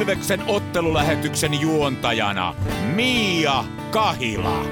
[0.00, 2.54] Ilveksen ottelulähetyksen juontajana
[2.94, 4.62] Mia Kahila.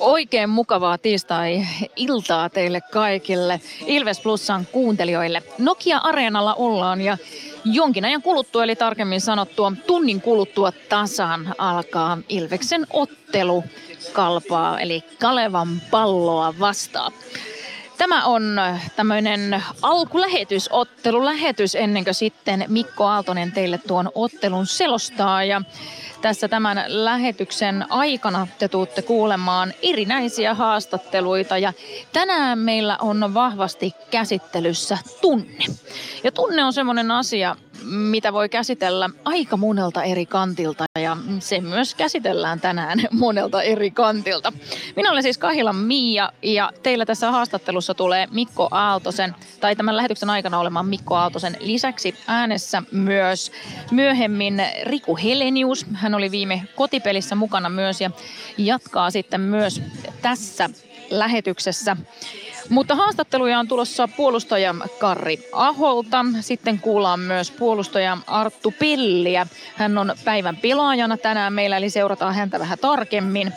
[0.00, 5.42] Oikein mukavaa tiistai-iltaa teille kaikille Ilves Plusan kuuntelijoille.
[5.58, 7.16] Nokia-areenalla ollaan ja
[7.64, 13.64] jonkin ajan kuluttua, eli tarkemmin sanottua tunnin kuluttua tasan alkaa Ilveksen ottelu
[14.12, 17.12] kalpaa, eli Kalevan palloa vastaan.
[18.02, 18.60] Tämä on
[18.96, 25.44] tämmöinen alkulähetys, ottelulähetys ennen kuin sitten Mikko Aaltonen teille tuon ottelun selostaa.
[25.44, 25.62] Ja
[26.22, 31.72] tässä tämän lähetyksen aikana te tuutte kuulemaan erinäisiä haastatteluita ja
[32.12, 35.64] tänään meillä on vahvasti käsittelyssä tunne.
[36.24, 41.94] Ja tunne on semmoinen asia, mitä voi käsitellä aika monelta eri kantilta ja se myös
[41.94, 44.52] käsitellään tänään monelta eri kantilta.
[44.96, 50.30] Minä olen siis Kahilan Miia ja teillä tässä haastattelussa tulee Mikko Aaltosen, tai tämän lähetyksen
[50.30, 53.52] aikana olemaan Mikko Aaltosen lisäksi äänessä myös
[53.90, 55.86] myöhemmin Riku Helenius.
[55.94, 58.10] Hän oli viime kotipelissä mukana myös ja
[58.58, 59.82] jatkaa sitten myös
[60.22, 60.70] tässä
[61.10, 61.96] lähetyksessä.
[62.68, 66.24] Mutta haastatteluja on tulossa puolustaja Karri Aholta.
[66.40, 69.46] Sitten kuullaan myös puolustaja Arttu Pilliä.
[69.74, 73.52] Hän on päivän pelaajana tänään meillä, eli seurataan häntä vähän tarkemmin.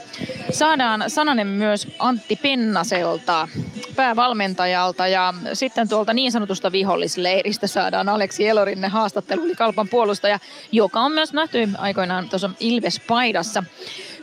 [0.52, 3.47] Saadaan sananen myös Antti Pennaselta,
[3.95, 10.40] päävalmentajalta ja sitten tuolta niin sanotusta vihollisleiristä saadaan Aleksi Elorinne haastattelu, eli Kalpan puolustaja,
[10.72, 13.64] joka on myös nähty aikoinaan tuossa Ilves-paidassa.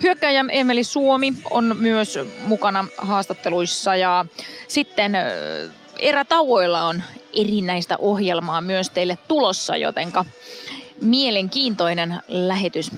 [0.03, 4.25] Hyökkäjä Emeli Suomi on myös mukana haastatteluissa ja
[4.69, 5.17] sitten
[5.99, 10.25] erätauoilla on erinäistä ohjelmaa myös teille tulossa, jotenka
[11.01, 12.91] mielenkiintoinen lähetys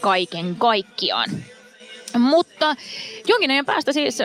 [0.00, 1.30] kaiken kaikkiaan.
[2.18, 2.76] Mutta
[3.26, 4.18] jonkin ajan päästä siis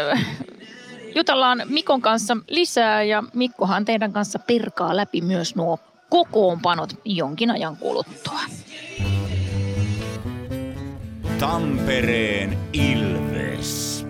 [1.15, 7.77] jutellaan Mikon kanssa lisää ja Mikkohan teidän kanssa perkaa läpi myös nuo kokoonpanot jonkin ajan
[7.77, 8.39] kuluttua.
[11.39, 14.05] Tampereen Ilves.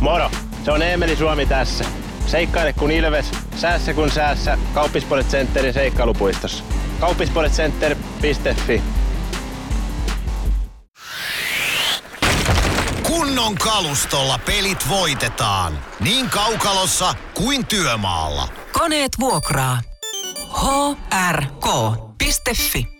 [0.00, 0.30] Moro,
[0.64, 1.84] se on Eemeli Suomi tässä.
[2.26, 4.58] Seikkaile kun Ilves, säässä kun säässä.
[4.74, 6.64] Kauppispoilet Centerin seikkailupuistossa.
[7.00, 8.82] Kauppispoiletcenter.fi
[13.02, 15.78] Kunnon kalustolla pelit voitetaan.
[16.00, 18.48] Niin kaukalossa kuin työmaalla.
[18.72, 19.80] Koneet vuokraa.
[21.12, 22.95] hrk.fi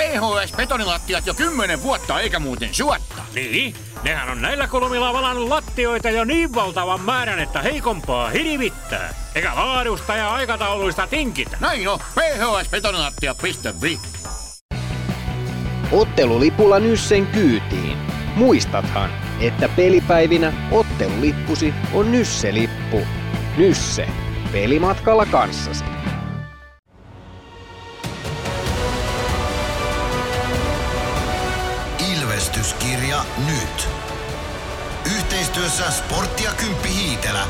[0.00, 3.22] PHS betonilattiat jo kymmenen vuotta eikä muuten suotta.
[3.34, 9.14] Niin, nehän on näillä kolmilla valannut lattioita jo niin valtavan määrän, että heikompaa hirvittää.
[9.34, 11.56] Eikä laadusta ja aikatauluista tinkitä.
[11.60, 13.98] Näin on, phsbetonilattia.fi
[15.92, 17.96] Ottelulipulla Nyssen kyytiin.
[18.36, 19.10] Muistathan,
[19.40, 23.00] että pelipäivinä ottelulippusi on Nysse-lippu.
[23.56, 24.08] Nysse.
[24.52, 25.84] Pelimatkalla kanssasi.
[33.10, 33.88] Ilvestyskirja nyt.
[35.16, 37.46] Yhteistyössä Sportti ja Kymppi Hiitelä.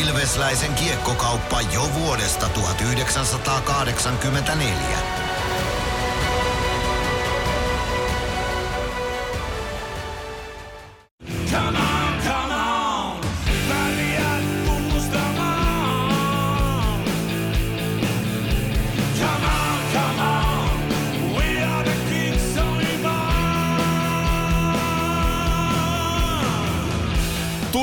[0.00, 5.31] Ilvesläisen kiekkokauppa jo vuodesta 1984.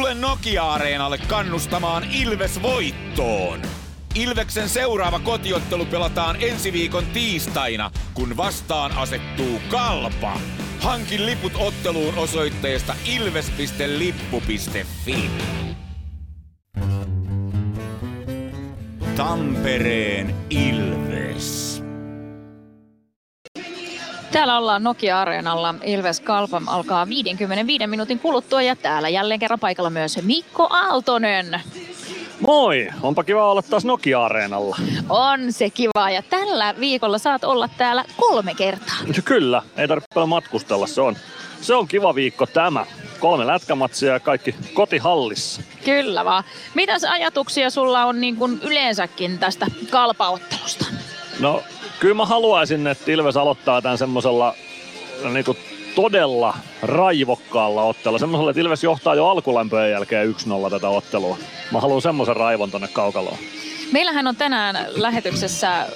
[0.10, 3.62] Tule Nokia-areenalle kannustamaan Ilves voittoon.
[4.16, 10.40] Ilveksen seuraava kotiottelu pelataan ensi viikon tiistaina, kun vastaan asettuu Kalpa.
[10.80, 14.50] Hankin liput otteluun osoitteesta ilves.lippu.fi.
[19.16, 21.69] Tampereen Ilves.
[24.32, 25.76] Täällä ollaan Nokia-areenalla.
[25.84, 31.62] Ilves Kalpam alkaa 55 minuutin kuluttua ja täällä jälleen kerran paikalla myös Mikko Aaltonen.
[32.40, 32.88] Moi!
[33.02, 34.78] Onpa kiva olla taas Nokia-areenalla.
[35.10, 38.96] On se kiva ja tällä viikolla saat olla täällä kolme kertaa.
[39.26, 41.16] Kyllä, ei tarvitse matkustella, se on,
[41.62, 42.86] se on kiva viikko tämä.
[43.20, 45.62] Kolme lätkämatsia ja kaikki kotihallissa.
[45.86, 46.44] Kyllä vaan.
[46.74, 50.86] Mitäs ajatuksia sulla on niin kuin yleensäkin tästä kalpaottelusta?
[51.40, 51.64] No,
[52.00, 54.56] kyllä mä haluaisin, että Ilves aloittaa tämän semmoisella
[55.34, 55.46] niin
[55.96, 58.20] todella raivokkaalla otteella.
[58.20, 60.36] Semmoisella, että Ilves johtaa jo alkulämpöjen jälkeen
[60.68, 61.38] 1-0 tätä ottelua.
[61.72, 63.38] Mä haluan semmoisen raivon tonne kaukaloon.
[63.92, 65.88] Meillähän on tänään lähetyksessä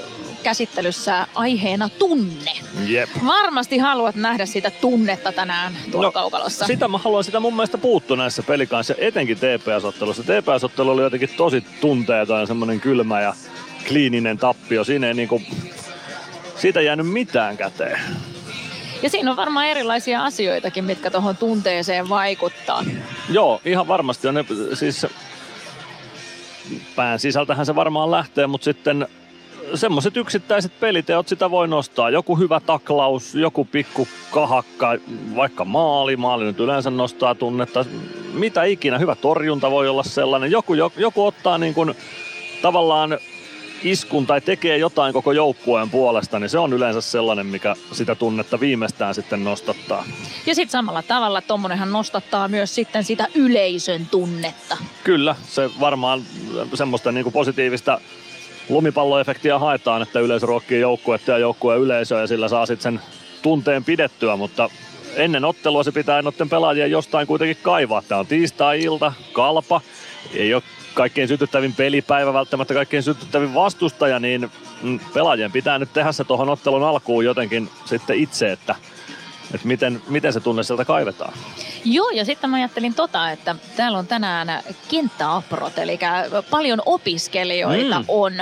[0.44, 2.52] käsittelyssä aiheena tunne.
[2.88, 3.10] Jep.
[3.26, 6.66] Varmasti haluat nähdä sitä tunnetta tänään tuolla no, kaukalossa.
[6.66, 10.24] Sitä mä haluan sitä mun mielestä puuttua näissä pelikanssa, etenkin TPS-ottelussa.
[10.24, 13.34] TPS-ottelu oli jotenkin tosi tunteeton ja semmoinen kylmä ja
[13.88, 14.84] kliininen tappio.
[14.84, 15.42] Siinä ei niinku,
[16.64, 18.00] siitä ei jäänyt mitään käteen.
[19.02, 22.84] Ja siinä on varmaan erilaisia asioitakin, mitkä tuohon tunteeseen vaikuttaa.
[23.30, 25.06] Joo, ihan varmasti on ne, siis
[26.96, 29.08] pään sisältähän se varmaan lähtee, mutta sitten
[29.76, 32.10] semmoiset yksittäiset peliteot sitä voi nostaa.
[32.10, 34.96] Joku hyvä taklaus, joku pikku kahakka,
[35.36, 37.86] vaikka maali, maali nyt yleensä nostaa tunnetta.
[38.34, 40.52] Mitä ikinä, hyvä torjunta voi olla sellainen.
[40.52, 41.96] Joku, joku, joku ottaa niin kuin
[42.62, 43.18] tavallaan
[43.84, 48.60] iskun tai tekee jotain koko joukkueen puolesta, niin se on yleensä sellainen, mikä sitä tunnetta
[48.60, 50.06] viimeistään sitten nostattaa.
[50.46, 54.78] Ja sitten samalla tavalla tuommoinenhan nostattaa myös sitten sitä yleisön tunnetta.
[55.04, 56.22] Kyllä, se varmaan
[56.74, 58.02] semmoista niin kuin positiivista
[58.70, 63.00] lumipalloefektiä haetaan, että yleisö ruokkii joukkuetta ja joukkueen yleisöä ja sillä saa sitten sen
[63.42, 64.70] tunteen pidettyä, mutta
[65.16, 68.02] ennen ottelua se pitää noiden pelaajien jostain kuitenkin kaivaa.
[68.02, 69.82] Tämä on tiistai-ilta, kalpa,
[70.34, 74.52] ei ole kaikkein sytyttävin pelipäivä, välttämättä kaikkein sytyttävin vastustaja, niin
[74.82, 78.76] mm, pelaajien pitää nyt tehdä se tuohon ottelun alkuun jotenkin sitten itse, että,
[79.54, 81.34] että miten, miten se tunne sieltä kaivetaan.
[81.86, 86.00] Joo, ja sitten mä ajattelin tota, että täällä on tänään kenttäaprot, eli
[86.50, 88.06] paljon opiskelijoita mm.
[88.08, 88.34] on.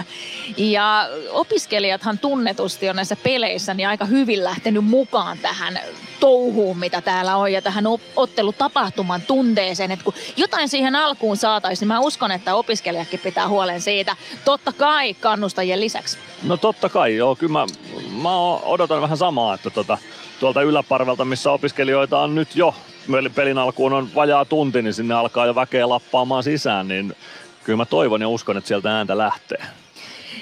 [0.57, 5.79] Ja opiskelijathan tunnetusti on näissä peleissä niin aika hyvin lähtenyt mukaan tähän
[6.19, 7.85] touhuun, mitä täällä on, ja tähän
[8.15, 9.91] ottelutapahtuman tunteeseen.
[9.91, 14.15] Että kun jotain siihen alkuun saataisiin, niin mä uskon, että opiskelijakin pitää huolen siitä.
[14.45, 16.17] Totta kai kannustajien lisäksi.
[16.43, 17.35] No totta kai, joo.
[17.35, 17.65] Kyllä mä,
[18.21, 19.97] mä odotan vähän samaa, että tota,
[20.41, 22.75] tuolta yläparvelta, missä opiskelijoita on nyt jo
[23.35, 27.15] pelin alkuun on vajaa tunti, niin sinne alkaa jo väkeä lappaamaan sisään, niin
[27.63, 29.61] kyllä mä toivon ja uskon, että sieltä ääntä lähtee.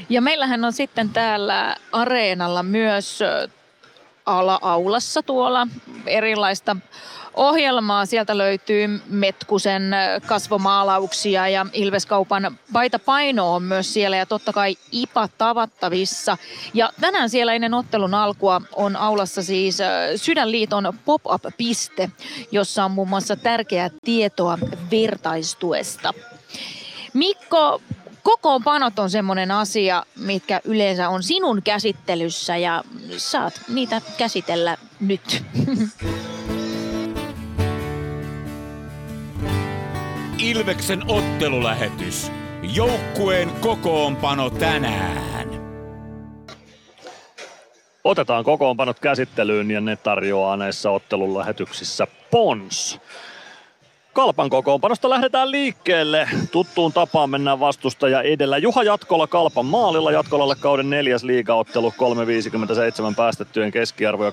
[0.09, 3.19] Ja meillähän on sitten täällä areenalla myös
[4.25, 5.67] ala-aulassa tuolla
[6.05, 6.75] erilaista
[7.39, 8.05] ohjelmaa.
[8.05, 9.95] Sieltä löytyy Metkusen
[10.25, 16.37] kasvomaalauksia ja Ilveskaupan paita paino on myös siellä ja totta kai IPA tavattavissa.
[16.73, 19.77] Ja tänään siellä ennen ottelun alkua on aulassa siis
[20.15, 22.09] Sydänliiton pop-up-piste,
[22.51, 24.57] jossa on muun muassa tärkeää tietoa
[24.91, 26.13] vertaistuesta.
[27.13, 27.81] Mikko,
[28.23, 32.83] kokoonpanot on semmoinen asia, mitkä yleensä on sinun käsittelyssä ja
[33.17, 35.43] saat niitä käsitellä nyt.
[40.39, 42.31] Ilveksen ottelulähetys.
[42.73, 45.49] Joukkueen kokoonpano tänään.
[48.03, 52.99] Otetaan kokoonpanot käsittelyyn ja ne tarjoaa näissä ottelulähetyksissä Pons.
[54.13, 56.29] Kalpan kokoonpanosta lähdetään liikkeelle.
[56.51, 58.57] Tuttuun tapaan mennään vastustaja edellä.
[58.57, 60.11] Juha Jatkola Kalpan maalilla.
[60.11, 61.89] Jatkolalle kauden neljäs liigaottelu.
[63.09, 64.31] 3,57 päästettyjen keskiarvo ja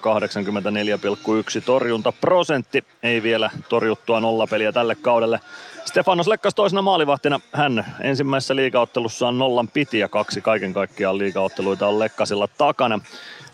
[1.58, 2.84] 84,1 torjuntaprosentti.
[3.02, 5.40] Ei vielä torjuttua nollapeliä tälle kaudelle.
[5.86, 7.40] Stefanos Lekkas toisena maalivahtina.
[7.52, 13.00] Hän ensimmäisessä liigaottelussaan nollan piti ja kaksi kaiken kaikkiaan liigaotteluita on Lekkasilla takana.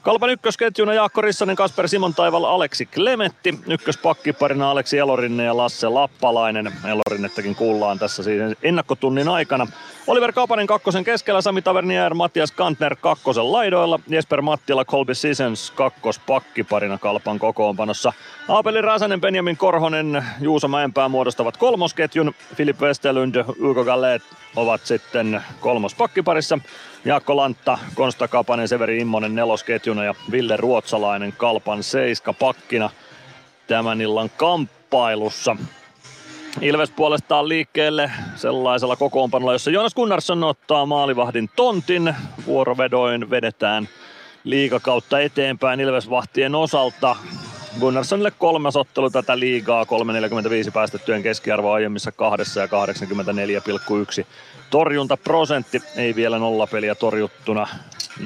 [0.03, 3.59] Kalpan ykkösketjuna Jaakko Rissanen, Kasper Simon Taival, Aleksi Klemetti.
[3.67, 6.73] Ykköspakkiparina Aleksi Elorinne ja Lasse Lappalainen.
[6.85, 9.67] Elorinnettakin kuullaan tässä siis ennakkotunnin aikana.
[10.07, 14.01] Oliver Kapanen kakkosen keskellä, Sami Tavernier, Mattias Kantner kakkosen laidoilla.
[14.09, 18.13] Jesper Mattila, Colby Sissons kakkospakkiparina Kalpan kokoonpanossa.
[18.49, 22.35] Aapeli Räsänen, Benjamin Korhonen, Juuso Mäenpää muodostavat kolmosketjun.
[22.55, 24.23] Filip Westerlund, Ugo Gallet
[24.57, 26.59] ovat sitten kolmospakkiparissa.
[27.05, 32.91] Jaakko Lantta, Konsta Kapanen, Severi Immonen nelosketjuna ja Ville Ruotsalainen Kalpan seiska pakkina
[33.67, 35.57] tämän illan kamppailussa.
[36.61, 42.15] Ilves puolestaan liikkeelle sellaisella kokoonpanolla, jossa Jonas Gunnarsson ottaa maalivahdin tontin.
[42.47, 43.89] Vuorovedoin vedetään
[44.45, 47.17] liikakautta eteenpäin Ilves-vahtien osalta.
[47.81, 49.85] Gunnarssonille kolmas ottelu tätä liigaa,
[50.65, 54.27] 3,45 päästettyjen keskiarvo aiemmissa kahdessa ja 84,1
[54.71, 55.83] torjuntaprosentti.
[55.97, 57.67] Ei vielä nollapeliä torjuttuna.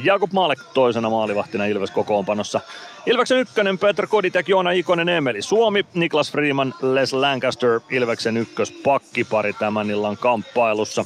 [0.04, 2.60] Jakub Maalek toisena maalivahtina Ilves kokoonpanossa.
[3.06, 9.90] Ilveksen ykkönen Peter Koditek, Joona Ikonen, Emeli Suomi, Niklas Freeman, Les Lancaster, Ilveksen ykköspakkipari tämän
[9.90, 11.04] illan kamppailussa.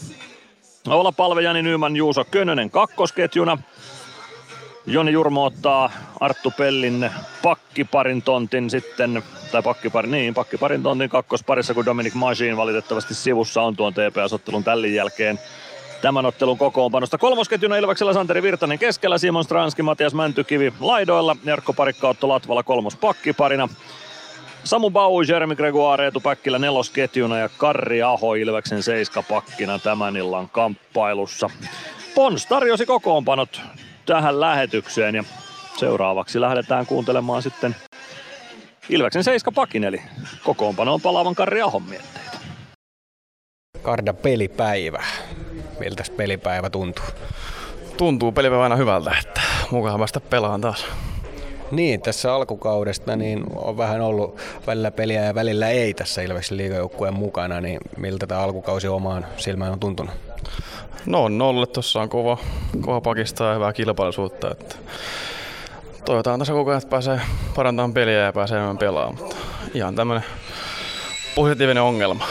[0.88, 3.58] Olla palve Jani Nyman, Juuso Könönen kakkosketjuna.
[4.86, 7.10] Joni Jurmo ottaa Arttu Pellin
[7.42, 9.22] pakkiparin tontin sitten,
[9.52, 14.94] tai pakkipari, niin, pakkiparin tontin kakkosparissa, kun Dominic Majin valitettavasti sivussa on tuon TPS-ottelun tällin
[14.94, 15.38] jälkeen
[16.02, 17.18] tämän ottelun kokoonpanosta.
[17.18, 22.96] Kolmosketjuna Ilveksellä Santeri Virtanen keskellä, Simon Stranski, Matias Mäntykivi laidoilla, Jarkko Parikka Otto Latvala kolmos
[22.96, 23.68] pakkiparina.
[24.64, 31.50] Samu Bau, Jeremy Gregoire, Eetu Päkkilä nelosketjuna ja Karri Aho Ilveksen seiskapakkina tämän illan kamppailussa.
[32.14, 33.60] Pons tarjosi kokoonpanot
[34.06, 35.24] tähän lähetykseen ja
[35.76, 37.76] seuraavaksi lähdetään kuuntelemaan sitten
[38.88, 40.02] Ilveksen seiskapakin eli
[40.44, 42.38] kokoonpanoon palaavan Karri Ahon mietteitä.
[43.82, 45.02] Karda pelipäivä.
[45.80, 47.04] Miltä pelipäivä tuntuu?
[48.00, 50.86] tuntuu pelipäivä aina hyvältä, että mukava päästä pelaamaan taas.
[51.70, 57.14] Niin, tässä alkukaudesta niin on vähän ollut välillä peliä ja välillä ei tässä Ilveksen liigajoukkueen
[57.14, 60.14] mukana, niin miltä tämä alkukausi omaan silmään on tuntunut?
[61.06, 62.38] No on ollut, tuossa on kova,
[62.80, 64.50] kova pakista ja hyvää kilpailuisuutta.
[64.50, 64.74] Että
[66.04, 67.20] toivotaan tässä koko ajan, että pääsee
[67.54, 69.36] parantamaan peliä ja pääsee enemmän pelaamaan, mutta
[69.74, 70.24] ihan tämmöinen
[71.34, 72.26] positiivinen ongelma.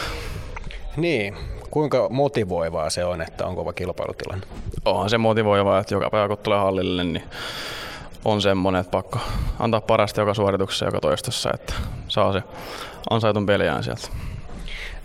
[0.96, 1.36] Niin,
[1.70, 4.46] kuinka motivoivaa se on, että on kova kilpailutilanne?
[4.84, 7.24] Onhan se motivoivaa, että joka päivä kun tulee hallille, niin
[8.24, 9.18] on semmoinen, että pakko
[9.58, 11.74] antaa parasta joka suorituksessa joka toistossa, että
[12.08, 12.42] saa se
[13.10, 14.08] ansaitun peliään sieltä.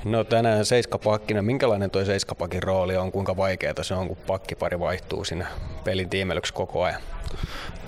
[0.06, 5.24] No tänään seiskapakkina, minkälainen tuo seiskapakin rooli on, kuinka vaikeaa se on, kun pakkipari vaihtuu
[5.24, 5.46] sinne
[5.84, 7.02] pelin tiimelyksi koko ajan?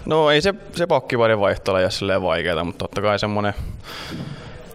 [0.05, 3.53] No ei se, se pakkiparin vaihto ole silleen vaikeaa, mutta totta kai semmoinen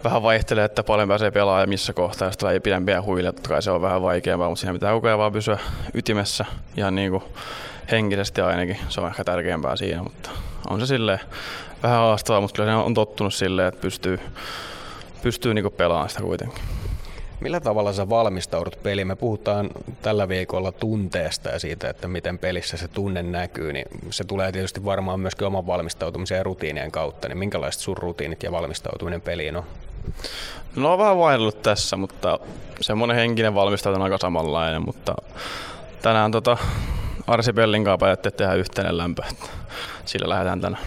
[0.04, 3.62] vähän vaihtelee, että paljon pääsee pelaamaan ja missä kohtaa, jos tulee pidempiä huilia, totta kai
[3.62, 5.58] se on vähän vaikeampaa, mutta siinä pitää koko vaan pysyä
[5.94, 6.44] ytimessä
[6.76, 7.22] ihan niin kuin
[7.90, 8.76] henkisesti ainakin.
[8.88, 10.30] Se on ehkä tärkeämpää siinä, mutta
[10.70, 11.20] on se silleen
[11.82, 14.20] vähän haastavaa, mutta kyllä se on tottunut silleen, että pystyy,
[15.22, 16.62] pystyy niin pelaamaan sitä kuitenkin.
[17.42, 19.06] Millä tavalla sä valmistaudut peliin?
[19.06, 19.70] Me puhutaan
[20.02, 24.84] tällä viikolla tunteesta ja siitä, että miten pelissä se tunne näkyy, niin se tulee tietysti
[24.84, 27.28] varmaan myöskin oman valmistautumisen ja rutiinien kautta.
[27.28, 29.64] Niin minkälaiset sun rutiinit ja valmistautuminen peliin on?
[30.76, 32.38] No on vähän vaihdellut tässä, mutta
[32.80, 35.14] semmoinen henkinen valmistautuminen on aika samanlainen, mutta
[36.02, 36.56] tänään tota,
[37.26, 39.22] Arsi Pellin kanssa päätettiin tehdä yhteinen lämpö.
[40.04, 40.84] Sillä lähdetään tänään.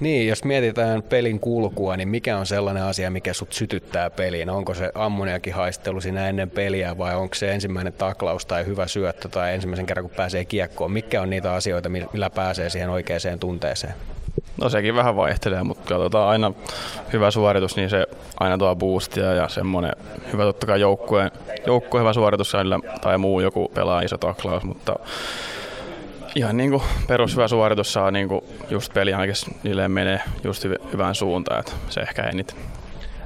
[0.00, 4.50] Niin, jos mietitään pelin kulkua, niin mikä on sellainen asia, mikä sut sytyttää peliin?
[4.50, 9.28] Onko se ammoniakin haistelu siinä ennen peliä vai onko se ensimmäinen taklaus tai hyvä syöttö
[9.28, 10.92] tai ensimmäisen kerran kun pääsee kiekkoon?
[10.92, 13.94] Mikä on niitä asioita, millä pääsee siihen oikeaan tunteeseen?
[14.60, 16.52] No sekin vähän vaihtelee, mutta katsotaan aina
[17.12, 18.06] hyvä suoritus, niin se
[18.40, 19.92] aina tuo boostia ja semmoinen
[20.32, 21.30] hyvä totta kai joukkueen,
[21.66, 22.52] joukkueen hyvä suoritus
[23.00, 24.96] tai muu joku pelaa iso taklaus, mutta
[26.34, 31.14] ihan niin kuin perushyvä suoritus saa niin kuin just peli ainakin niille menee just hyvään
[31.14, 32.56] suuntaan, että se ehkä eniten.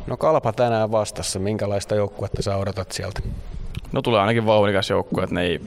[0.07, 3.21] No Kalpa tänään vastassa, minkälaista joukkuetta sä odotat sieltä?
[3.93, 5.61] No tulee ainakin vauhdikas joukkue, että ne ei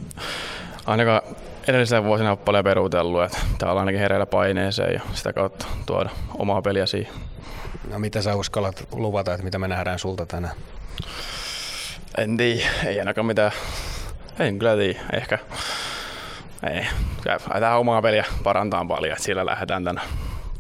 [0.85, 1.21] ainakaan
[1.67, 6.09] edellisenä vuosina ole paljon peruutellut, että täällä on ainakin hereillä paineeseen ja sitä kautta tuoda
[6.37, 7.13] omaa peliä siihen.
[7.91, 10.55] No mitä sä uskallat luvata, että mitä me nähdään sulta tänään?
[12.17, 13.51] En tiedä, ei ainakaan mitään.
[14.39, 15.39] En kyllä tiedä, ehkä
[16.69, 16.88] ei,
[17.25, 20.01] lähdetään omaa peliä parantaa paljon, että sillä lähdetään tänä.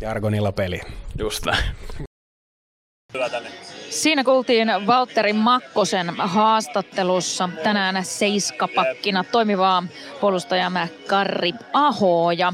[0.01, 0.81] Jargonilla peli.
[1.19, 1.63] Just näin.
[3.89, 9.83] Siinä kuultiin Valtteri Makkosen haastattelussa tänään seiskapakkina toimivaa
[10.21, 12.31] puolustajamme Karri Aho.
[12.31, 12.53] Ja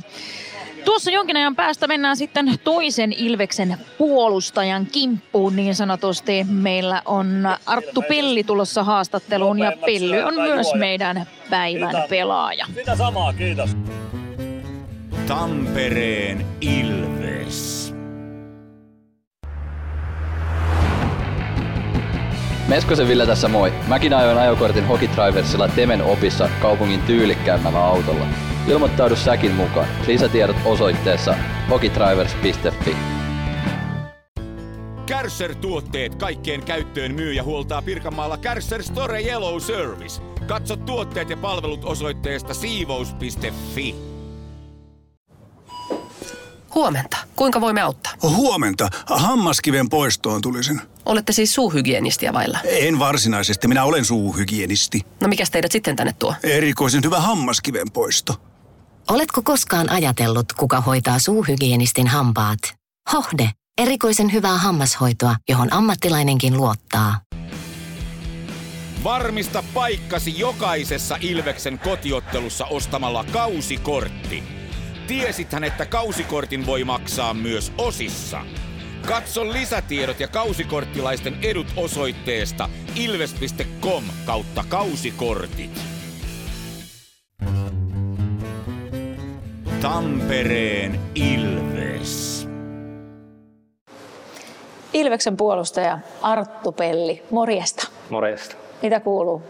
[0.86, 6.44] Tuossa jonkin ajan päästä mennään sitten toisen Ilveksen puolustajan kimppuun niin sanotusti.
[6.50, 12.66] Meillä on Arttu Pelli tulossa haastatteluun ja Pelli on myös meidän päivän pelaaja.
[12.76, 13.78] Sitä samaa, kiitos.
[15.28, 17.94] Tampereen Ilves.
[22.68, 23.74] Meskosen Ville tässä moi.
[23.88, 28.26] Mäkin ajoin ajokortin Hokitriversilla Temen opissa kaupungin tyylikkäämmällä autolla.
[28.68, 29.88] Ilmoittaudu säkin mukaan.
[30.08, 31.36] Lisätiedot osoitteessa
[31.70, 32.96] hokitrivers.fi.
[35.06, 40.22] Kärsser-tuotteet kaikkeen käyttöön myy ja huoltaa Pirkanmaalla Kärsser Store Yellow Service.
[40.48, 43.96] Katso tuotteet ja palvelut osoitteesta siivous.fi.
[46.76, 47.18] Huomenta.
[47.36, 48.14] Kuinka voimme auttaa?
[48.24, 48.90] Huomenta.
[49.06, 50.82] Hammaskiven poistoon tulisin.
[51.06, 52.60] Olette siis suuhygienistiä vailla?
[52.64, 53.68] En varsinaisesti.
[53.68, 55.02] Minä olen suuhygienisti.
[55.20, 56.36] No mikä teidät sitten tänne tuo?
[56.44, 58.51] Erikoisen hyvä hammaskiven poisto.
[59.10, 62.60] Oletko koskaan ajatellut, kuka hoitaa suuhygienistin hampaat?
[63.14, 63.50] Hohde.
[63.78, 67.22] Erikoisen hyvää hammashoitoa, johon ammattilainenkin luottaa.
[69.04, 74.44] Varmista paikkasi jokaisessa Ilveksen kotiottelussa ostamalla kausikortti.
[75.08, 78.42] Tiesithän, että kausikortin voi maksaa myös osissa.
[79.08, 85.82] Katso lisätiedot ja kausikorttilaisten edut osoitteesta ilves.com kautta kausikortit.
[89.82, 92.48] Tampereen Ilves.
[94.94, 97.88] Ilveksen puolustaja Arttu Pelli, morjesta.
[98.10, 98.56] Morjesta.
[98.82, 99.42] Mitä kuuluu?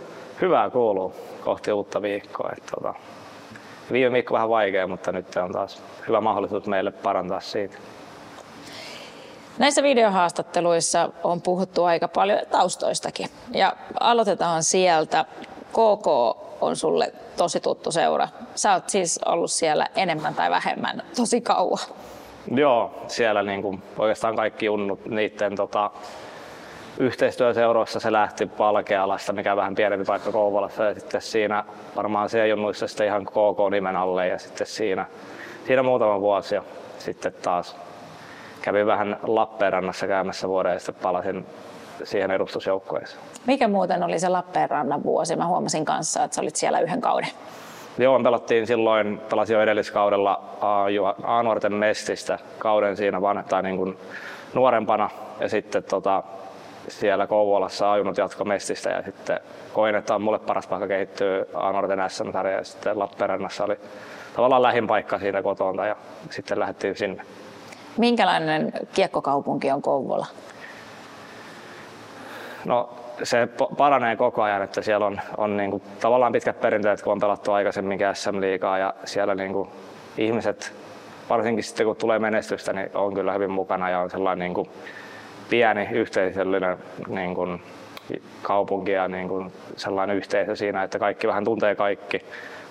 [0.42, 2.50] Hyvää kuuluu kohti uutta viikkoa.
[2.58, 2.94] Että, tota,
[3.92, 7.78] viime viikko vähän vaikea, mutta nyt on taas hyvä mahdollisuus meille parantaa siitä.
[9.58, 13.28] Näissä videohaastatteluissa on puhuttu aika paljon taustoistakin.
[13.54, 15.26] Ja aloitetaan sieltä.
[15.72, 16.08] KK
[16.62, 18.28] on sulle tosi tuttu seura.
[18.56, 21.88] Sä oot siis ollut siellä enemmän tai vähemmän tosi kauan.
[22.56, 25.92] Joo, siellä niin kuin oikeastaan kaikki junnut niiden tota,
[26.98, 31.64] yhteistyöseuroissa se lähti Palkealasta, mikä on vähän pienempi paikka Kouvolassa ja sitten siinä
[31.96, 35.06] varmaan se junnuissa sitten ihan KK-nimen alle ja sitten siinä,
[35.68, 36.64] siinä muutama vuosi ja
[37.00, 37.76] sitten taas
[38.62, 41.46] kävin vähän Lappeenrannassa käymässä vuoden ja sitten palasin
[42.04, 43.31] siihen edustusjoukkueeseen.
[43.48, 45.36] Mikä muuten oli se Lappeenrannan vuosi?
[45.36, 47.30] Mä huomasin kanssa, että sä olit siellä yhden kauden.
[47.98, 50.44] Joo, me pelattiin silloin, pelasin jo edelliskaudella
[51.24, 53.98] A-nuorten mestistä kauden siinä vaan, tai niin kuin
[54.54, 56.24] nuorempana ja sitten tota,
[56.88, 59.40] siellä Kouvolassa ajunut jatko mestistä ja sitten
[59.74, 63.76] koin, että on mulle paras paikka kehittyä A-nuorten SM-sarja ja sitten Lappeenrannassa oli
[64.36, 65.96] tavallaan lähin paikka siitä kotonta ja
[66.30, 67.24] sitten lähdettiin sinne.
[67.98, 70.26] Minkälainen kiekkokaupunki on Kouvola?
[72.66, 72.90] No
[73.24, 73.48] se
[73.78, 77.52] paranee koko ajan, että siellä on, on niin kuin, tavallaan pitkät perinteet, kun on pelattu
[77.52, 79.70] aikaisemmin SM-liigaa ja siellä niin kuin,
[80.18, 80.74] ihmiset,
[81.30, 84.70] varsinkin sitten kun tulee menestystä, niin on kyllä hyvin mukana ja on sellainen niin kuin,
[85.50, 87.62] pieni yhteisöllinen niin kuin,
[88.42, 92.26] kaupunki ja niin kuin, sellainen yhteisö siinä, että kaikki vähän tuntee kaikki,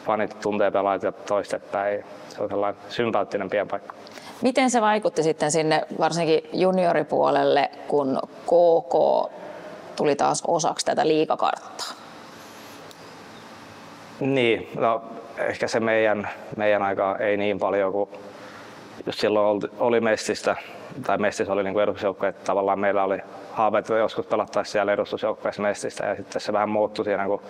[0.06, 2.04] fanit tuntee pelaajat ja toistepäin.
[2.28, 3.94] Se on sellainen sympaattinen pieni paikka.
[4.42, 8.94] Miten se vaikutti sitten sinne varsinkin junioripuolelle, kun KK
[10.00, 11.86] tuli taas osaksi tätä liikakarttaa?
[14.20, 15.02] Niin, no
[15.38, 18.10] ehkä se meidän, meidän aika ei niin paljon kuin
[19.06, 20.56] jos silloin oli, Mestistä,
[21.06, 23.18] tai Mestis oli niin edustusjoukkue, että tavallaan meillä oli
[23.52, 27.42] haaveet, että joskus pelattaisiin siellä edustusjoukkueessa Mestistä ja sitten se vähän muuttui siinä, kun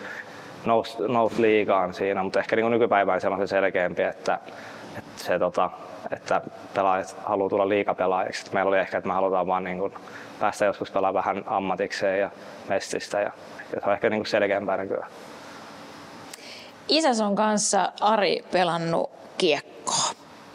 [0.64, 4.38] nousi, nousi liigaan siinä, mutta ehkä niin nykypäivään se on se selkeämpi, että,
[4.98, 5.70] että, se, tota,
[6.10, 6.40] että
[6.74, 8.54] pelaajat haluaa tulla liikapelaajiksi.
[8.54, 9.94] Meillä oli ehkä, että me halutaan vaan niin kuin
[10.40, 12.30] päästä joskus pelaamaan vähän ammatikseen ja
[12.68, 13.30] mestistä ja,
[13.74, 15.10] ja se on ehkä niin kuin selkeämpää nykyään.
[16.88, 20.10] Isäs on kanssa Ari pelannut kiekkoa.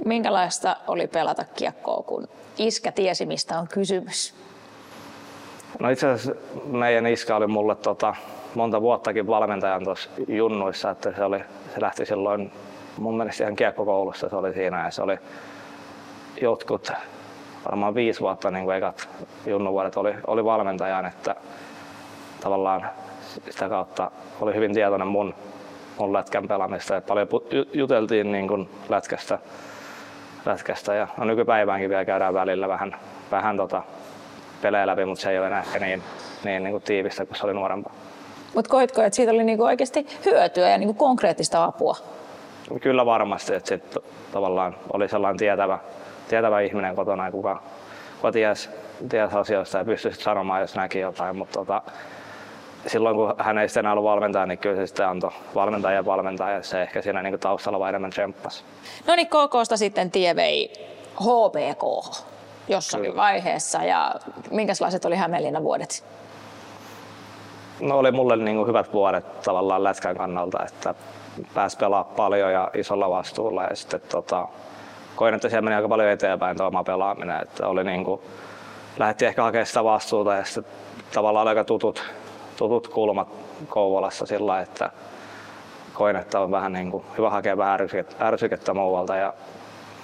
[0.05, 2.27] Minkälaista oli pelata kiekkoa, kun
[2.57, 4.35] iskä tiesi, mistä on kysymys?
[5.79, 8.15] No itse asiassa meidän iskä oli mulle tota,
[8.55, 11.39] monta vuottakin valmentajan tuossa junnuissa, että se, oli,
[11.73, 12.51] se lähti silloin
[12.97, 15.17] mun mielestä ihan kiekkokoulussa se oli siinä ja se oli
[16.41, 16.91] jotkut
[17.65, 19.09] varmaan viisi vuotta niin kuin ekat
[19.45, 21.35] junnuvuodet oli, oli valmentajan, että
[22.41, 22.89] tavallaan
[23.49, 25.33] sitä kautta oli hyvin tietoinen mun,
[25.99, 27.27] mun lätkän pelaamista ja paljon
[27.73, 29.39] juteltiin niin kuin lätkästä,
[30.45, 32.95] lätkästä ja no nykypäiväänkin vielä käydään välillä vähän,
[33.31, 33.83] vähän tota
[34.61, 36.03] pelejä läpi, mutta se ei ole enää ehkä niin,
[36.43, 37.93] niin, niin kuin tiivistä kuin se oli nuorempaa.
[38.55, 41.95] Mutta koitko, että siitä oli niinku oikeasti hyötyä ja niinku konkreettista apua?
[42.81, 43.97] Kyllä varmasti, että sit
[44.31, 45.79] tavallaan oli sellainen tietävä,
[46.27, 47.61] tietävä ihminen kotona, kuka,
[48.15, 48.69] kuka ties,
[49.09, 51.37] ties asioista ja pystyi sanomaan, jos näki jotain.
[51.37, 51.81] Mutta tota,
[52.87, 56.05] silloin kun hän ei sitten enää ollut valmentaja, niin kyllä se sitten antoi valmentaja ja
[56.05, 56.63] valmentaja.
[56.63, 58.63] Se ehkä siinä niin taustalla vaan enemmän tsemppasi.
[59.07, 60.73] No niin, KKsta sitten tie vei
[61.21, 61.83] HPK
[62.67, 63.21] jossakin kyllä.
[63.21, 63.83] vaiheessa.
[63.83, 64.15] Ja
[64.51, 66.05] minkälaiset oli Hämeenlinnan vuodet?
[67.79, 70.95] No oli mulle niin kuin hyvät vuodet tavallaan lätkän kannalta, että
[71.53, 74.47] pääsi pelaamaan paljon ja isolla vastuulla ja sitten tota,
[75.15, 78.21] koin, että siellä meni aika paljon eteenpäin tuo oma pelaaminen, että oli niin kuin,
[78.97, 80.65] lähti ehkä hakemaan sitä vastuuta ja sitten
[81.13, 82.03] tavallaan aika tutut,
[82.57, 83.27] tutut kulmat
[83.69, 84.89] Kouvolassa sillä että
[85.93, 89.33] koin, että on vähän niin kuin, hyvä hakea vähän ärsykettä, ärsykettä muualta ja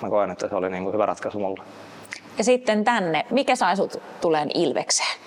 [0.01, 1.63] mä koin, että se oli niin kuin hyvä ratkaisu mulle.
[2.37, 5.19] Ja sitten tänne, mikä sai sut tuleen Ilvekseen?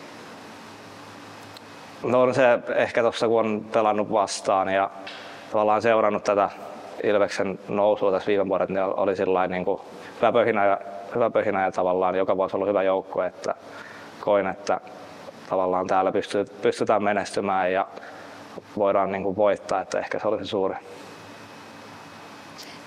[2.02, 4.90] No on se ehkä tuossa kun on pelannut vastaan ja
[5.52, 6.50] tavallaan seurannut tätä
[7.04, 9.80] Ilveksen nousua tässä viime vuodet, niin oli sillä niin kuin
[10.16, 10.78] hyvä pöhinä ja,
[11.14, 13.54] hyvä pöhinä ja tavallaan joka vuosi ollut hyvä joukkue, että
[14.20, 14.80] koin, että
[15.48, 17.86] tavallaan täällä pystyy, pystytään menestymään ja
[18.78, 20.74] voidaan niin kuin voittaa, että ehkä se oli se suuri.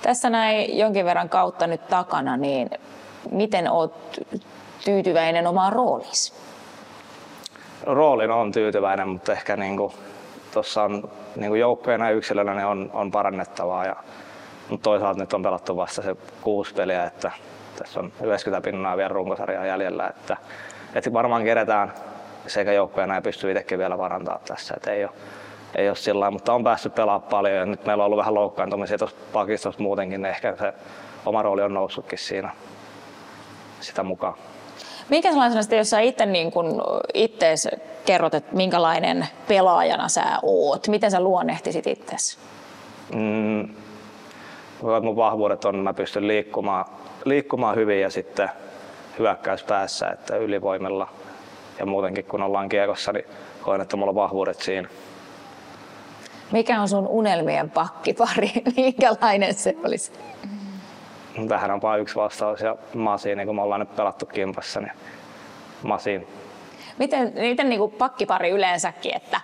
[0.01, 2.69] Tässä näin jonkin verran kautta nyt takana, niin
[3.31, 3.91] miten olet
[4.85, 6.33] tyytyväinen omaan rooliisi?
[7.83, 9.93] Roolin on tyytyväinen, mutta ehkä niin kuin
[10.53, 13.85] tuossa on niin kuin joukkojen ja yksilönä niin on, on parannettavaa.
[13.85, 13.95] Ja,
[14.69, 17.31] mutta toisaalta nyt on pelattu vasta se kuusi peliä, että
[17.77, 20.07] tässä on 90 pinnaa vielä runkosarjaa jäljellä.
[20.07, 20.37] Että,
[20.95, 21.93] että varmaan kerätään
[22.47, 24.73] sekä joukkoja ja pystyy itsekin vielä parantaa tässä.
[24.77, 25.11] Että ei ole,
[25.75, 28.97] ei ole sillä mutta on päässyt pelaamaan paljon ja nyt meillä on ollut vähän loukkaantumisia
[28.97, 30.73] tuossa pakistossa muutenkin, niin ehkä se
[31.25, 32.49] oma rooli on noussutkin siinä
[33.79, 34.33] sitä mukaan.
[35.09, 36.81] Minkä sellaisena sitten, jos sä itse niin kun
[37.13, 37.67] ittees
[38.05, 42.37] kerrot, että minkälainen pelaajana sä oot, miten sä luonnehtisit itsesi?
[43.13, 43.69] Mm,
[45.01, 46.85] mun vahvuudet on, mä pystyn liikkumaan,
[47.25, 48.49] liikkumaan hyvin ja sitten
[49.19, 51.07] hyökkäys päässä, että ylivoimilla
[51.79, 53.25] ja muutenkin kun ollaan kiekossa, niin
[53.61, 54.89] koen, että mulla on vahvuudet siinä.
[56.51, 58.51] Mikä on sun unelmien pakkipari?
[58.75, 60.11] Minkälainen se olisi?
[61.47, 64.91] Tähän on vain yksi vastaus ja Masiin, niin kun me ollaan nyt pelattu kimpassa, niin
[65.83, 66.27] Masiin.
[66.97, 69.41] Miten, miten niin kuin pakkipari yleensäkin, että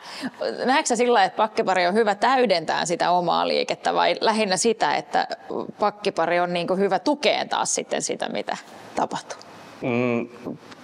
[0.66, 5.28] näetkö sä sillä että pakkipari on hyvä täydentää sitä omaa liikettä vai lähinnä sitä, että
[5.80, 8.58] pakkipari on niin kuin hyvä tukeen taas sitten sitä, mitä
[8.96, 9.38] tapahtuu?
[9.82, 10.28] Mm,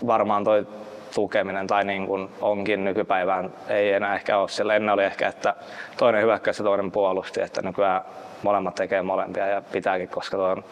[0.07, 0.67] varmaan toi
[1.15, 4.75] tukeminen tai niin kuin onkin nykypäivään ei enää ehkä ole sillä.
[4.75, 5.55] Ennen oli ehkä, että
[5.97, 8.01] toinen hyökkäsi ja toinen puolusti, että nykyään
[8.43, 10.63] molemmat tekee molempia ja pitääkin, koska toi on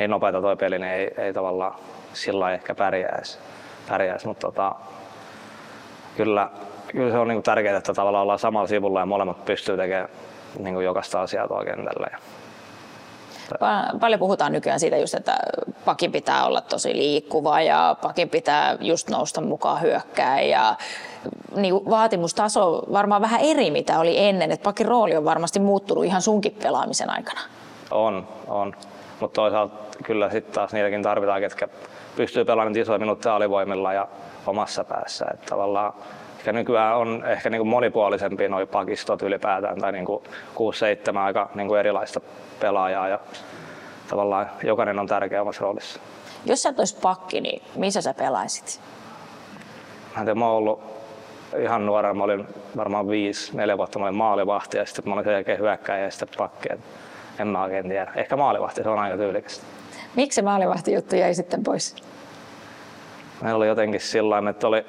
[0.00, 1.74] niin nopeata toi peli, niin ei, ei tavallaan
[2.12, 3.38] sillä ehkä pärjäisi.
[3.88, 4.26] pärjäisi.
[4.26, 4.74] Mutta tota,
[6.16, 6.50] kyllä,
[6.86, 10.08] kyllä se on niin tärkeää, että tavallaan ollaan samalla sivulla ja molemmat pystyy tekemään
[10.58, 12.08] niin kuin jokaista asiaa tuolla kentällä.
[14.00, 15.38] Paljon puhutaan nykyään siitä just, että
[15.84, 20.76] pakin pitää olla tosi liikkuva ja pakin pitää just nousta mukaan hyökkää ja
[21.56, 26.22] niin vaatimustaso varmaan vähän eri mitä oli ennen, että pakin rooli on varmasti muuttunut ihan
[26.22, 27.40] sunkin pelaamisen aikana.
[27.90, 28.74] On, on.
[29.20, 31.68] Mutta toisaalta kyllä sitten taas niitäkin tarvitaan, ketkä
[32.16, 34.08] pystyy pelaamaan isoja minuutteja alivoimilla ja
[34.46, 35.26] omassa päässä.
[35.34, 35.92] Että tavallaan
[36.38, 40.22] ehkä nykyään on ehkä niin kuin monipuolisempi nuo pakistot ylipäätään tai niin kuin
[41.14, 42.20] 6-7 aika niin kuin erilaista
[42.60, 43.18] pelaajaa ja
[44.08, 46.00] tavallaan jokainen on tärkeä omassa roolissa.
[46.44, 48.80] Jos sä et olisi pakki, niin missä sä pelaisit?
[50.16, 50.82] Mä, tiedä, mä oon ollut
[51.58, 55.24] ihan nuorena, mä olin varmaan viisi, neljä vuotta, mä olin maalivahti ja sitten mä olin
[55.24, 56.68] sen jälkeen hyökkäjä ja sitten pakki.
[57.40, 58.12] En mä oikein tiedä.
[58.16, 59.64] Ehkä maalivahti, se on aika tyylikästä.
[60.16, 61.96] Miksi se maalivahti juttu jäi sitten pois?
[63.42, 64.86] Meillä oli jotenkin sillä että oli,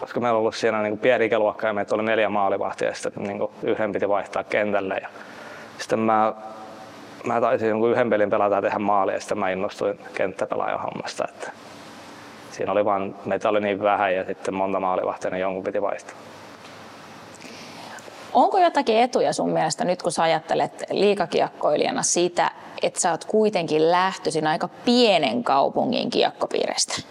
[0.00, 3.22] koska meillä oli ollut siinä niin pieni ikäluokka ja meitä oli neljä maalivahtia ja sitten
[3.22, 4.94] niin kuin yhden piti vaihtaa kentälle.
[5.02, 5.08] Ja
[5.78, 6.34] sitten mä,
[7.24, 11.24] mä taisin jonkun yhden pelin pelata ja tehdä maali ja sitten mä innostuin kenttäpelaajan hommasta.
[11.28, 11.50] Että
[12.50, 16.16] siinä oli vaan, meitä oli niin vähän ja sitten monta maalivahtia, niin jonkun piti vaihtaa.
[18.36, 22.50] Onko jotakin etuja sun mielestä nyt, kun sä ajattelet liikakiekkoilijana siitä,
[22.82, 27.02] että sä oot kuitenkin lähtöisin aika pienen kaupungin kiekkopiiristä?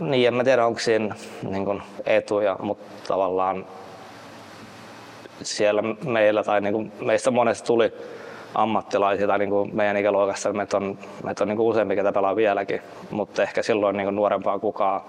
[0.00, 3.66] Niin, en mä tiedä onko siinä niin kuin etuja, mutta tavallaan
[5.42, 7.92] siellä meillä tai niin kuin meistä monesta tuli
[8.54, 12.36] ammattilaisia tai niin kuin meidän ikäluokassa, meitä on, meitä on niin kuin useampi, ketä pelaa
[12.36, 15.00] vieläkin, mutta ehkä silloin niin kuin nuorempaa kukaan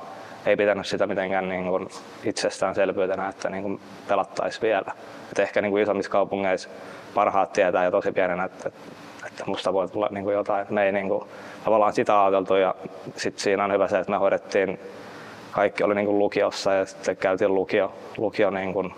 [0.47, 1.88] ei pitänyt sitä mitenkään niin kuin
[2.23, 4.91] itsestäänselvyytenä, että niin kuin pelattaisiin vielä.
[5.31, 6.69] Et ehkä niin kuin isommissa kaupungeissa
[7.13, 8.71] parhaat tietää jo tosi pienenä, että,
[9.27, 10.67] että musta voi tulla niin kuin jotain.
[10.69, 11.23] Me ei niin kuin,
[11.63, 12.75] tavallaan sitä ajateltu ja
[13.15, 14.79] sitten siinä on hyvä se, että me hoidettiin
[15.51, 18.93] kaikki oli niin kuin lukiossa ja sitten käytiin lukio, lukio niin kuin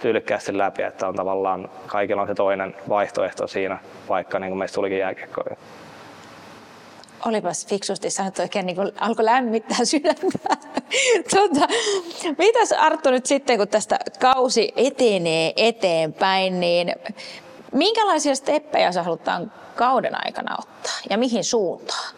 [0.00, 4.74] tyylikkäästi läpi, että on tavallaan kaikilla on se toinen vaihtoehto siinä, vaikka niin kuin meistä
[4.74, 5.56] tulikin jääkiekkoja
[7.26, 10.38] olipas fiksusti sanottu, oikein niin alkoi lämmittää sydäntä.
[11.34, 11.66] tota,
[12.38, 16.92] mitäs Arttu nyt sitten, kun tästä kausi etenee eteenpäin, niin
[17.72, 22.14] minkälaisia steppejä sä halutaan kauden aikana ottaa ja mihin suuntaan?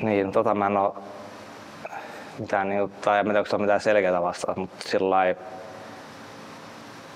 [0.00, 0.92] Niin, tota mä en ole
[2.38, 5.40] mitään, niin, tai en tiedä, onko mitään selkeää vastausta, mutta sillä lailla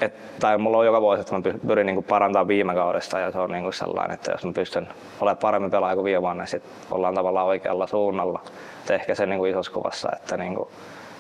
[0.01, 3.39] et, tai mulla on joka vuosi, että mä pyrin niin parantamaan viime kaudesta ja se
[3.39, 4.89] on niin sellainen, että jos mä pystyn
[5.21, 8.43] olemaan paremmin pelaaja kuin viime vuonna, niin sit ollaan tavallaan oikealla suunnalla.
[8.85, 10.69] Et ehkä se niin isossa kuvassa, että niin kuin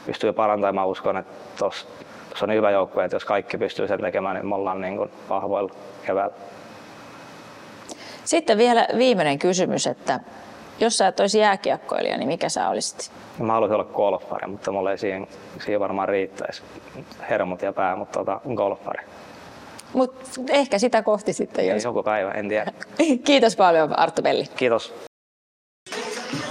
[0.06, 0.74] pystyy parantamaan.
[0.74, 1.86] Mä uskon, että tuossa
[2.42, 5.74] on hyvä joukkue, että jos kaikki pystyy sen tekemään, niin me ollaan niin kuin vahvoilla
[6.06, 6.34] keväällä.
[8.24, 10.20] Sitten vielä viimeinen kysymys, että
[10.80, 13.12] jos sä et olisi jääkiekkoilija, niin mikä sä olisit?
[13.38, 15.26] Mä haluaisin olla golfari, mutta mulle ei siihen,
[15.64, 16.62] siihen varmaan riittäisi
[17.30, 19.04] hermot ja pää, mutta tota, golfari.
[19.92, 20.14] Mut
[20.50, 21.68] ehkä sitä kohti sitten.
[21.68, 21.84] Jos...
[21.84, 22.72] Joku päivä, en tiedä.
[23.24, 24.44] Kiitos paljon Arttu Pelli.
[24.56, 24.94] Kiitos.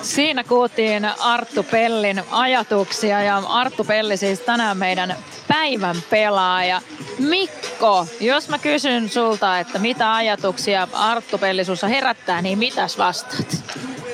[0.02, 5.16] Siinä kuultiin Arttu Pellin ajatuksia ja Arttu Pelli siis tänään meidän
[5.48, 6.82] päivän pelaaja.
[7.20, 13.64] Mikko, jos mä kysyn sulta, että mitä ajatuksia Arttu Pelli sussa herättää, niin mitäs vastaat?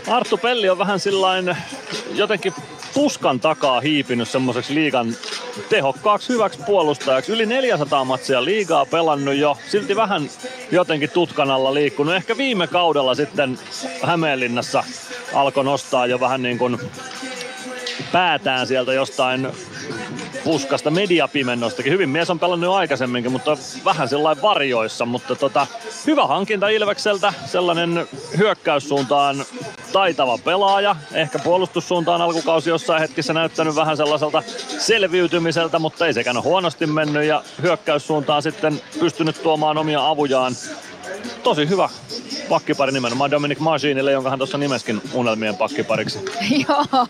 [0.07, 1.57] Arttu Pelli on vähän sillain
[2.13, 2.53] jotenkin
[2.93, 5.15] puskan takaa hiipinyt semmoiseksi liigan
[5.69, 7.31] tehokkaaksi hyväksi puolustajaksi.
[7.31, 10.29] Yli 400 matsia liigaa pelannut jo, silti vähän
[10.71, 12.15] jotenkin tutkan alla liikkunut.
[12.15, 13.59] Ehkä viime kaudella sitten
[14.03, 14.83] Hämeenlinnassa
[15.33, 16.79] alkoi nostaa jo vähän niin kuin
[18.11, 19.47] päätään sieltä jostain
[20.43, 21.93] puskasta mediapimennostakin.
[21.93, 25.05] Hyvin mies on pelannut jo aikaisemminkin, mutta vähän sellainen varjoissa.
[25.05, 25.67] Mutta tota,
[26.07, 29.45] hyvä hankinta Ilvekseltä, sellainen hyökkäyssuuntaan
[29.93, 30.95] taitava pelaaja.
[31.13, 34.43] Ehkä puolustussuuntaan alkukausi jossain hetkissä näyttänyt vähän sellaiselta
[34.79, 40.53] selviytymiseltä, mutta ei sekään ole huonosti mennyt ja hyökkäyssuuntaan sitten pystynyt tuomaan omia avujaan.
[41.43, 41.89] Tosi hyvä
[42.49, 46.19] pakkipari nimenomaan Dominic Machinille, jonka hän tuossa nimeskin unelmien pakkipariksi.
[46.67, 47.07] Joo,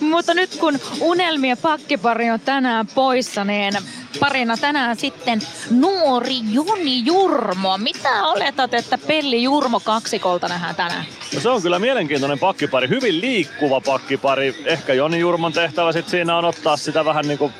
[0.00, 3.74] mutta nyt kun unelmien pakkipari on tänään poissa, niin
[4.20, 7.78] parina tänään sitten nuori Joni Jurmo.
[7.78, 11.04] Mitä oletat, että Pelli Jurmo kaksikolta nähdään tänään?
[11.34, 14.62] No se on kyllä mielenkiintoinen pakkipari, hyvin liikkuva pakkipari.
[14.64, 17.52] Ehkä Joni Jurmon tehtävä sit siinä on ottaa sitä vähän niin kuin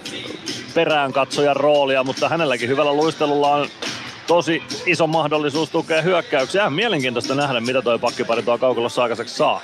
[0.75, 3.69] perään katsojan roolia, mutta hänelläkin hyvällä luistelulla on
[4.27, 6.61] tosi iso mahdollisuus tukea hyökkäyksiä.
[6.61, 9.61] Ihan mielenkiintoista nähdä, mitä toi pakkipari tuo kaukolossa aikaiseksi saa.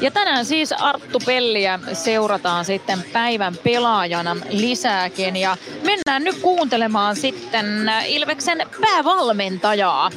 [0.00, 5.36] Ja tänään siis Arttu Pelliä seurataan sitten päivän pelaajana lisääkin.
[5.36, 7.66] Ja mennään nyt kuuntelemaan sitten
[8.06, 10.10] Ilveksen päävalmentajaa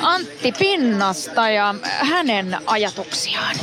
[0.00, 3.56] Antti Pinnasta ja hänen ajatuksiaan.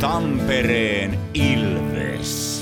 [0.00, 2.53] Tampereen Ilves.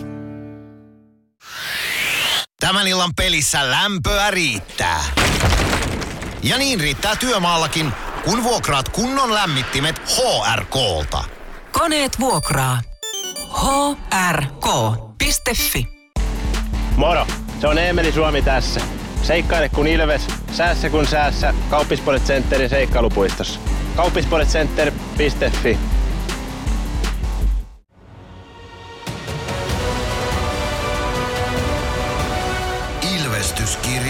[2.63, 5.01] Tämän illan pelissä lämpöä riittää.
[6.43, 7.93] Ja niin riittää työmaallakin,
[8.25, 11.25] kun vuokraat kunnon lämmittimet HRK-lta.
[11.73, 12.81] Koneet vuokraa.
[14.31, 15.89] hrk.fi
[16.97, 17.27] Moro,
[17.61, 18.81] se on Eemeli Suomi tässä.
[19.23, 20.23] Seikkaile kun ilves,
[20.53, 21.55] säässä kun säässä.
[21.71, 23.61] Kauppispoilet Centerin seikkailupuistossa.
[23.97, 25.79] Kauppispoiletcenter.fi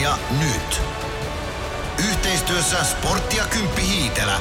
[0.03, 0.83] Ilvestyskirja nyt.
[2.11, 4.35] Yhteistyössä Sportti ja Kymppi Hiitelä.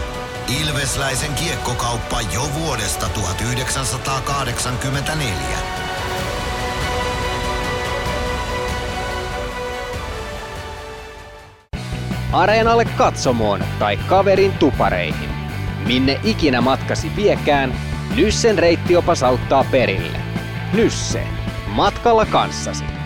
[0.62, 5.58] Ilvesläisen kiekkokauppa jo vuodesta 1984.
[12.34, 15.30] Areenalle katsomoon tai kaverin tupareihin.
[15.88, 17.74] Minne ikinä matkasi viekään,
[18.16, 20.18] Nyssen reittiopas auttaa perille.
[20.74, 21.28] Nysse.
[21.68, 23.01] Matkalla kanssasi.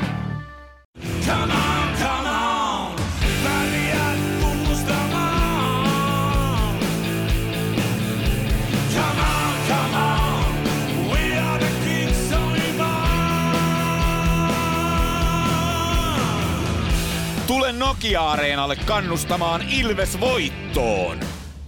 [17.66, 21.20] Tule Nokia-areenalle kannustamaan Ilves voittoon.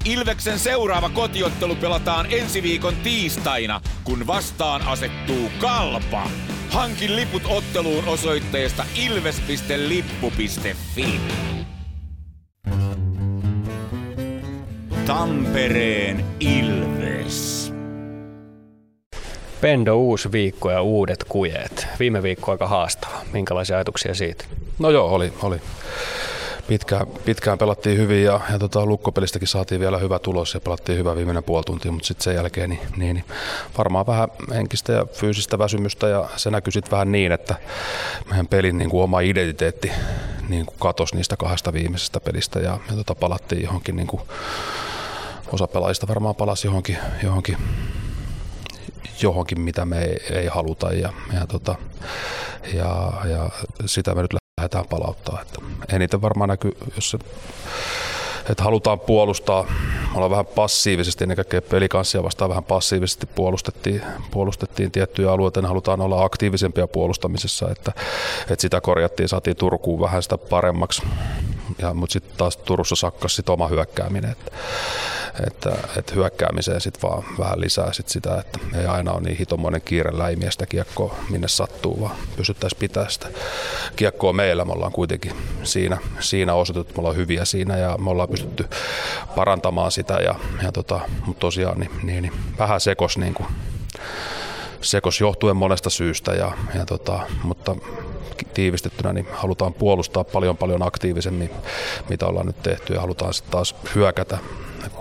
[0.05, 6.29] Ilveksen seuraava kotiottelu pelataan ensi viikon tiistaina, kun vastaan asettuu Kalpa.
[6.69, 10.01] Hankin liput otteluun osoitteesta ilves.lippu.fi.
[15.05, 16.96] Tampereen Ilves.
[19.61, 21.87] Pendo uusi viikko ja uudet kujeet.
[21.99, 23.21] Viime viikko aika haastava.
[23.33, 24.45] Minkälaisia ajatuksia siitä?
[24.79, 25.33] No joo, oli.
[25.43, 25.61] oli.
[26.67, 31.15] Pitkään, pitkään pelattiin hyvin ja, ja tota, lukkopelistäkin saatiin vielä hyvä tulos ja pelattiin hyvä
[31.15, 33.25] viimeinen puoli tuntia, mutta sitten sen jälkeen niin, niin, niin,
[33.77, 37.55] varmaan vähän henkistä ja fyysistä väsymystä ja se näkyy sitten vähän niin, että
[38.29, 39.91] meidän pelin niin kuin oma identiteetti
[40.49, 44.21] niin kuin katosi niistä kahdesta viimeisestä pelistä ja, ja tota, palattiin johonkin, niin kuin,
[45.51, 47.57] osa pelaajista varmaan palasi johonkin, johonkin
[49.21, 51.75] johonkin, mitä me ei, ei haluta ja, ja, tota,
[52.73, 53.49] ja, ja
[53.85, 55.41] sitä me nyt lähdetään palauttaa.
[55.41, 55.59] Että
[55.95, 57.17] eniten varmaan näkyy, jos se,
[58.49, 59.65] että halutaan puolustaa,
[60.15, 64.01] ollaan vähän passiivisesti, ennen kaikkea pelikanssia vastaan vähän passiivisesti puolustettiin,
[64.31, 67.91] puolustettiin tiettyjä alueita, ne halutaan olla aktiivisempia puolustamisessa, että,
[68.41, 71.01] että sitä korjattiin, saatiin Turkuun vähän sitä paremmaksi,
[71.77, 74.51] ja, mutta sitten taas Turussa sakkas sit oma hyökkääminen, että,
[75.47, 79.81] että, että hyökkäämiseen sitten vaan vähän lisää sit sitä, että ei aina ole niin hitomoinen
[79.81, 83.27] kiire läimiä kiekkoa minne sattuu, vaan pystyttäisiin pitämään sitä
[83.95, 84.65] kiekkoa meillä.
[84.65, 88.65] Me ollaan kuitenkin siinä, siinä osoitettu, me ollaan hyviä siinä ja me ollaan pystytty
[89.35, 93.47] parantamaan sitä, ja, ja tota, mutta tosiaan niin, niin, niin vähän sekos niin kuin,
[94.81, 97.75] sekos johtuen monesta syystä, ja, ja tota, mutta
[98.53, 101.49] tiivistettynä niin halutaan puolustaa paljon paljon aktiivisemmin,
[102.09, 104.37] mitä ollaan nyt tehty, ja halutaan sitten taas hyökätä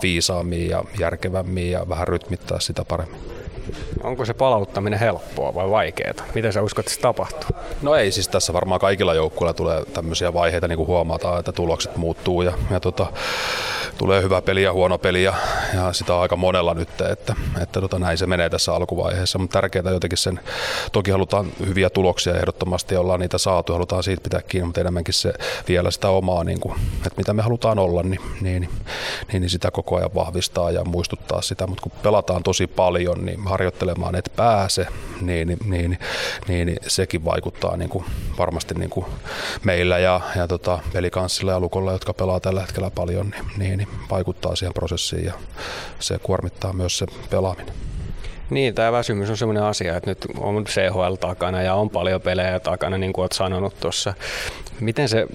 [0.03, 3.36] viisaammin ja järkevämmin ja vähän rytmittää sitä paremmin.
[4.03, 6.15] Onko se palauttaminen helppoa vai vaikeaa?
[6.35, 7.57] Miten sä uskot, että se tapahtuu?
[7.83, 11.97] No ei, siis tässä varmaan kaikilla joukkueilla tulee tämmöisiä vaiheita, niin kuin huomataan, että tulokset
[11.97, 13.07] muuttuu ja, ja tota,
[13.99, 15.35] tulee hyvä peli ja huono peli ja,
[15.75, 19.61] ja sitä on aika monella nyt, että, että tota, näin se menee tässä alkuvaiheessa, mutta
[19.61, 20.41] tärkeää jotenkin sen,
[20.93, 25.15] toki halutaan hyviä tuloksia ehdottomasti ja ollaan niitä saatu, halutaan siitä pitää kiinni, mutta enemmänkin
[25.15, 25.33] se
[25.69, 28.69] vielä sitä omaa, niin kuin, että mitä me halutaan olla, niin, niin,
[29.33, 33.45] niin, niin sitä koko ajan vahvistaa ja muistuttaa sitä, mutta kun pelataan tosi paljon, niin
[33.57, 34.87] harjoittelemaan et pääse,
[35.21, 35.99] niin, niin,
[36.49, 38.05] niin, sekin vaikuttaa niin kuin
[38.39, 39.07] varmasti niin kuin
[39.65, 43.89] meillä ja, ja tota, pelikanssilla ja lukolla, jotka pelaa tällä hetkellä paljon, niin, niin, niin
[44.11, 45.33] vaikuttaa siihen prosessiin ja
[45.99, 47.75] se kuormittaa myös se pelaaminen.
[48.51, 52.61] Niin, tämä väsymys on sellainen asia, että nyt on CHL takana ja on paljon pelejä
[52.61, 54.15] takana, niin kuin olet sanonut tuossa.
[54.81, 55.27] Miten se,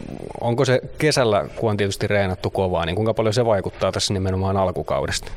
[0.42, 4.58] onko se kesällä, kun on tietysti reenattu kovaa, niin kuinka paljon se vaikuttaa tässä nimenomaan
[4.58, 5.32] alkukaudesta?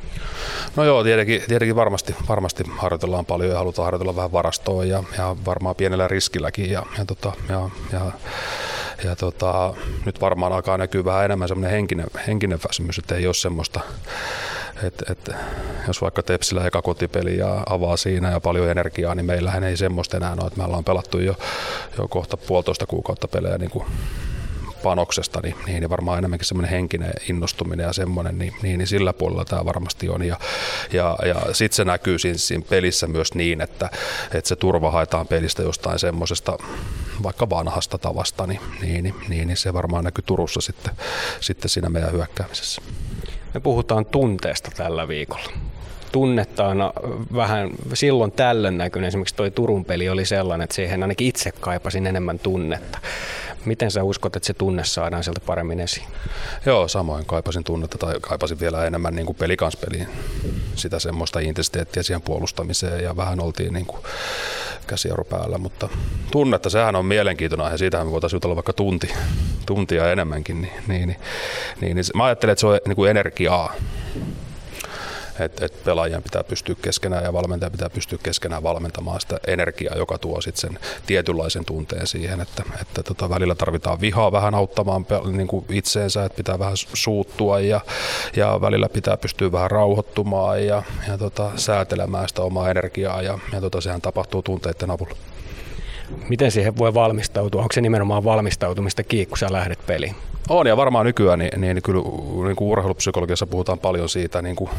[0.77, 5.37] No joo, tietenkin, tietenkin varmasti, varmasti harjoitellaan paljon ja halutaan harjoitella vähän varastoa ja, ja
[5.47, 8.01] varmaan pienellä riskilläkin ja, ja, tota, ja, ja
[9.05, 13.35] ja tota, nyt varmaan alkaa näkyä vähän enemmän semmoinen henkinen, henkinen väsymys, että ei ole
[13.35, 13.81] semmoista,
[14.83, 15.35] että, että
[15.87, 20.17] jos vaikka Tepsillä eka kotipeli ja avaa siinä ja paljon energiaa, niin meillähän ei semmoista
[20.17, 21.35] enää ole, että me ollaan pelattu jo,
[21.99, 23.85] jo kohta puolitoista kuukautta pelejä niin kuin
[24.85, 29.45] panoksesta, niin, niin varmaan enemmänkin semmoinen henkinen innostuminen ja semmoinen, niin, niin, niin sillä puolella
[29.45, 30.23] tämä varmasti on.
[30.23, 30.39] Ja,
[30.93, 33.91] ja, ja sitten se näkyy siinä, siinä pelissä myös niin, että,
[34.35, 36.59] että se turva haetaan pelistä jostain semmoisesta
[37.23, 40.95] vaikka vanhasta tavasta, niin, niin, niin, niin, niin se varmaan näkyy Turussa sitten,
[41.41, 42.83] sitten siinä meidän hyökkäämisessä.
[43.55, 45.74] Me puhutaan tunteesta tällä viikolla
[46.15, 46.93] tunnetta on
[47.35, 49.09] vähän silloin tällöin näkynyt.
[49.09, 52.99] Esimerkiksi tuo Turun peli oli sellainen, että siihen ainakin itse kaipasin enemmän tunnetta.
[53.65, 56.07] Miten sä uskot, että se tunne saadaan sieltä paremmin esiin?
[56.67, 60.09] Joo, samoin kaipasin tunnetta tai kaipasin vielä enemmän niin pelikanspeliin
[60.75, 64.03] sitä semmoista intensiteettiä siihen puolustamiseen ja vähän oltiin niin kuin
[65.31, 65.89] päällä, mutta
[66.31, 69.11] tunnetta, sehän on mielenkiintoinen ja siitähän me voitaisiin jutella vaikka tunti,
[69.67, 71.19] tuntia enemmänkin, niin, niin, niin,
[71.81, 73.73] niin, niin mä ajattelen, että se on niin kuin energiaa
[75.41, 80.19] että et pelaajien pitää pystyä keskenään ja valmentaja pitää pystyä keskenään valmentamaan sitä energiaa, joka
[80.19, 85.47] tuo sitten sen tietynlaisen tunteen siihen, että, että tota, välillä tarvitaan vihaa vähän auttamaan niin
[85.47, 87.81] kuin itseensä, että pitää vähän suuttua ja,
[88.37, 93.61] ja välillä pitää pystyä vähän rauhoittumaan ja, ja tota, säätelemään sitä omaa energiaa ja, ja
[93.61, 95.34] tota, sehän tapahtuu tunteiden avulla.
[96.29, 97.63] Miten siihen voi valmistautua?
[97.63, 100.15] Onko se nimenomaan valmistautumista kiinni, kun sä lähdet peliin?
[100.49, 102.03] On ja varmaan nykyään niin, niin kyllä
[102.47, 104.71] niin kuin urheilupsykologiassa puhutaan paljon siitä niin kuin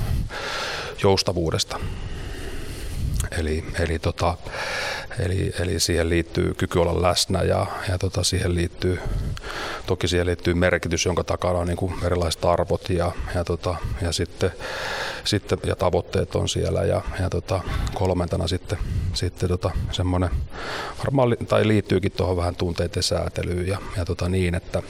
[1.04, 1.80] joustavuudesta.
[3.40, 4.38] Eli, eli, tota,
[5.20, 9.00] eli, eli siihen liittyy kyky olla läsnä ja, ja tota, siihen liittyy,
[9.86, 14.12] toki siihen liittyy merkitys, jonka takana on niin kuin erilaiset arvot ja, ja, tota, ja,
[14.12, 14.52] sitten,
[15.24, 17.62] sitten, ja tavoitteet on siellä ja, ja tota,
[17.94, 18.78] kolmantena sitten,
[19.14, 20.30] sitten tota, semmoinen,
[20.98, 24.82] varmaan tai liittyykin tuohon vähän tunteiden säätelyyn ja, ja tota, niin, että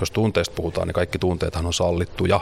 [0.00, 2.40] jos tunteista puhutaan, niin kaikki tunteethan on sallittuja.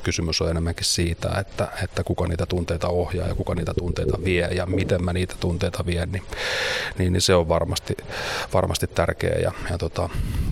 [0.00, 4.48] Kysymys on enemmänkin siitä, että, että kuka niitä tunteita ohjaa ja kuka niitä tunteita vie
[4.52, 6.22] ja miten mä niitä tunteita vien, niin,
[6.98, 7.96] niin, niin se on varmasti,
[8.52, 9.38] varmasti tärkeä.
[9.42, 10.08] Ja, ja tota,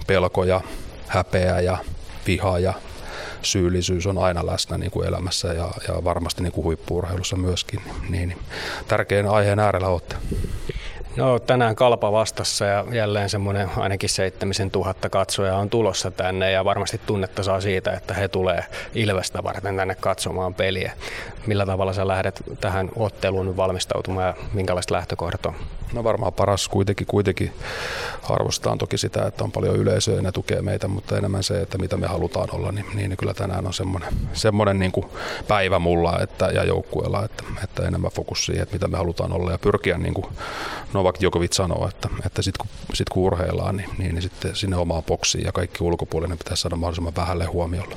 [0.06, 0.60] pelko ja
[1.06, 1.78] häpeä ja
[2.26, 2.74] viha ja
[3.42, 7.80] syyllisyys on aina läsnä niin kuin elämässä ja, ja varmasti niin kuin huippuurheilussa myöskin.
[8.08, 8.38] Niin, niin,
[8.88, 10.16] tärkeän aiheen äärellä olette.
[11.16, 17.00] No tänään Kalpa vastassa ja jälleen semmoinen ainakin 7000 katsoja on tulossa tänne ja varmasti
[17.06, 20.92] tunnetta saa siitä, että he tulee Ilvestä varten tänne katsomaan peliä.
[21.46, 25.54] Millä tavalla sä lähdet tähän otteluun valmistautumaan ja minkälaiset lähtökohdat on?
[25.92, 27.52] No varmaan paras kuitenkin, kuitenkin
[28.30, 31.78] arvostetaan toki sitä, että on paljon yleisöä ja ne tukee meitä, mutta enemmän se, että
[31.78, 35.06] mitä me halutaan olla, niin, niin kyllä tänään on semmoinen, semmoinen niin kuin
[35.48, 39.50] päivä mulla että, ja joukkueella, että, että enemmän fokus siihen, että mitä me halutaan olla
[39.50, 40.26] ja pyrkiä niin kuin
[40.92, 44.76] Novak Djokovic sanoo, että, että sitten kun, sit kun urheillaan, niin, niin, niin sitten sinne
[44.76, 47.96] omaan boksiin ja kaikki ulkopuolinen pitäisi saada mahdollisimman vähälle huomiolla.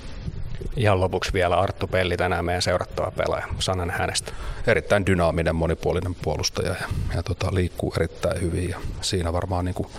[0.78, 3.48] Ihan lopuksi vielä Arttu Pelli tänään meidän seurattava pelaaja.
[3.60, 4.32] Sanan hänestä.
[4.68, 9.90] Erittäin dynaaminen, monipuolinen puolustaja ja, ja tota, liikkuu erittäin hyvin ja siinä varmaan niin kuin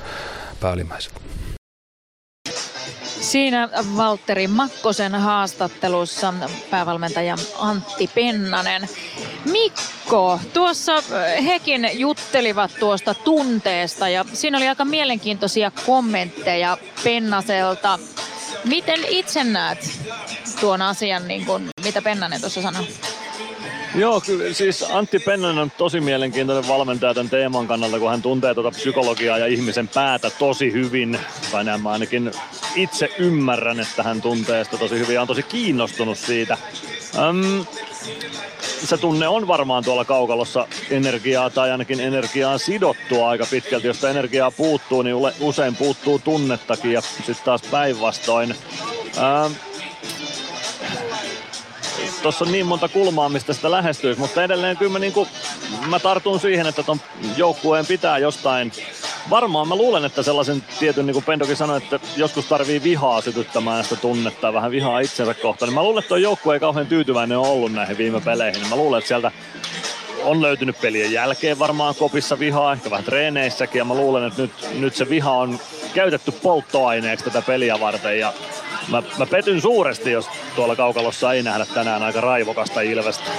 [0.61, 1.13] päällimmäiset.
[3.21, 6.35] Siinä Valtteri Makkosen haastattelussa
[6.71, 8.89] päävalmentaja Antti Pennanen.
[9.45, 10.93] Mikko, tuossa
[11.45, 17.99] hekin juttelivat tuosta tunteesta ja siinä oli aika mielenkiintoisia kommentteja Pennaselta.
[18.65, 20.01] Miten itse näet
[20.61, 22.87] tuon asian, niin kuin, mitä Pennanen tuossa sanoi?
[23.95, 28.55] Joo, kyllä siis Antti Pennanen on tosi mielenkiintoinen valmentaja tämän teeman kannalta, kun hän tuntee
[28.55, 31.19] tuota psykologiaa ja ihmisen päätä tosi hyvin.
[31.53, 32.33] Tai näin mä ainakin
[32.77, 36.59] itse ymmärrän, että hän tuntee sitä tosi hyvin ja on tosi kiinnostunut siitä.
[37.19, 37.67] Öm,
[38.85, 43.87] se tunne on varmaan tuolla kaukalossa energiaa tai ainakin energiaa sidottua aika pitkälti.
[43.87, 48.55] Jos energiaa puuttuu, niin usein puuttuu tunnettakin ja sitten taas päinvastoin.
[52.23, 55.29] Tuossa on niin monta kulmaa, mistä sitä lähestyisi, mutta edelleen kyllä mä, niinku,
[55.87, 57.01] mä tartun siihen, että ton
[57.37, 58.73] joukkueen pitää jostain
[59.31, 63.85] varmaan mä luulen, että sellaisen tietyn, niin kuin Pendokin sanoi, että joskus tarvii vihaa sytyttämään
[63.85, 65.69] sitä tunnetta vähän vihaa itsensä kohtaan.
[65.69, 68.61] Niin mä luulen, että tuo joukkue ei kauhean tyytyväinen ole ollut näihin viime peleihin.
[68.61, 69.31] Niin mä luulen, että sieltä
[70.25, 73.79] on löytynyt pelien jälkeen varmaan kopissa vihaa, ehkä vähän treeneissäkin.
[73.79, 75.59] Ja mä luulen, että nyt, nyt se viha on
[75.95, 78.19] käytetty polttoaineeksi tätä peliä varten.
[78.19, 78.33] Ja
[78.89, 80.27] mä, mä petyn suuresti, jos
[80.57, 83.31] tuolla kaukalossa ei nähdä tänään aika raivokasta Ilvestä.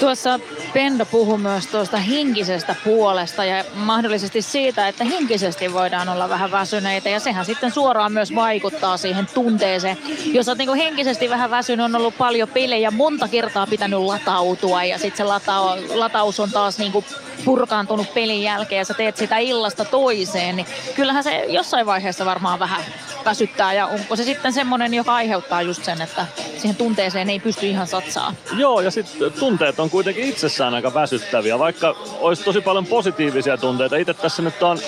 [0.00, 0.40] Tuossa
[0.72, 7.08] Pendo puhui myös tuosta henkisestä puolesta ja mahdollisesti siitä, että henkisesti voidaan olla vähän väsyneitä
[7.08, 9.98] ja sehän sitten suoraan myös vaikuttaa siihen tunteeseen.
[10.24, 14.98] Jos olet niin henkisesti vähän väsynyt, on ollut paljon pelejä, monta kertaa pitänyt latautua ja
[14.98, 17.04] sitten se lata- lataus on taas niin kuin
[17.44, 20.66] purkaantunut pelin jälkeen ja sä teet sitä illasta toiseen, niin
[20.96, 22.84] kyllähän se jossain vaiheessa varmaan vähän
[23.24, 26.26] väsyttää ja onko se sitten semmoinen, joka aiheuttaa just sen, että
[26.58, 28.34] siihen tunteeseen ei pysty ihan satsaa.
[28.56, 33.96] Joo, ja sitten tunteet on kuitenkin itsessään aika väsyttäviä, vaikka olisi tosi paljon positiivisia tunteita.
[33.96, 34.78] Itse tässä nyt on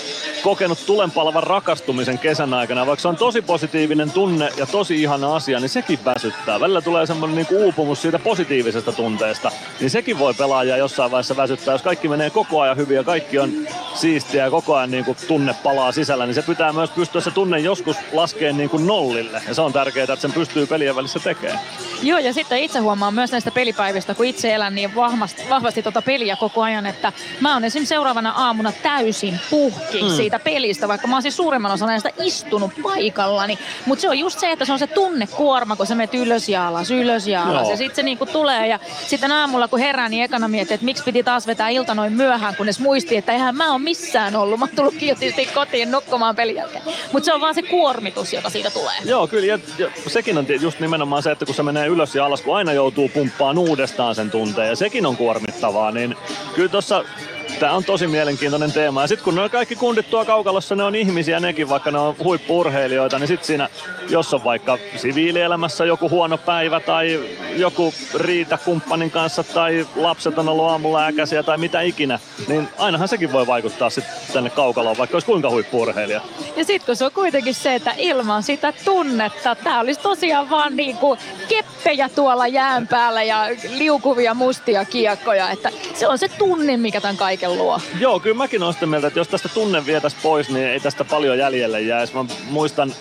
[0.42, 5.60] kokenut tulenpalvan rakastumisen kesän aikana, vaikka se on tosi positiivinen tunne ja tosi ihana asia,
[5.60, 6.60] niin sekin väsyttää.
[6.60, 11.74] Välillä tulee semmoinen niinku uupumus siitä positiivisesta tunteesta, niin sekin voi pelaajaa jossain vaiheessa väsyttää.
[11.74, 13.52] Jos kaikki menee koko ajan hyvin ja kaikki on
[13.94, 17.58] siistiä ja koko ajan niinku tunne palaa sisällä, niin se pitää myös pystyä se tunne
[17.58, 19.42] joskus laskeen niinku nollille.
[19.48, 21.60] Ja se on tärkeää, että sen pystyy pelien välissä tekemään.
[22.02, 26.02] Joo, ja sitten itse huomaan myös näistä pelipäivistä, kun itse elän niin vahvasti, vahvasti tuota
[26.02, 30.08] peliä koko ajan, että mä oon esimerkiksi seuraavana aamuna täysin puhki Mm.
[30.08, 33.58] siitä pelistä, vaikka mä oon siis suurimman osan näistä istunut paikallani.
[33.86, 36.68] Mutta se on just se, että se on se tunnekuorma, kun sä menet ylös ja
[36.68, 37.62] alas, ylös ja alas.
[37.62, 37.70] Joo.
[37.70, 41.04] Ja sitten se niinku tulee ja sitten aamulla kun herään, niin ekana miettii, että miksi
[41.04, 44.58] piti taas vetää ilta noin myöhään, kunnes muisti, että eihän mä oon missään ollut.
[44.58, 46.84] Mä oon tullut kiltisti kotiin nukkumaan pelin jälkeen.
[47.12, 48.94] Mutta se on vaan se kuormitus, joka siitä tulee.
[49.04, 49.46] Joo, kyllä.
[49.46, 52.56] Ja, ja sekin on just nimenomaan se, että kun se menee ylös ja alas, kun
[52.56, 56.16] aina joutuu pumppaan uudestaan sen tunteen, ja sekin on kuormittavaa, niin
[56.54, 57.04] kyllä tuossa
[57.60, 59.00] Tämä on tosi mielenkiintoinen teema.
[59.02, 62.14] Ja sitten kun ne kaikki kundit tuo kaukalossa, ne on ihmisiä nekin, vaikka ne on
[62.24, 63.68] huippuurheilijoita, niin sitten siinä,
[64.08, 67.20] jos on vaikka siviilielämässä joku huono päivä tai
[67.56, 73.08] joku riita kumppanin kanssa tai lapset on ollut aamulla äkäisiä tai mitä ikinä, niin ainahan
[73.08, 76.20] sekin voi vaikuttaa sitten tänne kaukaloon, vaikka olisi kuinka huippuurheilija.
[76.56, 80.76] Ja sitten kun se on kuitenkin se, että ilman sitä tunnetta, tää olisi tosiaan vaan
[80.76, 87.00] niinku keppejä tuolla jään päällä ja liukuvia mustia kiekkoja, että se on se tunne, mikä
[87.00, 87.80] tämän kaiken luo.
[88.00, 91.04] Joo, kyllä mäkin olen sitä mieltä, että jos tästä tunne vietäisi pois, niin ei tästä
[91.04, 92.14] paljon jäljelle jäisi.
[92.14, 92.94] Mä muistan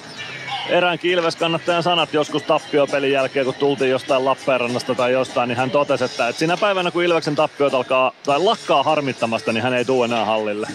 [0.69, 6.03] eräänkin Ilves-kannattajan sanat joskus tappiopelin jälkeen, kun tultiin jostain Lappeenrannasta tai jostain, niin hän totesi,
[6.03, 10.05] että, että siinä päivänä, kun Ilveksen tappiot alkaa tai lakkaa harmittamasta, niin hän ei tule
[10.05, 10.67] enää hallille.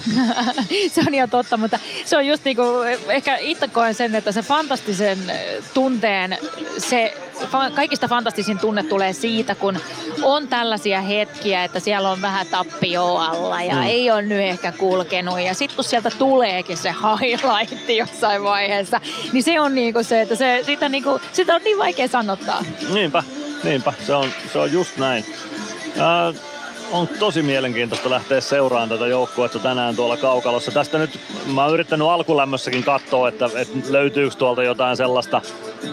[0.93, 2.63] se on ihan totta, mutta se on just niinku,
[3.09, 5.19] ehkä itse koen sen, että se fantastisen
[5.75, 6.39] tunteen,
[6.79, 7.15] se
[7.75, 9.79] kaikista fantastisin tunne tulee siitä, kun
[10.23, 13.83] on tällaisia hetkiä, että siellä on vähän tappio alla ja Mm.
[13.83, 15.41] ei ole nyt ehkä kulkenut.
[15.41, 19.01] Ja sitten kun sieltä tuleekin se highlight jossain vaiheessa,
[19.33, 22.65] niin se on niinku se, että se, sitä, niinku, sitä on niin vaikea sanottaa.
[22.93, 23.23] Niinpä,
[23.65, 23.93] niinpä.
[24.07, 25.25] Se on, se on just näin.
[25.99, 26.33] Ää,
[26.93, 30.71] on tosi mielenkiintoista lähteä seuraamaan tätä joukkuetta tänään tuolla kaukalossa.
[30.71, 31.21] Tästä nyt
[31.55, 35.43] mä oon yrittänyt alkulämmössäkin katsoa, että, että löytyykö tuolta jotain sellaista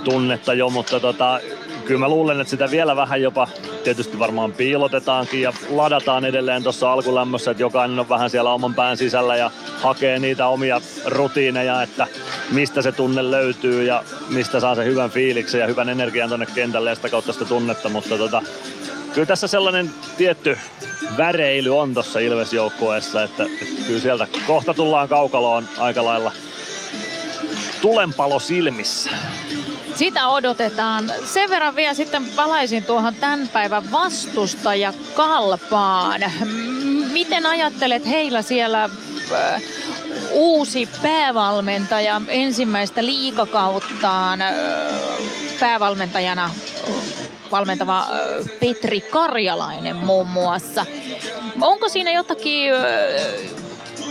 [0.03, 1.39] tunnetta jo, mutta tota,
[1.85, 3.47] kyllä mä luulen, että sitä vielä vähän jopa
[3.83, 8.97] tietysti varmaan piilotetaankin ja ladataan edelleen tuossa alkulämmössä, että jokainen on vähän siellä oman pään
[8.97, 12.07] sisällä ja hakee niitä omia rutiineja, että
[12.51, 16.89] mistä se tunne löytyy ja mistä saa sen hyvän fiiliksen ja hyvän energian tonne kentälle
[16.89, 18.41] ja sitä kautta sitä tunnetta, mutta tota,
[19.13, 20.57] kyllä tässä sellainen tietty
[21.17, 26.31] väreily on tuossa Ilves-joukkueessa, että, että kyllä sieltä kohta tullaan kaukaloon aika lailla
[27.81, 29.09] tulenpalo silmissä.
[29.95, 31.11] Sitä odotetaan.
[31.25, 36.21] Sen verran vielä sitten palaisin tuohon tämän päivän vastustaja Kalpaan.
[37.11, 39.61] Miten ajattelet heillä siellä äh,
[40.31, 44.53] uusi päävalmentaja ensimmäistä liikakauttaan äh,
[45.59, 46.49] päävalmentajana
[47.53, 48.05] valmentava
[48.59, 50.85] Petri Karjalainen muun muassa.
[51.61, 52.71] Onko siinä jotakin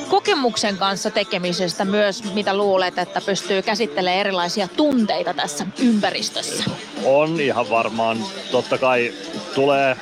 [0.08, 6.64] kokemuksen kanssa tekemisestä myös, mitä luulet, että pystyy käsittelemään erilaisia tunteita tässä ympäristössä?
[7.04, 8.18] On ihan varmaan.
[8.50, 9.12] Totta kai
[9.54, 9.96] tulee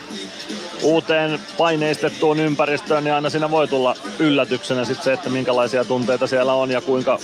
[0.83, 6.53] uuteen paineistettuun ympäristöön, niin aina siinä voi tulla yllätyksenä sit se, että minkälaisia tunteita siellä
[6.53, 7.19] on ja kuinka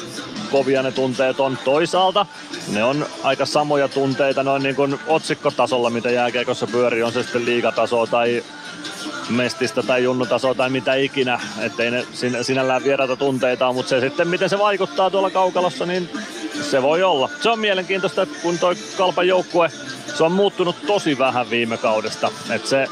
[0.51, 1.59] kovia ne tunteet on.
[1.65, 2.27] Toisaalta
[2.73, 7.45] ne on aika samoja tunteita noin niin kuin otsikkotasolla, mitä jääkiekossa pyörii, on se sitten
[7.45, 8.45] liigatasoa tai
[9.31, 14.29] mestistä tai junnutasoa tai mitä ikinä, ettei ne sin- sinällään vieraita tunteita mutta se sitten
[14.29, 16.11] miten se vaikuttaa tuolla kaukalossa, niin
[16.71, 17.31] se voi olla.
[17.41, 19.71] Se on mielenkiintoista, kun toi kalpan joukkue,
[20.17, 22.89] se on muuttunut tosi vähän viime kaudesta, että se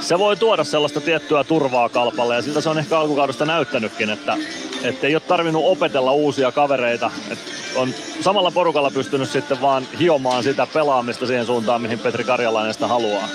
[0.00, 4.36] se voi tuoda sellaista tiettyä turvaa kalpalle ja siltä se on ehkä alkukaudesta näyttänytkin, että,
[4.82, 7.10] että ei ole tarvinnut opetella uusia kavereita.
[7.30, 12.74] että on samalla porukalla pystynyt sitten vaan hiomaan sitä pelaamista siihen suuntaan, mihin Petri Karjalainen
[12.74, 13.28] sitä haluaa.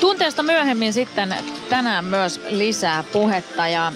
[0.00, 1.34] Tunteesta myöhemmin sitten
[1.68, 3.94] tänään myös lisää puhetta ja äh,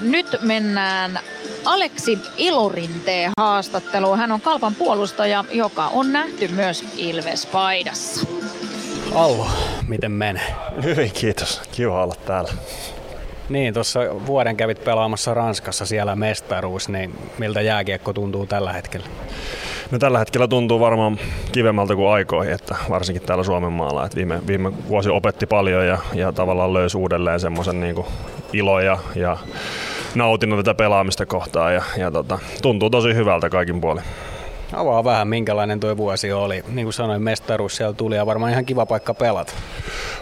[0.00, 1.18] nyt mennään
[1.64, 4.18] Aleksi Ilorinteen haastatteluun.
[4.18, 8.26] Hän on Kalpan puolustaja, joka on nähty myös Ilves-paidassa.
[9.14, 9.46] Allo,
[9.88, 10.54] miten menee?
[10.82, 11.62] Hyvin, kiitos.
[11.72, 12.52] Kiva olla täällä.
[13.48, 19.06] Niin, tuossa vuoden kävit pelaamassa Ranskassa siellä mestaruus, niin miltä jääkiekko tuntuu tällä hetkellä?
[19.90, 21.18] No tällä hetkellä tuntuu varmaan
[21.52, 24.04] kivemmältä kuin aikoihin, että varsinkin täällä Suomen maalla.
[24.04, 28.04] Että viime, viime vuosi opetti paljon ja, ja tavallaan löysi uudelleen semmoisen niin
[28.52, 29.36] ilo ja, ja
[30.14, 34.04] nautinnon tätä pelaamista kohtaan ja, ja tota, tuntuu tosi hyvältä kaikin puolin.
[34.76, 36.64] Avaa vähän, minkälainen tuo vuosi oli.
[36.68, 39.52] Niin kuin sanoin, mestaruus siellä tuli ja varmaan ihan kiva paikka pelata.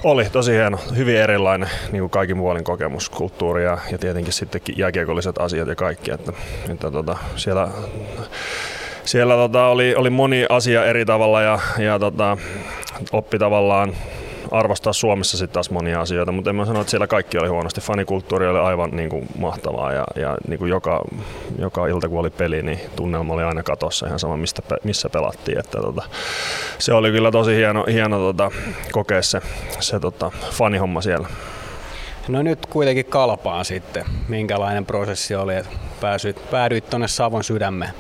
[0.05, 4.61] Oli tosi hieno, hyvin erilainen niin kuin kaikin puolin kokemus, kulttuuri ja, ja tietenkin sitten
[4.77, 6.11] jääkiekolliset asiat ja kaikki.
[6.11, 6.33] Että,
[6.69, 7.69] että tota, siellä
[9.05, 12.37] siellä tota, oli, oli moni asia eri tavalla ja, ja tota,
[13.13, 13.93] oppi tavallaan
[14.53, 17.81] arvostaa Suomessa sitten taas monia asioita, mutta en mä sano, että siellä kaikki oli huonosti.
[17.81, 21.05] Fanikulttuuri oli aivan niin kuin, mahtavaa ja, ja niin kuin joka,
[21.59, 25.59] joka ilta kun oli peli, niin tunnelma oli aina katossa ihan sama mistä, missä pelattiin.
[25.59, 26.03] Että, tota,
[26.79, 28.51] se oli kyllä tosi hieno, hieno tota,
[28.93, 29.41] kokea se,
[29.81, 31.29] se tota, fanihomma siellä.
[32.29, 34.05] No nyt kuitenkin kalpaan sitten.
[34.29, 37.91] Minkälainen prosessi oli, että pääsyit, päädyit tuonne Savon sydämeen?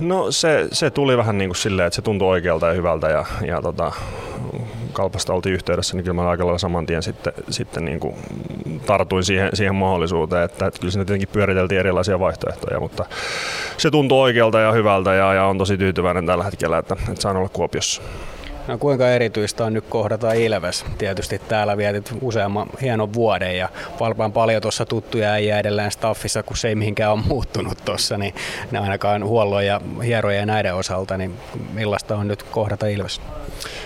[0.00, 3.24] No se, se tuli vähän niin kuin silleen, että se tuntui oikealta ja hyvältä ja,
[3.46, 3.92] ja tota,
[4.94, 8.14] kalpasta oltiin yhteydessä, niin kyllä mä aika lailla saman tien sitten, sitten niin kuin
[8.86, 13.04] tartuin siihen, siihen mahdollisuuteen, että, että kyllä siinä tietenkin pyöriteltiin erilaisia vaihtoehtoja, mutta
[13.76, 17.36] se tuntui oikealta ja hyvältä ja, ja on tosi tyytyväinen tällä hetkellä, että, että saan
[17.36, 18.02] olla Kuopiossa.
[18.68, 20.84] No kuinka erityistä on nyt kohdata Ilves?
[20.98, 23.68] Tietysti täällä vietit useamman hienon vuoden ja
[24.00, 28.34] valpaan paljon tuossa tuttuja äijä edelleen staffissa, kun se ei mihinkään ole muuttunut tuossa, niin
[28.70, 31.34] ne ainakaan huollon ja hieroja ja näiden osalta, niin
[31.72, 33.20] millaista on nyt kohdata Ilves?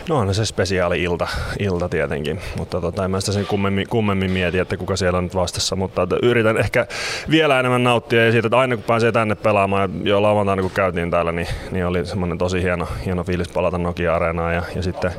[0.08, 4.30] No on se spesiaali ilta, ilta tietenkin, mutta tota, en mä sitä sen kummemmin, kummemmin
[4.30, 6.86] mieti, että kuka siellä on nyt vastassa, mutta että yritän ehkä
[7.30, 11.10] vielä enemmän nauttia ja siitä, että aina kun pääsee tänne pelaamaan, jo lauantaina kun käytiin
[11.10, 15.10] täällä, niin, niin oli semmoinen tosi hieno, hieno fiilis palata Nokia-areenaan ja, ja sitten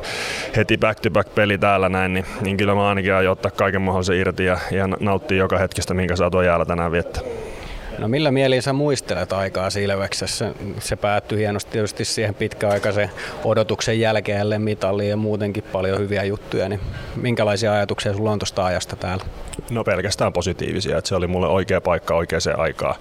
[0.56, 4.46] heti back-to-back peli täällä näin, niin, niin kyllä mä ainakin aion ottaa kaiken mahdollisen irti
[4.46, 7.24] ja, ja nauttia joka hetkestä, minkä saa tuon jäällä tänään viettää.
[8.00, 10.52] No millä mielin sä muistelet aikaa Silveksessä?
[10.80, 13.10] Se päättyi hienosti tietysti siihen pitkäaikaisen
[13.44, 16.70] odotuksen jälkeen mitalliin ja muutenkin paljon hyviä juttuja.
[16.70, 16.80] Niin
[17.16, 19.26] minkälaisia ajatuksia sulla on tuosta ajasta täällä?
[19.70, 22.96] No pelkästään positiivisia, että se oli mulle oikea paikka oikeaan aikaan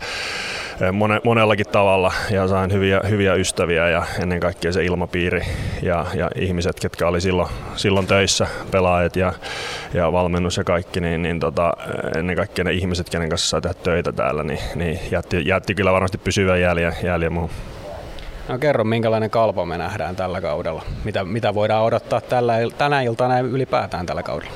[0.92, 5.42] mone, monellakin tavalla ja sain hyviä, hyviä ystäviä ja ennen kaikkea se ilmapiiri
[5.82, 9.32] ja, ja ihmiset, ketkä oli silloin, silloin töissä, pelaajat ja,
[9.94, 11.72] ja valmennus ja kaikki, niin, niin tota,
[12.18, 15.92] ennen kaikkea ne ihmiset, kenen kanssa sai tehdä töitä täällä, niin, niin jätti, jätti kyllä
[15.92, 17.50] varmasti pysyvän jäljen, jäljen muuhun.
[18.48, 20.82] No kerro, minkälainen kalpo me nähdään tällä kaudella?
[21.04, 24.52] Mitä, mitä voidaan odottaa tällä, tänä iltana ylipäätään tällä kaudella?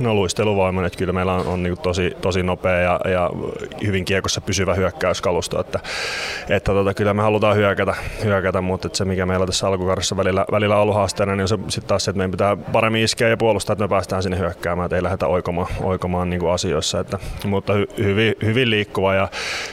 [0.00, 3.30] No luisteluvoiman, että kyllä meillä on, on niin tosi, tosi nopea ja, ja,
[3.86, 5.80] hyvin kiekossa pysyvä hyökkäyskalusto, että,
[6.48, 10.44] että tota, kyllä me halutaan hyökätä, hyökätä mutta että se mikä meillä tässä alkukaudessa välillä,
[10.52, 13.28] välillä on ollut haasteena, niin on se sitten taas se, että meidän pitää paremmin iskeä
[13.28, 17.00] ja puolustaa, että me päästään sinne hyökkäämään, että ei lähdetä oikomaan, oikomaan niin kuin asioissa,
[17.00, 19.28] että, mutta hy, hyvin, hyvin liikkuva ja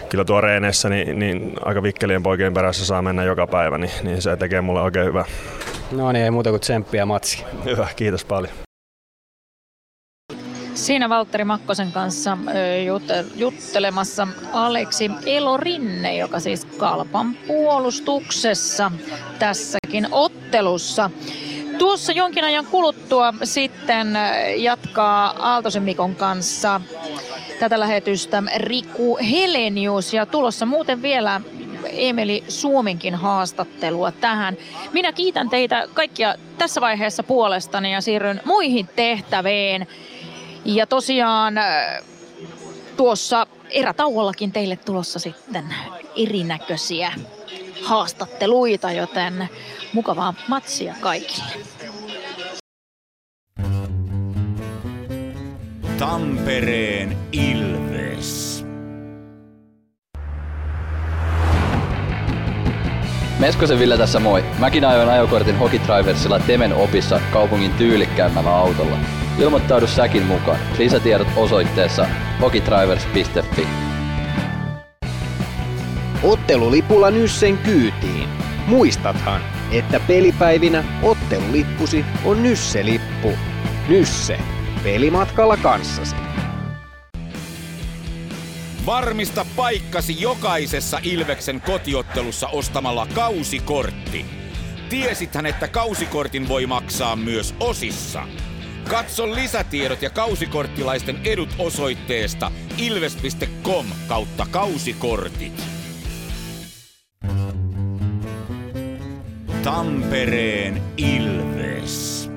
[0.10, 4.22] kyllä tuo reeneissä niin, niin aika vikkelien poikien perässä saa mennä joka päivä, niin, niin
[4.22, 5.26] se tekee mulle oikein hyvää.
[5.92, 7.44] No niin, ei muuta kuin tsemppiä matsi.
[7.66, 8.67] Hyvä, kiitos paljon.
[10.78, 12.38] Siinä Valtteri Makkosen kanssa
[13.36, 18.92] juttelemassa Aleksi Elorinne, joka siis Kalpan puolustuksessa
[19.40, 21.10] tässäkin ottelussa.
[21.78, 24.08] Tuossa jonkin ajan kuluttua sitten
[24.56, 26.82] jatkaa Aaltosen Mikon kanssa
[27.60, 31.42] tätä lähetystä Riku Helenius ja tulossa muuten vielä
[31.90, 34.58] Emeli Suomenkin haastattelua tähän.
[34.94, 39.88] Minä kiitän teitä kaikkia tässä vaiheessa puolestani ja siirryn muihin tehtäviin.
[40.68, 42.04] Ja tosiaan äh,
[42.98, 45.66] tuossa erätauollakin teille tulossa sitten
[46.16, 47.12] erinäköisiä
[47.84, 49.50] haastatteluita, joten
[49.94, 51.52] mukavaa matsia kaikille.
[55.98, 58.66] Tampereen Ilves.
[63.40, 64.44] Meskosen Ville tässä moi.
[64.60, 69.27] Mäkin ajoin ajokortin Hokitriversilla Temen opissa kaupungin tyylikkäämmällä autolla.
[69.40, 70.60] Ilmoittaudu säkin mukaan.
[70.78, 72.08] Lisätiedot osoitteessa
[72.42, 73.68] hokitrivers.fi.
[76.24, 78.30] Ottelulipulla Nyssen kyytiin.
[78.68, 83.34] Muistathan, että pelipäivinä ottelulippusi on Nysse-lippu.
[83.88, 84.40] Nysse.
[84.84, 86.16] Pelimatkalla kanssasi.
[88.86, 94.26] Varmista paikkasi jokaisessa Ilveksen kotiottelussa ostamalla kausikortti.
[94.90, 98.24] Tiesithän, että kausikortin voi maksaa myös osissa.
[98.88, 105.64] Katso lisätiedot ja kausikorttilaisten edut osoitteesta ilves.com kautta kausikortit.
[109.64, 112.30] Tampereen Ilves.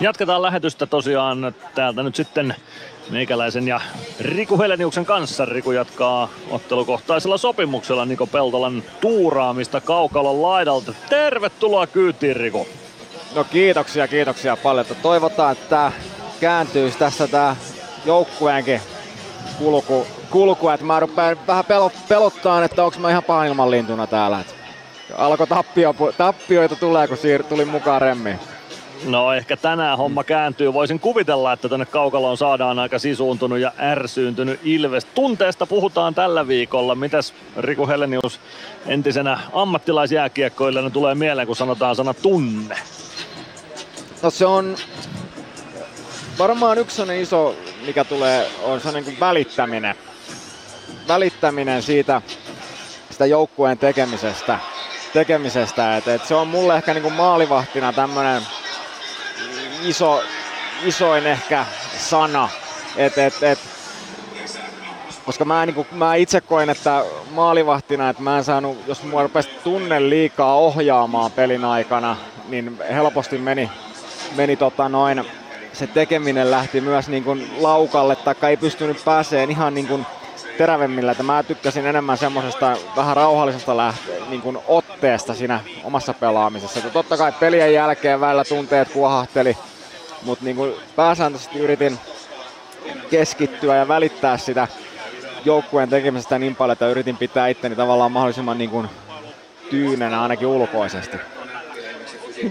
[0.00, 2.54] Jatketaan lähetystä tosiaan täältä nyt sitten
[3.10, 3.80] meikäläisen ja
[4.20, 5.44] Riku Heleniuksen kanssa.
[5.44, 10.94] Riku jatkaa ottelukohtaisella sopimuksella Niko Peltolan tuuraamista kaukalon laidalta.
[11.08, 12.66] Tervetuloa kyytiin Riku.
[13.34, 14.86] No kiitoksia, kiitoksia paljon.
[15.02, 15.92] Toivotaan, että tämä
[16.40, 17.56] kääntyisi tässä tämä
[18.06, 18.80] joukkueenkin
[19.58, 20.68] kulku, kulku.
[20.68, 24.40] että mä rupean vähän pelot, pelottaa, että onko mä ihan pahan lintuna täällä.
[24.40, 24.54] Et
[25.16, 28.38] alkoi tappio, tappioita tulee, kun siir, tuli mukaan remmiin.
[29.04, 30.72] No ehkä tänään homma kääntyy.
[30.72, 35.04] Voisin kuvitella, että tänne kaukaloon saadaan aika sisuuntunut ja ärsyyntynyt Ilves.
[35.04, 36.94] Tunteesta puhutaan tällä viikolla.
[36.94, 38.40] Mitäs Riku Helenius
[38.86, 42.76] entisenä ammattilaisjääkiekkoille tulee mieleen, kun sanotaan sana tunne?
[44.22, 44.76] No se on
[46.38, 47.56] varmaan yksi iso,
[47.86, 49.94] mikä tulee, on se niin välittäminen.
[51.08, 52.22] Välittäminen siitä
[53.10, 54.58] sitä joukkueen tekemisestä.
[55.12, 55.96] tekemisestä.
[55.96, 58.42] Et, et se on mulle ehkä niin maalivahtina tämmöinen
[59.82, 60.22] iso,
[60.84, 61.66] isoin ehkä
[61.98, 62.48] sana.
[62.96, 63.58] Et, et, et,
[65.26, 69.22] koska mä, niin kuin, mä itse koen, että maalivahtina, että mä en saanut, jos mua
[69.22, 72.16] rupesi tunne liikaa ohjaamaan pelin aikana,
[72.48, 73.70] niin helposti meni,
[74.36, 75.24] meni tota noin,
[75.72, 80.06] se tekeminen lähti myös niin kuin laukalle, tai ei pystynyt pääseen ihan niin kuin
[80.58, 81.12] terävemmillä.
[81.12, 86.78] Että mä tykkäsin enemmän semmoisesta vähän rauhallisesta lähte- niin kuin otteesta siinä omassa pelaamisessa.
[86.78, 89.56] Että totta kai pelien jälkeen välillä tunteet kuohahteli,
[90.22, 91.98] mutta niin kuin pääsääntöisesti yritin
[93.10, 94.68] keskittyä ja välittää sitä
[95.44, 98.88] joukkueen tekemisestä niin paljon, että yritin pitää itteni tavallaan mahdollisimman niin kuin
[99.70, 101.16] tyynenä ainakin ulkoisesti.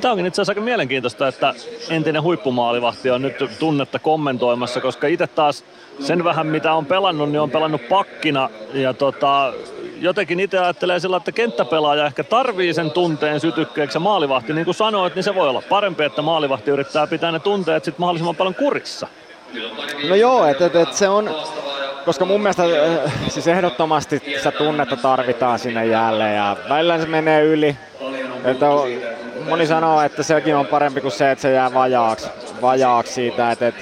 [0.02, 1.54] Tämä onkin itse asiassa aika mielenkiintoista, että
[1.90, 5.64] entinen huippumaalivahti on nyt tunnetta kommentoimassa, koska itse taas
[6.00, 9.54] sen vähän mitä on pelannut, niin on pelannut pakkina ja tota,
[10.00, 14.76] jotenkin itse ajattelee sillä, että kenttäpelaaja ehkä tarvii sen tunteen sytykkeeksi ja maalivahti, niin kuin
[14.76, 18.56] sanoit, niin se voi olla parempi, että maalivahti yrittää pitää ne tunteet sitten mahdollisimman paljon
[18.56, 19.08] kurissa.
[20.10, 21.36] No joo, että et, et se on,
[22.06, 27.44] koska mun mielestä äh, siis ehdottomasti sitä tunnetta tarvitaan sinne jälleen ja välillä se menee
[27.44, 27.78] yli.
[28.44, 28.66] Että
[29.50, 32.28] moni sanoo, että sekin on parempi kuin se, että se jää vajaaksi,
[32.62, 33.82] vajaaksi siitä, että, että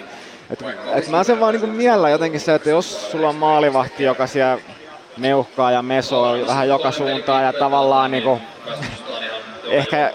[0.50, 4.28] et, et mä sen vaan niin miellä jotenkin se, että jos sulla on maalivahti, joka
[4.28, 4.58] siellä
[5.18, 8.42] meuhkaa ja mesoo vähän joka suuntaan ja tavallaan niin kuin,
[9.70, 10.14] ehkä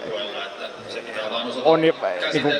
[1.65, 1.93] on niin
[2.41, 2.53] kuin,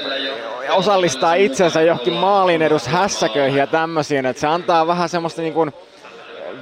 [0.70, 5.74] osallistaa itsensä johonkin maalin edus hässäköihin ja tämmöisiin, että se antaa vähän semmoista niin kuin,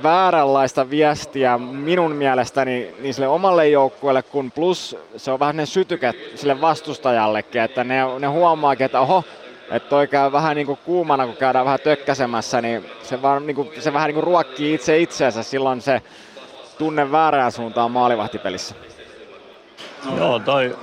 [0.03, 6.15] vääränlaista viestiä minun mielestäni niin sille omalle joukkueelle, kun plus se on vähän ne sytyket
[6.35, 9.23] sille vastustajallekin, että ne, ne huomaakin, että oho,
[9.71, 13.55] että toi käy vähän niin kuin kuumana, kun käydään vähän tökkäsemässä, niin se, vaan, niin
[13.55, 16.01] kuin, se vähän niin kuin ruokkii itse itseensä, silloin se
[16.77, 18.75] tunne väärään suuntaan maalivahtipelissä.
[20.17, 20.77] Joo, toi,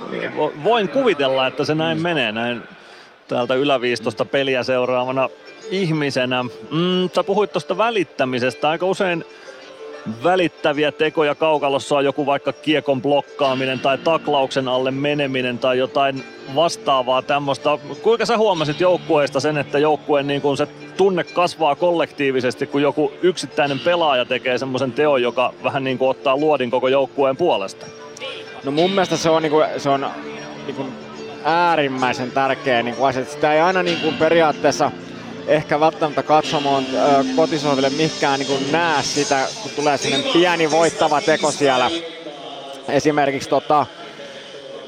[0.63, 2.63] voin kuvitella, että se näin menee näin
[3.27, 5.29] täältä yläviistosta peliä seuraavana
[5.71, 6.43] ihmisenä.
[6.43, 8.69] Mm, sä puhuit tuosta välittämisestä.
[8.69, 9.25] Aika usein
[10.23, 16.23] välittäviä tekoja kaukalossa on joku vaikka kiekon blokkaaminen tai taklauksen alle meneminen tai jotain
[16.55, 17.69] vastaavaa tämmöistä.
[18.01, 20.67] Kuinka sä huomasit joukkueesta sen, että joukkueen niin kun se
[20.97, 26.37] tunne kasvaa kollektiivisesti, kun joku yksittäinen pelaaja tekee semmoisen teon, joka vähän niin kuin ottaa
[26.37, 27.85] luodin koko joukkueen puolesta?
[28.63, 30.05] No mun mielestä se on, niin kuin, se on
[30.65, 30.93] niin kuin
[31.43, 33.25] äärimmäisen tärkeä niin kuin asia.
[33.25, 34.91] Sitä ei aina niin kuin periaatteessa
[35.49, 36.85] ehkä välttämättä katsomoon
[37.35, 41.91] kotisohville mikään niin näe sitä, kun tulee sinne pieni voittava teko siellä.
[42.89, 43.85] Esimerkiksi tota,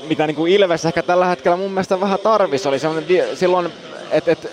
[0.07, 3.69] mitä niin kuin Ilves ehkä tällä hetkellä mun mielestä vähän tarvis oli semmoinen silloin,
[4.11, 4.51] että et,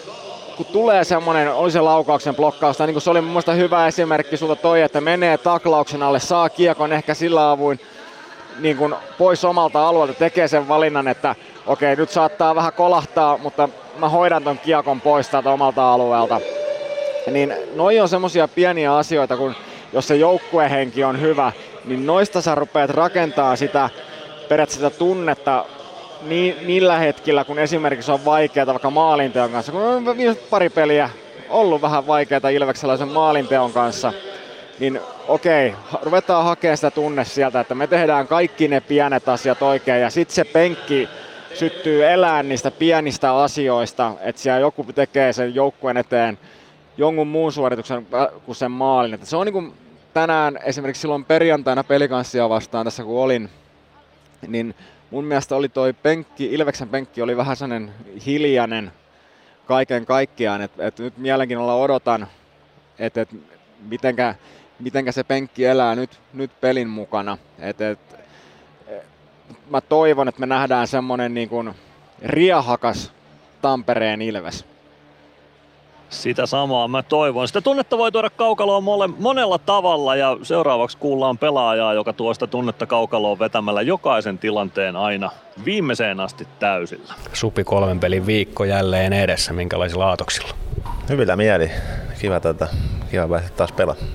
[0.56, 3.86] kun tulee semmoinen, oli se laukauksen blokkaus, tai niin kuin se oli mun mielestä hyvä
[3.86, 7.80] esimerkki sulta toi, että menee taklauksen alle, saa kiekon ehkä sillä avuin
[8.58, 11.34] niin kuin pois omalta alueelta, tekee sen valinnan, että
[11.68, 16.40] okei, nyt saattaa vähän kolahtaa, mutta mä hoidan ton kiekon pois täältä omalta alueelta.
[17.30, 19.54] Niin noi on semmosia pieniä asioita, kun
[19.92, 21.52] jos se joukkuehenki on hyvä,
[21.84, 23.90] niin noista sä rupeat rakentaa sitä
[24.48, 25.64] periaatteessa sitä tunnetta
[26.22, 30.04] niin, niillä hetkillä, kun esimerkiksi on vaikeaa vaikka maalinteon kanssa, kun on
[30.50, 31.10] pari peliä
[31.48, 34.12] ollut vähän vaikeaa Ilveksellä maalinteon kanssa,
[34.78, 40.02] niin okei, ruvetaan hakemaan sitä tunne sieltä, että me tehdään kaikki ne pienet asiat oikein
[40.02, 41.08] ja sitten se penkki
[41.54, 46.38] syttyy elää niistä pienistä asioista, että siellä joku tekee sen joukkueen eteen
[46.96, 48.06] jonkun muun suorituksen
[48.46, 49.14] kuin sen maalin.
[49.14, 49.74] Että se on niin kuin
[50.14, 53.50] tänään esimerkiksi silloin perjantaina pelikanssia vastaan tässä kun olin,
[54.46, 54.74] niin
[55.10, 57.94] mun mielestä oli toi penkki, Ilveksen penkki oli vähän sellainen
[58.26, 58.92] hiljainen
[59.66, 62.26] kaiken kaikkiaan, että et nyt mielenkiinnolla odotan,
[62.98, 63.28] että et
[63.88, 64.34] mitenkä,
[64.80, 67.38] mitenkä se penkki elää nyt, nyt pelin mukana.
[67.58, 68.07] Et, et,
[69.70, 71.74] mä toivon, että me nähdään semmoinen niin kuin
[72.22, 73.12] riehakas
[73.62, 74.64] Tampereen Ilves.
[76.10, 77.48] Sitä samaa mä toivon.
[77.48, 82.46] Sitä tunnetta voi tuoda kaukaloon mole, monella tavalla ja seuraavaksi kuullaan pelaajaa, joka tuo sitä
[82.46, 85.30] tunnetta kaukaloon vetämällä jokaisen tilanteen aina
[85.64, 87.14] viimeiseen asti täysillä.
[87.32, 90.50] Supi kolmen pelin viikko jälleen edessä, minkälaisilla aatoksilla?
[91.08, 91.70] Hyvillä mieli.
[92.20, 92.66] Kiva, tota,
[93.10, 94.08] kiva päästä taas pelaamaan.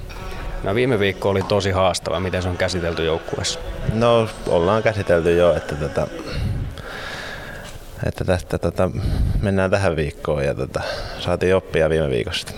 [0.64, 2.20] No viime viikko oli tosi haastava.
[2.20, 3.60] Miten se on käsitelty joukkueessa?
[3.94, 6.08] No ollaan käsitelty jo, että, tota,
[8.06, 8.92] että tästä tota,
[9.42, 10.82] mennään tähän viikkoon ja tota,
[11.20, 12.52] saatiin oppia viime viikosta.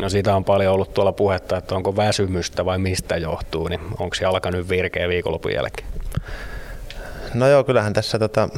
[0.00, 4.14] No siitä on paljon ollut tuolla puhetta, että onko väsymystä vai mistä johtuu, niin onko
[4.14, 5.88] se alkanut virkeä viikonlopun jälkeen?
[7.34, 8.48] No joo, kyllähän tässä tota,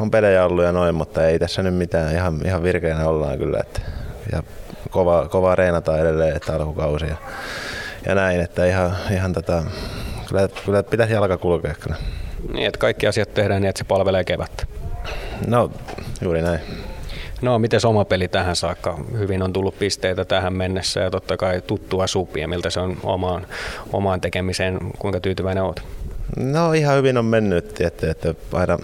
[0.00, 2.14] on pelejä ollut ja noin, mutta ei tässä nyt mitään.
[2.14, 3.58] Ihan, ihan virkeänä ollaan kyllä.
[3.60, 3.80] Että,
[4.32, 4.42] ja
[4.90, 7.16] kova, kova reenataan edelleen, että alkukausi ja,
[8.06, 9.62] ja näin, että ihan, ihan tota,
[10.28, 11.96] kyllä, kyllä pitäisi jalka kulkea kyllä.
[12.52, 14.66] Niin, että kaikki asiat tehdään niin, että se palvelee kevättä.
[15.46, 15.70] No,
[16.22, 16.60] juuri näin.
[17.42, 18.98] No, miten oma peli tähän saakka?
[19.18, 23.46] Hyvin on tullut pisteitä tähän mennessä ja totta kai tuttua supia, miltä se on omaan,
[23.92, 25.82] omaan tekemiseen, kuinka tyytyväinen olet?
[26.36, 28.78] No ihan hyvin on mennyt, tietty, että aina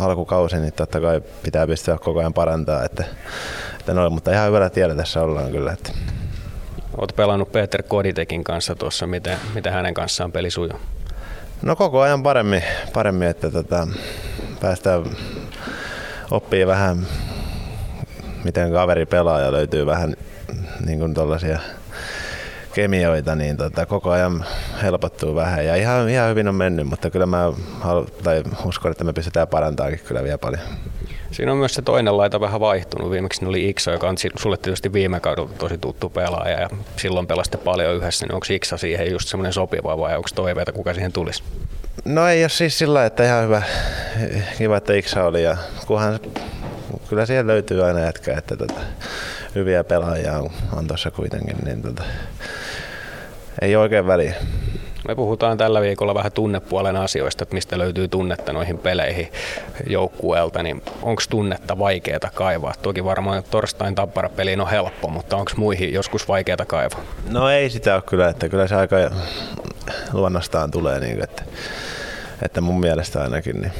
[0.00, 3.04] alkukausi, niin totta kai pitää pystyä koko ajan parantaa, että,
[3.80, 5.72] että noin, mutta ihan hyvällä tiellä tässä ollaan kyllä.
[5.72, 5.92] Että.
[6.98, 10.80] Olet pelannut Peter Koditekin kanssa tuossa, miten, miten hänen kanssaan peli sujuu?
[11.62, 12.62] No koko ajan paremmin,
[12.92, 13.88] paremmin että tota,
[14.60, 15.04] päästään
[16.30, 17.06] oppii vähän,
[18.44, 20.14] miten kaveri pelaa ja löytyy vähän
[20.86, 21.58] niin kuin tollaisia
[22.74, 24.44] kemioita, niin tota, koko ajan
[24.82, 25.66] helpottuu vähän.
[25.66, 29.48] Ja ihan, ihan hyvin on mennyt, mutta kyllä mä halu, tai uskon, että me pystytään
[29.48, 30.62] parantaakin kyllä vielä paljon.
[31.32, 33.10] Siinä on myös se toinen laita vähän vaihtunut.
[33.10, 37.58] Viimeksi oli Iksa, joka on sulle tietysti viime kaudella tosi tuttu pelaaja ja silloin pelaste
[37.58, 38.26] paljon yhdessä.
[38.26, 41.42] Niin onko Iksa siihen just semmoinen sopiva vai onko toiveita, kuka siihen tulisi?
[42.04, 43.62] No ei ole siis sillä että ihan hyvä,
[44.58, 45.56] kiva, että Iksa oli ja
[45.86, 46.20] kunhan
[47.08, 48.80] kyllä siellä löytyy aina jätkä, että tota,
[49.54, 52.02] hyviä pelaajia on, on tuossa kuitenkin, niin tota,
[53.60, 54.34] ei oikein väliä.
[55.08, 59.32] Me puhutaan tällä viikolla vähän tunnepuolen asioista, että mistä löytyy tunnetta noihin peleihin
[59.86, 62.74] joukkueelta, niin onko tunnetta vaikeaa kaivaa?
[62.82, 67.00] Toki varmaan torstain tappara-peliin on helppo, mutta onko muihin joskus vaikeaa kaivaa?
[67.30, 68.96] No ei sitä ole kyllä, että kyllä se aika
[70.12, 71.42] luonnostaan tulee, niin että,
[72.42, 73.72] että mun mielestä ainakin niin,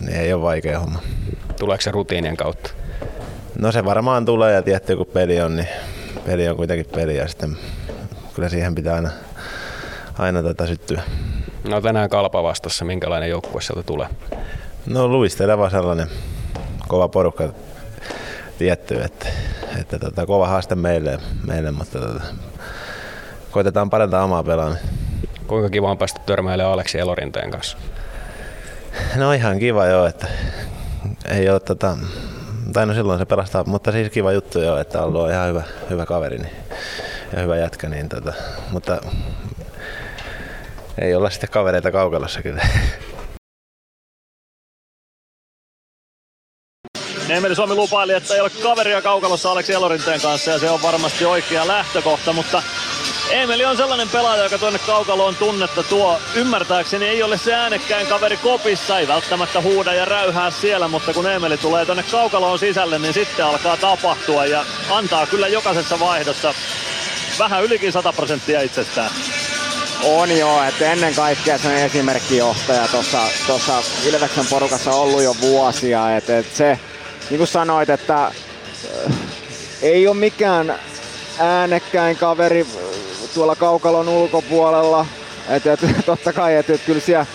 [0.00, 0.98] niin ei ole vaikea homma.
[1.58, 2.70] Tuleeko se rutiinien kautta?
[3.58, 5.68] No se varmaan tulee ja tietty kun peli on, niin
[6.26, 7.56] peli on kuitenkin peli ja sitten
[8.34, 9.10] kyllä siihen pitää aina,
[10.18, 11.02] aina tätä syttyä.
[11.68, 14.08] No tänään kalpa vastassa, minkälainen joukkue sieltä tulee?
[14.86, 16.08] No luisteleva sellainen
[16.88, 17.48] kova porukka
[18.58, 19.28] tietty, että,
[19.80, 22.20] että tota, kova haaste meille, meille mutta tota,
[23.50, 24.76] koitetaan parantaa omaa pelaa.
[25.46, 27.78] Kuinka kiva on päästä törmäilemään Aleksi Elorinteen kanssa?
[29.16, 30.26] No ihan kiva joo, että
[31.28, 31.96] ei ole tota,
[32.72, 36.06] tai no silloin se pelastaa, mutta siis kiva juttu joo, että on ihan hyvä, hyvä
[36.06, 36.52] kaveri niin,
[37.36, 38.32] ja hyvä jätkä, niin tota,
[38.70, 39.00] mutta
[41.00, 42.62] ei olla sitten kavereita kaukalossa kyllä.
[47.28, 51.24] Emeli Suomi lupaili, että ei ole kaveria kaukalossa Aleksi Elorinteen kanssa ja se on varmasti
[51.24, 52.62] oikea lähtökohta, mutta
[53.30, 56.18] Emeli on sellainen pelaaja, joka tuonne kaukaloon tunnetta tuo.
[56.34, 61.30] Ymmärtääkseni ei ole se äänekkäin kaveri kopissa, ei välttämättä huuda ja räyhää siellä, mutta kun
[61.30, 66.54] Emeli tulee tuonne kaukaloon sisälle, niin sitten alkaa tapahtua ja antaa kyllä jokaisessa vaihdossa
[67.38, 69.10] vähän ylikin 100 prosenttia itsestään.
[70.04, 72.88] On joo, että ennen kaikkea se on esimerkkijohtaja
[73.46, 76.16] tuossa Ilveksen porukassa ollut jo vuosia.
[76.16, 76.78] Et, et se,
[77.30, 78.32] niin kuin sanoit, että äh,
[79.82, 80.74] ei ole mikään
[81.38, 82.66] äänekkäin kaveri
[83.34, 85.06] tuolla kaukalon ulkopuolella.
[85.48, 87.26] Et, et, totta kai, että et, kyllä siellä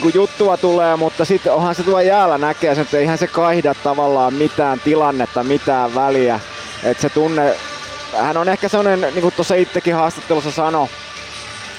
[0.00, 4.34] kuin juttua tulee, mutta sitten onhan se tuo jäällä näkee että eihän se kaihda tavallaan
[4.34, 6.40] mitään tilannetta, mitään väliä.
[6.82, 7.56] Et se tunne,
[8.16, 10.88] hän on ehkä sellainen, niin kuin tuossa itsekin haastattelussa sanoi,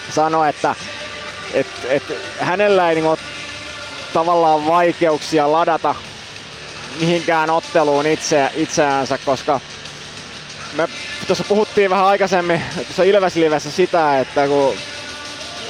[0.10, 0.76] sano, että
[1.54, 2.04] et, et,
[2.39, 3.18] hänellä ei niin ole
[4.14, 5.95] tavallaan vaikeuksia ladata
[6.99, 9.60] mihinkään otteluun itse, itseäänsä, koska
[10.74, 10.88] me
[11.28, 14.74] tuossa puhuttiin vähän aikaisemmin tuossa Ilveslivessä sitä, että kun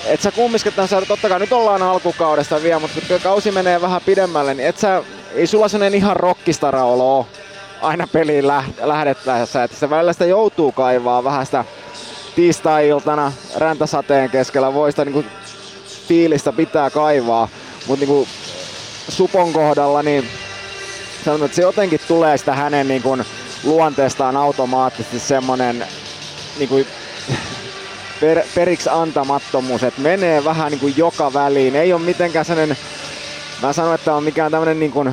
[0.06, 4.02] et sä kumminkin sä, totta kai nyt ollaan alkukaudesta vielä, mutta kun kausi menee vähän
[4.06, 5.04] pidemmälle, niin et sä,
[5.34, 7.28] ei sulla sellainen ihan rockistara olo
[7.82, 8.48] aina peliin
[8.82, 11.66] lähdettäessä, että se välillä sitä joutuu kaivaa vähän sitä
[12.36, 14.74] tiistai-iltana räntäsateen keskellä.
[14.74, 15.24] Voi sitä niinku
[16.08, 17.48] fiilistä pitää kaivaa,
[17.88, 18.28] mutta niinku
[19.10, 20.28] Supon kohdalla niin
[21.26, 23.18] sanon, että se jotenkin tulee sitä hänen niinku
[23.64, 25.86] luonteestaan automaattisesti semmonen
[26.60, 26.76] niinku
[28.22, 32.78] per, periksi antamattomuus, että menee vähän niinku joka väliin, ei ole mitenkään sellainen,
[33.62, 35.06] mä sanon, että on mikään tämmönen niinku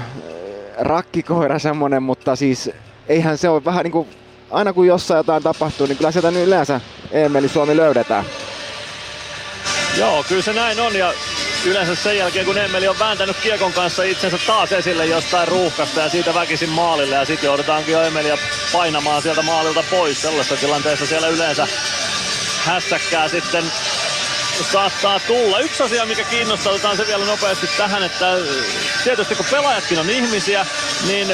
[0.78, 2.70] rakkikoira semmonen, mutta siis
[3.08, 4.08] eihän se ole vähän niinku,
[4.50, 6.80] aina kun jossain jotain tapahtuu, niin kyllä sieltä nyt yleensä
[7.10, 8.24] Emeli Suomi löydetään.
[9.96, 11.12] Joo, kyllä se näin on ja
[11.64, 16.08] yleensä sen jälkeen kun Emmeli on vääntänyt kiekon kanssa itsensä taas esille jostain ruuhkasta ja
[16.08, 18.38] siitä väkisin maalille ja sitten joudutaankin jo Emmeliä
[18.72, 20.22] painamaan sieltä maalilta pois.
[20.22, 21.66] Sellaisessa tilanteessa siellä yleensä
[22.64, 23.64] hässäkkää sitten
[24.72, 25.60] saattaa tulla.
[25.60, 28.36] Yksi asia, mikä kiinnostaa, otetaan se vielä nopeasti tähän, että
[29.04, 30.66] tietysti kun pelaajatkin on ihmisiä,
[31.06, 31.28] niin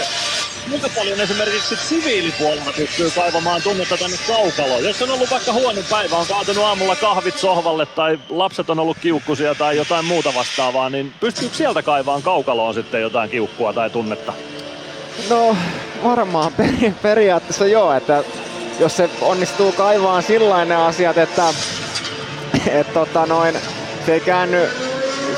[0.71, 4.85] kuinka paljon esimerkiksi siviilipuolella pystyy kaivamaan tunnetta tänne kaukaloon.
[4.85, 8.99] Jos on ollut vaikka huono päivä, on kaatunut aamulla kahvit sohvalle tai lapset on ollut
[9.01, 14.33] kiukkusia tai jotain muuta vastaavaa, niin pystyykö sieltä kaivaan kaukaloon sitten jotain kiukkua tai tunnetta?
[15.31, 15.57] No
[16.05, 18.25] varmaan peri- periaatteessa joo, että
[18.81, 21.45] jos se onnistuu kaivaan sillainen asiat, että
[22.81, 23.55] et tota noin,
[24.07, 24.69] se ei käänny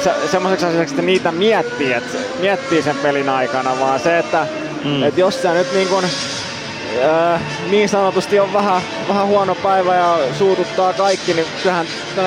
[0.04, 4.46] se, semmoiseksi asiaksi, että niitä miettii, että miettii sen pelin aikana, vaan se, että
[4.86, 5.02] mm.
[5.02, 10.18] et jos sä nyt niin kun, äh, niin sanotusti on vähän, vähän huono päivä ja
[10.38, 11.86] suututtaa kaikki, niin kyllähän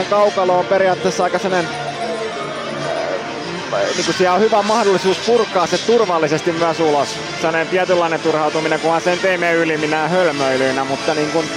[0.10, 1.70] kaukalo on periaatteessa aika sellainen
[3.96, 7.08] niin kuin siellä on hyvä mahdollisuus purkaa se turvallisesti myös ulos.
[7.42, 11.50] Sellainen tietynlainen turhautuminen, kunhan sen teemme yli minä hölmöilyinä, mutta niin kuin,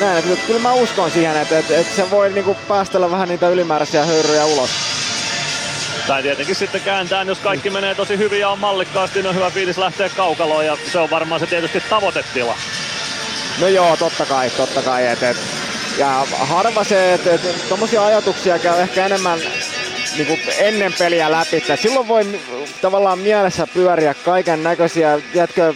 [0.00, 3.28] näin, että kyllä mä uskon siihen, että, että, että se voi niin kuin päästellä vähän
[3.28, 4.91] niitä ylimääräisiä höyryjä ulos.
[6.06, 9.50] Tai tietenkin sitten kääntää, jos kaikki menee tosi hyvin ja on mallikkaasti, niin on hyvä
[9.50, 12.54] fiilis lähteä kaukaloon ja se on varmaan se tietysti tavoitetila.
[13.60, 15.06] No joo, totta kai, totta kai.
[15.06, 15.36] Et, et,
[15.98, 19.38] ja harva se, että et, tommosia ajatuksia käy ehkä enemmän
[20.16, 21.64] niin kuin ennen peliä läpi.
[21.68, 22.40] Et silloin voi
[22.80, 25.74] tavallaan mielessä pyöriä kaiken näköisiä, jätkö,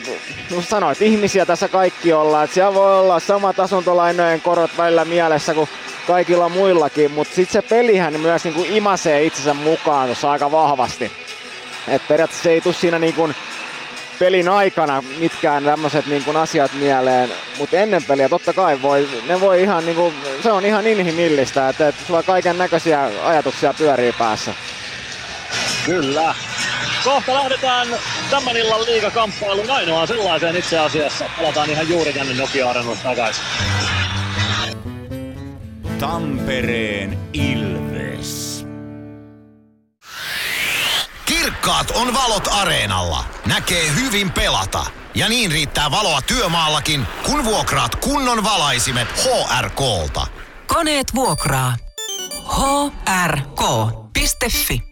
[0.51, 2.45] niin sanoit, ihmisiä tässä kaikki ollaan.
[2.45, 5.69] Et siellä voi olla samat asuntolainojen korot välillä mielessä kuin
[6.07, 11.13] kaikilla muillakin, mutta sitten se pelihän myös niin kuin imasee itsensä mukaan tuossa aika vahvasti.
[11.89, 13.35] Et periaatteessa ei tule siinä niin
[14.19, 19.63] pelin aikana mitkään tämmöiset niin asiat mieleen, mutta ennen peliä totta kai voi, ne voi
[19.63, 24.55] ihan niin kuin, se on ihan inhimillistä, että, että sulla kaiken näköisiä ajatuksia pyörii päässä.
[25.87, 26.35] Kyllä.
[27.05, 27.89] Kohta lähdetään
[28.31, 31.31] tämän illan liigakamppailun ainoaan sellaiseen itse asiassa.
[31.37, 33.45] Palataan ihan juuri tänne Nokia Arenalle takaisin.
[35.99, 38.67] Tampereen Ilves.
[41.27, 43.25] Kirkkaat on valot areenalla.
[43.47, 44.87] Näkee hyvin pelata.
[45.15, 50.27] Ja niin riittää valoa työmaallakin, kun vuokraat kunnon valaisimet HRKlta.
[50.67, 51.77] Koneet vuokraa.
[53.27, 54.83] hrk.fi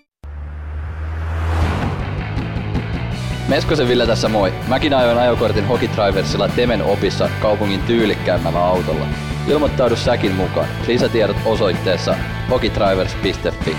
[3.48, 4.52] Meskosen Ville tässä moi.
[4.68, 9.07] Mäkin ajoin ajokortin Hokitriversilla Temen opissa kaupungin tyylikkäämmällä autolla.
[9.49, 10.68] Ilmoittaudu säkin mukaan.
[10.86, 12.14] Lisätiedot osoitteessa
[12.51, 13.76] hokitrivers.fi.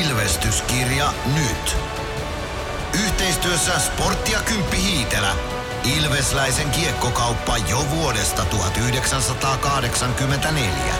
[0.00, 1.76] Ilvestyskirja nyt.
[3.04, 5.30] Yhteistyössä Sportti ja Kymppi Hiitelä.
[5.98, 10.94] Ilvesläisen kiekkokauppa jo vuodesta 1984.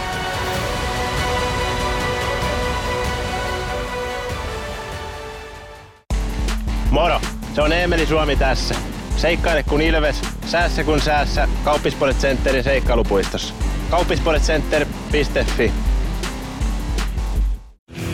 [6.91, 7.21] Moro!
[7.57, 8.75] Se on Eemeli Suomi tässä.
[9.17, 11.49] Seikkaile kun ilves, säässä kun säässä.
[11.65, 13.55] Kauppispoilet Centerin seikkailupuistossa.
[13.91, 15.73] Kauppispoiletcenter.fi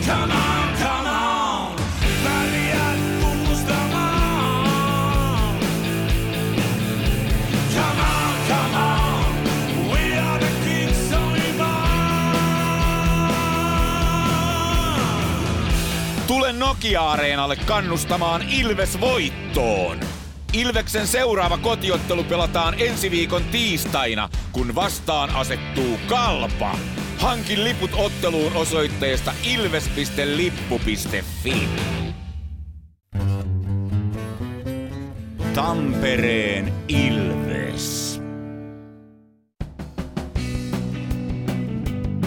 [0.07, 0.32] Come
[16.43, 19.99] Tule Nokia-areenalle kannustamaan Ilves voittoon.
[20.53, 26.75] Ilveksen seuraava kotiottelu pelataan ensi viikon tiistaina, kun vastaan asettuu Kalpa.
[27.17, 30.87] Hankin liput otteluun osoitteesta ilves.lippu.fi.
[35.53, 38.21] Tampereen Ilves.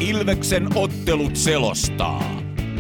[0.01, 2.36] Ilveksen ottelut selostaa.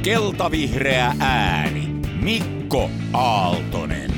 [0.06, 1.88] Keltavihreä ääni.
[2.22, 4.10] Mikko Aaltonen.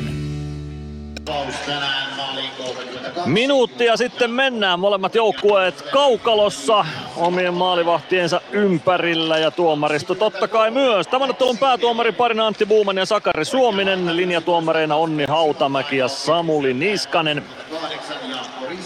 [3.26, 4.80] Minuuttia sitten mennään.
[4.80, 6.84] Molemmat joukkueet kaukalossa
[7.18, 11.06] omien maalivahtiensa ympärillä ja tuomaristo totta kai myös.
[11.06, 14.16] Tämän ottelun päätuomari parina Antti Buuman ja Sakari Suominen.
[14.16, 17.44] Linjatuomareina Onni Hautamäki ja Samuli Niskanen.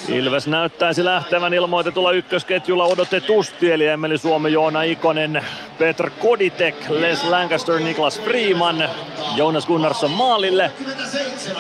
[0.09, 5.45] Ilves näyttäisi lähtevän ilmoitetulla ykkösketjulla odotetusti, eli Emeli Suomi, Joona Ikonen,
[5.79, 8.89] Petr Koditek, Les Lancaster, Niklas Freeman,
[9.37, 10.71] Jonas Gunnarsson maalille,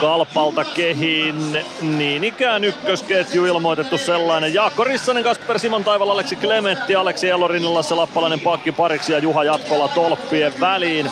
[0.01, 4.55] Kalpalta kehiin, niin ikään ykkösketju ilmoitettu sellainen.
[4.55, 9.45] Jaakko Rissanen, Kasper Simon Taival, Aleksi Klementti, Aleksi Elorin, Lasse Lappalainen pakki pariksi ja Juha
[9.45, 11.11] Jatkola tolppien väliin.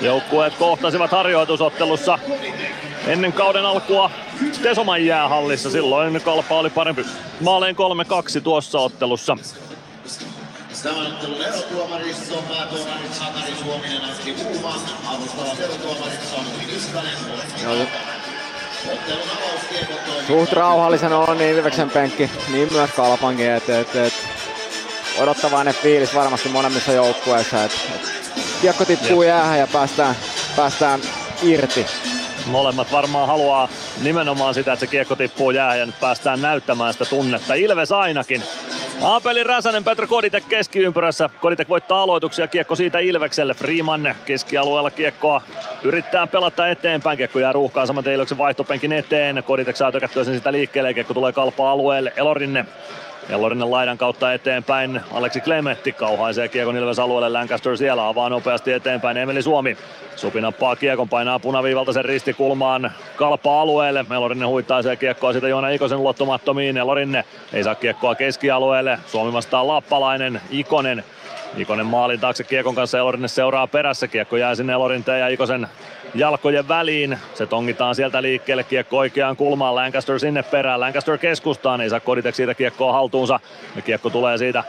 [0.00, 2.18] Joukkueet kohtasivat harjoitusottelussa
[3.06, 4.10] ennen kauden alkua
[4.62, 5.70] Tesoman jäähallissa.
[5.70, 7.04] Silloin Kalpa oli parempi
[7.40, 7.76] maaleen
[8.38, 9.36] 3-2 tuossa ottelussa.
[10.82, 17.88] Tämän ottelun erotuomarissa on päätuomari Sakari Suominen, Antti Uuman, avustava erotuomari Samuli Niskanen.
[20.26, 24.12] Suht rauhallisena on niin Ilveksen penkki, niin myös Kalpankin, että et, et,
[25.18, 28.12] odottavainen fiilis varmasti molemmissa joukkueissa, että et,
[28.60, 30.16] kiekko tippuu jäähän ja päästään,
[30.56, 31.00] päästään
[31.42, 31.86] irti.
[32.46, 33.68] Molemmat varmaan haluaa
[34.02, 37.54] nimenomaan sitä, että se kiekko tippuu jäähän ja nyt päästään näyttämään sitä tunnetta.
[37.54, 38.42] Ilves ainakin.
[39.04, 41.30] Aapeli Räsänen, Petr Koditek keskiympyrässä.
[41.40, 43.54] Koditek voittaa aloituksia, kiekko siitä Ilvekselle.
[43.54, 45.42] Freeman keskialueella kiekkoa
[45.82, 47.16] yrittää pelata eteenpäin.
[47.18, 49.42] Kiekko jää ruuhkaan saman Ilveksen vaihtopenkin eteen.
[49.46, 50.94] Koditek saa tökättyä sen sitä liikkeelle.
[50.94, 52.12] Kiekko tulee kalpaa alueelle.
[52.16, 52.66] Elorinne
[53.28, 55.00] Elorinen laidan kautta eteenpäin.
[55.12, 57.28] Aleksi Klementti kauhaisee kiekon Ilves alueelle.
[57.28, 59.16] Lancaster siellä avaa nopeasti eteenpäin.
[59.16, 59.76] Emeli Suomi.
[60.16, 64.04] Supi nappaa kiekon, painaa punaviivalta sen ristikulmaan kalpa alueelle.
[64.16, 66.76] Elorinen huittaisee kiekkoa siitä Joona Ikosen ulottumattomiin.
[66.76, 68.98] Elorinne ei saa kiekkoa keskialueelle.
[69.06, 71.04] Suomi vastaa Lappalainen, Ikonen.
[71.56, 74.08] Ikonen maalin taakse kiekon kanssa Elorinen seuraa perässä.
[74.08, 75.68] Kiekko jää sinne Elorinteen ja Ikosen
[76.14, 77.18] jalkojen väliin.
[77.34, 82.34] Se tongitaan sieltä liikkeelle, kiekko oikeaan kulmaan, Lancaster sinne perään, Lancaster keskustaan, ei saa Koditek
[82.34, 83.40] siitä kiekkoa haltuunsa.
[83.76, 84.64] Ja kiekko tulee siitä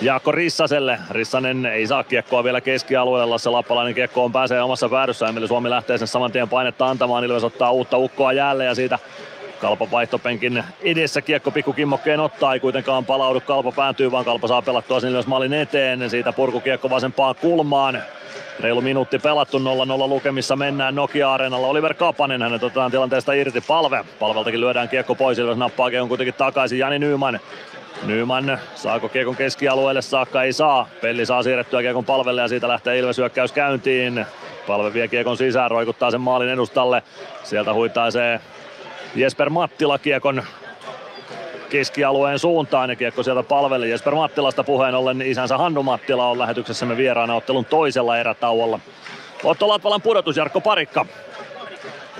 [0.00, 0.98] Jaakko Rissaselle.
[1.10, 3.30] Rissanen ei saa kiekkoa vielä keskialueelle.
[3.30, 5.28] Lasse Lappalainen kiekkoon pääsee omassa päädyssä.
[5.28, 7.24] Emeli Suomi lähtee sen saman tien painetta antamaan.
[7.24, 8.98] Ilves ottaa uutta ukkoa jälleen ja siitä
[9.60, 13.40] Kalpa vaihtopenkin edessä kiekko pikkukimmokkeen ottaa, ei kuitenkaan palaudu.
[13.40, 16.10] Kalpa päätyy, vaan Kalpa saa pelattua sinne Ilves maalin eteen.
[16.10, 18.02] Siitä purkukiekko vasempaan kulmaan.
[18.60, 19.62] Reilu minuutti pelattu 0-0
[20.08, 21.66] lukemissa mennään Nokia-areenalla.
[21.66, 23.60] Oliver Kapanen, hänet otetaan tilanteesta irti.
[23.60, 24.04] Palve.
[24.18, 25.38] Palveltakin lyödään kiekko pois.
[25.38, 26.78] Ilves nappaa kiekon kuitenkin takaisin.
[26.78, 27.40] Jani Nyman.
[28.02, 30.42] Nyman, saako kiekon keskialueelle saakka?
[30.42, 30.88] Ei saa.
[31.00, 34.26] Pelli saa siirrettyä kiekon palvelle ja siitä lähtee Ilves hyökkäys käyntiin.
[34.66, 37.02] Palve vie kiekon sisään, roikuttaa sen maalin edustalle.
[37.42, 38.40] Sieltä huitaisee
[39.14, 40.42] Jesper Mattila kiekon
[41.70, 43.90] keskialueen suuntaan ja kiekko sieltä palveli.
[43.90, 48.80] Jesper Mattilasta puheen ollen isänsä Hannu Mattila on lähetyksessämme vieraana ottelun toisella erätauolla.
[49.44, 51.06] Otto Latvalan pudotus Jarkko Parikka.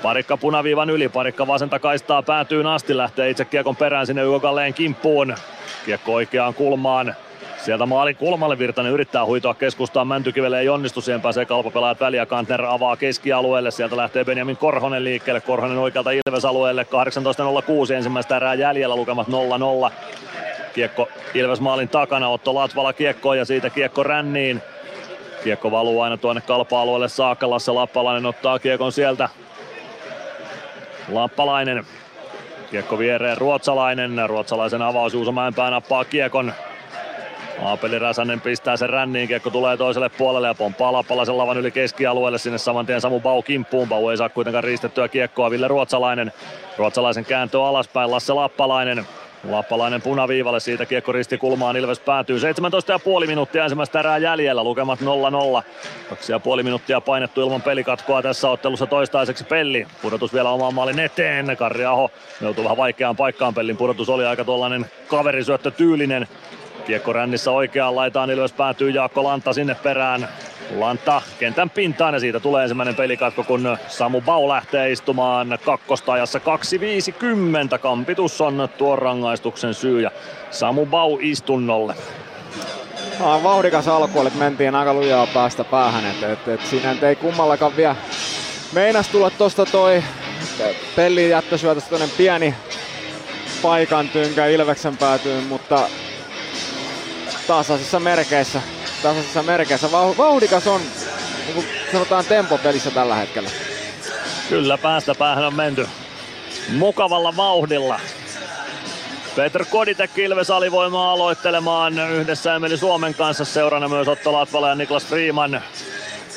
[0.03, 4.74] Parikka punaviivan yli, Parikka vasenta kaistaa päätyyn asti, lähtee itse kiekon perään sinne Yko Kalleen
[4.74, 5.34] kimppuun.
[5.84, 7.14] Kiekko oikeaan kulmaan,
[7.67, 12.27] Sieltä maalin kulmalle Virtanen yrittää huitoa keskustaan Mäntykivelle ei onnistu, siihen pääsee kalpapelaajat väliä.
[12.27, 15.41] Kantner avaa keskialueelle, sieltä lähtee Benjamin Korhonen liikkeelle.
[15.41, 16.87] Korhonen oikealta Ilves-alueelle,
[17.89, 19.93] 18.06 ensimmäistä erää jäljellä, lukemat 0-0.
[20.75, 24.62] Kiekko Ilves maalin takana, Otto Latvala kiekkoon ja siitä kiekko ränniin.
[25.45, 29.29] Kiekko valuu aina tuonne kalpa-alueelle saakka, Lasse Lappalainen ottaa kiekon sieltä.
[31.12, 31.87] Lappalainen
[32.71, 34.29] Kiekko viereen Ruotsalainen.
[34.29, 36.53] Ruotsalaisen avaus Juuso Mäenpää nappaa kiekon.
[37.63, 42.39] Aapeli Räsänen pistää sen ränniin, kiekko tulee toiselle puolelle ja pomppaa Lappalaisen lavan yli keskialueelle
[42.39, 43.89] sinne saman tien Samu Bau kimppuun.
[43.89, 46.33] Bau ei saa kuitenkaan riistettyä kiekkoa, Ville Ruotsalainen.
[46.79, 49.07] Ruotsalaisen kääntö alaspäin, Lasse Lappalainen.
[49.51, 52.39] Lappalainen punaviivalle, siitä kiekko risti kulmaan, Ilves päätyy
[53.21, 55.05] 17,5 minuuttia ensimmäistä erää jäljellä, lukemat 0-0.
[55.05, 59.87] 2,5 minuuttia painettu ilman pelikatkoa tässä ottelussa toistaiseksi Pelli.
[60.03, 64.45] Pudotus vielä omaan maalin eteen, Karri Aho joutuu vähän vaikeaan paikkaan, Pellin pudotus oli aika
[64.45, 66.29] tuollainen kaverisyöttö tyylinen.
[66.85, 70.29] Kiekko rännissä oikeaan laitaan, Ilves päätyy Jaakko Lanta sinne perään.
[70.77, 76.39] Lanta kentän pintaan ja siitä tulee ensimmäinen pelikatko, kun Samu Bau lähtee istumaan kakkostajassa
[77.72, 77.79] 2.50.
[77.79, 80.11] Kampitus on tuon rangaistuksen syy ja
[80.51, 81.95] Samu Bau istunnolle.
[83.20, 87.77] No, vauhdikas alku, että mentiin aika lujaa päästä päähän, et, et, et siinä ei kummallakaan
[87.77, 87.97] vielä
[88.72, 90.03] meinas tulla tosta toi
[90.97, 92.55] Pelli jättösyötöstä toinen pieni
[93.62, 95.89] paikan tynkä Ilveksen päätyyn, mutta
[97.47, 98.62] tasaisissa merkeissä,
[99.03, 99.86] tasaisissa merkeissä.
[99.86, 100.80] Vau- Vauhdikas on,
[101.44, 103.51] niin kuin sanotaan, tempopelissä tällä hetkellä.
[104.49, 105.88] Kyllä päästä päähän on menty
[106.68, 108.01] mukavalla vauhdilla.
[109.36, 113.44] Petr Koditek Ilves alivoimaa aloittelemaan yhdessä Emeli Suomen kanssa.
[113.44, 115.62] Seurana myös Otto Latvala ja Niklas Freeman.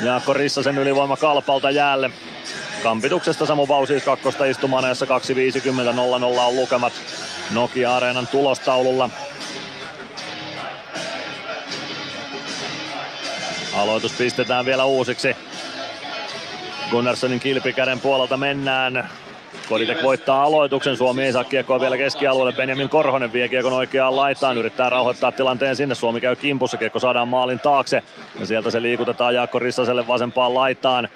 [0.01, 2.11] Jaakko Rissasen ylivoima kalpalta jäälle.
[2.83, 6.93] Kampituksesta Samu Bau siis kakkosta istumaan ajassa 2.50 0-0 on lukemat
[7.51, 9.09] Nokia-areenan tulostaululla.
[13.77, 15.35] Aloitus pistetään vielä uusiksi.
[16.91, 19.09] Gunnarssonin kilpikäden puolelta mennään.
[19.69, 24.57] Koditek voittaa aloituksen, Suomi ei saa kiekkoa vielä keskialueelle, Benjamin Korhonen vie kiekon oikeaan laitaan,
[24.57, 28.03] yrittää rauhoittaa tilanteen sinne, Suomi käy kimpussa, kiekko saadaan maalin taakse.
[28.39, 31.09] Ja sieltä se liikutetaan Jaakko Rissaselle vasempaan laitaan.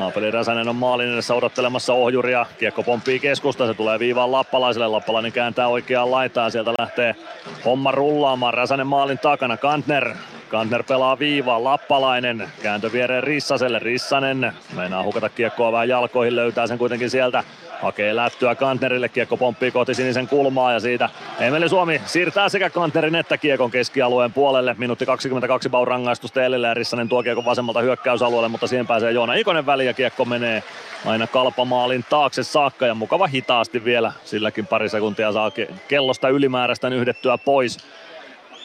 [0.00, 5.32] Aapeli Räsänen on maalin edessä odottelemassa ohjuria, kiekko pomppii keskusta, se tulee viivaan Lappalaiselle, Lappalainen
[5.32, 7.16] kääntää oikeaan laitaan, sieltä lähtee
[7.64, 10.14] homma rullaamaan, Räsänen maalin takana, Kantner
[10.50, 16.78] Kantner pelaa viivaa, Lappalainen kääntö viereen Rissaselle, Rissanen meinaa hukata kiekkoa vähän jalkoihin, löytää sen
[16.78, 17.44] kuitenkin sieltä,
[17.82, 21.08] hakee lättyä Kantnerille, kiekko pomppii kohti sinisen kulmaa ja siitä
[21.40, 26.74] Emeli Suomi siirtää sekä Kantnerin että kiekon keskialueen puolelle, minuutti 22 baun rangaistusta Elille ja
[26.74, 30.62] Rissanen tuo kiekon vasemmalta hyökkäysalueelle, mutta siihen pääsee Joona Ikonen väliin ja kiekko menee
[31.06, 35.52] aina kalpamaalin taakse saakka ja mukava hitaasti vielä, silläkin pari sekuntia saa
[35.88, 37.78] kellosta ylimääräistä yhdettyä pois.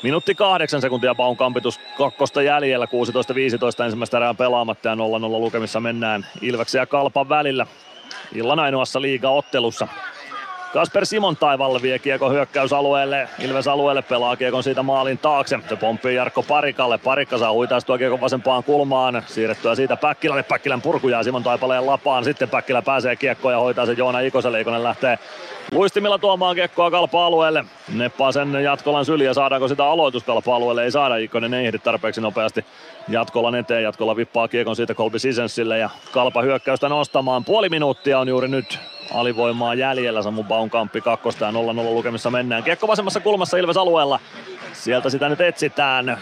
[0.03, 4.97] Minuutti kahdeksan sekuntia Baun kampitus kakkosta jäljellä, 16-15 ensimmäistä erää pelaamatta ja 0-0
[5.29, 7.67] lukemissa mennään Ilveksen ja Kalpan välillä.
[8.35, 9.87] Illan ainoassa liiga-ottelussa.
[10.75, 15.59] Kasper Simon taivalle vie kiekon hyökkäysalueelle, Ilves alueelle pelaa kiekon siitä maalin taakse.
[15.69, 21.09] Se pomppii Jarkko Parikalle, Parikka saa huitaistua kiekon vasempaan kulmaan, siirrettyä siitä Päkkilälle, Päkkilän purku
[21.09, 25.19] jää Simon taipaleen lapaan, sitten Päkkilä pääsee kiekkoon ja hoitaa se Joona Ikoselle, Ikonen lähtee
[25.71, 27.65] luistimilla tuomaan kiekkoa kalpa-alueelle.
[27.93, 32.65] Neppaa sen Jatkolan syliä, saadaanko sitä aloitus kalpa-alueelle, ei saada, Ikonen ei ehdi tarpeeksi nopeasti
[33.07, 37.45] Jatkolan eteen, Jatkola vippaa kiekon siitä Kolbi Sisensille ja kalpa hyökkäystä nostamaan.
[37.45, 38.79] Puoli minuuttia on juuri nyt
[39.13, 40.21] alivoimaa jäljellä.
[40.21, 41.53] Samu Baunkamppi kakkosta ja 0-0
[41.83, 42.63] lukemissa mennään.
[42.63, 44.19] Kiekko vasemmassa kulmassa Ilves alueella.
[44.73, 46.17] Sieltä sitä nyt etsitään.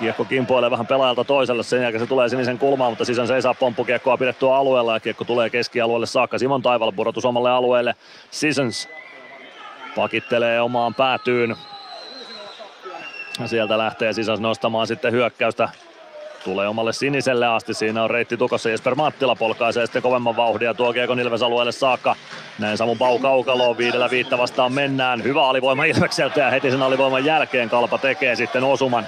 [0.00, 3.42] Kiekko kimpoilee vähän pelaajalta toiselle, sen jälkeen se tulee sinisen kulmaan, mutta sisään se ei
[3.42, 6.38] saa pomppukiekkoa pidettyä alueella ja kiekko tulee keskialueelle saakka.
[6.38, 7.94] Simon Taival pudotus omalle alueelle.
[8.30, 8.88] Sisons
[9.96, 11.56] pakittelee omaan päätyyn.
[13.46, 15.68] Sieltä lähtee sisään nostamaan sitten hyökkäystä
[16.46, 20.74] Tulee omalle siniselle asti, siinä on reitti tukossa, Jesper Mattila polkaisee sitten kovemman vauhdin ja
[20.74, 22.16] tuo Kiekon Ilves alueelle saakka.
[22.58, 25.24] Näin Samu Bau kaukaloon, viidellä viitta vastaan mennään.
[25.24, 29.06] Hyvä alivoima Ilvekseltä ja heti sen alivoiman jälkeen Kalpa tekee sitten osuman.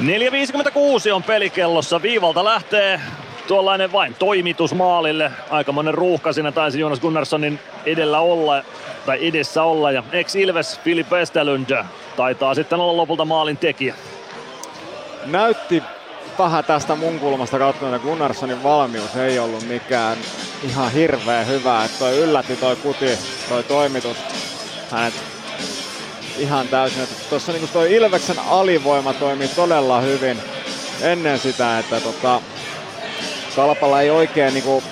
[0.00, 3.00] 4.56 on pelikellossa, viivalta lähtee
[3.48, 5.30] tuollainen vain toimitus maalille.
[5.50, 8.62] Aikamoinen ruuhka siinä taisi Jonas Gunnarssonin edellä olla,
[9.06, 9.92] tai edessä olla.
[9.92, 11.84] Ja ex-Ilves Filip Westerlund
[12.16, 13.94] taitaa sitten olla lopulta maalin tekijä.
[15.26, 15.82] Näytti
[16.38, 20.18] vähän tästä mun kulmasta katsoen, että Gunnarssonin valmius ei ollut mikään
[20.62, 21.84] ihan hirveä hyvä.
[21.84, 23.18] Että toi yllätti toi kuti,
[23.48, 24.16] toi toimitus
[24.90, 25.14] hänet
[26.38, 27.08] ihan täysin.
[27.30, 30.38] Tuossa niinku toi Ilveksen alivoima toimii todella hyvin
[31.00, 32.40] ennen sitä, että tota,
[33.56, 34.82] Kalpalla ei oikein niinku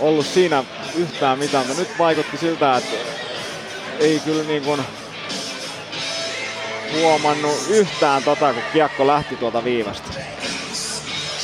[0.00, 0.64] ollut siinä
[0.94, 2.96] yhtään mitään, mutta nyt vaikutti siltä, että
[4.00, 4.80] ei kyllä niin kuin
[6.92, 10.37] huomannut yhtään tota, kun kiekko lähti tuolta viivasta.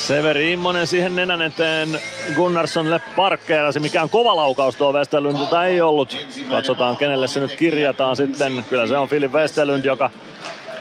[0.07, 2.01] Severi Immonen siihen nenän eteen
[2.37, 3.81] Gunnarssonille parkkeerasi.
[3.81, 6.27] Mikään kova laukaus tuo Westerlundilta ei ollut.
[6.51, 8.65] Katsotaan kenelle se nyt kirjataan sitten.
[8.69, 10.11] Kyllä se on Filip Westerlund, joka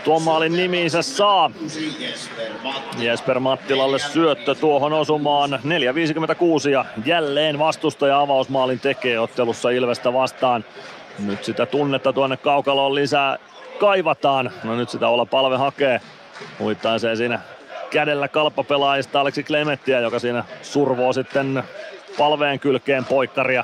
[0.04, 1.52] tuon maalin nimiinsä saa.
[2.98, 5.60] Jesper Mattilalle syöttö tuohon osumaan.
[6.66, 10.66] 4.56 ja jälleen vastustaja avausmaalin tekee ottelussa Ilvestä vastaan.
[11.20, 13.38] Nyt sitä tunnetta tuonne kaukaloon lisää
[13.80, 14.52] kaivataan.
[14.64, 16.02] No nyt sitä olla palve hakee.
[16.60, 17.40] Huittaisee siinä
[17.94, 21.64] kädellä kalppapelaajista Aleksi Klemettiä, joka siinä survoo sitten
[22.18, 23.64] palveen kylkeen poikkaria.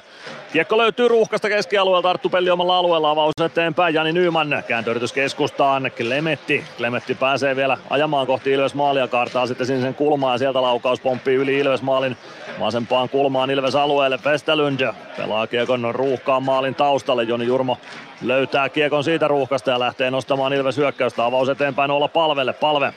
[0.54, 6.64] Kiekko löytyy ruuhkasta keskialueelta, Arttu Pelli omalla alueella, avaus eteenpäin, Jani Nyyman kääntöyritys keskustaan, Klemetti,
[6.78, 11.36] Klemetti pääsee vielä ajamaan kohti Ilves maalia, kaartaa sitten sinisen kulmaa ja sieltä laukaus pomppii
[11.36, 12.18] yli Ilves maalin
[12.60, 17.78] vasempaan kulmaan Ilves alueelle, Westerlund pelaa kiekon ruuhkaan maalin taustalle, Joni Jurmo
[18.22, 22.94] löytää kiekon siitä ruuhkasta ja lähtee nostamaan Ilves hyökkäystä, avaus eteenpäin olla palvelle, palve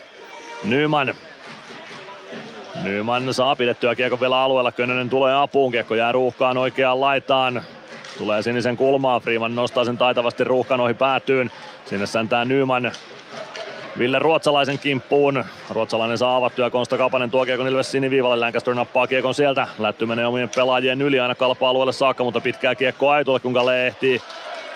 [0.64, 1.14] Nyman.
[2.82, 4.72] Nyman saa pidettyä kiekko vielä alueella.
[4.72, 5.72] Könönen tulee apuun.
[5.72, 7.62] Kiekko jää ruuhkaan oikeaan laitaan.
[8.18, 9.20] Tulee sinisen kulmaa.
[9.20, 11.50] Freeman nostaa sen taitavasti ruuhkan ohi päätyyn.
[11.84, 12.92] Sinne säntää Nyman.
[13.98, 15.44] Ville Ruotsalaisen kimppuun.
[15.70, 18.36] Ruotsalainen saa avattua Konsta Kapanen tuo kiekon Ilves siniviivalle.
[18.36, 19.66] Lancaster nappaa kiekon sieltä.
[19.78, 23.86] Lätty menee omien pelaajien yli aina kalpa-alueelle saakka, mutta pitkää kiekkoa ei tule, kun Kalle
[23.86, 24.22] ehtii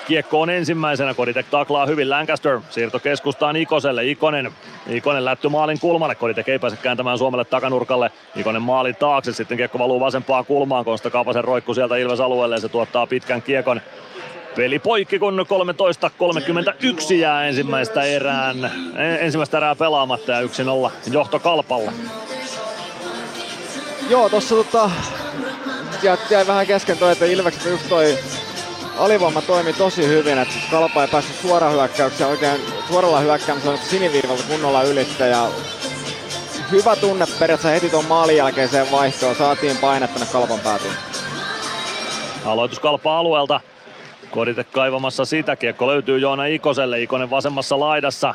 [0.06, 4.52] Kiekko on ensimmäisenä, Koditek taklaa hyvin Lancaster, siirto keskustaan Ikoselle, Ikonen,
[4.88, 9.78] Ikonen lätty maalin kulmalle, Koditek ei pääse kääntämään Suomelle takanurkalle, Ikonen maalin taakse, sitten kiekko
[9.78, 12.54] valuu vasempaan kulmaan, Konsta Kaapasen roikku sieltä Ilves alueelle.
[12.54, 13.80] Ja se tuottaa pitkän kiekon.
[14.56, 15.46] Peli poikki, kun
[17.08, 18.70] 13.31 jää ensimmäistä erään,
[19.20, 20.46] ensimmäistä erää pelaamatta ja 1-0
[21.10, 21.92] johto Kalpalla.
[24.10, 24.90] Joo, tossa tota,
[26.30, 28.18] jäi vähän kesken toi, että Ilvekset just toi
[28.98, 34.82] alivoima toimi tosi hyvin, että Kalpa ei päässyt suoraan hyökkäykseen oikein suoralla hyökkäämisellä siniviivalta kunnolla
[34.82, 35.48] ylittä ja
[36.70, 39.36] hyvä tunne periaatteessa heti tuon maalin jälkeiseen vaihtoon.
[39.36, 40.94] Saatiin paine tänne Kalpan päätyyn.
[42.44, 43.60] Aloitus kalpaa alueelta.
[44.30, 45.56] Kodite kaivamassa sitä.
[45.56, 47.02] Kiekko löytyy Joona Ikoselle.
[47.02, 48.34] Ikonen vasemmassa laidassa.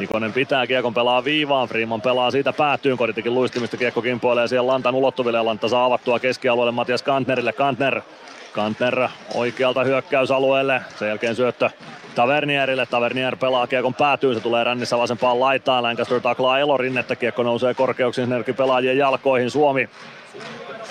[0.00, 4.94] Ikonen pitää kiekon pelaa viivaan, Freeman pelaa siitä päätyyn, Koditekin luistimista kiekko kimpoilee siihen Lantan
[4.94, 7.52] ulottuville Lanta saa avattua keskialueelle Matias Kantnerille.
[7.52, 8.00] Kantner,
[8.52, 11.70] Kantner oikealta hyökkäysalueelle, sen jälkeen syöttö
[12.14, 12.86] Tavernierille.
[12.86, 15.82] Tavernier pelaa kiekon päätyyn, se tulee rännissä vasempaan laitaan.
[15.82, 19.50] Lancaster taklaa Elorinnetta, kiekko nousee korkeuksiin sinne pelaajien jalkoihin.
[19.50, 19.88] Suomi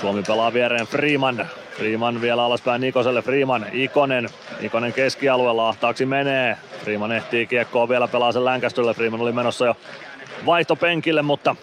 [0.01, 1.47] Suomi pelaa viereen Freeman.
[1.77, 3.21] Freeman vielä alaspäin Nikoselle.
[3.21, 4.29] Freeman, Ikonen.
[4.61, 6.57] Ikonen keskialueella ahtaaksi menee.
[6.83, 8.93] Freeman ehtii kiekkoa vielä pelaa sen Lancasterille.
[8.93, 9.77] Freeman oli menossa jo
[10.45, 11.55] vaihtopenkille, mutta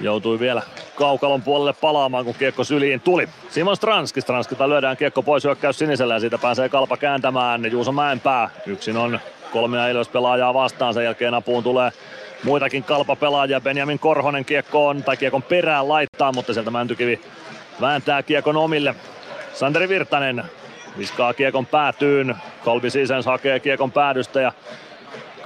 [0.00, 0.62] joutui vielä
[0.98, 3.28] kaukalon puolelle palaamaan, kun kiekko syliin tuli.
[3.50, 7.72] Simon Stranski, Stranskilta lyödään kiekko pois hyökkäys sinisellä ja siitä pääsee kalpa kääntämään.
[7.72, 9.20] Juuso Mäenpää, yksin on
[9.52, 11.90] kolmea pelaajaa vastaan, sen jälkeen apuun tulee
[12.44, 13.60] muitakin kalpapelaajia.
[13.60, 17.20] Benjamin Korhonen kiekkoon tai kiekon perään laittaa, mutta sieltä Mäntykivi
[17.80, 18.94] vääntää kiekon omille.
[19.54, 20.44] Sanderi Virtanen
[20.98, 22.36] viskaa kiekon päätyyn.
[22.64, 24.52] Kolbi Sisens hakee kiekon päädystä ja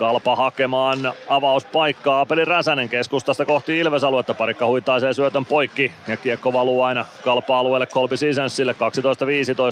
[0.03, 2.21] Kalpa hakemaan avauspaikkaa.
[2.21, 4.35] Apeli Räsänen keskustasta kohti Ilves-aluetta.
[4.35, 8.75] Parikka huitaisee syötön poikki ja kiekko valuu aina Kalpa-alueelle Kolbi Sisensille.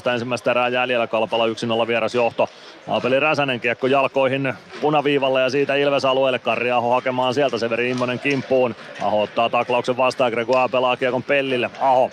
[0.08, 1.06] 12-15 ensimmäistä erää jäljellä.
[1.06, 2.48] Kalpalla 1-0 vieras johto.
[2.88, 6.38] Apeli Räsänen kiekko jalkoihin punaviivalle ja siitä Ilves-alueelle.
[6.38, 8.74] Karri Aho hakemaan sieltä Severi Immonen kimppuun.
[9.02, 10.32] Aho ottaa taklauksen vastaan.
[10.32, 11.70] Gregoire pelaa kiekon pellille.
[11.80, 12.10] Aho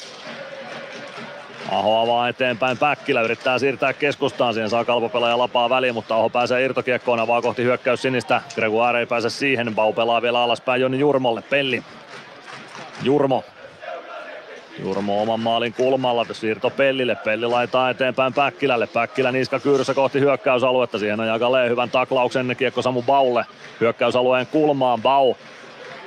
[1.72, 2.78] Aho avaa eteenpäin.
[2.78, 7.64] Päkkilä, yrittää siirtää keskustaan, siihen saa kalpopelaaja lapaa väliin, mutta Aho pääsee irtokiekkoon, avaa kohti
[7.64, 8.42] hyökkäys sinistä.
[8.56, 11.84] Gregoire ei pääse siihen, Bau pelaa vielä alaspäin Joni Jurmolle, Pelli.
[13.04, 13.44] Jurmo.
[14.80, 21.00] Jurmo oman maalin kulmalla, siirto Pellille, Pelli laittaa eteenpäin Päkkilälle, Päkkilä niska kyyryssä kohti hyökkäysaluetta,
[21.00, 23.46] siihen ajaa Galee hyvän taklauksen, kiekko Samu Baulle,
[23.82, 25.34] hyökkäysalueen kulmaan, Bau,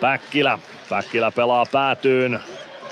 [0.01, 0.59] Päkkilä,
[0.89, 2.41] Päkkilä pelaa päätyyn,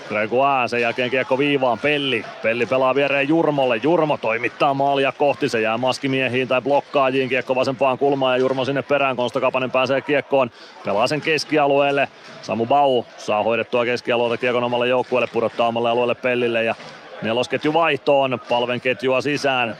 [0.08, 2.24] Gregoire, sen jälkeen kiekko viivaan, Pelli.
[2.42, 7.98] Pelli pelaa viereen Jurmolle, Jurmo toimittaa maalia kohti, se jää maskimiehiin tai blokkaajiin, kiekko vasempaan
[7.98, 10.50] kulmaan ja Jurmo sinne perään, Konsta Kapanen pääsee kiekkoon,
[10.84, 12.08] pelaa sen keskialueelle,
[12.42, 16.74] Samu Bau saa hoidettua keskialueelta kiekon omalle joukkueelle, pudottaa omalle alueelle Pellille ja
[17.22, 19.76] nelosketju vaihtoon, palven ketjua sisään,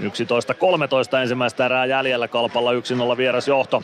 [0.00, 0.04] 11-13
[1.22, 3.82] ensimmäistä erää jäljellä, Kalpalla 1-0 vieras johto.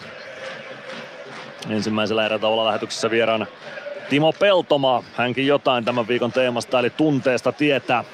[1.70, 3.47] Ensimmäisellä erätauolla lähetyksessä vieraana
[4.11, 8.05] Timo Peltomaa, hänkin jotain tämän viikon teemasta eli tunteesta tietää.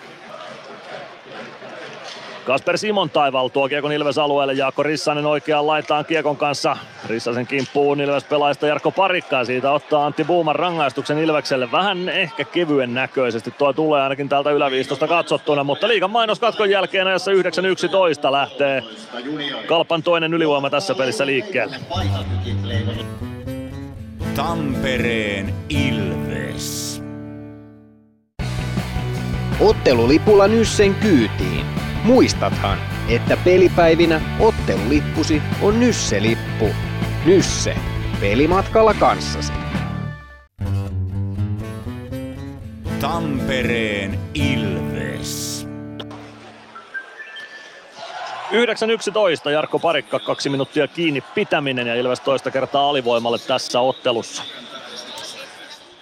[2.45, 6.77] Kasper Simon taival tuo kiekon Ilves alueelle, Jaakko Rissanen oikeaan laitaan kiekon kanssa.
[7.09, 11.73] Rissasen kimppuun Ilves pelaajista Jarkko Parikkaa, siitä ottaa Antti Buuman rangaistuksen Ilvekselle.
[11.73, 17.31] Vähän ehkä kevyen näköisesti tuo tulee ainakin täältä yläviistosta katsottuna, mutta liikan mainoskatkon jälkeen ajassa
[17.31, 18.83] 9-11 lähtee
[19.67, 21.77] Kalpan toinen ylivoima tässä pelissä liikkeelle.
[24.35, 27.03] Tampereen Ilves.
[29.61, 31.67] Ottelulipulla Nyssen kyytiin.
[32.05, 32.79] Muistathan,
[33.09, 36.69] että pelipäivinä ottelulippusi on Nysse-lippu.
[37.27, 37.77] Nysse.
[38.21, 39.53] Pelimatkalla kanssasi.
[43.01, 45.54] Tampereen Ilves.
[48.51, 54.43] 9-11 Jarkko Parikka, kaksi minuuttia kiinni pitäminen ja Ilves toista kertaa alivoimalle tässä ottelussa.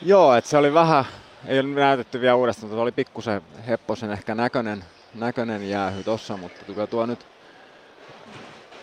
[0.03, 1.05] Joo, että se oli vähän,
[1.47, 6.65] ei ole näytetty vielä uudestaan, mutta oli pikkusen hepposen ehkä näköinen, näköinen jäähy tossa, mutta
[6.65, 7.27] kyllä tuo nyt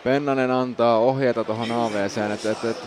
[0.04, 2.86] Pennanen antaa ohjeita tuohon AVCen, että, että, että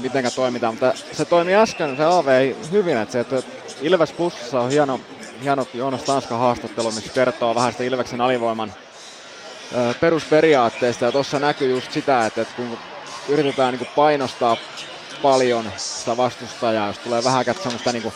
[0.00, 3.42] mitenkä toimitaan, mutta se toimi äsken se AV hyvin, että se, että
[3.82, 5.00] Ilves Plussassa on hieno,
[5.42, 8.72] hieno Joonas Tanskan haastattelu, missä kertoo vähän sitä Ilveksen alivoiman
[10.00, 12.78] perusperiaatteista ja tuossa näkyy just sitä, että, että kun
[13.28, 14.56] yritetään niin painostaa
[15.22, 18.12] paljon sitä vastustajaa, jos tulee vähän semmoista niin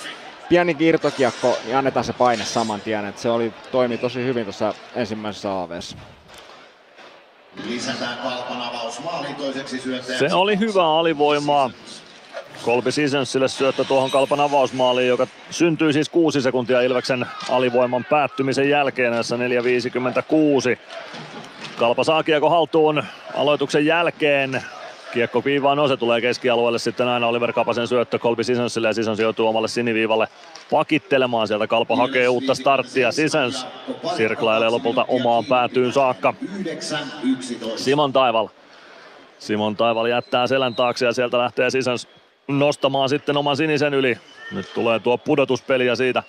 [0.48, 4.74] pieni kirtokiekko, niin annetaan se paine saman tien, että se oli, toimi tosi hyvin tuossa
[4.94, 5.96] ensimmäisessä AVssa.
[7.64, 9.82] Lisätään Kalpan avausmaali toiseksi
[10.18, 11.70] Se oli hyvä alivoimaa.
[12.62, 19.12] Kolbi Sisensille syöttö tuohon Kalpan avausmaaliin, joka syntyy siis 6 sekuntia Ilveksen alivoiman päättymisen jälkeen
[19.12, 19.40] näissä 4.56.
[21.76, 23.02] Kalpa saa kiekko haltuun
[23.34, 24.62] aloituksen jälkeen.
[25.12, 29.20] Kiekko viivaan no, se tulee keskialueelle sitten aina Oliver Kapasen syöttö Kolbi Sisensille ja Sisens
[29.20, 30.28] joutuu omalle siniviivalle
[30.70, 31.48] pakittelemaan.
[31.48, 33.12] Sieltä Kalpa hakee uutta starttia.
[33.12, 33.66] Sisens
[34.16, 36.34] sirklailee lopulta omaan päätyyn saakka.
[37.76, 38.48] Simon Taival.
[39.38, 42.08] Simon Taival jättää selän taakse ja sieltä lähtee Sisens
[42.48, 44.18] nostamaan sitten oman sinisen yli.
[44.52, 46.22] Nyt tulee tuo pudotuspeli ja siitä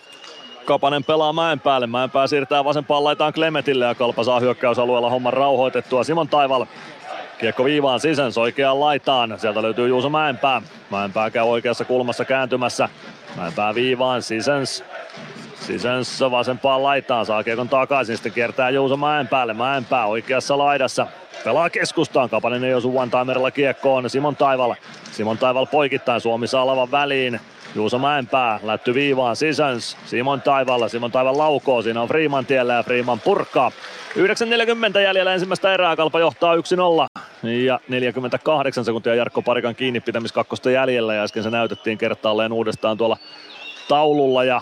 [0.66, 1.88] Kapanen pelaa mäen päälle.
[1.88, 6.04] Mäenpää siirtää vasempaan laitaan Klemetille ja Kalpa saa hyökkäysalueella homman rauhoitettua.
[6.04, 6.66] Simon Taival
[7.38, 9.40] Kiekko viivaan sisään, oikeaan laitaan.
[9.40, 10.62] Sieltä löytyy Juuso Mäenpää.
[10.90, 12.90] Mäenpää käy oikeassa kulmassa kääntymässä.
[13.36, 14.84] Mäenpää viivaan, Sisens.
[15.56, 19.54] Sisens vasempaan laitaan, saa kiekon takaisin, sitten kiertää Juuso Mäenpäälle.
[19.54, 21.08] Mäenpää oikeassa laidassa.
[21.44, 24.76] Pelaa keskustaan, Kapanen ei osu one-timerilla kiekkoon, Simon Taival.
[25.12, 27.40] Simon Taival poikittain, Suomi saa väliin.
[27.76, 32.84] Juuso Mäenpää lätty viivaan Sisens, Simon Taivalla, Simon Taival laukoo, siinä on Freeman tiellä ja
[32.84, 33.72] Freeman purkaa.
[34.94, 36.60] 9.40 jäljellä ensimmäistä erää, Kalpa johtaa 1-0
[37.66, 41.14] ja 48 sekuntia Jarkko Parikan kiinni pitämis kakkosta jäljellä.
[41.14, 43.18] Ja äsken se näytettiin kertaalleen uudestaan tuolla
[43.88, 44.44] taululla.
[44.44, 44.62] Ja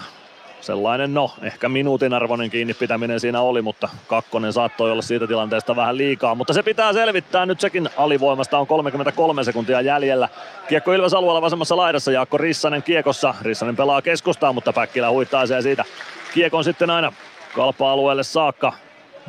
[0.64, 5.76] sellainen, no ehkä minuutin arvoinen kiinni pitäminen siinä oli, mutta kakkonen saattoi olla siitä tilanteesta
[5.76, 10.30] vähän liikaa, mutta se pitää selvittää nyt sekin alivoimasta, on 33 sekuntia jäljellä.
[10.68, 15.64] Kiekko Ilves alueella vasemmassa laidassa, Jaakko Rissanen kiekossa, Rissanen pelaa keskustaan, mutta Päkkilä huittaa sen
[15.64, 15.85] siitä.
[16.34, 17.14] Kiekon sitten aina
[17.56, 18.73] kalpa-alueelle saakka,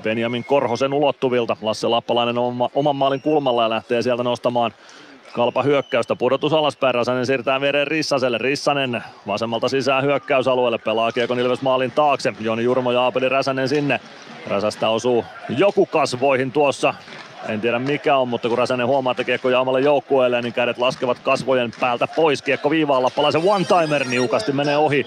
[0.03, 1.57] Benjamin Korhosen ulottuvilta.
[1.63, 4.75] Lasse Lappalainen on oman maalin kulmalla ja lähtee sieltä nostamaan
[5.35, 11.63] Kalpa hyökkäystä, pudotus alaspäin, Räsänen siirtää viereen Rissaselle, Rissanen vasemmalta sisään hyökkäysalueelle, pelaa Kiekon Ilves
[11.63, 14.01] maalin taakse, Joni Jurmo ja Aapeli Räsänen sinne,
[14.47, 15.25] Räsästä osuu
[15.59, 16.95] joku kasvoihin tuossa,
[17.49, 20.79] en tiedä mikä on, mutta kun Räsänen huomaa, että kiekko jää omalle joukkueelle, niin kädet
[20.79, 22.43] laskevat kasvojen päältä pois.
[22.43, 25.07] Kiekko viivaalla, palaisen one-timer niukasti menee ohi.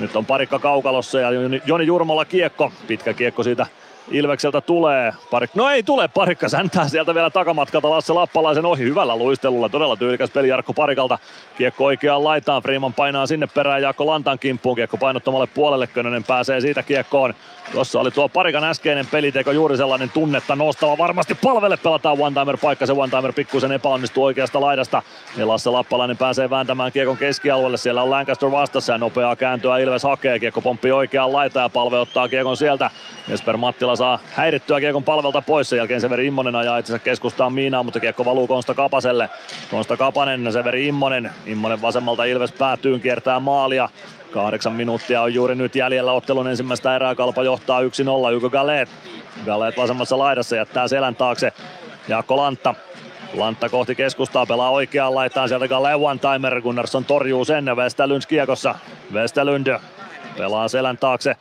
[0.00, 1.30] Nyt on parikka kaukalossa ja
[1.66, 2.72] Joni Jurmolla kiekko.
[2.86, 3.66] Pitkä kiekko siitä
[4.10, 5.12] Ilvekseltä tulee.
[5.30, 5.50] Parik...
[5.54, 9.68] No ei tule, Parikka säntää sieltä vielä takamatkalta Lasse Lappalaisen ohi hyvällä luistelulla.
[9.68, 11.18] Todella tyylikäs peli Jarkko Parikalta.
[11.58, 14.76] Kiekko oikeaan laitaan, Freeman painaa sinne perään Jaakko Lantan kimppuun.
[14.76, 17.34] Kiekko painottomalle puolelle, Könönen pääsee siitä kiekkoon.
[17.72, 20.98] Tuossa oli tuo Parikan äskeinen peliteko juuri sellainen tunnetta nostava.
[20.98, 22.86] Varmasti palvelle pelataan one-timer paikka.
[22.86, 25.02] Se one-timer pikkusen epäonnistuu oikeasta laidasta.
[25.36, 27.76] Ja Lasse Lappalainen pääsee vääntämään kiekon keskialueelle.
[27.76, 30.38] Siellä on Lancaster vastassa ja nopeaa kääntöä Ilves hakee.
[30.38, 32.90] Kiekko pomppii oikeaan laitaan ja palve ottaa kiekon sieltä.
[33.28, 35.68] Jesper Mattila saa häirittyä kiekon palvelta pois.
[35.68, 39.30] Sen jälkeen Severi Immonen ajaa itsensä keskustaan Miinaan, mutta kiekko valuu Konsta Kapaselle.
[39.70, 41.30] Konsta Kapanen, Severi Immonen.
[41.46, 43.88] Immonen vasemmalta Ilves päätyyn kiertää maalia.
[44.36, 47.14] Kahdeksan minuuttia on juuri nyt jäljellä ottelun ensimmäistä erää.
[47.14, 47.84] Kalpa johtaa 1-0.
[48.32, 48.88] Juko Galet.
[49.44, 51.52] Galet vasemmassa laidassa jättää selän taakse.
[52.08, 52.74] Jaakko Lantta
[53.34, 58.74] Lantta kohti keskustaa, pelaa oikeaan laitaan sieltä Galle one timer, Gunnarsson torjuu sen, Westerlund kiekossa,
[59.12, 59.78] Westerlund
[60.36, 61.36] pelaa selän taakse,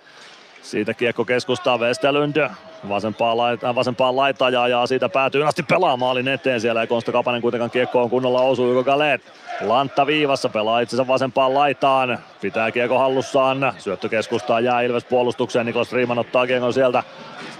[0.61, 2.49] siitä kiekko keskustaa Westerlund,
[2.89, 6.81] vasempaan, laita, vasempaan laitaan ja ajaa siitä päätyy asti pelaa maalin eteen siellä.
[6.81, 9.21] Ei Konsta Kapanen kuitenkaan kiekko on kunnolla osuu Juko Galet.
[9.61, 15.89] Lantta viivassa pelaa itsensä vasempaan laitaan, pitää kiekko hallussaan, syöttö keskustaa jää Ilves puolustukseen, Niklas
[15.89, 17.03] Freeman ottaa kiekon sieltä.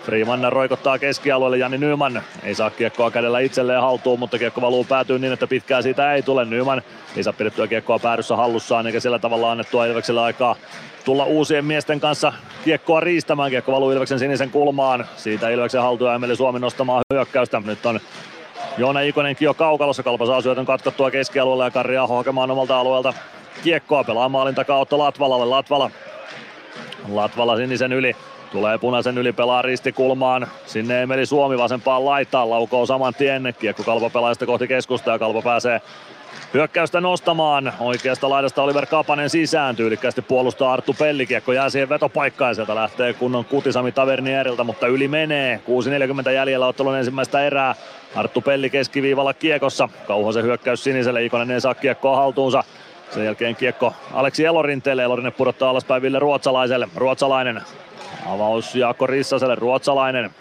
[0.06, 5.20] Freeman roikottaa keskialueelle, Jani Nyman ei saa kiekkoa kädellä itselleen haltuun, mutta kiekko valuu päätyy
[5.20, 6.46] niin, että pitkää siitä ei tule.
[6.46, 6.82] Nyman
[7.16, 10.56] ei saa pidettyä kiekkoa päädyssä hallussaan, eikä sillä tavalla annettua Ilvekselle aikaa
[11.06, 12.34] tulla uusien miesten kanssa
[12.64, 13.52] kiekkoa riistämään.
[13.52, 15.06] Kiekko valuu Ilveksen sinisen kulmaan.
[15.18, 17.62] Siitä Ilveksen haltuja Emeli Suomi nostamaan hyökkäystä.
[17.66, 18.00] Nyt on
[18.78, 20.04] Joona Ikonenkin jo kaukalossa.
[20.04, 23.14] Kalpa saa syötön katkottua keskialueelle ja Karri Aho hakemaan omalta alueelta
[23.64, 24.04] kiekkoa.
[24.04, 25.46] Pelaa maalin takaa Otto Latvalalle.
[25.46, 25.92] Latvala
[27.12, 28.16] Latvala sinisen yli.
[28.52, 30.48] Tulee punaisen yli, pelaa ristikulmaan.
[30.66, 33.56] Sinne Emeli Suomi vasempaan laitaan, laukoo saman tien.
[33.60, 35.82] Kiekko Kalpa pelaajasta kohti keskusta ja Kalpa pääsee
[36.56, 37.74] hyökkäystä nostamaan.
[37.80, 39.76] Oikeasta laidasta Oliver Kapanen sisään.
[39.76, 41.54] Tyylikkäästi puolustaa Arttu Pellikiekko.
[41.54, 45.62] Jää siihen vetopaikkaan sieltä lähtee kunnon kutisami Tavernierilta, mutta yli menee.
[46.26, 47.76] 6.40 jäljellä ottelun ensimmäistä erää.
[48.16, 49.90] Arttu Pelli keskiviivalla kiekossa.
[50.08, 51.26] Kauhosen hyökkäys siniselle.
[51.26, 52.64] Ikonen ei saa kiekkoa haltuunsa.
[53.12, 55.04] Sen jälkeen kiekko Aleksi Elorinteelle.
[55.04, 56.88] Elorinen pudottaa alaspäin Ville Ruotsalaiselle.
[56.96, 57.62] Ruotsalainen
[58.26, 60.32] Avaus Jaakko Rissaselle, ruotsalainen.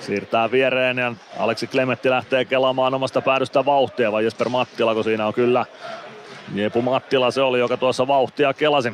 [0.00, 5.26] Siirtää viereen ja Aleksi Klemetti lähtee kelaamaan omasta päädystä vauhtia, vai Jesper Mattila, kun siinä
[5.26, 5.66] on kyllä
[6.54, 8.92] Jepu Mattila se oli, joka tuossa vauhtia kelasi.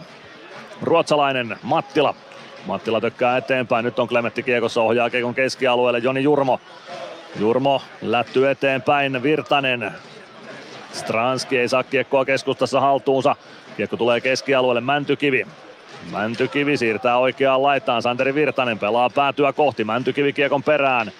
[0.82, 2.14] Ruotsalainen Mattila.
[2.66, 6.60] Mattila tökkää eteenpäin, nyt on Klemetti kiekossa, ohjaa kiekon keskialueelle Joni Jurmo.
[7.40, 9.92] Jurmo lätty eteenpäin, Virtanen.
[10.92, 13.36] Stranski ei saa kiekkoa keskustassa haltuunsa.
[13.76, 15.46] Kiekko tulee keskialueelle, Mäntykivi.
[16.10, 18.02] Mäntykivi siirtää oikeaan laitaan.
[18.02, 19.84] Santeri Virtanen pelaa päätyä kohti.
[19.84, 21.12] Mäntykivi kiekon perään.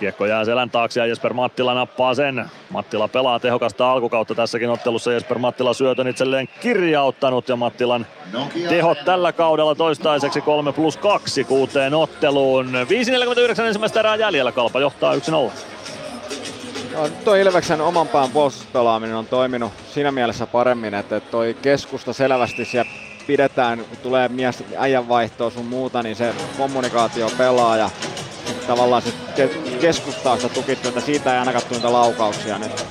[0.00, 2.50] Kiekko jää selän taakse ja Jesper Mattila nappaa sen.
[2.70, 5.12] Mattila pelaa tehokasta alkukautta tässäkin ottelussa.
[5.12, 8.06] Jesper Mattila syötön itselleen kirjauttanut ja Mattilan
[8.68, 12.66] tehot tällä kaudella toistaiseksi 3 plus 2 kuuteen otteluun.
[13.58, 14.52] 5.49 ensimmäistä erää jäljellä.
[14.52, 15.18] Kalpa johtaa 1-0.
[16.92, 22.64] No, tuo Ilveksen oman pään puolustuspelaaminen on toiminut siinä mielessä paremmin, että toi keskusta selvästi
[22.64, 22.92] siellä
[23.26, 27.90] pidetään, kun tulee mies äijänvaihtoa sun muuta, niin se kommunikaatio pelaa ja
[28.66, 29.50] tavallaan se
[29.80, 32.84] keskustaa sitä tukittu, siitä ei ainakaan tule laukauksia nyt.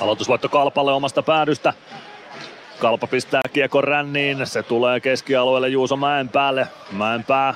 [0.00, 1.72] Aloitusvoitto Kalpalle omasta päädystä.
[2.78, 6.68] Kalpa pistää kiekon ränniin, se tulee keskialueelle Juuso Mäenpäälle.
[6.92, 7.54] Mäenpää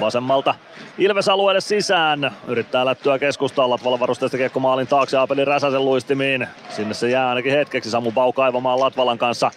[0.00, 0.54] vasemmalta
[1.00, 2.30] Ilves alueelle sisään.
[2.46, 3.70] Yrittää lättyä keskustaan.
[3.70, 6.46] Latvala varusteista kiekko maalin taakse Aapeli Räsäsen luistimiin.
[6.68, 7.90] Sinne se jää ainakin hetkeksi.
[7.90, 9.50] Samu Bau kaivamaan Latvalan kanssa.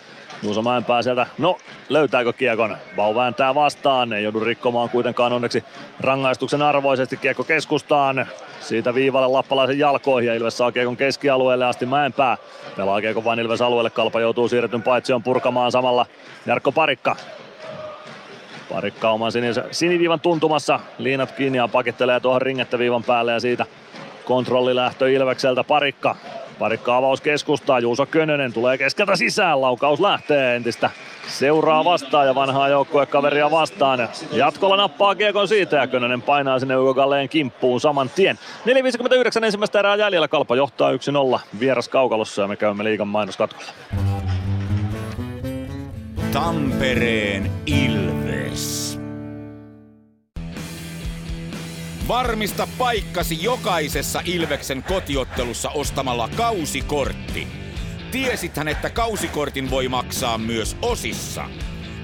[0.44, 1.58] Juuso Mäenpää sieltä, no
[1.90, 2.78] löytääkö kiekon?
[2.96, 5.64] Bau vääntää vastaan, ei joudu rikkomaan kuitenkaan onneksi
[6.00, 8.26] rangaistuksen arvoisesti kiekko keskustaan.
[8.60, 12.38] Siitä viivalle Lappalaisen jalkoihin ja Ilves saa kiekon keskialueelle asti Mäenpää.
[12.78, 16.06] Pelaa kiekon vain Ilves alueelle, Kalpa joutuu siirretyn paitsion purkamaan samalla
[16.46, 17.16] Jarkko Parikka.
[18.74, 19.32] Parikka oman
[19.72, 22.78] siniviivan tuntumassa, liinat kiinni ja pakittelee tuohon ringettä
[23.08, 23.66] päälle ja siitä
[24.26, 26.16] kontrollilähtö Ilvekseltä Parikka.
[26.60, 30.90] Parikka avaus keskustaa, Juuso Könönen tulee keskeltä sisään, laukaus lähtee entistä
[31.28, 34.10] seuraa vastaan ja vanhaa joukkuekaveria vastaan.
[34.32, 38.40] Jatkolla nappaa kiekon siitä ja Könönen painaa sinne Ugo Galleen kimppuun saman tien.
[39.40, 43.72] 4.59 ensimmäistä erää jäljellä, Kalpa johtaa 1-0 vieras kaukalossa ja me käymme liigan mainoskatkolla.
[46.34, 49.00] Tampereen Ilves.
[52.08, 57.48] Varmista paikkasi jokaisessa Ilveksen kotiottelussa ostamalla kausikortti.
[58.12, 61.50] Tiesithän, että kausikortin voi maksaa myös osissa.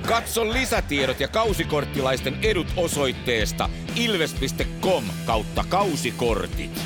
[0.08, 6.82] Katso lisätiedot ja kausikorttilaisten edut osoitteesta ilves.com kautta kausikortit.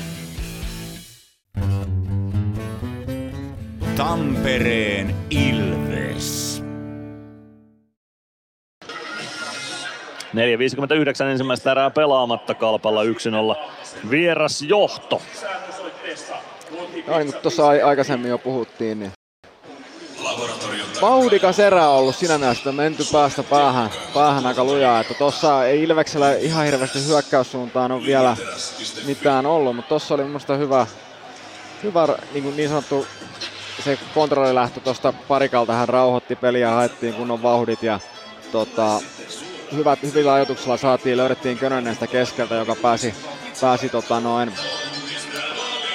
[3.96, 6.53] Tampereen Ilves.
[10.34, 13.06] 4.59 ensimmäistä erää pelaamatta Kalpalla 1-0
[14.10, 15.22] vieras johto.
[17.06, 19.12] No niin tuossa aikaisemmin jo puhuttiin, niin
[21.00, 25.00] vauhdikas erä on ollut mielessä, että menty päästä päähän, päähän aika lujaa.
[25.00, 28.36] Että tossa ei Ilveksellä ihan hirveästi hyökkäyssuuntaan on vielä
[29.06, 30.86] mitään ollut, mutta tossa oli minusta hyvä,
[31.82, 33.06] hyvä niin, kuin niin sanottu
[33.84, 38.00] se kontrollilähtö tuosta parikalta hän rauhoitti peliä, haettiin kunnon vauhdit ja
[38.52, 39.00] tota,
[39.76, 43.14] hyvät, hyvillä ajatuksilla saatiin, löydettiin Könönen sitä keskeltä, joka pääsi,
[43.60, 44.52] pääsi tota noin,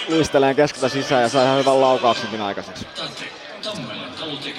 [0.09, 2.87] luisteleen keskeltä sisään ja sai ihan hyvän laukauksenkin aikaiseksi.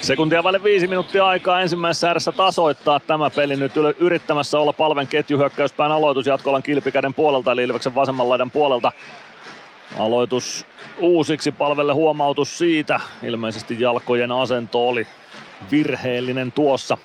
[0.01, 5.91] Sekuntia vaille viisi minuuttia aikaa ensimmäisessä ääressä tasoittaa tämä peli nyt yrittämässä olla palven ketjuhyökkäyspään
[5.91, 8.91] aloitus jatkolan kilpikäden puolelta eli Ilveksen vasemman laidan puolelta.
[9.99, 10.65] Aloitus
[10.99, 12.99] uusiksi palvelle huomautus siitä.
[13.23, 15.07] Ilmeisesti jalkojen asento oli
[15.71, 16.97] virheellinen tuossa.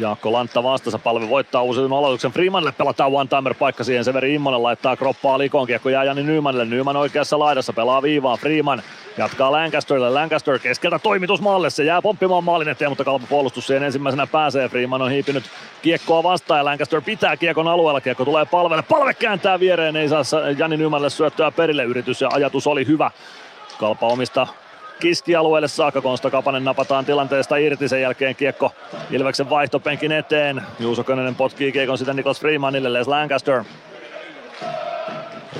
[0.00, 2.32] Jaakko Lantta vastassa palve voittaa uusin aloituksen.
[2.32, 4.04] Freemanille pelataan one timer paikka siihen.
[4.04, 5.66] Severi Immonen laittaa kroppaa likoon.
[5.66, 6.64] Kiekko jää Jani Nymanille.
[6.64, 8.36] Nyman oikeassa laidassa pelaa viivaa.
[8.36, 8.82] Freeman
[9.18, 10.10] jatkaa Lancasterille.
[10.10, 11.70] Lancaster keskeltä toimitusmaalle.
[11.70, 14.68] Se jää pomppimaan maalin eteen, mutta kalpa puolustus siihen ensimmäisenä pääsee.
[14.68, 15.44] Freeman on hiipinyt
[15.82, 18.00] kiekkoa vastaan ja Lancaster pitää kiekon alueella.
[18.00, 18.82] Kiekko tulee palvelle.
[18.82, 19.96] Palve kääntää viereen.
[19.96, 20.22] Ei saa
[20.58, 21.84] Jani Nymanille syöttöä perille.
[21.84, 23.10] Yritys ja ajatus oli hyvä.
[23.78, 24.46] Kalpa omista
[25.00, 26.00] kiskialueelle saakka.
[26.00, 27.88] Konsta Kapanen napataan tilanteesta irti.
[27.88, 28.72] Sen jälkeen kiekko
[29.10, 30.62] Ilveksen vaihtopenkin eteen.
[30.80, 32.92] Juuso Könönen potkii kiekon sitten Niklas Freemanille.
[32.92, 33.64] Les Lancaster.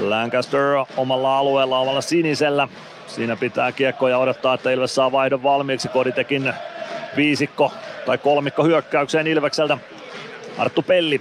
[0.00, 0.60] Lancaster
[0.96, 2.68] omalla alueella, omalla sinisellä.
[3.06, 5.88] Siinä pitää kiekkoja odottaa, että Ilves saa vaihdon valmiiksi.
[5.88, 6.52] Koditekin
[7.16, 7.72] viisikko
[8.06, 9.78] tai kolmikko hyökkäykseen Ilvekseltä.
[10.58, 11.20] Arttu Pelli.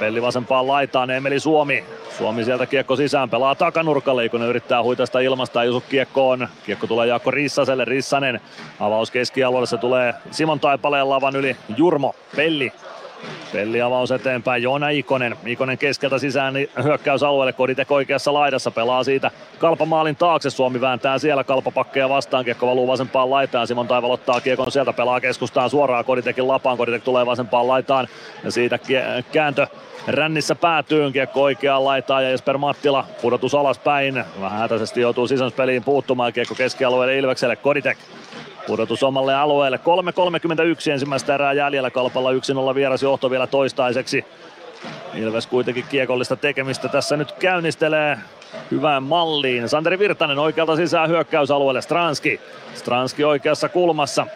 [0.00, 1.84] Pelli vasempaan laitaan, Emeli Suomi
[2.18, 6.48] Suomi sieltä kiekko sisään, pelaa takanurkalle, kun yrittää huitaista ilmasta, osu kiekkoon.
[6.66, 8.40] Kiekko tulee Jaakko Rissaselle, Rissanen
[8.80, 12.72] avaus keskialueelle, se tulee Simon Taipaleen lavan yli, Jurmo, Pelli
[13.52, 15.36] Pelli avaus eteenpäin, Joona Ikonen.
[15.46, 20.50] Ikonen keskeltä sisään niin hyökkäysalueelle, Koditek oikeassa laidassa, pelaa siitä kalpamaalin taakse.
[20.50, 23.66] Suomi vääntää siellä kalpapakkeja vastaan, kiekko valuu vasempaan laitaan.
[23.66, 26.76] Simon Taival ottaa kiekon sieltä, pelaa keskustaan suoraan Koditekin lapaan.
[26.76, 28.08] Koditek tulee vasempaan laitaan
[28.44, 28.78] ja siitä
[29.32, 29.66] kääntö
[30.08, 34.24] rännissä päätyy, kiekko oikeaan laitaan ja Jesper Mattila pudotus alaspäin.
[34.40, 37.98] Vähän hätäisesti joutuu sisäispeliin puuttumaan, kiekko keskialueelle Ilvekselle, Koditek
[38.66, 39.80] Pudotus omalle alueelle.
[40.86, 41.90] 3.31 ensimmäistä erää jäljellä.
[41.90, 42.30] Kalpalla
[42.70, 44.24] 1-0 vieras johto vielä toistaiseksi.
[45.14, 48.18] Ilves kuitenkin kiekollista tekemistä tässä nyt käynnistelee
[48.70, 49.68] hyvään malliin.
[49.68, 51.82] Santeri Virtanen oikealta sisään hyökkäysalueelle.
[51.82, 52.40] Stranski.
[52.74, 54.26] Stranski oikeassa kulmassa.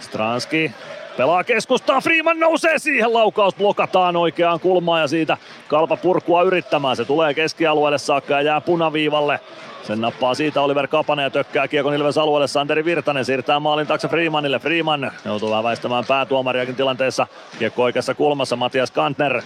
[0.00, 0.72] Stranski
[1.16, 2.00] pelaa keskustaa.
[2.00, 3.12] Freeman nousee siihen.
[3.12, 5.36] Laukaus blokataan oikeaan kulmaan ja siitä
[5.68, 6.96] kalpa purkua yrittämään.
[6.96, 9.40] Se tulee keskialueelle saakka ja jää punaviivalle.
[9.86, 12.46] Sen nappaa siitä Oliver Kapanen ja tökkää Kiekon Ilves alueelle.
[12.46, 14.58] Santeri Virtanen siirtää maalin taakse Freemanille.
[14.58, 17.26] Freeman joutuu vähän väistämään päätuomariakin tilanteessa.
[17.58, 19.42] Kiekko oikeassa kulmassa Matias Kantner.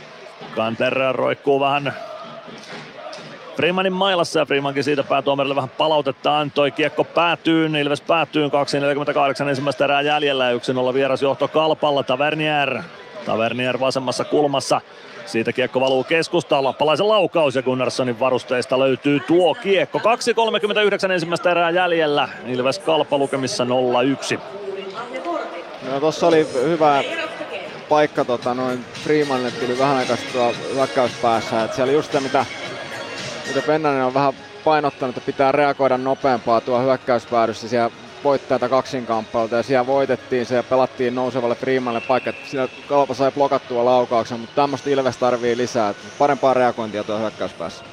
[0.57, 1.95] Kantner roikkuu vähän
[3.57, 6.71] Freemanin mailassa ja Freemankin siitä päätuomarille vähän palautetta antoi.
[6.71, 8.49] Kiekko päätyy, Ilves päätyy
[9.45, 10.59] 2.48 ensimmäistä erää jäljellä ja
[10.91, 12.03] 1-0 vierasjohto Kalpalla.
[12.03, 12.83] Tavernier,
[13.27, 14.81] Tavernier vasemmassa kulmassa
[15.29, 19.99] siitä kiekko valuu keskustaan, lappalaisen laukaus ja Gunnarssonin varusteista löytyy tuo kiekko.
[19.99, 23.69] 2.39 ensimmäistä erää jäljellä, Ilves Kalpa lukemissa 0-1.
[25.91, 27.05] No tossa oli hyvä
[27.89, 30.17] paikka tota, noin Freemanille tuli vähän aikaa
[30.75, 31.65] hyökkäyspäässä.
[31.65, 32.47] Et siellä just sitä, mitä,
[33.49, 34.35] mitä Pennanen on vähän
[34.65, 37.69] painottanut, että pitää reagoida nopeampaa tuo hyökkäyspäädyssä.
[37.69, 37.91] Siellä
[38.25, 43.33] voittaa tätä kaksinkamppailta ja siellä voitettiin se ja pelattiin nousevalle Freemanille paikka, siinä Kalpa sai
[43.33, 47.85] blokattua laukauksen, mutta tämmöistä Ilves tarvii lisää, parempaa reagointia tuo hyökkäyspäässä.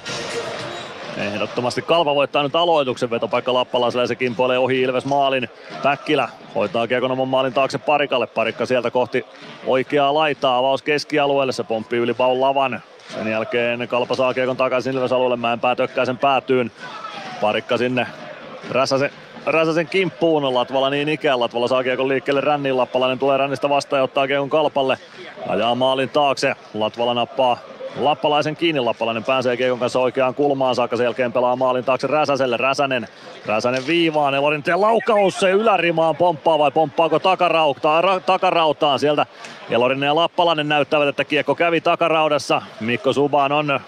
[1.18, 5.50] Ehdottomasti Kalpa voittaa nyt aloituksen vetopaikka Lappalaiselle ja se kimpoilee ohi Ilves maalin.
[5.84, 8.28] Päkkilä hoitaa Kiekon oman maalin taakse Parikalle.
[8.28, 9.26] Parikka sieltä kohti
[9.66, 10.58] oikeaa laitaa.
[10.58, 11.54] Avaus keskialueelle.
[11.54, 12.82] Se pomppii yli Paul Lavan.
[13.14, 15.36] Sen jälkeen Kalpa saa Kiekon takaisin Ilves alueelle.
[15.36, 16.72] Mäenpää tökkää sen päätyyn.
[17.42, 18.08] Parikka sinne
[18.72, 19.12] Räsäsen
[19.46, 21.40] Räsäsen kimppuun Latvala niin ikään.
[21.40, 22.78] Latvala saa kiekon liikkeelle rännin.
[22.78, 24.98] Lappalainen tulee rännistä vastaan ja ottaa kiekon kalpalle.
[25.48, 26.56] Ajaa maalin taakse.
[26.74, 27.58] Latvala nappaa
[28.00, 28.80] Lappalaisen kiinni.
[28.82, 30.98] Lappalainen pääsee Kiekon kanssa oikeaan kulmaan saakka.
[30.98, 32.58] Sen jälkeen pelaa maalin taakse Räsäselle.
[32.58, 33.08] Räsänen,
[33.46, 34.36] Räsänen viivaan.
[34.36, 39.26] Elorinteen laukaus se ylärimaan pomppaa vai pomppaako takarautaan, ra, takarautaan sieltä.
[39.70, 42.62] Elorinen ja Lappalainen näyttävät, että kiekko kävi takaraudassa.
[42.80, 43.80] Mikko Suban on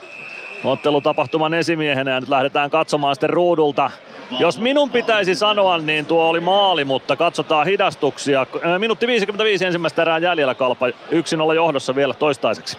[0.64, 3.92] ottelutapahtuman esimiehenä ja nyt lähdetään katsomaan sitten ruudulta.
[4.40, 8.46] Jos minun pitäisi sanoa, niin tuo oli maali, mutta katsotaan hidastuksia.
[8.78, 10.90] Minuutti 55 ensimmäistä erää jäljellä kalpa.
[11.12, 12.78] Yksin olla johdossa vielä toistaiseksi.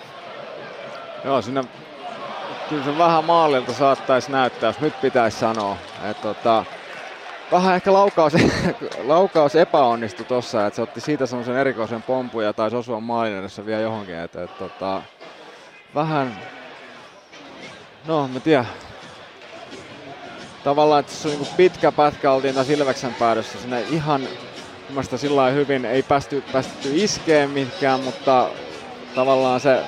[1.24, 1.64] Joo, siinä
[2.68, 5.76] kyllä se vähän maalilta saattaisi näyttää, jos nyt pitäisi sanoa.
[6.10, 6.64] Että tota,
[7.52, 8.32] vähän ehkä laukaus,
[9.05, 13.66] laukaus epäonnistui tossa, että se otti siitä semmoisen erikoisen pompun ja taisi osua maalin edessä
[13.66, 14.14] vielä johonkin.
[14.14, 15.02] Että, että, tota,
[15.94, 16.38] vähän,
[18.09, 18.66] no mä tiedän,
[20.64, 23.59] tavallaan, että se on niin pitkä pätkä oltiin tässä Ilveksen päädyssä.
[23.59, 24.28] Sinne ihan
[24.89, 28.48] mielestäni sillä hyvin ei päästy, päästy iskeen mihinkään, mutta
[29.14, 29.80] tavallaan se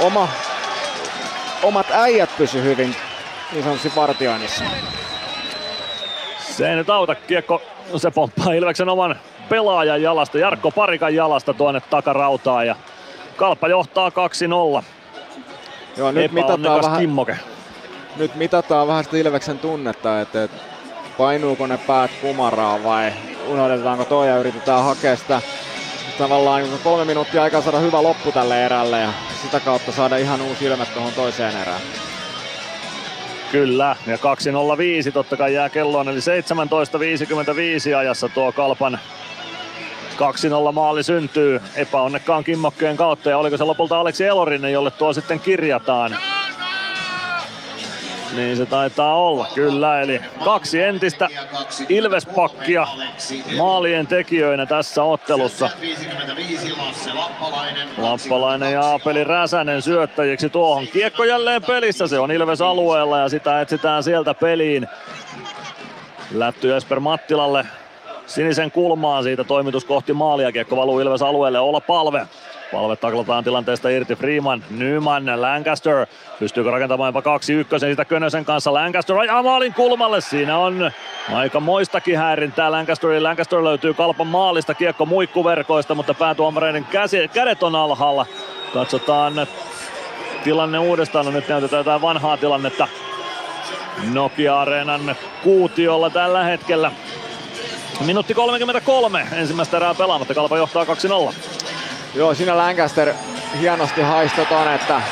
[0.00, 0.28] oma,
[1.62, 2.96] omat äijät pysy hyvin
[3.52, 4.64] niin sanotusti vartioinnissa.
[6.38, 7.62] Se ei nyt auta kiekko,
[7.96, 9.16] se pomppaa Ilveksen oman
[9.48, 12.76] pelaajan jalasta, Jarkko Parikan jalasta tuonne takarautaan ja
[13.36, 14.08] Kalpa johtaa
[14.80, 14.82] 2-0.
[15.96, 17.38] Joo, nyt mitataan vähän, kimmoke.
[18.16, 20.56] nyt mitataan vähän sitä Ilveksen tunnetta, että, että
[21.18, 23.12] painuuko ne päät kumaraa vai
[23.48, 25.42] unohdetaanko toi ja yritetään hakea sitä
[26.18, 29.12] tavallaan kolme minuuttia aikaa saada hyvä loppu tälle erälle ja
[29.42, 31.80] sitä kautta saada ihan uusi ilme tuohon toiseen erään.
[33.52, 38.98] Kyllä, ja 2.05 totta kai jää kelloon, eli 17.55 ajassa tuo Kalpan
[40.68, 45.40] 2-0 maali syntyy epäonnekkaan kimmokkeen kautta, ja oliko se lopulta Aleksi Elorinen, jolle tuo sitten
[45.40, 46.16] kirjataan.
[48.36, 50.00] Niin se taitaa olla, kyllä.
[50.00, 51.28] Eli kaksi entistä
[51.88, 52.86] Ilvespakkia
[53.56, 55.70] maalien tekijöinä tässä ottelussa.
[57.98, 60.86] Lappalainen ja Aapeli Räsänen syöttäjiksi tuohon.
[60.86, 64.88] Kiekko jälleen pelissä, se on Ilves alueella ja sitä etsitään sieltä peliin.
[66.34, 67.66] Lätty Jesper Mattilalle
[68.34, 70.52] sinisen kulmaan siitä toimitus kohti maalia.
[70.52, 72.26] Kiekko valuu Ilves alueelle, olla palve.
[72.72, 76.06] Palve taklataan tilanteesta irti Freeman, Nyman, Lancaster.
[76.38, 78.74] Pystyykö rakentamaan jopa kaksi ykkösen siitä Könösen kanssa.
[78.74, 80.20] Lancaster ajaa maalin kulmalle.
[80.20, 80.90] Siinä on
[81.32, 83.22] aika moistakin häirintää Lancasterin.
[83.22, 84.74] Lancaster löytyy kalpan maalista.
[84.74, 88.26] Kiekko muikkuverkoista, mutta päätuomareiden käsi, kädet on alhaalla.
[88.74, 89.32] Katsotaan
[90.44, 91.24] tilanne uudestaan.
[91.24, 92.88] No nyt näytetään jotain vanhaa tilannetta.
[94.12, 96.92] Nokia-areenan kuutiolla tällä hetkellä.
[98.06, 100.34] Minuutti 33 ensimmäistä erää pelaamatta.
[100.34, 100.84] Kalpa johtaa
[101.30, 101.34] 2-0.
[102.14, 103.14] Joo, siinä Lancaster
[103.60, 105.02] hienosti haistoi ton, että,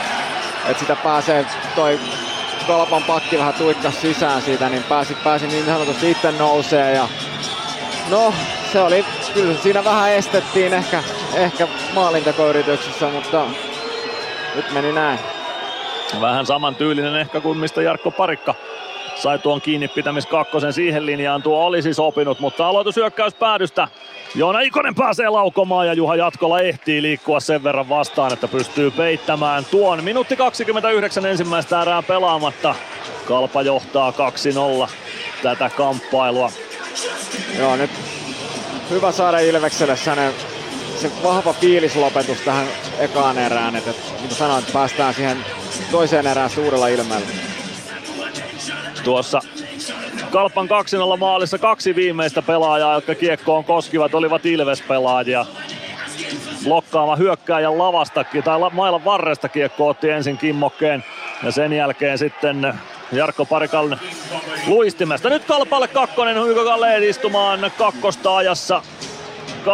[0.68, 2.00] että sitä pääsee toi
[2.66, 7.08] Kalpan pakki vähän tuikkas sisään siitä, niin pääsi, pääsi niin sanotusti itse nousee ja
[8.10, 8.34] no
[8.72, 9.04] se oli,
[9.34, 11.02] kyllä siinä vähän estettiin ehkä,
[11.34, 13.46] ehkä maalintekoyrityksessä, mutta
[14.54, 15.18] nyt meni näin.
[16.20, 18.54] Vähän saman tyylinen ehkä kuin mistä Jarkko Parikka
[19.20, 21.42] sai tuon kiinni pitämis kakkosen siihen linjaan.
[21.42, 23.88] Tuo olisi sopinut, mutta aloitusyökkäys päädystä.
[24.34, 29.64] Joona Ikonen pääsee laukomaan ja Juha Jatkola ehtii liikkua sen verran vastaan, että pystyy peittämään
[29.70, 30.04] tuon.
[30.04, 32.74] Minuutti 29 ensimmäistä erää pelaamatta.
[33.24, 34.12] Kalpa johtaa
[34.86, 34.90] 2-0
[35.42, 36.52] tätä kamppailua.
[37.58, 37.90] Joo, nyt
[38.90, 40.34] hyvä saada Ilvekselle sellainen
[41.00, 42.66] se vahva fiilislopetus tähän
[42.98, 45.44] ekaan erään, että, että niin kuin sanoin, että päästään siihen
[45.90, 47.26] toiseen erään suurella ilmeellä.
[49.04, 49.40] Tuossa
[50.30, 55.46] Kalpan 2 maalissa kaksi viimeistä pelaajaa, jotka kiekkoon koskivat, olivat Ilves-pelaajia.
[56.64, 61.04] Blokkaava hyökkääjän lavastakin, tai mailan varresta kiekko otti ensin kimmokkeen.
[61.42, 62.74] Ja sen jälkeen sitten
[63.12, 64.00] Jarkko Parikan
[64.66, 65.28] luistimesta.
[65.28, 68.82] Nyt Kalpalle kakkonen, Hugo Galleen istumaan kakkosta ajassa
[69.60, 69.64] 18.26.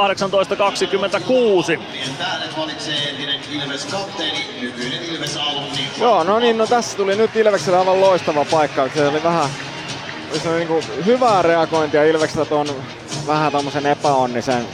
[6.00, 8.88] Joo, no niin, no tässä tuli nyt Ilveksellä aivan loistava paikka.
[8.94, 9.50] Se oli vähän
[10.42, 12.68] se oli niin kuin hyvää reagointia Ilvekseltä tuon
[13.26, 14.66] vähän tommosen epäonnisen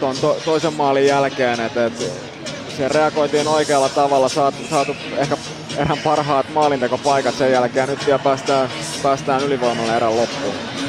[0.00, 2.12] tuon to, toisen maalin jälkeen, että et,
[2.76, 5.36] se reagoitiin oikealla tavalla, saatu, saatu ehkä
[5.76, 7.88] erän parhaat maalintekopaikat sen jälkeen.
[7.88, 8.68] Nyt vielä päästään,
[9.02, 10.81] päästään ylivoimalle erän loppuun.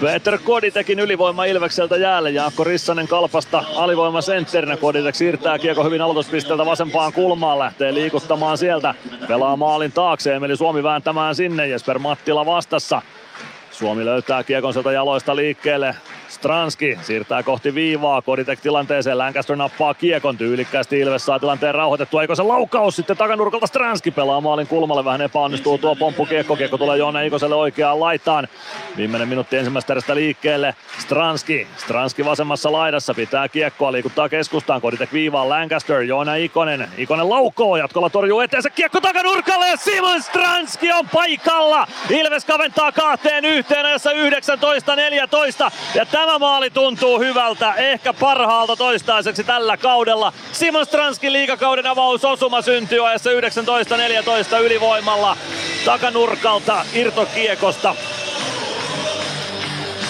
[0.00, 2.30] Peter Koditekin ylivoima Ilvekseltä jäälle.
[2.30, 4.76] Jaakko Rissanen kalpasta alivoima sentterinä.
[4.76, 7.58] Koditek siirtää kiekko hyvin aloituspisteeltä vasempaan kulmaan.
[7.58, 8.94] Lähtee liikuttamaan sieltä.
[9.28, 10.34] Pelaa maalin taakse.
[10.34, 11.68] Emeli Suomi vääntämään sinne.
[11.68, 13.02] Jesper Mattila vastassa.
[13.70, 15.96] Suomi löytää kiekon sieltä jaloista liikkeelle.
[16.34, 22.34] Stranski siirtää kohti viivaa, Koditek tilanteeseen, Lancaster nappaa kiekon, tyylikkäästi Ilves saa tilanteen rauhoitettua, eikö
[22.34, 23.66] se laukaus sitten takanurkalta?
[23.66, 28.48] Stranski pelaa maalin kulmalle, vähän epäonnistuu tuo pomppukiekko, kiekko tulee Joona Ikoselle oikeaan laitaan.
[28.96, 35.48] Viimeinen minuutti ensimmäistä edestä liikkeelle, Stranski, Stranski vasemmassa laidassa, pitää kiekkoa, liikuttaa keskustaan, Koditek viivaan,
[35.48, 41.86] Lancaster, Joona Ikonen, Ikonen laukoo, jatkolla torjuu eteensä, kiekko takanurkalle ja Simon Stranski on paikalla!
[42.10, 44.14] Ilves kaventaa kahteen yhteen ajassa 19-14
[45.94, 50.32] ja tämä maali tuntuu hyvältä, ehkä parhaalta toistaiseksi tällä kaudella.
[50.52, 55.36] Simon Stranskin liikakauden avausosuma syntyy ajassa 19-14 ylivoimalla
[55.84, 57.94] takanurkalta irtokiekosta.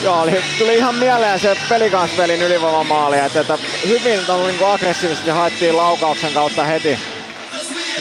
[0.03, 6.32] Joo, oli, tuli ihan mieleen se pelikansvelin ylivoimamaali, että, että hyvin niin aggressiivisesti haettiin laukauksen
[6.32, 6.99] kautta heti,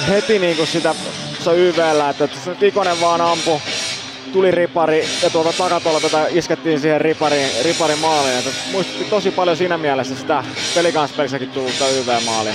[0.09, 0.95] heti niin kuin sitä
[1.55, 3.59] YVllä, että, että Ikonen vaan ampui
[4.33, 8.37] tuli ripari ja tuolta takatolpelta iskettiin siihen riparin, riparin maaliin.
[8.37, 10.43] Että muistutti tosi paljon siinä mielessä sitä
[10.75, 12.53] pelikanspelissäkin tullutta YV-maalia.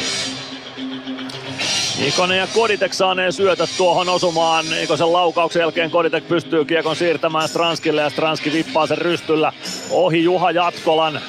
[2.06, 4.66] Ikonen ja Koditek saaneen syötä tuohon osumaan.
[4.82, 9.52] Ikosen laukauksen jälkeen Koditek pystyy kiekon siirtämään Stranskille ja Stranski vippaa sen rystyllä
[9.90, 11.20] ohi Juha Jatkolan.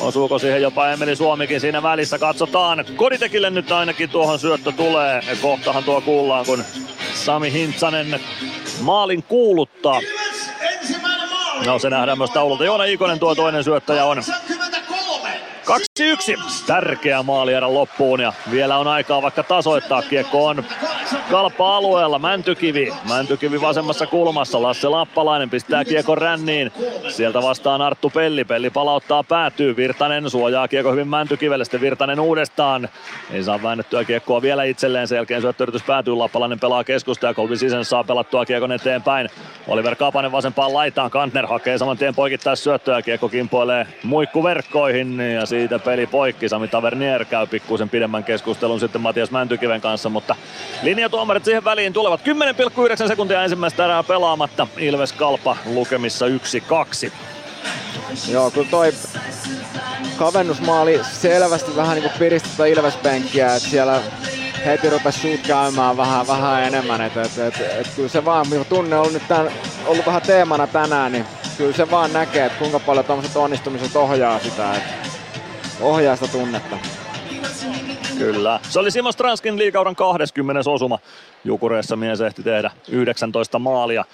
[0.00, 2.18] Osuuko siihen jopa Emeli Suomikin siinä välissä?
[2.18, 2.84] Katsotaan.
[2.96, 5.20] Koditekille nyt ainakin tuohon syöttö tulee.
[5.42, 6.64] Kohtahan tuo kuullaan, kun
[7.14, 8.20] Sami Hintsanen
[8.80, 10.00] maalin kuuluttaa.
[11.66, 12.64] No se nähdään myös taululta.
[12.64, 14.22] Joona Ikonen tuo toinen syöttäjä on.
[15.68, 15.72] 2-1.
[16.66, 20.02] Tärkeä maali erän loppuun ja vielä on aikaa vaikka tasoittaa.
[20.02, 20.64] Kiekko on
[21.30, 22.18] kalpa-alueella.
[22.18, 22.92] Mäntykivi.
[23.08, 24.62] Mäntykivi vasemmassa kulmassa.
[24.62, 26.72] Lasse Lappalainen pistää kiekon ränniin.
[27.08, 28.44] Sieltä vastaan Arttu Pelli.
[28.44, 29.76] Pelli palauttaa päätyy.
[29.76, 31.64] Virtanen suojaa kiekko hyvin Mäntykivelle.
[31.64, 32.88] Sitten Virtanen uudestaan.
[33.30, 35.08] Ei saa väännettyä kiekkoa vielä itselleen.
[35.08, 36.14] Sen jälkeen syöttöyritys päätyy.
[36.14, 39.30] Lappalainen pelaa keskusta ja Kolbi Sisen saa pelattua kiekon eteenpäin.
[39.66, 41.10] Oliver Kapanen vasempaan laitaan.
[41.10, 43.02] Kantner hakee saman tien poikittais syöttöä.
[43.02, 45.46] Kiekko kimpoilee muikkuverkkoihin ja
[45.84, 46.48] peli poikki.
[46.48, 50.36] Sami Tavernier käy pikkuisen pidemmän keskustelun sitten Matias Mäntykiven kanssa, mutta
[50.82, 52.20] linjatuomarit siihen väliin tulevat.
[53.00, 54.66] 10,9 sekuntia ensimmäistä erää pelaamatta.
[54.76, 56.26] Ilves Kalpa lukemissa
[57.06, 57.12] 1-2.
[58.32, 58.92] Joo, kyllä toi
[60.16, 64.00] kavennusmaali selvästi vähän niinku piristettä Ilves-penkkiä, että siellä
[64.64, 67.00] heti rupesi suut käymään vähän, vähän enemmän.
[67.00, 69.52] Et, et, et, et, kyllä se vaan, tunne on nyt tämän,
[69.86, 71.24] ollut vähän teemana tänään, niin
[71.56, 74.74] kyllä se vaan näkee, että kuinka paljon tuommoiset onnistumiset ohjaa sitä.
[74.74, 74.82] Et,
[75.80, 76.76] ohjaa sitä tunnetta.
[78.18, 78.60] Kyllä.
[78.62, 80.70] Se oli Simo Stranskin liikauran 20.
[80.70, 80.98] osuma.
[81.44, 84.04] Jukureessa mies ehti tehdä 19 maalia.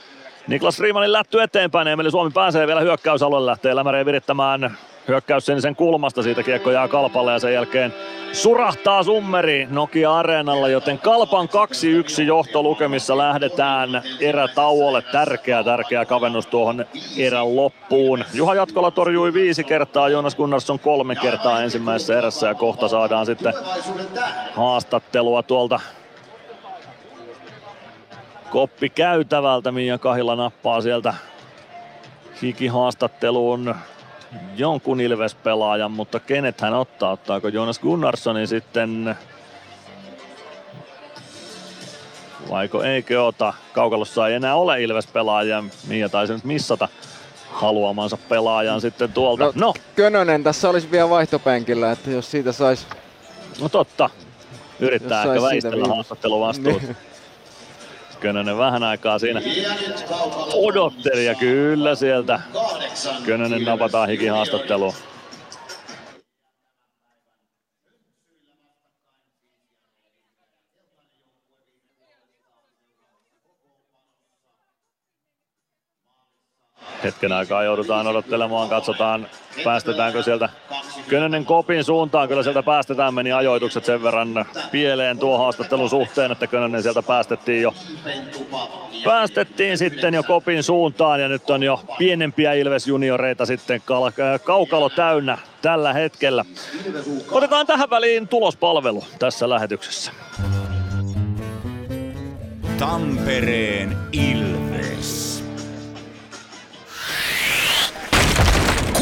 [0.49, 4.77] Niklas Riimanin lätty eteenpäin, Emeli Suomi pääsee vielä hyökkäysalueelle, lähtee Lämäreen virittämään
[5.09, 7.95] hyökkäys sen kulmasta, siitä kiekko jää Kalpalle ja sen jälkeen
[8.33, 11.49] surahtaa Summeri Nokia Areenalla, joten Kalpan
[12.19, 15.03] 2-1 johtolukemissa lähdetään erätauolle.
[15.03, 16.85] Tärkeä, tärkeä kavennus tuohon
[17.19, 18.25] erän loppuun.
[18.35, 23.55] Juha Jatkola torjui viisi kertaa, Jonas Gunnarsson kolme kertaa ensimmäisessä erässä ja kohta saadaan sitten
[24.55, 25.81] haastattelua tuolta
[28.51, 29.73] koppi käytävältä.
[29.73, 31.15] Mia Kahila nappaa sieltä
[32.43, 33.75] hikihaastatteluun
[34.57, 37.11] jonkun Ilves-pelaajan, mutta kenet hän ottaa?
[37.11, 39.17] Ottaako Jonas Gunnarssonin sitten
[42.51, 43.55] vaiko eikö ota?
[43.73, 45.65] Kaukalossa ei enää ole Ilves-pelaajia.
[45.89, 46.89] Mia taisi nyt missata
[47.51, 49.45] haluamansa pelaajan sitten tuolta.
[49.45, 49.75] No, no.
[49.97, 52.87] Könönen tässä olisi vielä vaihtopenkillä, että jos siitä saisi...
[53.61, 54.11] No totta.
[54.81, 56.83] Yrittää ehkä väistellä haastatteluvastuut.
[58.25, 59.43] Könönen vähän aikaa siinä
[60.55, 62.41] odotteli ja kyllä sieltä
[63.27, 64.95] Könönen napataan hikihaastatteluun.
[77.05, 78.69] Hetken aikaa joudutaan odottelemaan.
[78.69, 79.27] Katsotaan,
[79.65, 80.49] päästetäänkö sieltä
[81.09, 82.29] Könönen kopin suuntaan.
[82.29, 87.63] Kyllä sieltä päästetään, meni ajoitukset sen verran pieleen tuo haastattelun suhteen, että Könönen sieltä päästettiin
[87.63, 87.75] jo
[89.05, 93.83] päästettiin sitten jo kopin suuntaan ja nyt on jo pienempiä Ilves junioreita sitten
[94.45, 96.45] kaukalo täynnä tällä hetkellä.
[97.31, 100.13] Otetaan tähän väliin tulospalvelu tässä lähetyksessä.
[102.79, 105.34] Tampereen Ilves.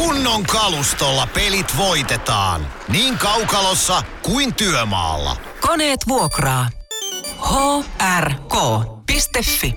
[0.02, 2.66] Kunnon kalustolla pelit voitetaan.
[2.88, 5.36] Niin kaukalossa kuin työmaalla.
[5.60, 6.68] Koneet vuokraa.
[8.18, 9.74] hrk.fi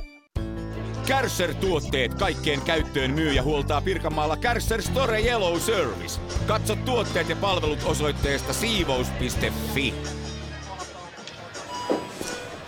[1.08, 6.22] Kärsser-tuotteet kaikkeen käyttöön myy ja huoltaa Pirkanmaalla Kärsser Store Yellow Service.
[6.48, 9.94] Katso tuotteet ja palvelut osoitteesta siivous.fi.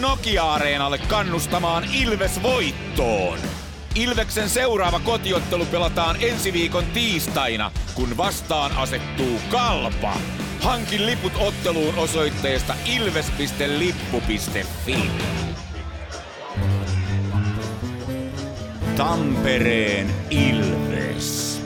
[0.00, 3.38] Nokia-areenalle kannustamaan Ilves voittoon.
[3.94, 10.12] Ilveksen seuraava kotiottelu pelataan ensi viikon tiistaina, kun vastaan asettuu Kalpa.
[10.60, 13.90] Hankin liput otteluun osoitteesta ilves.lippu.fi.
[18.96, 21.62] Tampereen Ilves.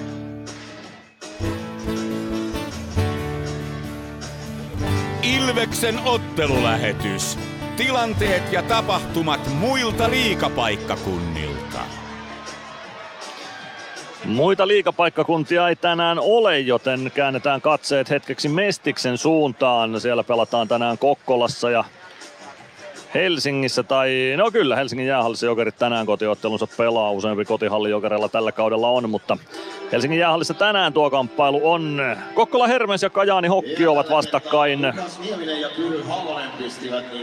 [5.22, 7.38] Ilveksen ottelulähetys.
[7.80, 11.78] Tilanteet ja tapahtumat muilta liikapaikkakunnilta.
[14.24, 20.00] Muita liikapaikkakuntia ei tänään ole, joten käännetään katseet hetkeksi Mestiksen suuntaan.
[20.00, 21.84] Siellä pelataan tänään Kokkolassa ja
[23.14, 27.10] Helsingissä, tai no kyllä Helsingin jäähallissa jokerit tänään kotiottelunsa pelaa.
[27.10, 29.36] Useampi kotihalli jokerilla tällä kaudella on, mutta
[29.92, 32.00] Helsingin jäähallissa tänään tuo kamppailu on.
[32.34, 34.80] Kokkola Hermes ja Kajaani Hokki ovat vastakkain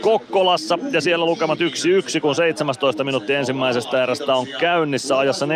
[0.02, 5.52] Kokkolassa ja siellä lukemat 1-1, kun 17 minuuttia ensimmäisestä erästä on käynnissä ajassa 4.30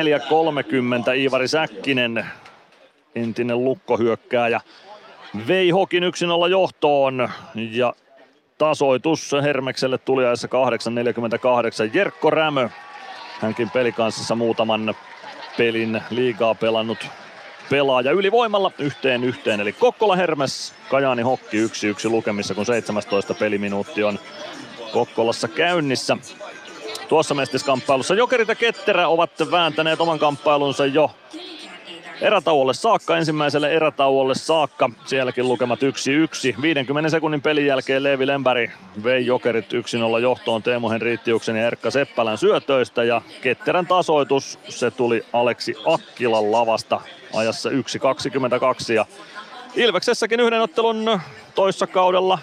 [1.17, 2.25] Iivari Säkkinen,
[3.15, 4.61] entinen lukkohyökkääjä,
[5.47, 7.93] vei Hokin 1-0 johtoon ja
[8.61, 11.91] tasoitus Hermekselle tuli ajassa 8.48.
[11.93, 12.69] Jerkko Rämö,
[13.39, 14.95] hänkin pelikanssissa muutaman
[15.57, 17.07] pelin liigaa pelannut
[17.69, 19.61] pelaaja ylivoimalla yhteen yhteen.
[19.61, 21.69] Eli Kokkola Hermes, Kajaani Hokki 1-1
[22.09, 24.19] lukemissa, kun 17 peliminuutti on
[24.93, 26.17] Kokkolassa käynnissä.
[27.09, 31.11] Tuossa mestiskamppailussa Jokerit ja Ketterä ovat vääntäneet oman kamppailunsa jo
[32.21, 34.89] erätauolle saakka, ensimmäiselle erätauolle saakka.
[35.05, 36.61] Sielläkin lukemat 1-1.
[36.61, 38.71] 50 sekunnin pelin jälkeen Leevi Lempäri
[39.03, 43.03] vei Jokerit 1-0 johtoon Teemu Henriittiuksen ja Erkka Seppälän syötöistä.
[43.03, 47.01] Ja Ketterän tasoitus, se tuli Aleksi Akkilan lavasta
[47.33, 48.93] ajassa 1.22.
[48.93, 49.05] Ja
[49.75, 51.19] Ilveksessäkin yhden ottelun
[51.55, 52.39] toissa kaudella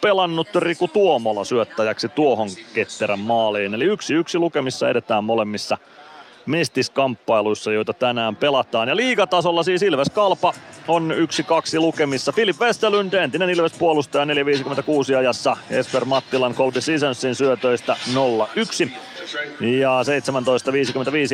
[0.00, 3.74] pelannut Riku Tuomola syöttäjäksi tuohon Ketterän maaliin.
[3.74, 5.78] Eli yksi yksi lukemissa edetään molemmissa
[6.48, 8.88] mestiskamppailuissa, joita tänään pelataan.
[8.88, 10.54] Ja liigatasolla siis Ilves Kalpa
[10.88, 11.14] on
[11.76, 12.32] 1-2 lukemissa.
[12.32, 15.56] Filip Westerlund, entinen Ilves puolustaja 4.56 ajassa.
[15.70, 18.90] Esper Mattilan Colby Seasonsin syötöistä 0-1.
[19.60, 20.00] Ja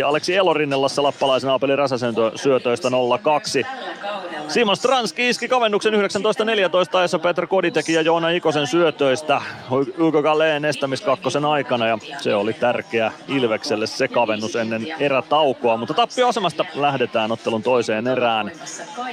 [0.00, 2.92] 17.55 Aleksi Elorinnellassa lappalaisen Aapeli Räsäsen syötöistä 0-2.
[4.48, 5.98] Simon Stranski iski kavennuksen 19.14
[6.92, 9.40] ajassa Petr Koditeki ja Joona Ikosen syötöistä
[10.00, 16.64] Ugo Galleen estämiskakkosen aikana ja se oli tärkeä Ilvekselle se kavennus ennen erätaukoa, mutta tappioasemasta
[16.74, 18.52] lähdetään ottelun toiseen erään.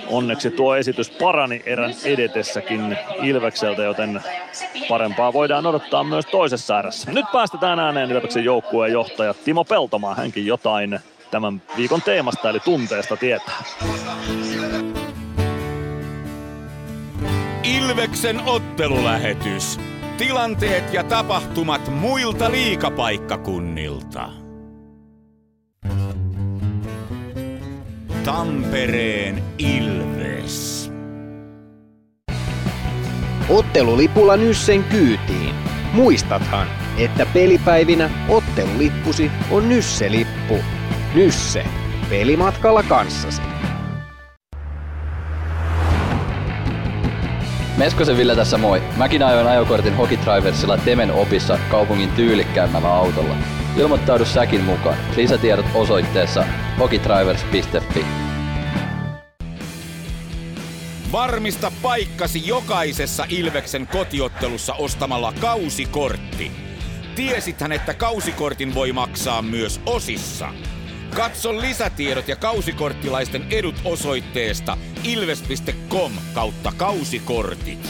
[0.07, 4.21] Onneksi tuo esitys parani erän edetessäkin Ilvekseltä, joten
[4.89, 7.11] parempaa voidaan odottaa myös toisessa erässä.
[7.11, 10.99] Nyt päästetään ääneen Ilveksen joukkueen johtaja Timo Peltomaa, hänkin jotain
[11.31, 13.63] tämän viikon teemasta eli tunteesta tietää.
[17.63, 19.79] Ilveksen ottelulähetys.
[20.17, 24.29] Tilanteet ja tapahtumat muilta liikapaikkakunnilta.
[28.25, 30.91] Tampereen Ilves.
[33.49, 35.55] Ottelulipulla Nyssen kyytiin.
[35.93, 40.57] Muistathan, että pelipäivinä ottelulippusi on Nysse-lippu.
[41.13, 41.65] Nysse.
[42.09, 43.41] Pelimatkalla kanssasi.
[47.77, 48.81] Meskosen Ville tässä moi.
[48.97, 53.35] Mäkin ajoin ajokortin Hokitriversilla Temen opissa kaupungin tyylikkäämmällä autolla.
[53.77, 54.97] Ilmoittaudu säkin mukaan.
[55.15, 56.45] Lisätiedot osoitteessa
[56.79, 58.05] hokitrivers.fi.
[61.11, 66.70] Varmista paikkasi jokaisessa Ilveksen kotiottelussa ostamalla kausikortti.
[67.15, 70.53] Tiesithän, että kausikortin voi maksaa myös osissa.
[71.15, 77.89] Katso lisätiedot ja kausikorttilaisten edut osoitteesta ilves.com kautta kausikortit.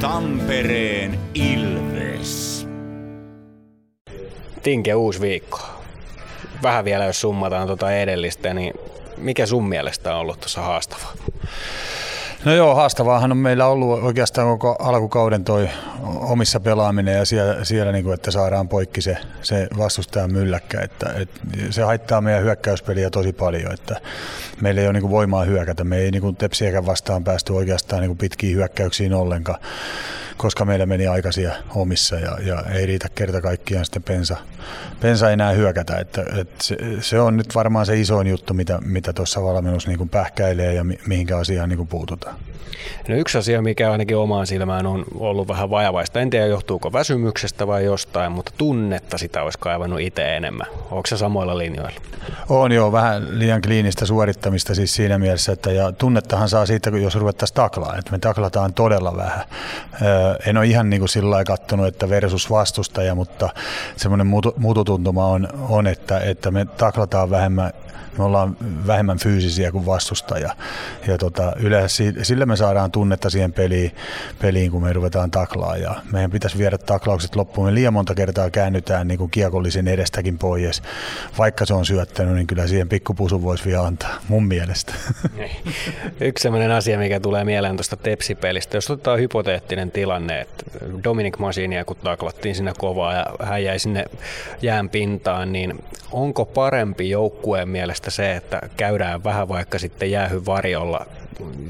[0.00, 2.66] Tampereen Ilves.
[4.62, 5.60] Tinke uusi viikko.
[6.62, 8.74] Vähän vielä jos summataan tuota edellistä, niin
[9.16, 11.14] mikä sun mielestä on ollut tuossa haastavaa?
[12.44, 15.68] No joo, haastavaahan on meillä ollut oikeastaan koko alkukauden toi
[16.02, 20.80] omissa pelaaminen ja siellä, siellä niin kuin, että saadaan poikki se, se vastustajan mylläkkä.
[20.80, 21.40] Että, että
[21.70, 24.00] se haittaa meidän hyökkäyspeliä tosi paljon, että
[24.60, 25.84] meillä ei ole niin kuin voimaa hyökätä.
[25.84, 29.60] Me ei niin kuin tepsiäkään vastaan päästy oikeastaan niin kuin pitkiin hyökkäyksiin ollenkaan
[30.36, 34.36] koska meillä meni aikaisia omissa ja, ja ei riitä kerta kaikkiaan sitten pensa,
[35.00, 35.96] pensa enää hyökätä.
[35.96, 39.98] Että, että se, se, on nyt varmaan se isoin juttu, mitä, mitä tuossa valmennus niin
[39.98, 42.36] kuin pähkäilee ja mi, mihinkä asiaan niin kuin puututaan.
[43.08, 47.66] No yksi asia, mikä ainakin omaan silmään on ollut vähän vajavaista, en tiedä johtuuko väsymyksestä
[47.66, 50.66] vai jostain, mutta tunnetta sitä olisi kaivannut itse enemmän.
[50.90, 52.00] Onko se samoilla linjoilla?
[52.48, 57.14] On joo, vähän liian kliinistä suorittamista siis siinä mielessä, että ja tunnettahan saa siitä, jos
[57.14, 59.44] ruvettaisiin taklaa, että me taklataan todella vähän.
[60.46, 63.48] En ole ihan niin kuin sillä lailla katsonut, että versus vastustaja, mutta
[63.96, 64.26] semmoinen
[64.56, 67.72] mututuntuma on, on että, että me taklataan vähemmän
[68.18, 68.56] me ollaan
[68.86, 70.56] vähemmän fyysisiä kuin vastustaja.
[71.06, 73.96] Ja tota, yleensä sillä me saadaan tunnetta siihen peliin,
[74.40, 75.30] peliin, kun me ruvetaan.
[75.82, 77.66] Ja meidän pitäisi viedä taklaukset loppuun.
[77.66, 80.82] Me liian monta kertaa käännytään niin kuin kiekollisen edestäkin pois.
[81.38, 84.92] Vaikka se on syöttänyt, niin kyllä siihen pikkupusun voisi vielä antaa, mun mielestä.
[86.20, 88.76] Yksi sellainen asia, mikä tulee mieleen tuosta Tepsi-pelistä.
[88.76, 90.64] Jos otetaan hypoteettinen tilanne, että
[91.04, 94.04] Dominic Masinia kun taklattiin sinne kovaa ja hän jäi sinne
[94.62, 101.06] jään pintaan, niin onko parempi joukkueen mielestä se, että käydään vähän vaikka sitten jäähy varjolla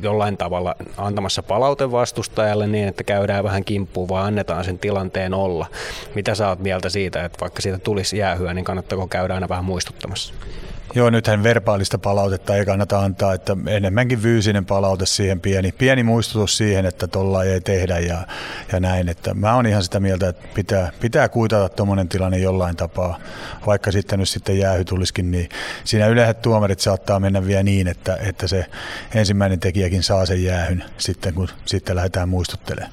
[0.02, 5.66] jollain tavalla antamassa palaute vastustajalle niin, että käydään vähän kimppuun, vaan annetaan sen tilanteen olla.
[6.14, 9.64] Mitä sä oot mieltä siitä, että vaikka siitä tulisi jäähyä, niin kannattaako käydä aina vähän
[9.64, 10.34] muistuttamassa?
[10.94, 16.56] Joo, nythän verbaalista palautetta ei kannata antaa, että enemmänkin fyysinen palaute siihen pieni, pieni muistutus
[16.56, 18.26] siihen, että tuolla ei tehdä ja,
[18.72, 19.08] ja näin.
[19.08, 23.18] Että mä oon ihan sitä mieltä, että pitää, pitää kuitata tuommoinen tilanne jollain tapaa,
[23.66, 25.48] vaikka sitten nyt sitten jäähy tulisikin, niin
[25.84, 28.66] siinä yleensä tuomarit saattaa mennä vielä niin, että, että se
[29.14, 32.92] ensimmäinen tekijäkin saa sen jäähyn sitten, kun sitten lähdetään muistuttelemaan.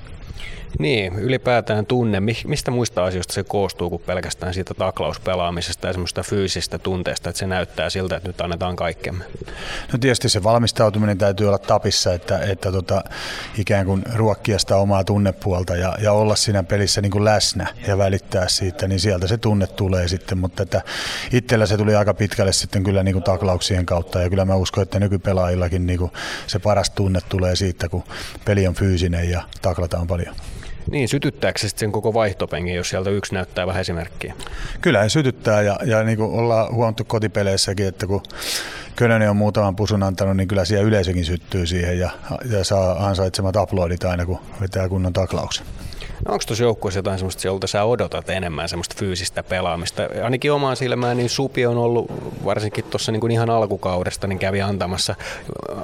[0.79, 2.19] Niin, ylipäätään tunne.
[2.45, 7.47] Mistä muista asioista se koostuu kuin pelkästään siitä taklauspelaamisesta ja semmoista fyysistä tunteesta, että se
[7.47, 9.25] näyttää siltä, että nyt annetaan kaikkemme?
[9.93, 13.03] No tietysti se valmistautuminen täytyy olla tapissa, että, että tota,
[13.57, 17.97] ikään kuin ruokkia sitä omaa tunnepuolta ja, ja olla siinä pelissä niin kuin läsnä ja
[17.97, 20.81] välittää siitä, niin sieltä se tunne tulee sitten, mutta että
[21.33, 24.81] itsellä se tuli aika pitkälle sitten kyllä niin kuin taklauksien kautta ja kyllä mä uskon,
[24.81, 26.11] että nykypelaajillakin niin kuin
[26.47, 28.03] se paras tunne tulee siitä, kun
[28.45, 30.35] peli on fyysinen ja taklataan paljon.
[30.91, 34.33] Niin, sytyttääkö se sen koko vaihtopengin, jos sieltä yksi näyttää vähän esimerkkiä?
[34.81, 38.23] Kyllä se sytyttää ja, ja niin kuin ollaan huomattu kotipeleissäkin, että kun
[38.99, 42.09] Könönen on muutaman pusun antanut, niin kyllä siellä yleisökin syttyy siihen ja,
[42.51, 45.65] ja saa ansaitsemat aplodit aina, kun vetää kunnon taklauksen.
[46.25, 50.03] No onko tuossa joukkueessa jotain sellaista, jolta sä odotat enemmän semmoista fyysistä pelaamista?
[50.23, 52.11] Ainakin omaan silmään, niin Supi on ollut
[52.45, 55.15] varsinkin tuossa niin ihan alkukaudesta, niin kävi antamassa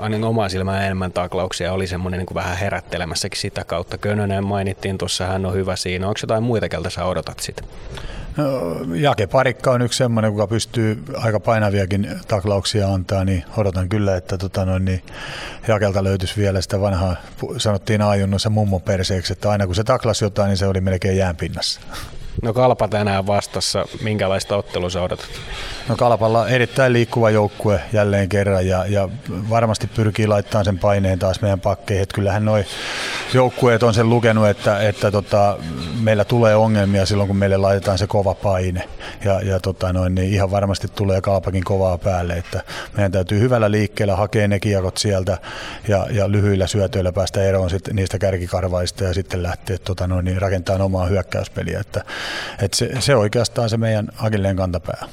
[0.02, 1.74] ainakin omaan silmään enemmän taklauksia.
[1.74, 3.98] Oli semmoinen niin vähän herättelemässäkin sitä kautta.
[3.98, 6.08] Könönen mainittiin tuossa, hän on hyvä siinä.
[6.08, 7.64] Onko jotain muita, keltä sä odotat sitä?
[8.96, 14.38] Jake Parikka on yksi semmoinen, joka pystyy aika painaviakin taklauksia antaa, niin odotan kyllä, että
[14.38, 15.04] tota noin, niin
[15.68, 17.16] Jakelta löytyisi vielä sitä vanhaa,
[17.58, 21.82] sanottiin ajunnossa mummo perseeksi, että aina kun se taklasi jotain, niin se oli melkein jäänpinnassa.
[22.42, 23.86] No Kalpa tänään vastassa.
[24.02, 25.30] Minkälaista ottelua sä odotat?
[25.90, 29.10] No Kalpalla erittäin liikkuva joukkue jälleen kerran ja, ja
[29.50, 32.04] varmasti pyrkii laittamaan sen paineen taas meidän pakkeihin.
[32.04, 32.66] Että kyllähän noi
[33.34, 35.58] joukkueet on sen lukenut, että, että tota,
[36.00, 38.90] meillä tulee ongelmia silloin, kun meille laitetaan se kova paine.
[39.26, 42.34] Ja, ja tota noin, niin ihan varmasti tulee Kalpakin kovaa päälle.
[42.34, 42.64] Että
[42.98, 45.38] meidän täytyy hyvällä liikkeellä hakea ne kiekot sieltä
[45.88, 50.42] ja, ja lyhyillä syötöillä päästä eroon sit niistä kärkikarvaista ja sitten lähteä tota noin, niin
[50.42, 51.80] rakentamaan omaa hyökkäyspeliä.
[51.80, 52.04] Että
[52.62, 55.08] et se, se oikeastaan se meidän Agilleen kantapää.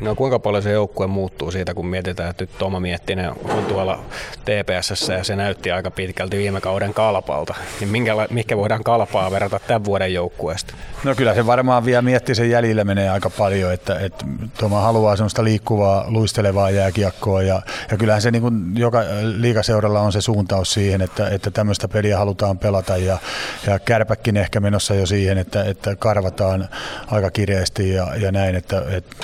[0.00, 4.04] No kuinka paljon se joukkue muuttuu siitä, kun mietitään, että nyt Toma Miettinen on tuolla
[4.44, 7.54] TPSssä ja se näytti aika pitkälti viime kauden kalpalta.
[7.80, 10.74] Niin minkä, mikä voidaan kalpaa verrata tämän vuoden joukkueesta?
[11.04, 14.24] No kyllä se varmaan vielä Miettisen jäljillä menee aika paljon, että, että
[14.58, 20.12] Toma haluaa semmoista liikkuvaa, luistelevaa jääkiekkoa ja, ja kyllähän se niin kuin joka liikaseuralla on
[20.12, 23.18] se suuntaus siihen, että, että tämmöistä peliä halutaan pelata ja,
[23.66, 26.68] ja kärpäkin ehkä menossa jo siihen, että, että karvataan
[27.06, 29.16] aika kireesti ja, ja näin, että, että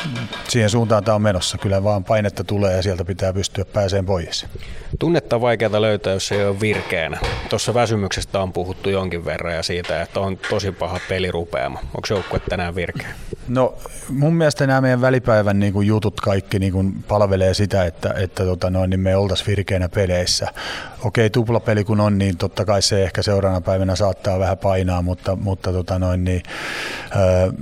[0.48, 1.58] siihen suuntaan tämä on menossa.
[1.58, 4.46] Kyllä vaan painetta tulee ja sieltä pitää pystyä pääseen pois.
[4.98, 7.18] Tunnetta on vaikeaa löytää, jos ei ole virkeänä.
[7.48, 11.78] Tuossa väsymyksestä on puhuttu jonkin verran ja siitä, että on tosi paha pelirupeama.
[11.78, 13.08] Onko joukkue tänään virkeä?
[13.48, 13.74] No
[14.08, 18.44] mun mielestä nämä meidän välipäivän niin kuin jutut kaikki niin kuin palvelee sitä, että, että
[18.44, 20.48] tota noin, niin me oltaisiin virkeänä peleissä.
[21.04, 25.36] Okei, tuplapeli kun on, niin totta kai se ehkä seuraavana päivänä saattaa vähän painaa, mutta,
[25.36, 26.42] mutta tota noin, niin,
[27.16, 27.52] öö,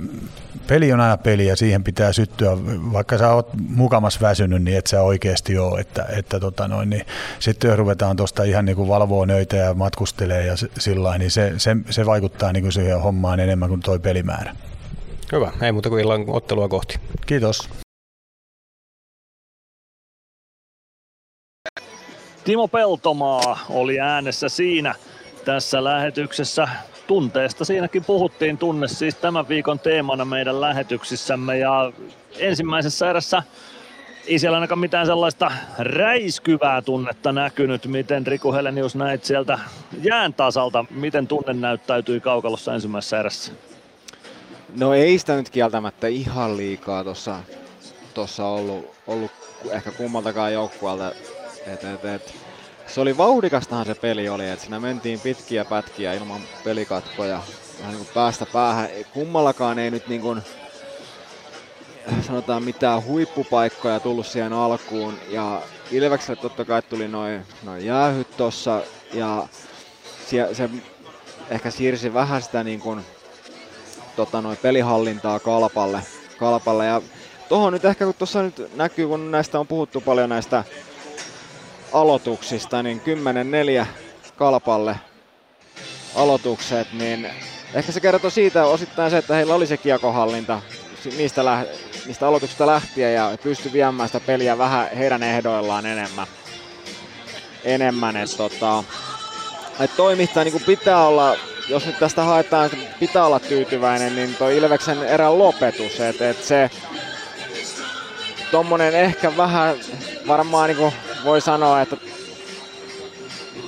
[0.69, 2.57] peli on aina peli ja siihen pitää syttyä,
[2.93, 5.79] vaikka sä oot mukamas väsynyt, niin et sä oikeasti ole.
[5.79, 7.05] Että, että tota noin, niin
[7.39, 11.53] sitten jos ruvetaan tuosta ihan niin kuin valvoa nöitä ja matkustelee ja sillä niin se,
[11.57, 14.55] se, se, vaikuttaa niin kuin siihen hommaan enemmän kuin toi pelimäärä.
[15.31, 16.99] Hyvä, ei muuta kuin illan ottelua kohti.
[17.25, 17.69] Kiitos.
[22.43, 24.95] Timo Peltomaa oli äänessä siinä
[25.45, 26.67] tässä lähetyksessä.
[27.09, 31.91] Tunteesta siinäkin puhuttiin, tunne siis tämän viikon teemana meidän lähetyksissämme ja
[32.37, 33.43] ensimmäisessä erässä
[34.27, 37.87] ei siellä ainakaan mitään sellaista räiskyvää tunnetta näkynyt.
[37.87, 39.59] Miten Riku Helenius näit sieltä
[40.03, 43.51] jään tasalta, miten tunne näyttäytyi kaukalossa ensimmäisessä erässä?
[44.77, 47.39] No ei sitä nyt kieltämättä ihan liikaa tuossa
[48.13, 49.31] tossa ollut, ollut
[49.71, 51.11] ehkä kummaltakaan joukkueelta.
[51.67, 52.48] Et, et, et.
[52.89, 57.41] Se oli vauhdikastahan se peli oli, että siinä mentiin pitkiä pätkiä ilman pelikatkoja
[57.79, 58.89] vähän niin kuin päästä päähän.
[59.13, 60.41] Kummallakaan ei nyt niin kuin,
[62.27, 65.13] sanotaan mitään huippupaikkoja tullut siihen alkuun.
[65.29, 65.61] Ja
[65.91, 68.81] Ilvekselle totta kai tuli noin noi jäähyt tossa
[69.13, 69.47] ja
[70.27, 70.69] se, se
[71.49, 73.05] ehkä siirsi vähän sitä niin kuin
[74.15, 76.01] tota, noin pelihallintaa kalpalle.
[76.37, 76.85] kalpalle.
[76.85, 77.01] Ja
[77.49, 80.63] tuohon nyt ehkä kun tuossa nyt näkyy, kun näistä on puhuttu paljon näistä
[81.93, 83.01] aloituksista, niin
[83.81, 83.85] 10-4
[84.35, 84.95] kalpalle
[86.15, 87.27] aloitukset, niin
[87.73, 90.61] ehkä se kertoo siitä osittain se, että heillä oli se kiekohallinta
[91.17, 91.65] niistä, lä-
[92.05, 96.27] niistä aloituksista lähtien ja pystyi viemään sitä peliä vähän heidän ehdoillaan enemmän.
[97.63, 98.83] enemmän et, tota,
[99.79, 101.35] et toimittaa niin pitää olla
[101.69, 106.43] jos nyt tästä haetaan, että pitää olla tyytyväinen, niin toi Ilveksen erän lopetus, että et
[106.43, 106.69] se
[108.51, 109.75] tommonen ehkä vähän
[110.27, 110.93] varmaan niin
[111.23, 111.97] voi sanoa, että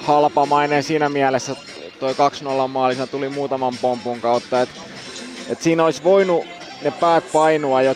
[0.02, 1.56] halpamainen siinä mielessä
[2.00, 2.14] toi
[2.66, 4.82] 2-0 maali, tuli muutaman pompun kautta, että
[5.50, 6.46] et siinä olisi voinut
[6.82, 7.96] ne päät painua jo,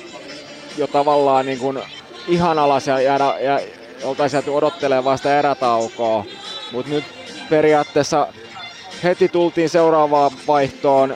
[0.77, 1.79] jo tavallaan niin kuin
[2.27, 3.59] ihan alas ja, jäädä, ja
[4.03, 6.25] oltaisiin jääty odottelemaan vasta erätaukoa,
[6.71, 7.03] mutta nyt
[7.49, 8.27] periaatteessa
[9.03, 11.15] heti tultiin seuraavaan vaihtoon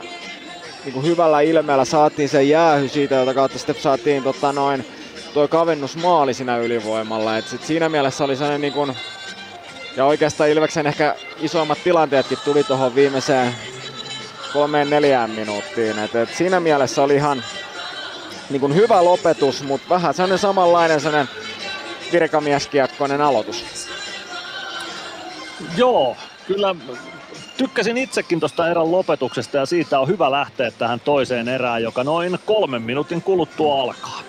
[0.86, 4.86] niin kuin hyvällä ilmeellä, saatiin se jäähy siitä, jota kautta sitten saatiin tota noin,
[5.34, 7.38] toi kavennusmaali siinä ylivoimalla.
[7.38, 8.97] Et sit siinä mielessä oli sellainen niin kuin,
[9.97, 13.56] ja oikeastaan Ilveksen ehkä isoimmat tilanteetkin tuli tuohon viimeiseen
[14.53, 15.99] kolmeen neljään minuuttiin.
[15.99, 17.43] Et, et siinä mielessä oli ihan
[18.49, 21.35] niin kuin hyvä lopetus, mutta vähän sellainen samanlainen sellainen
[22.11, 23.65] virkamieskiekkoinen aloitus.
[25.77, 26.76] Joo, kyllä
[27.57, 32.39] tykkäsin itsekin tuosta erän lopetuksesta ja siitä on hyvä lähteä tähän toiseen erään, joka noin
[32.45, 34.28] kolmen minuutin kuluttua alkaa.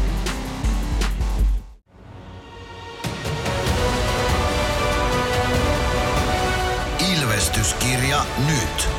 [7.61, 8.89] Ilvestyskirja nyt.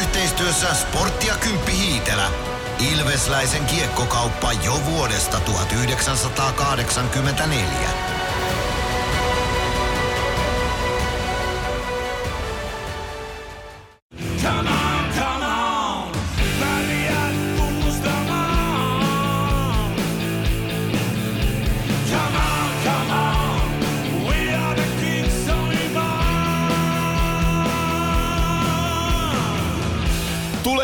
[0.00, 2.30] Yhteistyössä Sportti ja Kymppi Hiitelä.
[2.78, 8.23] Ilvesläisen kiekkokauppa jo vuodesta 1984.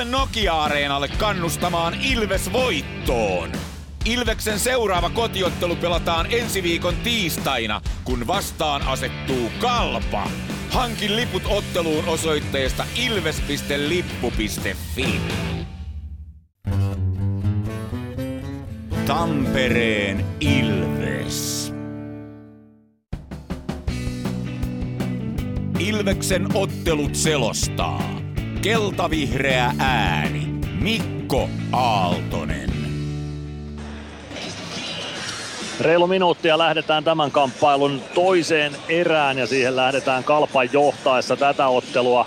[0.00, 3.52] Tule Nokia-areenalle kannustamaan Ilves voittoon.
[4.04, 10.30] Ilveksen seuraava kotiottelu pelataan ensi viikon tiistaina, kun vastaan asettuu Kalpa.
[10.70, 14.00] Hankin liput otteluun osoitteesta ilves.lippu.fi.
[19.06, 21.72] Tampereen Ilves.
[25.78, 28.19] Ilveksen ottelut selostaa.
[28.62, 30.48] Keltavihreä ääni.
[30.80, 32.70] Mikko Aaltonen.
[35.80, 42.26] Reilu minuuttia lähdetään tämän kamppailun toiseen erään ja siihen lähdetään kalpan johtaessa tätä ottelua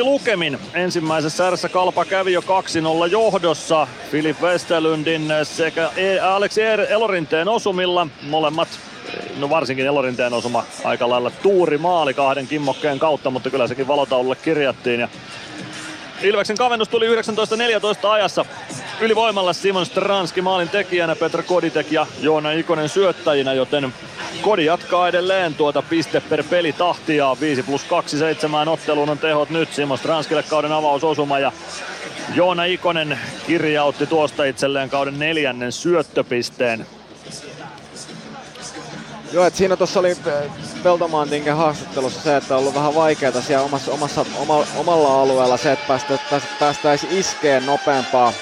[0.00, 0.58] 2-1 lukemin.
[0.74, 2.44] Ensimmäisessä erässä Kalpa kävi jo 2-0
[3.10, 6.18] johdossa Filip Westerlundin sekä E-
[6.74, 8.08] Er- Elorinteen osumilla.
[8.22, 8.68] Molemmat,
[9.36, 14.36] no varsinkin Elorinteen osuma aika lailla tuuri maali kahden kimmokkeen kautta, mutta kyllä sekin valotaululle
[14.36, 15.00] kirjattiin.
[15.00, 15.08] Ja
[16.22, 18.44] Ilveksen kavennus tuli 19.14 ajassa
[19.00, 23.92] ylivoimalla Simon Stranski maalin tekijänä, Petra Koditek ja Joona Ikonen syöttäjinä, joten
[24.42, 27.36] Kodi jatkaa edelleen tuota piste per peli tahtia.
[27.40, 31.52] 5 plus 2 7 otteluun on tehot nyt Simon Stranskille kauden avausosuma ja
[32.34, 36.86] Joona Ikonen kirjautti tuosta itselleen kauden neljännen syöttöpisteen.
[39.32, 40.50] Joo, että siinä tuossa oli äh,
[40.82, 45.72] Peltomaantinkin haastattelussa se, että on ollut vähän vaikeaa siellä omassa, omassa, oma, omalla alueella se,
[45.72, 46.18] että päästä,
[46.60, 48.32] päästä, iskeen nopeampaa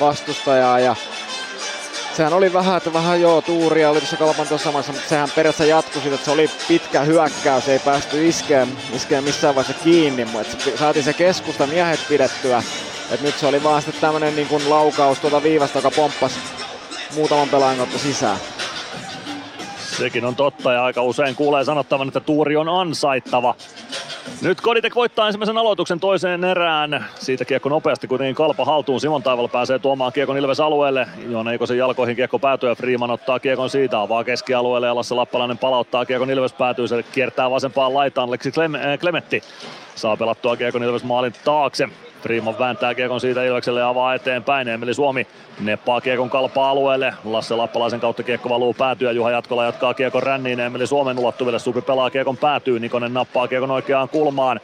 [0.00, 0.96] vastustajaa ja
[2.16, 5.74] sehän oli vähän, että vähän joo, tuuria oli tuossa kalpan tuossa samassa, mutta sehän periaatteessa
[5.74, 10.56] jatkui siitä, että se oli pitkä hyökkäys, ei päästy iskeen, iskeen missään vaiheessa kiinni, mutta
[10.78, 12.62] saatiin se keskusta miehet pidettyä.
[13.10, 16.38] Et nyt se oli vaan sitten tämmönen niin laukaus tuota viivasta, joka pomppasi
[17.14, 18.38] muutaman pelaajan kautta sisään.
[19.98, 23.54] Sekin on totta ja aika usein kuulee sanottavan, että tuuri on ansaittava.
[24.42, 27.04] Nyt Koditek voittaa ensimmäisen aloituksen toiseen erään.
[27.14, 29.00] Siitä kiekko nopeasti kuitenkin kalpa haltuun.
[29.00, 31.06] Simon Taival pääsee tuomaan kiekon Ilves alueelle.
[31.28, 34.00] Joona Ikosen jalkoihin kiekko päätyy ja Freeman ottaa kiekon siitä.
[34.00, 36.88] Avaa keskialueelle ja Lasse Lappalainen palauttaa kiekon Ilves päätyy.
[36.88, 38.30] Se kiertää vasempaan laitaan.
[38.30, 38.52] Leksi
[39.00, 39.42] Klemetti
[39.94, 41.88] saa pelattua kiekon Ilves maalin taakse.
[42.22, 44.68] Freeman vääntää kiekon siitä Ilvekselle ja avaa eteenpäin.
[44.68, 45.26] Emeli Suomi
[45.60, 47.14] neppaa kiekon kalpa alueelle.
[47.24, 49.12] Lasse Lappalaisen kautta kiekko valuu päätyä.
[49.12, 50.60] Juha Jatkola jatkaa kiekon ränniin.
[50.60, 51.58] Emeli Suomen ulottuville.
[51.58, 52.80] Supi pelaa kiekon päätyy.
[52.80, 54.60] Nikonen nappaa kiekon oikeaan kulmaan.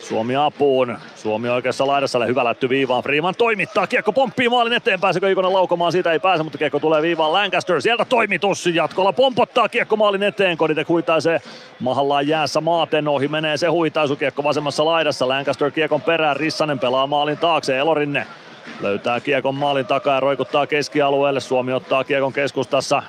[0.00, 0.98] Suomi apuun.
[1.14, 3.02] Suomi oikeassa laidassa hyvä lätty viivaan.
[3.02, 3.86] Freeman toimittaa.
[3.86, 5.00] Kiekko pomppii maalin eteen.
[5.00, 5.92] Pääsekö Ikonen laukomaan?
[5.92, 7.32] Siitä ei pääse, mutta kiekko tulee viivaan.
[7.32, 8.66] Lancaster sieltä toimitus.
[8.66, 10.56] Jatkolla pompottaa kiekko maalin eteen.
[10.56, 11.40] Koditek huitaisee
[11.80, 13.28] mahallaan jäässä maaten ohi.
[13.28, 14.16] Menee se huitaisu.
[14.16, 15.28] Kiekko vasemmassa laidassa.
[15.28, 16.36] Lancaster kiekon perään.
[16.36, 17.78] Rissanen pelaa maalin taakse.
[17.78, 18.26] Elorinne
[18.80, 21.40] löytää kiekon maalin takaa ja roikuttaa keskialueelle.
[21.40, 23.02] Suomi ottaa kiekon keskustassa.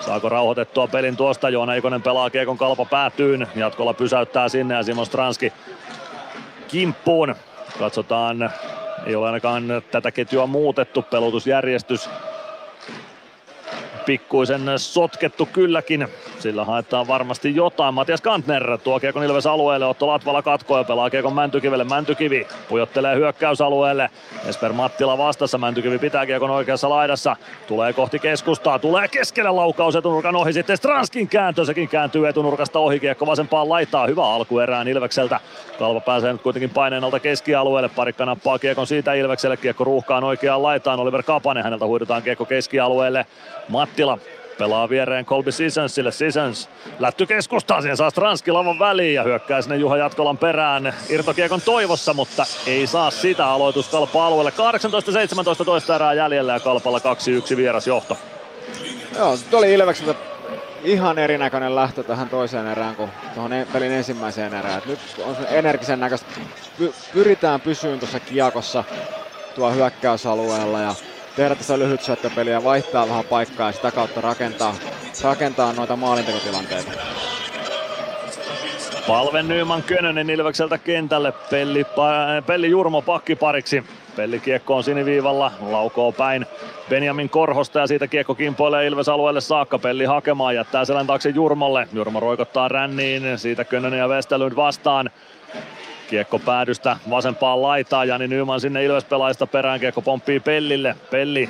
[0.00, 1.48] Saako rauhoitettua pelin tuosta?
[1.48, 3.46] Joona Ikonen pelaa kiekon kalpa päätyyn.
[3.56, 5.52] Jatkolla pysäyttää sinne ja Simon Stranski
[6.68, 7.34] kimppuun.
[7.78, 8.50] Katsotaan,
[9.06, 12.10] ei ole ainakaan tätä ketjua muutettu, pelutusjärjestys
[14.06, 16.08] pikkuisen sotkettu kylläkin.
[16.38, 17.94] Sillä haetaan varmasti jotain.
[17.94, 19.86] Matias Kantner tuo Kiekon Ilves alueelle.
[19.86, 21.84] Otto Latvala katkoo ja pelaa Kiekon Mäntykivelle.
[21.84, 24.10] Mäntykivi pujottelee hyökkäysalueelle.
[24.46, 25.58] Esper Mattila vastassa.
[25.58, 27.36] Mäntykivi pitää Kiekon oikeassa laidassa.
[27.66, 28.78] Tulee kohti keskustaa.
[28.78, 30.52] Tulee keskelle laukaus etunurkan ohi.
[30.52, 31.64] Sitten Stranskin kääntö.
[31.64, 33.00] Sekin kääntyy etunurkasta ohi.
[33.00, 34.06] Kiekko vasempaan laitaa.
[34.06, 35.40] Hyvä alku erään Ilvekseltä.
[35.78, 37.88] Kalpa pääsee nyt kuitenkin paineen alta keskialueelle.
[37.88, 39.56] Parikka nappaa Kiekon siitä Ilvekselle.
[39.56, 41.00] Kiekko ruuhkaan oikeaan laitaan.
[41.00, 41.64] Oliver Kapanen.
[41.64, 43.26] Häneltä huidutaan Kiekko keskialueelle.
[43.94, 44.18] Mattila
[44.58, 46.12] pelaa viereen Colby Sissonsille.
[46.12, 46.68] Sissons
[46.98, 52.14] lätty keskustaa, siihen saa Stranski lavan väliin ja hyökkää sinne Juha Jatkolan perään irtokiekon toivossa,
[52.14, 54.52] mutta ei saa sitä aloitus Kalpa alueelle.
[55.60, 58.18] 18-17 toista erää jäljellä ja Kalpalla 2-1 vierasjohto.
[59.18, 60.14] Joo, se oli Ilvekseltä
[60.84, 64.78] ihan erinäköinen lähtö tähän toiseen erään kuin tuohon e- pelin ensimmäiseen erään.
[64.78, 66.26] Et nyt on se energisen näköistä.
[66.80, 68.84] Py- pyritään pysyyn tuossa kiekossa
[69.54, 70.94] tuo hyökkäysalueella ja
[71.36, 74.74] tehdä tässä lyhyt syöttöpeliä, vaihtaa vähän paikkaa ja sitä kautta rakentaa,
[75.24, 76.92] rakentaa noita maalintekotilanteita.
[79.06, 81.32] Palve Nyman Könönen Ilvekseltä kentälle.
[81.50, 81.86] Pelli,
[82.46, 83.84] Pelli Jurmo pakkipariksi.
[84.16, 86.46] Pelli kiekko on siniviivalla, laukoo päin
[86.88, 89.78] Benjamin Korhosta ja siitä kiekko kimpoilee Ilves alueelle saakka.
[89.78, 91.88] Pelli hakemaan, jättää selän taakse Jurmolle.
[91.92, 95.10] Jurmo roikottaa ränniin, siitä Könönen ja Westerlund vastaan.
[96.14, 100.96] Kiekko päädystä vasempaan laitaan, Jani Nyman sinne Ilves pelaajista perään, kiekko pomppii Pellille.
[101.10, 101.48] Pelli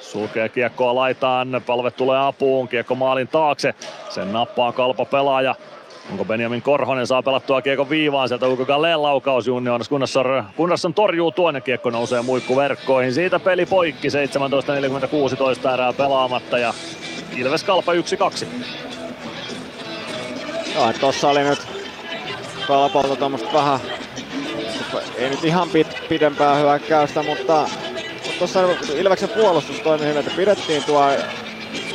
[0.00, 3.74] sulkee kiekkoa laitaan, palve tulee apuun, kiekko maalin taakse,
[4.08, 5.54] sen nappaa kalpa pelaaja.
[6.10, 11.30] Onko Benjamin Korhonen saa pelattua kiekko viivaan sieltä Uko Galleen laukaus Junior Gunnarsson, Gunnarsson torjuu
[11.30, 13.14] tuon ja kiekko nousee muikkuverkkoihin.
[13.14, 16.74] Siitä peli poikki 17.46 erää pelaamatta ja
[17.36, 17.96] Ilves Kalpa 1-2.
[20.74, 21.78] Joo, tossa oli nyt
[22.68, 23.80] Kalpalta tuommoista vähän,
[25.16, 27.68] ei nyt ihan pit, pidempää hyökkäystä, mutta,
[28.38, 28.60] tuossa
[28.94, 31.04] Ilveksen puolustus toimi hyvin, että pidettiin tuo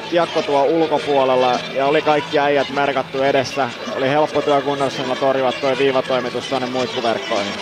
[0.09, 3.69] kiekko tuo ulkopuolella ja oli kaikki äijät merkattu edessä.
[3.95, 7.53] Oli helppo työ Gunnarssonilla torjua tuo viivatoimitus tuonne muikkuverkkoihin.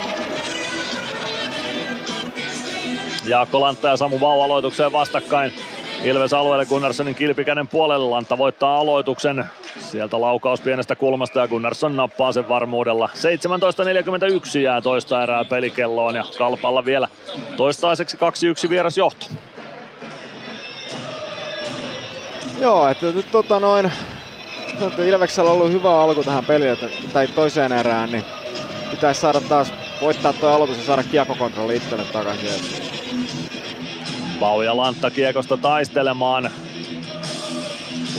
[3.26, 5.54] Jaakko Lantta ja Samu Vau aloitukseen vastakkain.
[6.04, 8.10] Ilves alueelle Gunnarssonin kilpikäden puolelle.
[8.10, 9.46] Lantta voittaa aloituksen.
[9.80, 13.10] Sieltä laukaus pienestä kulmasta ja Gunnarsson nappaa sen varmuudella.
[14.56, 17.08] 17.41 jää toista erää pelikelloon ja Kalpalla vielä
[17.58, 18.18] toistaiseksi
[18.66, 19.26] 2-1 vieras johto.
[22.60, 23.92] Joo, että nyt tota noin,
[25.08, 26.78] Ilveksellä on ollut hyvä alku tähän peliin,
[27.14, 28.24] tai toiseen erään, niin
[28.92, 33.01] pitäisi saada taas voittaa tuo aloitus ja saada kiekokontrolli itselle takaisin.
[34.42, 36.50] Bau ja Lantta kiekosta taistelemaan.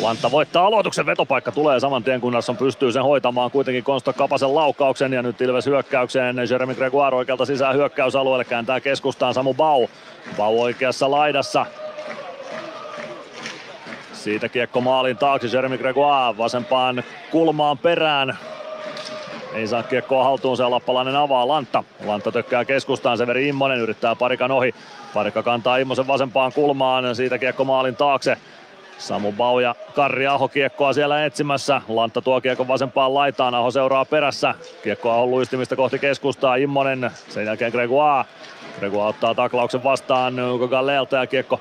[0.00, 4.54] Lantta voittaa aloituksen, vetopaikka tulee saman tien, kun Narsson pystyy sen hoitamaan kuitenkin Konsta Kapasen
[4.54, 6.36] laukauksen ja nyt Ilves hyökkäykseen.
[6.50, 9.86] Jeremy Gregoire oikealta sisään hyökkäysalueelle kääntää keskustaan Samu Bau.
[10.36, 11.66] Bau oikeassa laidassa.
[14.12, 18.38] Siitä kiekko maalin taakse Jeremy Gregoire vasempaan kulmaan perään.
[19.54, 21.84] Ei saa kiekkoa haltuun, se lappalainen avaa Lantta.
[22.04, 24.74] Lantta tökkää keskustaan, Severi Immonen yrittää parikan ohi.
[25.14, 28.36] Parikka kantaa Immosen vasempaan kulmaan, siitä kiekko maalin taakse.
[28.98, 31.82] Samu Bau ja Karri Aho kiekkoa siellä etsimässä.
[31.88, 34.54] Lantta tuo kiekko vasempaan laitaan, Aho seuraa perässä.
[34.82, 38.28] Kiekko on luistimista kohti keskustaa, Immonen, sen jälkeen Gregoire.
[38.78, 41.60] Gregoire ottaa taklauksen vastaan Ugo Galleelta ja kiekko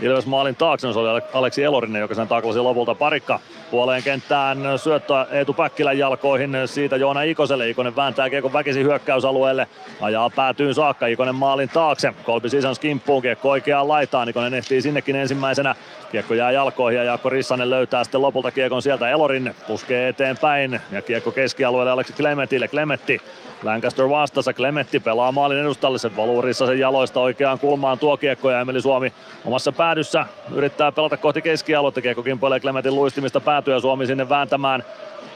[0.00, 3.40] Ilves maalin taakse, se oli Aleksi Elorinen, joka sen taklasi lopulta parikka.
[3.72, 4.58] Puoleen kenttään.
[4.76, 7.70] Syöttö Eetu Päkkilän jalkoihin, siitä Joona Ikoselle.
[7.70, 9.68] Ikonen vääntää kiekon väkisin hyökkäysalueelle,
[10.00, 12.14] ajaa päätyyn saakka, Ikonen maalin taakse.
[12.24, 15.74] Kolpi sisään kimppuun, kiekko oikeaan laitaan, Ikonen ehtii sinnekin ensimmäisenä.
[16.10, 19.10] Kiekko jää jalkoihin ja Jaakko Rissanen löytää sitten lopulta kiekon sieltä.
[19.10, 19.54] Elorin.
[19.66, 20.80] Puskee eteenpäin.
[20.90, 22.68] Ja kiekko keskialueelle Aleksi Clementille.
[22.68, 23.20] Clementti
[23.62, 27.98] Lancaster vastassa, Clementti pelaa maalin edustalle, se valuu sen jaloista oikeaan kulmaan.
[27.98, 29.12] Tuo kiekko ja Emeli Suomi
[29.44, 34.84] omassa päädyssä yrittää pelata kohti keskialuetta, kiekko kimpoilee Clementin luistimista päätyä Suomi sinne vääntämään.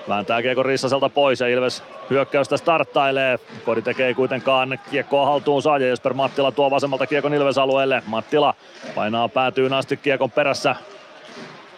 [0.09, 3.39] Vääntää kiekko Rissaselta pois ja Ilves hyökkäystä starttailee.
[3.65, 8.03] Kodi tekee kuitenkaan kiekkoa haltuun saa ja Jesper Mattila tuo vasemmalta kiekon Ilves alueelle.
[8.07, 8.55] Mattila
[8.95, 10.77] painaa päätyyn asti kiekon perässä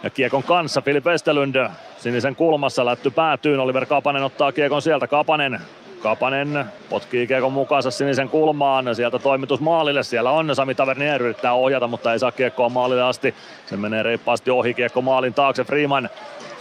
[0.03, 1.69] ja kiekon kanssa Filip Estelund
[1.99, 3.61] sinisen kulmassa lätty päätyyn.
[3.61, 5.07] Oliver Kapanen ottaa kiekon sieltä.
[5.07, 5.61] Kapanen
[6.03, 11.87] Kapanen potkii kiekon mukaansa sinisen kulmaan, sieltä toimitus maalille, siellä on Sami Tavernier yrittää ohjata,
[11.87, 13.35] mutta ei saa kiekkoa maalille asti.
[13.67, 16.09] Se menee reippaasti ohi kiekko maalin taakse, Freeman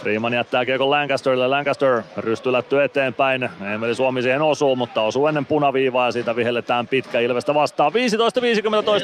[0.00, 6.06] Freeman jättää kiekon Lancasterille, Lancaster rystylätty eteenpäin, Emeli Suomi siihen osuu, mutta osuu ennen punaviivaa
[6.06, 7.92] ja siitä vihelletään pitkä Ilvestä vastaan.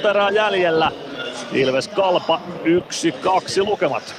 [0.05, 0.93] 15-15 erää jäljellä,
[1.53, 2.67] Ilves Kalpa 1-2
[3.57, 4.15] lukemat.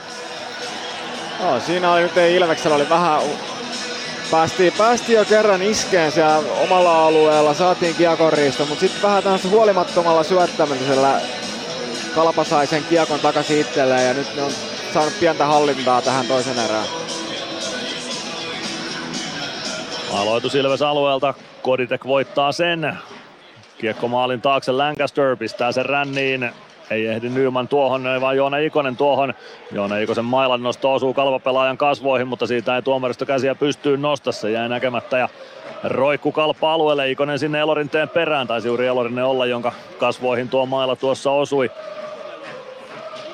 [1.43, 3.22] No, siinä oli nyt Ilveksellä oli vähän
[4.31, 10.23] Päästiin, päästiin jo kerran iskeen siellä omalla alueella, saatiin kiekoriista, mutta sitten vähän tämmöistä huolimattomalla
[10.23, 11.22] syöttämisellä
[12.15, 14.52] Kalpa sai sen kiekon takaisin itselleen ja nyt ne on
[14.96, 16.88] saanut pientä hallintaa tähän toisen erään.
[20.14, 22.98] Aloitus Ilves alueelta, Koditek voittaa sen.
[23.78, 26.52] Kiekko maalin taakse Lancaster pistää sen ränniin.
[26.90, 29.34] Ei ehdi Nyman tuohon, vaan Joona Ikonen tuohon.
[29.72, 34.50] Joona Ikosen mailan nosto osuu kalvapelaajan kasvoihin, mutta siitä ei tuomaristo käsiä pystyy nostassa.
[34.50, 35.30] Jäi näkemättä ja
[35.84, 37.12] roikku kalpa alueelle.
[37.12, 38.48] Ikonen sinne Elorinteen perään.
[38.48, 41.72] Taisi juuri Elorinne olla, jonka kasvoihin tuo maila tuossa osui.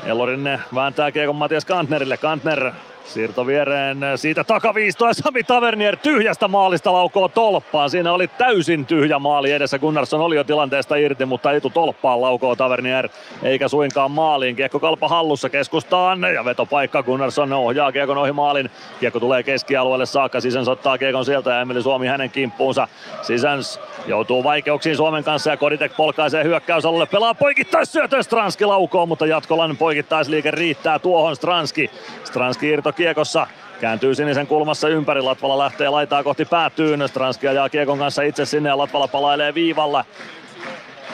[0.05, 2.17] Elorinne vääntää kiekon Matias Kantnerille.
[2.17, 2.71] Kantner
[3.05, 7.89] Siirto viereen siitä takaviisto ja Sami Tavernier tyhjästä maalista laukoo tolppaan.
[7.89, 9.79] Siinä oli täysin tyhjä maali edessä.
[9.79, 13.09] Gunnarsson oli jo tilanteesta irti, mutta etu tolppaan laukoo Tavernier.
[13.43, 14.55] Eikä suinkaan maaliin.
[14.55, 18.71] Kiekko kalpa hallussa keskustaan ja vetopaikka Gunnarsson ohjaa kiekon ohi maalin.
[18.99, 20.41] Kiekko tulee keskialueelle saakka.
[20.41, 22.87] Sisens ottaa kiekon sieltä ja Emeli Suomi hänen kimppuunsa.
[23.21, 27.05] Sisens joutuu vaikeuksiin Suomen kanssa ja Koditek polkaisee hyökkäysalueelle.
[27.05, 31.91] Pelaa poikittais syötön Stranski laukoo, mutta jatkolan poikittaisliike riittää tuohon Stranski.
[32.23, 33.47] Stranski irto kiekossa.
[33.79, 37.09] Kääntyy sinisen kulmassa ympäri, Latvala lähtee laitaa kohti päätyyn.
[37.09, 40.05] Stranski ajaa kiekon kanssa itse sinne ja Latvala palailee viivalla.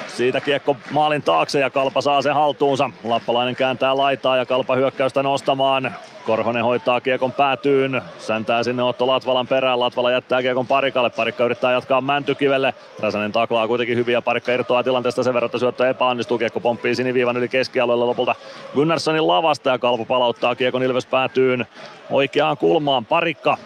[0.08, 2.90] Siitä kiekko maalin taakse ja Kalpa saa sen haltuunsa.
[3.04, 5.96] Lappalainen kääntää laitaa ja Kalpa hyökkäystä nostamaan.
[6.28, 11.72] Korhonen hoitaa kiekon päätyyn, säntää sinne Otto Latvalan perään, Latvala jättää kiekon parikalle, parikka yrittää
[11.72, 16.38] jatkaa Mäntykivelle, Räsänen taklaa kuitenkin hyvin ja parikka irtoaa tilanteesta sen verran, että syöttö epäonnistuu,
[16.38, 18.36] kiekko pomppii siniviivan yli keskialueelle lopulta
[18.74, 21.68] Gunnarssonin lavasta ja Kalpa palauttaa kiekon Ilves päätyyn
[22.10, 23.58] oikeaan kulmaan, parikka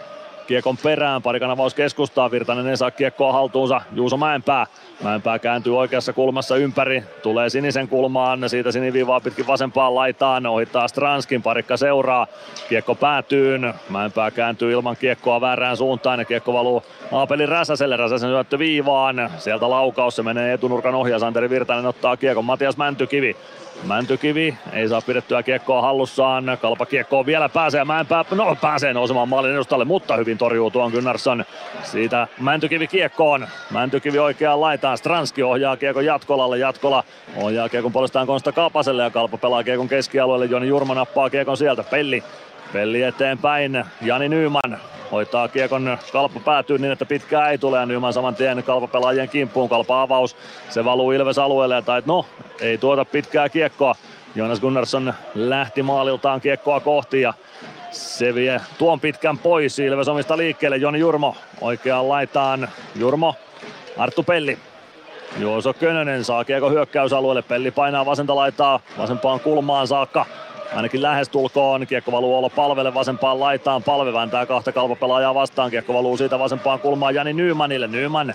[0.46, 1.22] kiekon perään.
[1.22, 2.30] Parikan avaus keskustaa.
[2.30, 3.80] Virtanen ei saa kiekkoa haltuunsa.
[3.92, 4.66] Juuso Mäenpää.
[5.02, 7.02] Mäenpää kääntyy oikeassa kulmassa ympäri.
[7.22, 8.48] Tulee sinisen kulmaan.
[8.48, 10.46] Siitä siniviivaa pitkin vasempaan laitaan.
[10.46, 11.42] Ohittaa Stranskin.
[11.42, 12.26] Parikka seuraa.
[12.68, 13.58] Kiekko päätyy.
[13.88, 16.18] Mäenpää kääntyy ilman kiekkoa väärään suuntaan.
[16.18, 16.82] Ja kiekko valuu
[17.12, 17.96] Aapeli Räsäselle.
[17.96, 19.30] Räsäsen syöttö viivaan.
[19.38, 20.16] Sieltä laukaus.
[20.16, 21.18] Se menee etunurkan ohi.
[21.18, 22.44] Santeri Virtanen ottaa kiekon.
[22.44, 23.36] Matias Mäntykivi
[23.82, 26.58] Mäntykivi ei saa pidettyä kiekkoa hallussaan.
[26.60, 27.84] Kalpa kiekkoon vielä pääsee.
[27.84, 31.44] Mäenpää, no pääsee nousemaan maalin edustalle, mutta hyvin torjuu tuon Gunnarsson.
[31.82, 33.46] Siitä Mäntykivi kiekkoon.
[33.70, 34.98] Mäntykivi oikeaan laitaan.
[34.98, 36.58] Stranski ohjaa kiekon Jatkolalle.
[36.58, 37.04] Jatkola
[37.36, 40.46] ohjaa kiekon puolestaan Konsta Kapaselle ja Kalpa pelaa kiekon keskialueelle.
[40.46, 41.82] Joni Jurma nappaa kiekon sieltä.
[41.82, 42.22] Pelli
[42.72, 44.78] Pelli eteenpäin, Jani Nyman
[45.12, 50.02] hoitaa kiekon, kalpa päätyy niin, että pitkää ei tule Nyman saman tien kalpapelaajien kimppuun, kalpa
[50.02, 50.36] avaus,
[50.68, 52.26] se valuu Ilves alueelle tai no,
[52.60, 53.94] ei tuota pitkää kiekkoa.
[54.34, 57.34] Jonas Gunnarsson lähti maaliltaan kiekkoa kohti ja
[57.92, 59.78] Se vie tuon pitkän pois.
[59.78, 60.76] Ilves omista liikkeelle.
[60.76, 62.68] Joni Jurmo oikeaan laitaan.
[62.94, 63.34] Jurmo.
[63.98, 64.58] Arttu Pelli.
[65.38, 67.42] Juoso Könönen saa kiekko hyökkäysalueelle.
[67.42, 70.26] Pelli painaa vasenta laitaa vasempaan kulmaan saakka.
[70.74, 71.86] Ainakin lähestulkoon.
[71.86, 73.82] Kiekko valuu olla palvelle vasempaan laitaan.
[73.82, 75.70] Palve vääntää kahta kalpapelaajaa vastaan.
[75.70, 77.86] Kiekko valuu siitä vasempaan kulmaan Jani Nymanille.
[77.86, 78.34] Nyman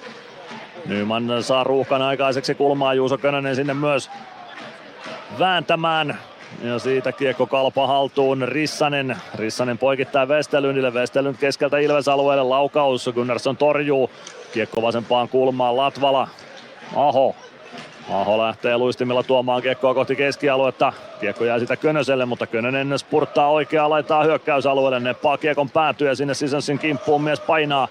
[0.85, 4.09] Nyman saa ruuhkan aikaiseksi kulmaa Juuso Könönen sinne myös
[5.39, 6.19] vääntämään.
[6.63, 9.17] Ja siitä kiekko kalpa haltuun Rissanen.
[9.35, 10.93] Rissanen poikittaa Westerlundille.
[10.93, 13.09] Westerlund keskeltä Ilves-alueelle laukaus.
[13.13, 14.09] Gunnarsson torjuu.
[14.53, 16.27] Kiekko vasempaan kulmaan Latvala.
[16.95, 17.35] Aho.
[18.11, 20.93] Aho lähtee luistimilla tuomaan kiekkoa kohti keskialuetta.
[21.19, 24.99] Kiekko jää sitä Könöselle, mutta Könönen spurttaa oikeaa laittaa hyökkäysalueelle.
[24.99, 27.87] Neppaa kiekon päätyy ja sinne Sisonsin kimppuun mies painaa.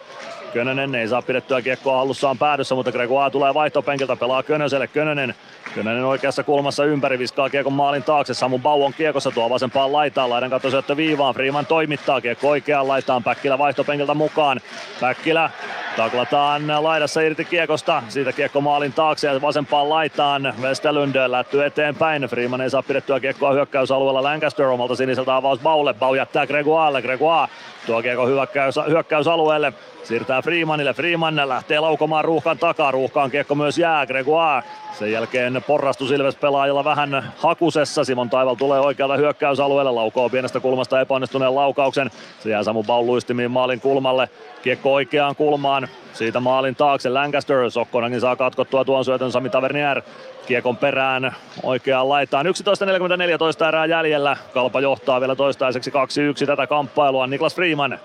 [0.53, 4.87] Könönen ei saa pidettyä kiekkoa hallussaan päädyssä, mutta Gregoire tulee vaihtopenkiltä, pelaa Könöselle.
[4.87, 5.35] Könönen,
[5.75, 8.35] Könönen oikeassa kulmassa ympäri, viskaa kiekon maalin taakse.
[8.35, 11.35] Samu Bau on kiekossa, tuo vasempaan laitaan, laidan katto syöttö viivaan.
[11.35, 14.61] Freeman toimittaa kiekko oikeaan laitaan, Päkkilä vaihtopenkiltä mukaan.
[15.01, 15.51] Päkkilä
[15.97, 20.55] taklataan laidassa irti kiekosta, siitä kiekko maalin taakse ja vasempaan laitaan.
[20.63, 24.23] Westerlund lättyy eteenpäin, Freeman ei saa pidettyä kiekkoa hyökkäysalueella.
[24.23, 27.53] Lancaster omalta siniseltä avaus Baulle, Bau jättää Gregoirelle, Gregoire
[27.87, 29.73] tuo kiekko hyökkäys, hyökkäysalueelle.
[30.05, 30.95] Siirtää Freemanille.
[30.95, 32.91] Freeman lähtee laukomaan ruuhkan takaa.
[32.91, 34.07] Ruuhkaan kiekko myös jää.
[34.07, 34.63] Gregoire.
[34.93, 38.05] Sen jälkeen porrastus Ilves pelaajilla vähän hakusessa.
[38.05, 39.91] Simon Taival tulee oikealta hyökkäysalueelle.
[39.91, 42.11] Laukoo pienestä kulmasta epäonnistuneen laukauksen.
[42.41, 44.29] Se jää Samu Baul luistimiin maalin kulmalle.
[44.63, 45.89] Kiekko oikeaan kulmaan.
[46.13, 47.71] Siitä maalin taakse Lancaster.
[47.71, 50.03] Sokkonenkin saa katkottua tuon syötön Sami Tavernier
[50.47, 52.47] kiekon perään oikeaan laitaan.
[52.47, 54.37] 11.44 erää jäljellä.
[54.55, 57.27] Kalpa johtaa vielä toistaiseksi 2-1 tätä kamppailua.
[57.27, 57.99] Niklas Freeman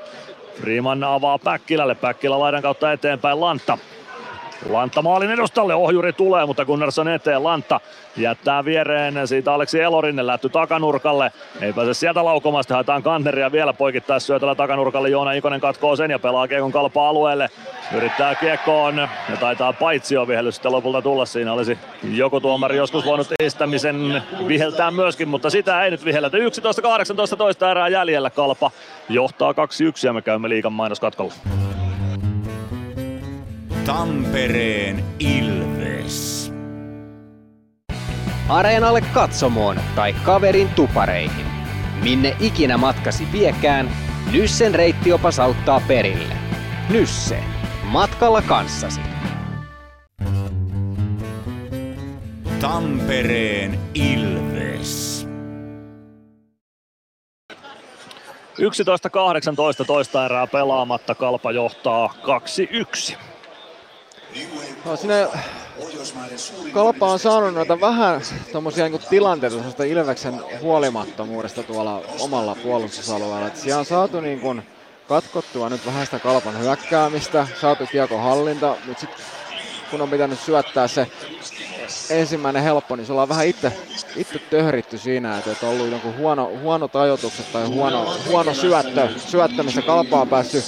[0.62, 3.78] Freeman avaa Päkkilälle, Päkkilä laidan kautta eteenpäin Lantta.
[4.70, 7.80] Lantta maalin edustalle, ohjuri tulee, mutta Gunnarsson eteen Lantta
[8.18, 11.32] jättää viereen siitä Aleksi Elorinen lätty takanurkalle.
[11.62, 15.10] Ei pääse sieltä laukomasta, haetaan kanteria vielä poikittaisi syötöllä takanurkalle.
[15.10, 17.50] Joona Ikonen katkoo sen ja pelaa kiekon kalpa alueelle.
[17.96, 21.26] Yrittää kiekkoon ja taitaa paitsi jo vihellys sitten lopulta tulla.
[21.26, 26.38] Siinä olisi joku tuomari joskus voinut estämisen viheltää myöskin, mutta sitä ei nyt vihelletä.
[26.38, 28.72] 11-18 toista erää jäljellä kalpa
[29.10, 29.56] johtaa 2-1
[30.04, 31.34] ja me käymme liikan mainoskatkolla.
[33.86, 36.52] Tampereen Ilves.
[38.50, 41.46] Areenalle katsomoon tai kaverin tupareihin.
[42.04, 43.90] Minne ikinä matkasi viekään,
[44.32, 46.36] Nyssen reittiopas auttaa perille.
[46.90, 47.44] Nysse.
[47.84, 49.02] Matkalla kanssasi.
[52.60, 55.28] Tampereen Ilves.
[59.84, 61.16] 11-18 toista erää pelaamatta.
[61.16, 62.14] Kalpa johtaa
[63.14, 63.31] 2-1.
[64.86, 65.28] No, sinne
[66.74, 68.22] Kalpa on saanut noita vähän
[68.52, 73.48] tommosia niin tilanteita Ilveksen huolimattomuudesta tuolla omalla puolustusalueella.
[73.48, 74.64] Et siellä on saatu niin kuin
[75.08, 79.26] katkottua nyt vähän sitä Kalpan hyökkäämistä, saatu kiekko hallinta, mutta sitten
[79.92, 81.08] kun on pitänyt syöttää se
[82.10, 83.74] ensimmäinen helppo, niin se ollaan vähän itse,
[84.16, 89.64] itse töhritty siinä, että on ollut jonkun huono, huono ajoitukset tai huono, huono syöttö, syöttö,
[89.64, 90.64] missä kalpa on päässyt,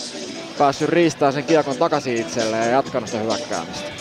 [0.58, 3.92] päässyt riistää sen kiekon takaisin itselleen ja jatkanut sitä hyökkäämistä.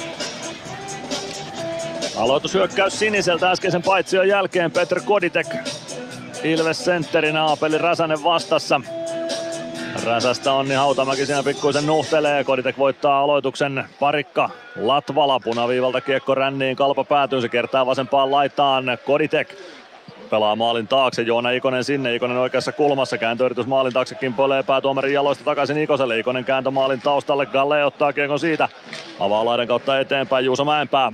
[2.16, 5.47] Aloitushyökkäys siniseltä äskeisen paitsion jälkeen Petr Koditek
[6.45, 8.81] Ilves sentterinä Aapeli Räsänen vastassa.
[10.05, 12.45] Räsästä Onni Hautamäki siinä pikkuisen nuhtelee.
[12.45, 14.51] Koditek voittaa aloituksen parikka.
[14.77, 16.77] Latvala punaviivalta kiekko ränniin.
[16.77, 18.85] Kalpa päätyy, se kertaa vasempaan laitaan.
[19.07, 19.55] Koditek
[20.33, 21.23] pelaa maalin taakse.
[21.23, 22.15] Joona Ikonen sinne.
[22.15, 23.19] Ikonen oikeassa kulmassa.
[23.19, 26.19] Kääntöyritys maalin taakse kimpoilee päätuomarin jaloista takaisin Ikoselle.
[26.19, 27.47] Ikonen kääntö maalin taustalle.
[27.47, 28.69] Galle ottaa kiekon siitä.
[29.21, 30.45] Avaa laidan kautta eteenpäin.
[30.45, 31.13] Juuso Mäenpää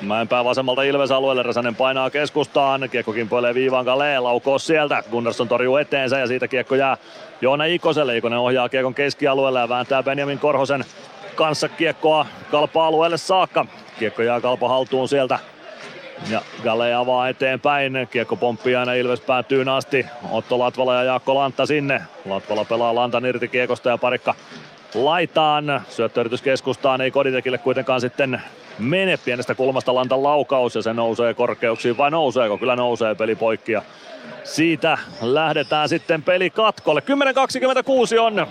[0.00, 5.76] Mäenpää vasemmalta Ilves alueelle, Räsänen painaa keskustaan, kiekko kimpoilee viivaan Galee, laukoo sieltä, Gunnarsson torjuu
[5.76, 6.96] eteensä ja siitä kiekko jää
[7.40, 10.84] Joona Ikoselle, Ikonen ohjaa kiekon keskialueelle ja vääntää Benjamin Korhosen
[11.34, 13.66] kanssa kiekkoa kalpa-alueelle saakka.
[13.98, 15.38] Kiekko jää kalpa haltuun sieltä
[16.30, 18.08] ja Gale avaa eteenpäin.
[18.10, 20.06] Kiekko pomppii aina Ilves päätyy asti.
[20.30, 22.02] Otto Latvala ja Jaakko Lantta sinne.
[22.24, 24.34] Latvala pelaa Lantan irti kiekosta ja parikka
[24.94, 25.82] laitaan.
[25.88, 28.42] Syöttöyritys keskustaan ei Koditekille kuitenkaan sitten
[28.78, 32.58] mene pienestä kulmasta Lantan laukaus ja se nousee korkeuksiin vai nouseeko?
[32.58, 33.82] Kyllä nousee peli poikki ja
[34.44, 37.02] siitä lähdetään sitten peli katkolle.
[38.14, 38.46] 10.26 on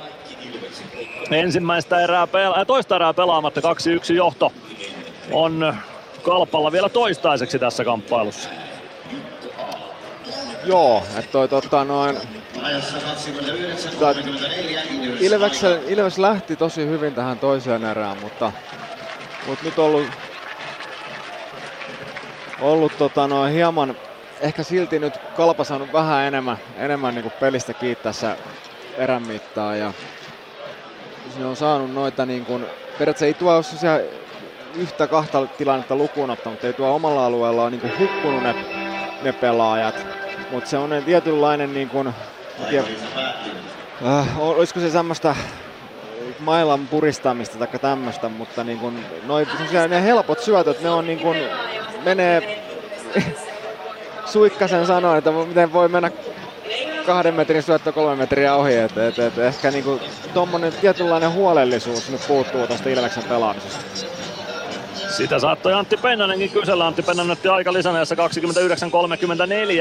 [1.32, 4.52] ensimmäistä erää, pela- toista erää pelaamatta 2-1 johto
[5.32, 5.76] on
[6.24, 8.50] Kalpalla vielä toistaiseksi tässä kamppailussa.
[10.64, 12.18] Joo, että toi tota noin...
[15.20, 18.52] Ilves, Ilves lähti tosi hyvin tähän toiseen erään, mutta,
[19.48, 20.08] mutta nyt ollut,
[22.62, 23.98] ollut tota noin hieman,
[24.42, 28.38] ehkä silti nyt Kalpa saanut vähän enemmän, enemmän niin pelistä kiinni tässä
[28.98, 29.94] erän mittaan ja
[31.38, 32.66] ne on saanut noita niin kuin,
[33.00, 33.64] periaatteessa ei tuo
[34.78, 38.56] yhtä kahta tilannetta lukuun ottamaan, mutta ei tuo omalla alueella ole niin hukkunut ne,
[39.22, 39.96] ne pelaajat.
[40.52, 42.14] Mutta se on tietynlainen, niin kuin,
[42.70, 42.88] tiedä,
[44.06, 45.36] äh, olisiko se semmoista
[46.40, 49.48] mailan puristamista tai tämmöistä, mutta niin kuin, noi,
[49.90, 51.38] ne helpot syötöt, ne on niin kuin,
[52.04, 52.64] menee
[54.26, 56.12] Suikkasen sanoi, että miten voi mennä
[57.06, 58.76] kahden metrin syöttö kolme metriä ohi.
[58.76, 60.00] Et, et, et ehkä niinku
[60.34, 64.17] tuommoinen tietynlainen huolellisuus nyt puuttuu tästä Ilveksen pelaamisesta.
[65.10, 66.88] Sitä saattoi Antti Pennanenkin kysellä.
[66.88, 68.18] Antti Pennanen otti aika lisäneessä 29-34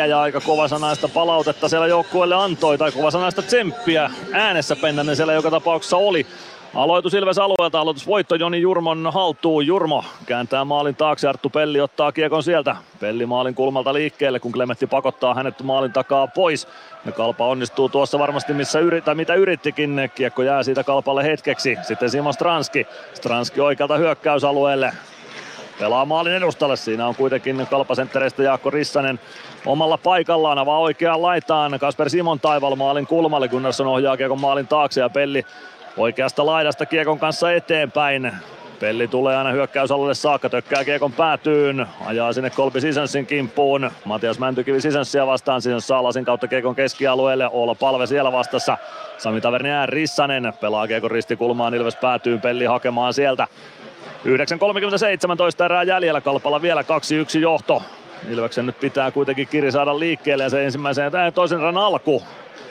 [0.09, 5.97] ja aika kovasanaista palautetta siellä joukkueelle antoi tai kovasanaista tsemppiä äänessä Pennanen siellä joka tapauksessa
[5.97, 6.27] oli.
[6.75, 9.67] Aloitus Ilves alueelta, aloitusvoitto Joni Jurmon haltuun.
[9.67, 12.77] Jurmo kääntää maalin taakse, Arttu Pelli ottaa kiekon sieltä.
[13.01, 16.69] Pelli maalin kulmalta liikkeelle, kun Klemetti pakottaa hänet maalin takaa pois.
[17.07, 20.11] Ja Kalpa onnistuu tuossa varmasti missä yritä, mitä yrittikin.
[20.15, 21.79] Kiekko jää siitä Kalpalle hetkeksi.
[21.83, 22.87] Sitten Simo Stranski.
[23.15, 24.93] Stranski oikealta hyökkäysalueelle.
[25.79, 26.77] Pelaa maalin edustalle.
[26.77, 29.21] Siinä on kuitenkin kalpasenttereistä Jaakko Rissanen
[29.67, 30.59] omalla paikallaan.
[30.59, 31.79] Avaa oikeaan laitaan.
[31.81, 33.49] Kasper Simon taival maalin kulmalle.
[33.49, 35.45] Gunnarsson ohjaa kiekon maalin taakse ja Pelli
[35.97, 38.33] Oikeasta laidasta Kiekon kanssa eteenpäin.
[38.81, 43.91] Pelli tulee aina hyökkäysalueelle saakka, tökkää Kiekon päätyyn, ajaa sinne Kolpi Sisänssin kimppuun.
[44.05, 48.79] Matias Mäntykivi Sisänssiä vastaan, Sisens saa lasin kautta Kiekon keskialueelle, Oola Palve siellä vastassa.
[49.19, 53.47] Sami Taverni Rissanen pelaa Kiekon ristikulmaan, Ilves päätyy Pelli hakemaan sieltä.
[54.27, 57.83] 9.37 toista erää jäljellä, Kalpalla vielä 2-1 johto.
[58.31, 62.23] Ilveksen nyt pitää kuitenkin Kiri saada liikkeelle ja se ensimmäisen toisen erän alku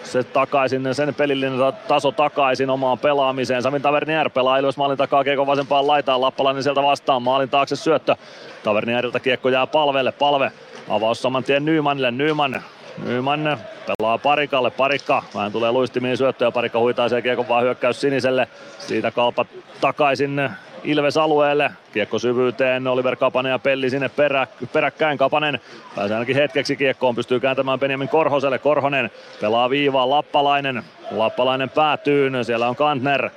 [0.03, 3.61] se takaisin, sen pelillinen taso takaisin omaan pelaamiseen.
[3.61, 8.15] Samin Tavernier pelaa Ilves maalin takaa kiekko vasempaan laitaan, Lappalainen sieltä vastaan, maalin taakse syöttö.
[8.63, 10.51] Tavernierilta kiekko jää palvelle, palve
[10.89, 12.63] avaus saman tien Nymanille, Nyman
[13.03, 13.57] Nyman
[13.87, 18.47] pelaa parikalle, parikka vähän tulee luistimiin syöttöä, parikka huitaa sen kiekon vaan hyökkäys siniselle.
[18.79, 19.45] Siitä kalpa
[19.81, 20.49] takaisin
[20.85, 21.71] Ilves alueelle.
[21.93, 25.17] Kiekko syvyyteen, Oliver Kapanen ja Pelli sinne perä, peräkkäin.
[25.17, 25.59] Kapanen
[25.95, 28.59] pääsee ainakin hetkeksi kiekkoon, pystyy kääntämään Benjamin Korhoselle.
[28.59, 30.83] Korhonen pelaa viivaa, Lappalainen.
[31.11, 33.29] Lappalainen päätyy, siellä on Kantner.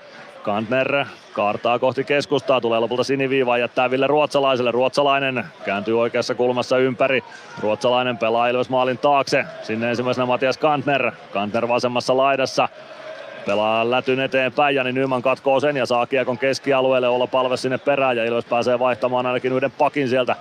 [0.42, 4.70] Kantner kaartaa kohti keskustaa, tulee lopulta siniviivaa, jättää Ville Ruotsalaiselle.
[4.70, 7.24] Ruotsalainen kääntyy oikeassa kulmassa ympäri.
[7.62, 9.44] Ruotsalainen pelaa Ilves maalin taakse.
[9.62, 11.12] Sinne ensimmäisenä Matias Kantner.
[11.32, 12.68] Kantner vasemmassa laidassa.
[13.48, 18.16] Pelaa lätyn eteenpäin, Jani Nyman katkoo sen ja saa kiekon keskialueelle olla palve sinne perään
[18.16, 20.36] ja Ilves pääsee vaihtamaan ainakin yhden pakin sieltä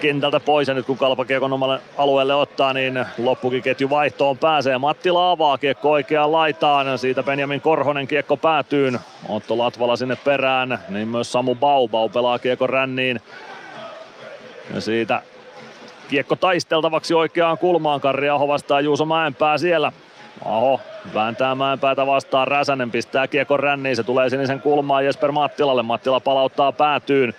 [0.00, 4.78] kentältä pois ja nyt kun Kalpa kiekon omalle alueelle ottaa, niin loppukin ketju vaihtoon pääsee.
[4.78, 8.98] Matti avaa kiekko oikeaan laitaan, siitä Benjamin Korhonen kiekko päätyyn.
[9.28, 11.88] Otto Latvala sinne perään, niin myös Samu Bau.
[11.88, 13.20] Bau pelaa kiekon ränniin.
[14.74, 15.22] Ja siitä
[16.08, 18.00] kiekko taisteltavaksi oikeaan kulmaan.
[18.00, 19.92] Karri Aho vastaa Juuso Mäenpää siellä.
[20.44, 20.80] Aho
[21.14, 25.04] vääntää Mäenpäätä vastaan, Räsänen pistää kiekon ränniin, se tulee sinisen kulmaan.
[25.04, 27.34] Jesper Mattilalle, Mattila palauttaa päätyyn.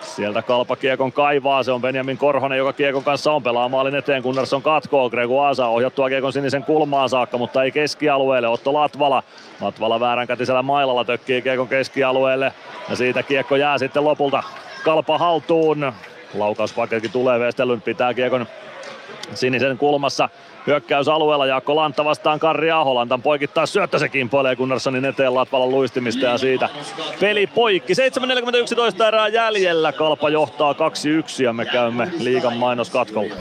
[0.00, 4.22] Sieltä kalpa kiekon kaivaa, se on Benjamin Korhonen, joka kiekon kanssa on pelaa maalin eteen,
[4.22, 9.22] Gunnarsson katkoo, Gregu Aasa ohjattua kiekon sinisen kulmaan saakka, mutta ei keskialueelle, Otto Latvala.
[9.60, 12.52] Latvala vääränkätisellä mailalla tökkii kiekon keskialueelle.
[12.88, 14.42] Ja siitä kiekko jää sitten lopulta
[14.84, 15.92] kalpa haltuun.
[16.34, 18.46] Laukauspaketti tulee, Vestelyn pitää kiekon
[19.34, 20.28] sinisen kulmassa
[20.68, 21.46] hyökkäysalueella.
[21.46, 22.94] Jaakko Lantta vastaan Karri Aho.
[22.94, 26.68] Lantan poikittaa syöttö se kimpoilee Gunnarssonin eteen Latvalan luistimista ja siitä
[27.20, 27.92] peli poikki.
[27.92, 29.92] 7.41 erää jäljellä.
[29.92, 30.76] Kalpa johtaa 2-1
[31.42, 33.34] ja me käymme liigan mainoskatkolla.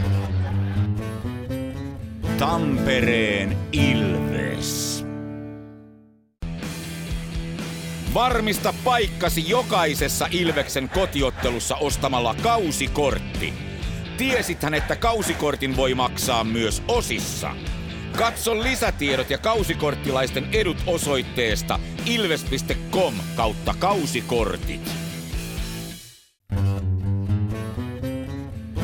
[2.39, 5.05] Tampereen Ilves.
[8.13, 13.53] Varmista paikkasi jokaisessa Ilveksen kotiottelussa ostamalla kausikortti.
[14.17, 17.55] Tiesithän, että kausikortin voi maksaa myös osissa.
[18.17, 24.91] Katso lisätiedot ja kausikorttilaisten edut osoitteesta ilves.com kautta kausikortit.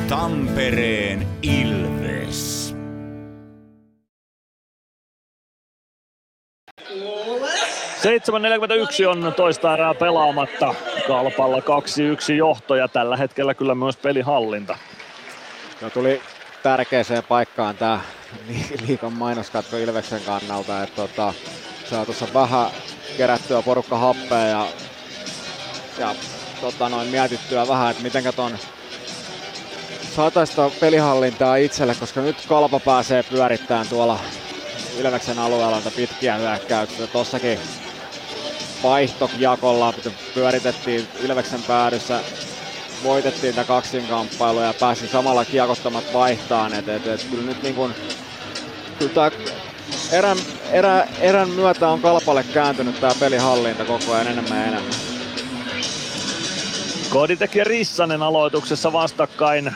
[0.08, 2.74] Tampereen Ilves.
[8.02, 8.42] Seitsemän
[9.08, 10.74] on toista erää pelaamatta.
[11.06, 11.62] Kalpalla 2-1
[12.32, 14.78] johto ja tällä hetkellä kyllä myös pelihallinta.
[15.84, 16.22] No tuli
[16.62, 18.00] tärkeäseen paikkaan tämä
[18.86, 21.34] liikan mainoskatko Ilveksen kannalta, että tota,
[21.90, 22.66] saa tuossa vähän
[23.16, 24.66] kerättyä porukka happea ja,
[25.98, 26.14] ja
[26.60, 28.58] tota noin, mietittyä vähän, että mitenkä ton
[30.16, 34.20] saataisiin pelihallintaa itselle, koska nyt Kalpa pääsee pyörittämään tuolla
[34.98, 37.06] Ilveksen alueella pitkiä hyökkäyksiä.
[37.06, 37.58] Tossakin
[38.82, 39.94] vaihtojakolla
[40.34, 42.20] pyöritettiin Ilveksen päädyssä
[43.04, 46.74] voitettiin tätä kaksinkamppailua ja pääsi samalla kiekottamat vaihtaan.
[46.74, 47.94] Et, et, et, kyllä nyt niin kuin,
[48.98, 49.30] kyllä tää
[50.12, 50.38] erän,
[50.72, 54.94] erä, erän myötä on kalpalle kääntynyt tämä pelihallinta koko ajan enemmän ja enemmän.
[57.10, 59.72] Koditek ja Rissanen aloituksessa vastakkain.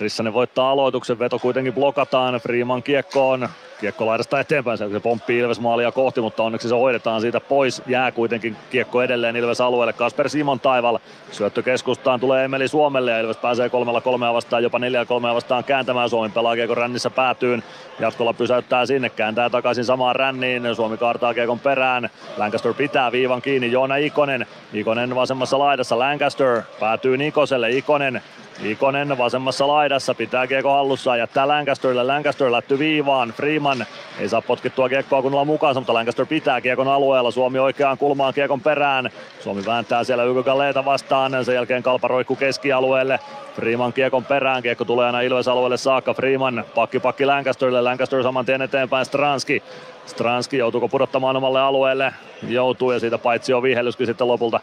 [0.00, 2.34] Rissanen voittaa aloituksen, veto kuitenkin blokataan.
[2.34, 3.48] Freeman kiekkoon.
[3.80, 7.82] Kiekko laidasta eteenpäin, se pomppii Ilves maalia kohti, mutta onneksi se hoidetaan siitä pois.
[7.86, 9.92] Jää kuitenkin kiekko edelleen Ilves alueelle.
[9.92, 10.98] Kasper Simon Taival
[11.30, 15.64] syöttö keskustaan tulee Emeli Suomelle ja Ilves pääsee kolmella kolmea vastaan, jopa neljällä kolmea vastaan
[15.64, 16.10] kääntämään.
[16.10, 17.62] Suomi pelaa kiekko rännissä päätyyn.
[18.00, 20.74] Jatkolla pysäyttää sinne, kääntää takaisin samaan ränniin.
[20.76, 22.10] Suomi kaartaa kiekon perään.
[22.36, 23.72] Lancaster pitää viivan kiinni.
[23.72, 24.46] Joona Ikonen.
[24.72, 25.98] Ikonen vasemmassa laidassa.
[25.98, 27.70] Lancaster päätyy Nikoselle.
[27.70, 28.22] Ikonen
[28.64, 33.86] Ikonen vasemmassa laidassa pitää kiekko hallussaan, jättää Lancasterille, Lancaster lätty viivaan, Freeman
[34.18, 38.60] ei saa potkittua kiekkoa kunnolla mukaan, mutta Lancaster pitää kiekon alueella, Suomi oikeaan kulmaan kiekon
[38.60, 39.10] perään,
[39.40, 43.20] Suomi vääntää siellä Yko Galeeta vastaan, sen jälkeen kalparoikku keskialueelle,
[43.56, 48.46] Freeman kiekon perään, kiekko tulee aina Ilves alueelle saakka, Freeman pakki pakki Lancasterille, Lancaster saman
[48.46, 49.04] tien eteenpäin.
[49.04, 49.62] Stranski,
[50.06, 52.14] Stranski joutuuko pudottamaan omalle alueelle,
[52.48, 54.60] joutuu ja siitä paitsi on vihellyskin sitten lopulta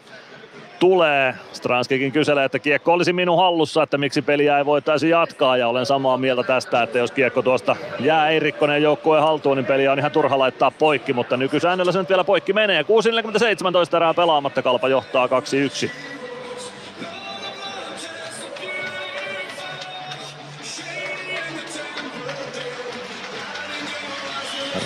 [0.78, 1.34] tulee.
[1.52, 5.86] Stranskikin kyselee, että kiekko olisi minun hallussa, että miksi peliä ei voitaisi jatkaa ja olen
[5.86, 10.10] samaa mieltä tästä, että jos kiekko tuosta jää Eirikkonen joukkueen haltuun, niin peliä on ihan
[10.10, 12.82] turha laittaa poikki, mutta nykysäännöllä se nyt vielä poikki menee.
[12.82, 15.30] 6.47 erää pelaamatta, Kalpa johtaa 2-1.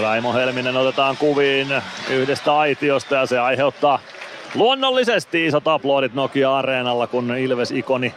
[0.01, 1.69] Raimo Helminen otetaan kuviin
[2.11, 3.99] yhdestä aitiosta ja se aiheuttaa
[4.55, 8.15] Luonnollisesti isot aplodit Nokia-areenalla, kun Ilves-ikoni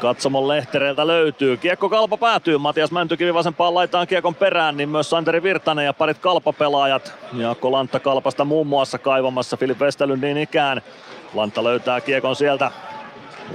[0.00, 1.56] katsomon lehtereiltä löytyy.
[1.56, 6.18] Kiekko kalpa päätyy, Matias Mäntykivi vasempaan laitaan kiekon perään, niin myös Santeri Virtanen ja parit
[6.18, 7.14] kalpapelaajat.
[7.32, 10.82] Jaakko Lantta kalpasta muun muassa kaivamassa Filip Westerlund niin ikään.
[11.34, 12.70] Lantta löytää kiekon sieltä.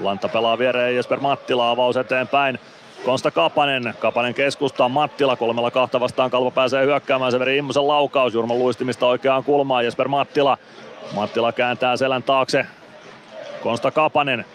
[0.01, 2.59] Lantta pelaa viereen Jesper Mattila avaus eteenpäin.
[3.05, 8.59] Konsta Kapanen, Kapanen keskustaa Mattila kolmella kahta vastaan, Kalpa pääsee hyökkäämään, Severi Immosen laukaus, Jurman
[8.59, 10.57] luistimista oikeaan kulmaan, Jesper Mattila
[11.13, 12.65] Mattila kääntää selän taakse.
[13.63, 14.45] Konsta Kapanen.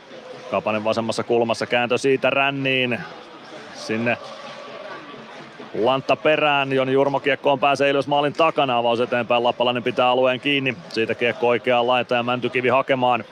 [0.50, 2.98] Kapanen vasemmassa kulmassa kääntö siitä ränniin.
[3.74, 4.18] Sinne
[5.74, 10.76] Lantta perään, Joni Jurmo kiekkoon pääsee ylös maalin takana, avaus eteenpäin, Lappalainen pitää alueen kiinni,
[10.88, 13.24] siitä kiekko oikeaan laita ja Mäntykivi hakemaan.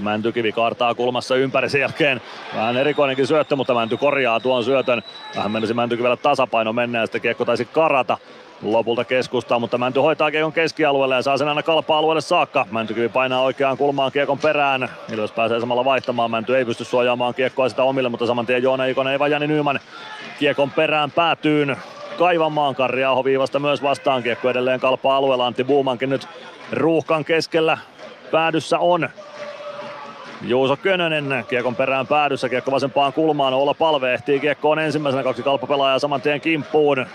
[0.00, 2.20] Mäntykivi kaartaa kulmassa ympäri sen jälkeen.
[2.54, 5.02] Vähän erikoinenkin syöttö, mutta Mänty korjaa tuon syötön.
[5.36, 8.18] Vähän menisi Mäntykivellä tasapaino mennä ja sitten kiekko taisi karata
[8.62, 12.66] lopulta keskustaa, mutta Mänty hoitaa kiekon keskialueelle ja saa sen aina kalpa-alueelle saakka.
[12.70, 14.88] Mäntykivi painaa oikeaan kulmaan kiekon perään.
[15.12, 16.30] Ilves pääsee samalla vaihtamaan.
[16.30, 19.80] Mänty ei pysty suojaamaan kiekkoa sitä omille, mutta saman tien Joona Ikonen ja Jani Nyman
[20.38, 21.76] kiekon perään päätyyn
[22.18, 22.74] kaivamaan.
[22.74, 24.22] Karri viivasta myös vastaan.
[24.22, 25.46] Kiekko edelleen kalpa-alueella.
[25.46, 26.28] Antti Buumankin nyt
[26.72, 27.78] ruuhkan keskellä
[28.30, 29.08] päädyssä on.
[30.42, 35.98] Juuso Könönen kiekon perään päädyssä, kiekko vasempaan kulmaan, Olla Palve ehtii kiekkoon ensimmäisenä, kaksi kalppapelaajaa
[35.98, 37.06] saman tien kimppuun.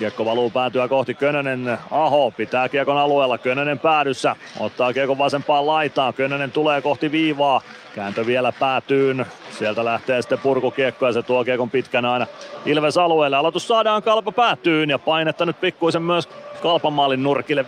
[0.00, 1.78] Kiekko valuu päätyä kohti Könönen.
[1.90, 3.38] Aho pitää kiekon alueella.
[3.38, 4.36] Könönen päädyssä.
[4.60, 6.14] Ottaa kiekon vasempaan laitaan.
[6.14, 7.60] Könönen tulee kohti viivaa.
[7.94, 9.26] Kääntö vielä päätyyn.
[9.58, 12.26] Sieltä lähtee sitten purkukiekko ja se tuo kiekon pitkänä aina
[12.66, 13.36] Ilves alueelle.
[13.36, 16.28] Aloitus saadaan kalpa päätyyn ja painetta nyt pikkuisen myös
[16.62, 17.62] Kalpan maalin nurkille.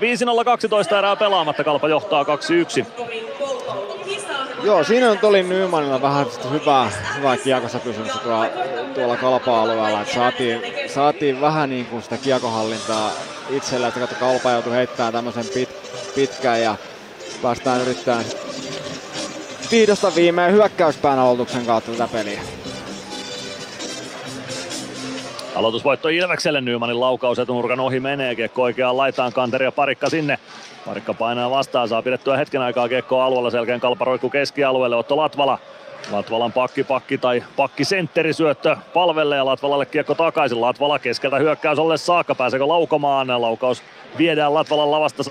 [0.92, 1.64] 5-0-12 erää pelaamatta.
[1.64, 2.26] Kalpa johtaa 2-1.
[4.64, 8.46] Joo, siinä on Tolin Nymanilla vähän hyvää, hyvää kiekossa pysymistä tuolla,
[8.94, 10.00] tuolla kalpa-alueella.
[10.00, 10.60] Että saatiin,
[10.94, 13.10] saatiin vähän niin kuin sitä kiekohallintaa
[13.50, 15.68] itsellä, että kalpa joutui heittämään tämmöisen pit,
[16.14, 16.76] pitkän ja
[17.42, 18.24] päästään yrittämään
[19.72, 22.40] vihdosta viimein hyökkäyspään aloituksen kautta tätä peliä.
[25.54, 30.38] Aloitusvoitto Ilvekselle, Nymanin laukaus etunurkan ohi menee, kiekko oikeaan laitaan, Kanteri ja Parikka sinne.
[30.86, 35.58] Parikka painaa vastaan, saa pidettyä hetken aikaa kiekkoa alueella, selkeän kalparoikku keskialueelle, Otto Latvala.
[36.12, 40.60] Latvalan pakki, pakki tai pakki sentteri syöttö palvelle ja Latvalalle kiekko takaisin.
[40.60, 43.42] Latvala keskeltä hyökkäys olle saakka, pääseekö laukomaan?
[43.42, 43.82] Laukaus
[44.18, 45.22] viedään Latvalan lavasta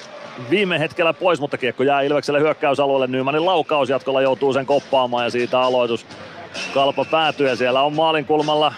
[0.49, 3.07] viime hetkellä pois, mutta kiekko jää Ilvekselle hyökkäysalueelle.
[3.07, 6.05] Nymanin laukaus jatkolla joutuu sen koppaamaan ja siitä aloitus.
[6.73, 8.73] Kalpa päätyy ja siellä on maalin kulmalla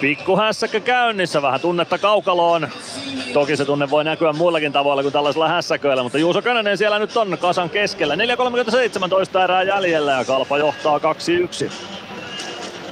[0.00, 2.68] Pikku hässäkkä käynnissä, vähän tunnetta kaukaloon.
[3.32, 7.16] Toki se tunne voi näkyä muillakin tavoilla kuin tällaisella hässäköillä, mutta Juuso Könönen siellä nyt
[7.16, 8.14] on kasan keskellä.
[8.14, 11.70] 4.37 erää jäljellä ja Kalpa johtaa 2-1.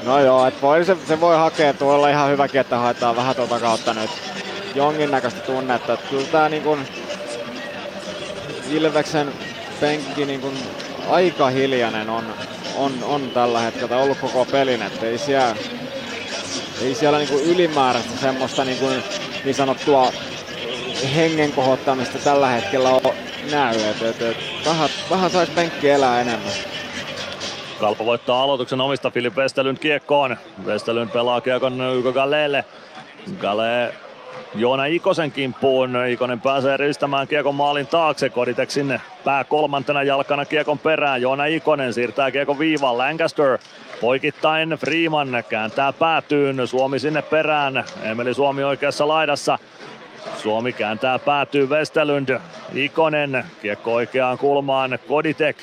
[0.05, 3.61] No joo, et voi, se, se, voi hakea tuolla ihan hyväkin, että haetaan vähän tuota
[3.61, 4.11] kautta nyt
[4.75, 5.93] jonkinnäköistä tunnetta.
[5.93, 6.79] Että kyllä tää niin kun
[8.71, 9.33] Ilveksen
[9.81, 10.55] penkki niin kun
[11.11, 12.25] aika hiljainen on,
[12.77, 15.55] on, on tällä hetkellä ollut koko pelin, että ei siellä
[16.83, 18.87] ei siellä niinku ylimääräistä semmoista niinku
[19.45, 20.13] niin sanottua
[21.17, 23.15] hengen kohottamista tällä hetkellä ole
[23.51, 23.75] näy.
[23.91, 24.37] Et, et, et,
[24.67, 26.53] vähän, vähän saisi penkki elää enemmän.
[27.81, 30.37] Kalpa voittaa aloituksen omista Filip Westerlund kiekkoon.
[30.67, 32.65] Westerlund pelaa kiekon Yko Galeelle.
[33.39, 33.95] Gale
[34.55, 36.07] Joona Ikosen kimppuun.
[36.09, 38.29] Ikonen pääsee ristämään kiekon maalin taakse.
[38.29, 41.23] Koditek sinne pää kolmantena jalkana kiekon perään.
[41.23, 42.99] Joona Ikonen siirtää kiekon viivaan.
[42.99, 43.59] Lancaster
[44.01, 46.67] poikittain Freeman kääntää päätyyn.
[46.67, 47.85] Suomi sinne perään.
[48.03, 49.59] Emeli Suomi oikeassa laidassa.
[50.37, 52.39] Suomi kääntää päätyy Westerlund.
[52.75, 54.99] Ikonen kiekko oikeaan kulmaan.
[55.09, 55.57] Koditek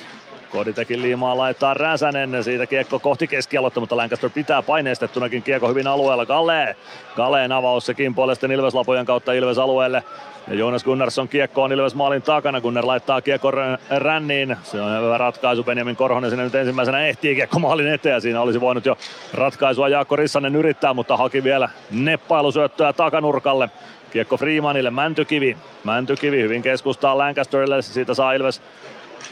[0.55, 6.25] Koditekin liimaa laittaa Räsänen, siitä kiekko kohti keskialoitta, mutta Lancaster pitää paineistettunakin kiekko hyvin alueella.
[6.25, 6.75] Galle,
[7.15, 10.03] Galeen avaus sekin puolesta Ilves-lapojen kautta Ilves alueelle.
[10.47, 13.51] Ja Jonas Gunnarsson kiekko on Ilves maalin takana, Gunnar laittaa kiekko
[13.97, 14.57] ränniin.
[14.63, 18.22] Se on hyvä ratkaisu, Benjamin Korhonen sinne nyt ensimmäisenä ehtii kiekko maalin eteen.
[18.22, 18.97] Siinä olisi voinut jo
[19.34, 23.69] ratkaisua Jaakko Rissanen yrittää, mutta haki vielä neppailusyöttöä takanurkalle.
[24.11, 25.57] Kiekko Freemanille, Mäntykivi.
[25.84, 28.61] Mäntykivi hyvin keskustaa Lancasterille, siitä saa Ilves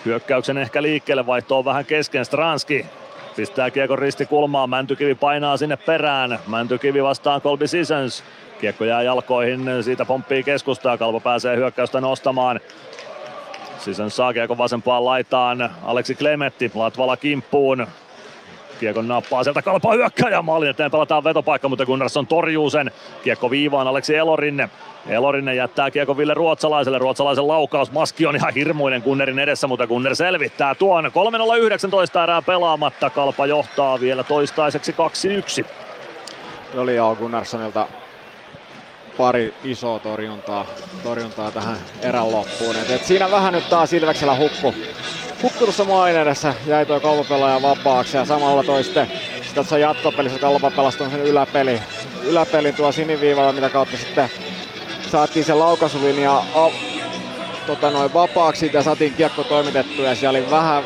[0.06, 2.26] Hyökkäyksen ehkä liikkeelle vaihto on vähän kesken.
[2.26, 2.86] Stranski
[3.36, 4.70] pistää kiekon ristikulmaan.
[4.70, 6.40] Mäntykivi painaa sinne perään.
[6.48, 8.24] Mäntykivi vastaan Colby Sissons.
[8.64, 10.98] Kiekko jää jalkoihin, siitä pomppii keskustaa.
[10.98, 12.60] Kalvo pääsee hyökkäystä nostamaan.
[13.78, 15.70] Sissons saa kiekon vasempaan laitaan.
[15.84, 17.88] Aleksi Klemetti Latvala kimppuun.
[18.80, 22.92] Kiekon nappaa sieltä kalpaa hyökkäjä maalin eteen pelataan vetopaikka, mutta Gunnarsson torjuu sen.
[23.24, 24.70] Kiekko viivaan Aleksi Elorinne.
[25.08, 26.98] Elorinne jättää kiekko Ville Ruotsalaiselle.
[26.98, 27.92] Ruotsalaisen laukaus.
[27.92, 31.06] Maski on ihan hirmuinen Gunnerin edessä, mutta Gunner selvittää tuon.
[32.18, 33.10] 3-0-19 erää pelaamatta.
[33.10, 34.96] Kalpa johtaa vielä toistaiseksi
[35.64, 35.66] 2-1.
[36.78, 37.88] Oli joo Gunnarssonilta
[39.18, 40.66] pari isoa torjuntaa,
[41.04, 42.76] torjuntaa tähän erän loppuun.
[42.76, 44.76] Et, et siinä vähän nyt taas Ilveksellä hukku,
[45.44, 49.12] hukku tuossa maalin edessä jäi tuo kalpapelaaja vapaaksi ja samalla toi sitten
[49.56, 51.82] tuossa jatkopelissä kalpa pelasi sen yläpeli,
[52.24, 54.30] yläpelin tuo siniviivalla, mitä kautta sitten
[55.12, 56.70] saatiin se laukaisulinja a,
[57.68, 60.84] tota noin vapaaksi ja saatiin kiekko toimitettua ja siellä oli vähän,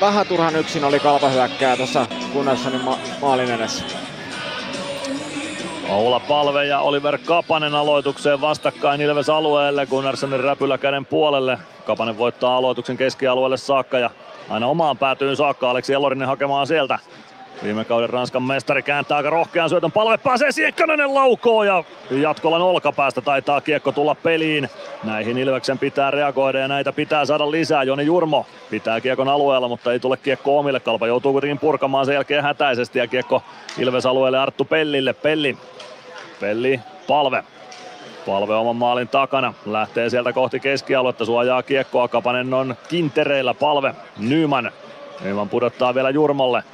[0.00, 3.84] vähän turhan yksin oli kalpahyökkää tuossa Gunnarssonin ma- maalin edessä.
[5.90, 11.58] Oula Palve ja Oliver Kapanen aloitukseen vastakkain Ilves alueelle Gunnarssonin räpylä käden puolelle.
[11.84, 14.10] Kapanen voittaa aloituksen keskialueelle saakka ja
[14.50, 16.98] aina omaan päätyyn saakka Aleksi Elorinen hakemaan sieltä.
[17.62, 19.92] Viime kauden Ranskan mestari kääntää aika rohkean syötön.
[19.92, 24.70] Palve pääsee siihen, Könönen laukoo ja jatkolan olkapäästä taitaa kiekko tulla peliin.
[25.04, 27.82] Näihin Ilveksen pitää reagoida ja näitä pitää saada lisää.
[27.82, 30.80] Joni Jurmo pitää kiekon alueella, mutta ei tule kiekko omille.
[30.80, 33.42] Kalpa joutuu kuitenkin purkamaan sen jälkeen hätäisesti ja kiekko
[33.78, 35.12] Ilves alueelle Arttu Pellille.
[35.12, 35.56] Pelli,
[36.40, 37.44] Pelli, palve.
[38.26, 39.54] Palve oman maalin takana.
[39.66, 42.08] Lähtee sieltä kohti keskialuetta, suojaa kiekkoa.
[42.08, 43.54] Kapanen on kintereillä.
[43.54, 44.72] Palve, Nyman.
[45.20, 46.64] Nyman pudottaa vielä Jurmolle.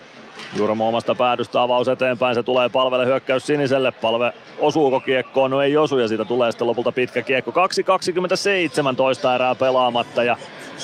[0.56, 3.92] Jurmo omasta päädystä avaus eteenpäin, se tulee palvelle hyökkäys siniselle.
[3.92, 5.50] Palve osuuko kiekkoon?
[5.50, 7.50] No ei osu ja siitä tulee sitten lopulta pitkä kiekko.
[7.50, 10.36] 2.27 toista erää pelaamatta ja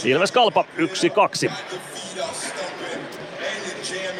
[0.04, 0.64] Ilves Kalpa
[1.48, 1.50] 1-2.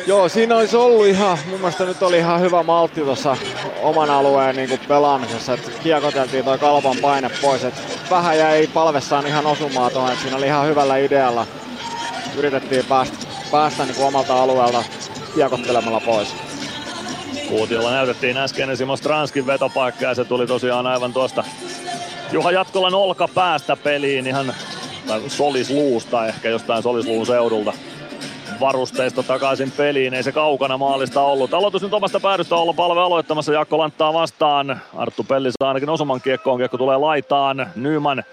[0.09, 3.37] Joo, siinä olisi ollut ihan, mun mielestä nyt oli ihan hyvä maltti tuossa
[3.82, 7.80] oman alueen niin kuin pelaamisessa, että kiekoteltiin toi kalpan paine pois, että
[8.11, 11.46] vähän jäi palvessaan ihan osumaan tuohon, että siinä oli ihan hyvällä idealla.
[12.37, 13.16] Yritettiin päästä,
[13.51, 14.85] päästä niin kuin omalta alueelta
[15.35, 16.35] kiekottelemalla pois.
[17.48, 21.45] Kuutiolla näytettiin äsken Simo Stranskin vetopaikka ja se tuli tosiaan aivan tuosta
[22.32, 24.54] Juha Jatkolan olkapäästä peliin ihan
[25.27, 27.72] solisluusta ehkä jostain solisluun seudulta
[28.61, 30.14] varusteista takaisin peliin.
[30.14, 31.54] Ei se kaukana maalista ollut.
[31.54, 33.53] Aloitus nyt omasta päädystä olla palve aloittamassa.
[33.53, 34.80] Jakko Lanttaa vastaan.
[34.96, 36.59] Arttu Pelli saa ainakin osuman kiekkoon.
[36.59, 37.70] Kiekko tulee laitaan.
[37.77, 38.24] Nyman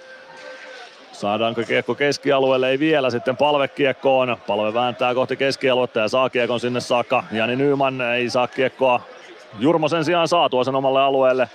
[1.12, 2.70] Saadaanko kiekko keskialueelle?
[2.70, 4.38] Ei vielä sitten palve kiekkoon.
[4.48, 7.24] Palve vääntää kohti keskialuetta ja saa kiekon sinne saakka.
[7.32, 9.02] Jani Nyman ei saa kiekkoa.
[9.60, 11.50] Jurmo sen sijaan saa tuo sen omalle alueelle.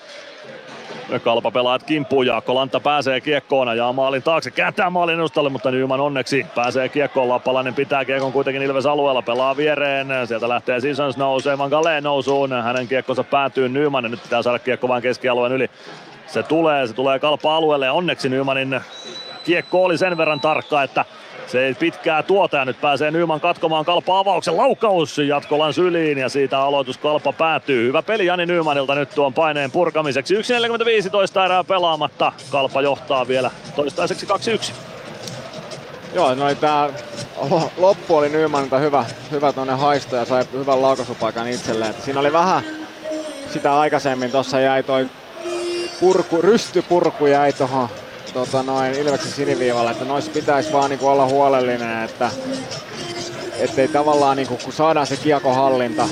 [1.24, 6.00] Kalpa pelaat kimppuun, Jaakko Lantta pääsee kiekkoon ja maalin taakse, kääntää maalin edustalle, mutta Nyman
[6.00, 7.28] onneksi pääsee kiekkoon.
[7.28, 12.52] Lappalainen pitää kiekon kuitenkin Ilves alueella, pelaa viereen, sieltä lähtee Sissons nousee, Van Galeen nousuun,
[12.52, 15.70] hänen kiekkonsa päätyy Nyman, nyt pitää saada kiekko vain keskialueen yli.
[16.26, 18.80] Se tulee, se tulee Kalpa alueelle ja onneksi Nymanin
[19.44, 21.04] kiekko oli sen verran tarkka, että
[21.50, 26.28] se ei pitkää tuota ja nyt pääsee Nyman katkomaan Kalpa avauksen laukaus Jatkolan syliin ja
[26.28, 27.88] siitä aloitus Kalpa päätyy.
[27.88, 30.34] Hyvä peli Jani Nymanilta nyt tuon paineen purkamiseksi.
[30.34, 32.32] 1.45 erää pelaamatta.
[32.50, 34.72] Kalpa johtaa vielä toistaiseksi 2-1.
[36.14, 36.90] Joo, no tää
[37.76, 41.94] loppu oli Nymanilta hyvä, hyvä tuonne haisto ja sai hyvän laukaisupaikan itselleen.
[42.04, 42.62] Siinä oli vähän
[43.52, 45.06] sitä aikaisemmin, tuossa jäi toi
[46.00, 47.88] purku, rystypurku jäi tuohon
[48.32, 52.30] tota noin Ilveksen siniviivalle, että noissa pitäisi vaan niinku olla huolellinen, että
[53.58, 56.08] ettei tavallaan niinku, kun saadaan se kiekohallinta,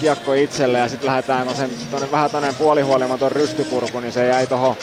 [0.00, 4.46] kiekko itselle ja sitten lähdetään, kun sen tonne, vähän tonne puolihuolimaton rystypurku, niin se jäi
[4.46, 4.76] toho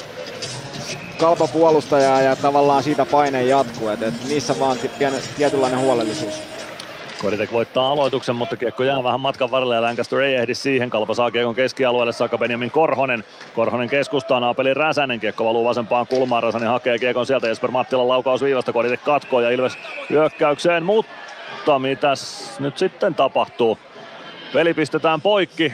[1.19, 3.89] kalpa puolustajaa ja tavallaan siitä paine jatkuu.
[3.89, 4.77] Et, et niissä vaan
[5.37, 6.33] tietynlainen huolellisuus.
[7.21, 10.89] Koditek voittaa aloituksen, mutta kiekko jää vähän matkan varrelle ja Lancaster ei ehdi siihen.
[10.89, 13.23] Kalpa saa kiekon keskialueelle saakka Benjamin Korhonen.
[13.55, 15.19] Korhonen keskustaa Naapeli Räsänen.
[15.19, 16.43] Kiekko valuu vasempaan kulmaan.
[16.43, 17.47] Räsänen hakee kiekon sieltä.
[17.47, 18.73] Jesper Mattilan laukaus viivasta.
[18.73, 19.77] Koditek katkoo ja Ilves
[20.09, 20.83] hyökkäykseen.
[20.83, 23.77] Mutta mitäs nyt sitten tapahtuu?
[24.53, 25.73] Peli pistetään poikki.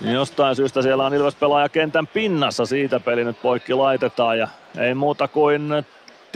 [0.00, 2.66] Jostain syystä siellä on Ilves pelaaja kentän pinnassa.
[2.66, 5.84] Siitä peli nyt poikki laitetaan ja ei muuta kuin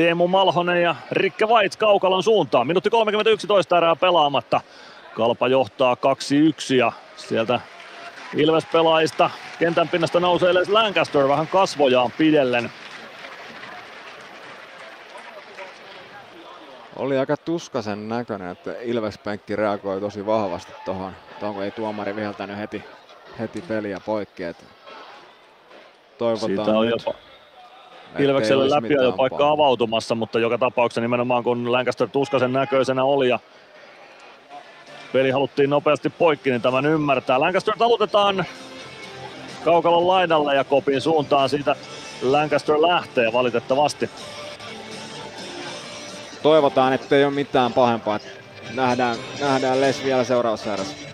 [0.00, 2.66] Teemu Malhonen ja Rikke Vaits Kaukalon suuntaan.
[2.66, 4.60] Minuutti 31 toista erää pelaamatta.
[5.14, 5.94] Kalpa johtaa
[6.72, 7.60] 2-1 ja sieltä
[8.36, 12.70] Ilves pelaajista kentän pinnasta nousee edes Lancaster vähän kasvojaan pidellen.
[16.96, 22.58] Oli aika tuskasen näköinen, että Ilves-penkki reagoi tosi vahvasti tuohon, tohon, kun ei tuomari viheltänyt
[22.58, 22.84] heti,
[23.38, 24.42] heti peliä poikki.
[24.42, 24.64] Että
[26.18, 27.04] toivotaan Siitä on nyt.
[27.06, 27.29] jopa
[28.18, 33.38] Ilvekselle läpi jo paikka avautumassa, mutta joka tapauksessa nimenomaan kun Lancaster tuskasen näköisenä oli ja
[35.12, 37.40] peli haluttiin nopeasti poikki, niin tämän ymmärtää.
[37.40, 38.44] Lancaster talutetaan
[39.64, 41.76] kaukalon laidalle ja kopin suuntaan siitä
[42.22, 44.10] Lancaster lähtee valitettavasti.
[46.42, 48.18] Toivotaan, että ei ole mitään pahempaa.
[48.74, 51.09] Nähdään, nähdään Les vielä seuraavassa erässä.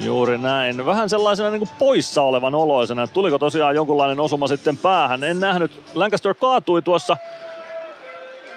[0.00, 0.86] Juuri näin.
[0.86, 3.06] Vähän sellaisena niin kuin poissa olevan oloisena.
[3.06, 5.24] Tuliko tosiaan jonkunlainen osuma sitten päähän?
[5.24, 5.82] En nähnyt.
[5.94, 7.16] Lancaster kaatui tuossa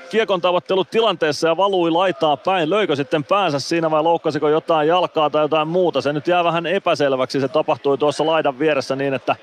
[0.09, 0.41] kiekon
[0.91, 2.69] tilanteessa ja valui laitaa päin.
[2.69, 6.01] Löikö sitten päänsä siinä vai loukkasiko jotain jalkaa tai jotain muuta?
[6.01, 7.39] Se nyt jää vähän epäselväksi.
[7.39, 9.35] Se tapahtui tuossa laidan vieressä niin, että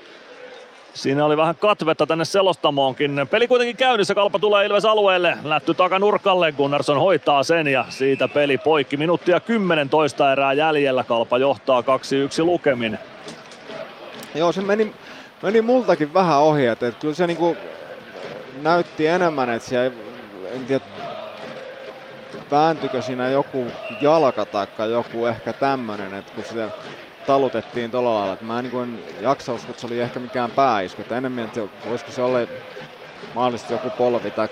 [0.93, 3.27] Siinä oli vähän katvetta tänne selostamoonkin.
[3.31, 5.37] Peli kuitenkin käynnissä, Kalpa tulee Ilves alueelle.
[5.43, 8.97] Lätty takanurkalle, Gunnarsson hoitaa sen ja siitä peli poikki.
[8.97, 11.83] Minuuttia 10 toista erää jäljellä, Kalpa johtaa 2-1
[12.43, 12.99] lukemin.
[14.35, 14.93] Joo, se meni,
[15.41, 17.57] meni multakin vähän ohi, että, että kyllä se niinku
[18.61, 19.91] näytti enemmän, että siellä,
[20.51, 20.85] en tiedä,
[22.51, 23.65] vääntykö siinä joku
[24.01, 26.69] jalka tai joku ehkä tämmönen, että kun sitä
[27.25, 28.37] talutettiin tuolla lailla.
[28.41, 31.01] Mä en niin jaksa uskoa, että se oli ehkä mikään pääisku.
[31.01, 32.39] Että enemmän, että voisiko se olla
[33.35, 34.47] mahdollisesti joku polvi tai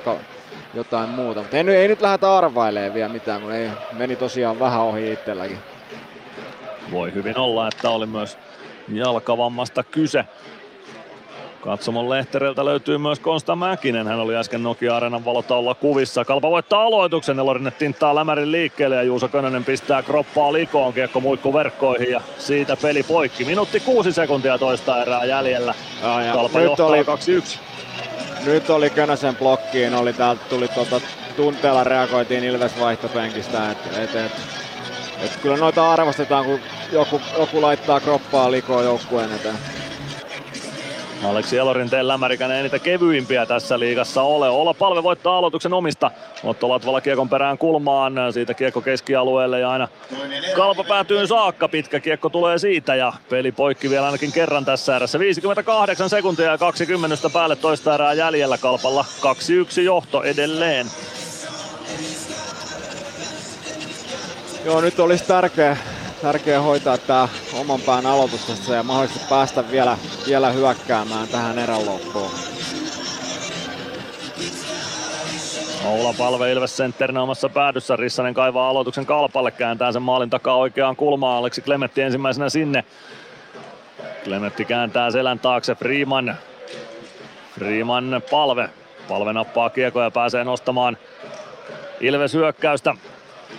[0.74, 1.42] jotain muuta.
[1.42, 5.60] Mutta ei, ei nyt lähdetä arvailemaan vielä mitään, kun ei, meni tosiaan vähän ohi itselläkin.
[6.92, 8.38] Voi hyvin olla, että oli myös
[8.94, 10.26] jalkavammasta kyse.
[11.62, 14.08] Katsomon lehtereltä löytyy myös Konsta Mäkinen.
[14.08, 16.26] Hän oli äsken Nokia Areenan valotaululla kuvissa.
[16.26, 17.38] Kalpa voittaa aloituksen.
[17.38, 20.94] Nelorinen tinttaa Lämärin liikkeelle ja Juuso Könönen pistää kroppaa likoon.
[20.94, 23.46] Kiekko muikku verkkoihin ja siitä peli poikki.
[23.46, 25.74] Minuutti kuusi sekuntia toista erää jäljellä.
[26.04, 27.06] Ja, ja Kalpa nyt johtaa oli, 2-1.
[28.46, 29.94] Nyt oli Könösen blokkiin.
[29.94, 31.02] Oli täältä tuli tuota,
[31.36, 33.72] tunteella reagoitiin Ilves vaihtopenkistä.
[33.72, 34.32] Et, et, et,
[35.24, 36.60] et kyllä noita arvostetaan, kun
[36.92, 39.56] joku, joku laittaa kroppaa likoon joukkueen eteen.
[41.24, 44.50] Aleksi Elorinteen lämärikäinen ei niitä kevyimpiä tässä liigassa ole.
[44.50, 46.12] Olla palve voittaa aloituksen omista.
[46.44, 48.14] Otto Latvala kiekon perään kulmaan.
[48.34, 49.88] Siitä kiekko keskialueelle ja aina
[50.56, 51.68] kalpa päätyy saakka.
[51.68, 55.20] Pitkä kiekko tulee siitä ja peli poikki vielä ainakin kerran tässä erässä.
[55.20, 59.06] 58 sekuntia ja 20 päälle toista erää jäljellä kalpalla.
[59.80, 60.88] 2-1 johto edelleen.
[64.66, 65.78] Joo, nyt olisi tärkeä,
[66.22, 67.28] tärkeä hoitaa tämä
[67.60, 72.32] oman pään aloitus tässä ja mahdollisesti päästä vielä, vielä hyökkäämään tähän erän loppuun.
[75.86, 77.96] Oula Palve Ilves sentterinä omassa päädyssä.
[77.96, 81.38] Rissanen kaivaa aloituksen kalpalle, kääntää sen maalin takaa oikeaan kulmaan.
[81.38, 82.84] Aleksi Klemetti ensimmäisenä sinne.
[84.24, 86.36] Klemetti kääntää selän taakse Freeman.
[87.56, 88.70] Freeman palve.
[89.08, 90.98] Palve nappaa kiekko ja pääsee nostamaan
[92.02, 92.96] Ilves hyökkäystä.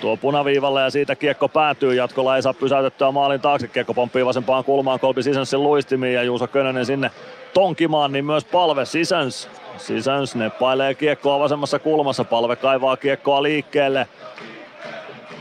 [0.00, 1.94] Tuo punaviivalle ja siitä kiekko päätyy.
[1.94, 3.68] Jatkolla ei saa pysäytettyä maalin taakse.
[3.68, 7.10] Kiekko pomppii vasempaan kulmaan Kolbi Sisönsin luistimiin ja Juuso Könönen sinne
[7.54, 9.48] tonkimaan, niin myös palve Sisäns.
[9.76, 12.24] Sisäns neppailee kiekkoa vasemmassa kulmassa.
[12.24, 14.08] Palve kaivaa kiekkoa liikkeelle.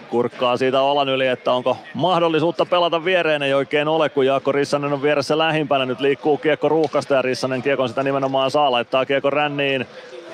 [0.09, 4.93] Kurkkaa siitä olan yli, että onko mahdollisuutta pelata viereen, ei oikein ole, kun Jaakko Rissanen
[4.93, 5.85] on vieressä lähimpänä.
[5.85, 9.85] Nyt liikkuu kiekko ruuhkasta ja Rissanen kiekon sitä nimenomaan saa, laittaa kiekko ränniin.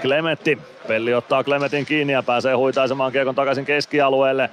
[0.06, 0.58] Klemetti.
[0.88, 4.50] Pelli ottaa Klemetin kiinni ja pääsee huitaisemaan kiekon takaisin keskialueelle.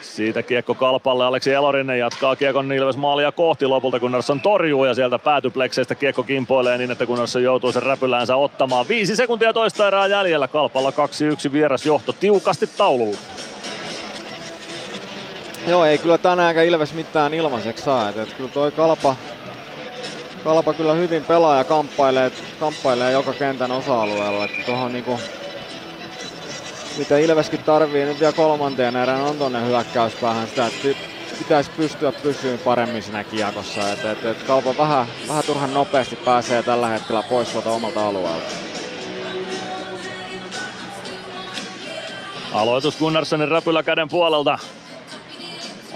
[0.00, 5.18] Siitä kiekko kalpalle, Aleksi Elorinen jatkaa kiekon Ilves maalia kohti lopulta Gunnarsson torjuu ja sieltä
[5.18, 8.88] päätyplekseistä kiekko kimpoilee niin, että Gunnarsson joutuu sen räpyläänsä ottamaan.
[8.88, 13.16] Viisi sekuntia toista erää jäljellä, kalpalla 2-1 vieras johto tiukasti tauluun.
[15.66, 18.08] Joo, ei kyllä tänäänkään Ilves mitään ilmaiseksi saa.
[18.08, 19.16] Et, et kyllä toi Kalpa,
[20.44, 24.44] Kalpa kyllä hyvin pelaa ja kamppailee, kamppailee joka kentän osa-alueella.
[24.44, 25.20] Että tohon niinku,
[26.98, 30.88] mitä Ilveskin tarvii nyt vielä kolmanteen erään on tonne hyökkäyspäähän sitä, että
[31.38, 33.92] pitäisi pystyä pysyyn paremmin siinä kiekossa.
[33.92, 38.46] Et, et, et kaupan vähän, vähän turhan nopeasti pääsee tällä hetkellä pois tuolta omalta alueelta.
[42.52, 44.58] Aloitus Gunnarssonin räpylä käden puolelta.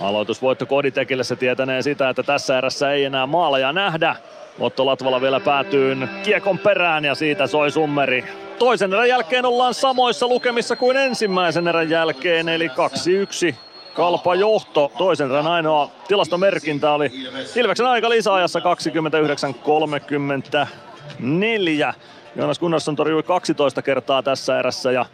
[0.01, 4.17] Aloitusvoitto Koditekille se tietänee sitä, että tässä erässä ei enää maaleja nähdä.
[4.61, 8.25] Otto Latvala vielä päätyy kiekon perään ja siitä soi summeri.
[8.59, 13.55] Toisen erän jälkeen ollaan samoissa lukemissa kuin ensimmäisen erän jälkeen, eli 2-1
[13.95, 14.93] Kalpa johto.
[14.99, 17.11] Toisen erän ainoa tilastomerkintä oli
[17.57, 18.63] Ilveksen aika lisäajassa 29-34.
[22.37, 25.07] Joonas Gunnarsson torjui 12 kertaa tässä erässä ja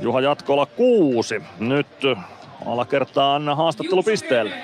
[0.00, 1.42] Juha Jatkola kuusi.
[1.58, 1.86] Nyt
[2.66, 4.54] alakertaan haastattelupisteelle.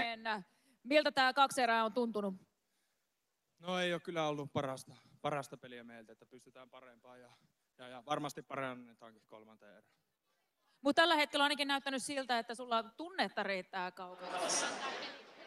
[0.85, 2.48] Miltä tämä kaksi erää on tuntunut?
[3.69, 7.31] No ei ole kyllä ollut parasta, parasta peliä meiltä, että pystytään parempaan ja,
[7.79, 9.93] ja, ja varmasti parannetaankin kolmanteen erään.
[10.81, 14.67] Mutta tällä hetkellä on ainakin näyttänyt siltä, että sulla tunnetta riittää kaukalossa.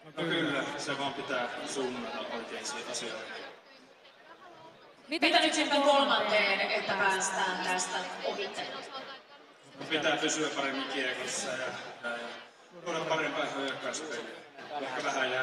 [0.05, 3.43] No kyllä, se vaan pitää suunnata oikeisiin asioihin.
[5.07, 8.67] Mitä, Mitä nyt sitten kolmanteen, että päästään tästä ohitte?
[9.79, 11.67] No pitää pysyä paremmin kiekossa ja,
[12.03, 12.27] ja, ja
[12.85, 14.40] tuoda parempaa hyökkäyspeliä.
[14.79, 15.41] Ehkä vähän ja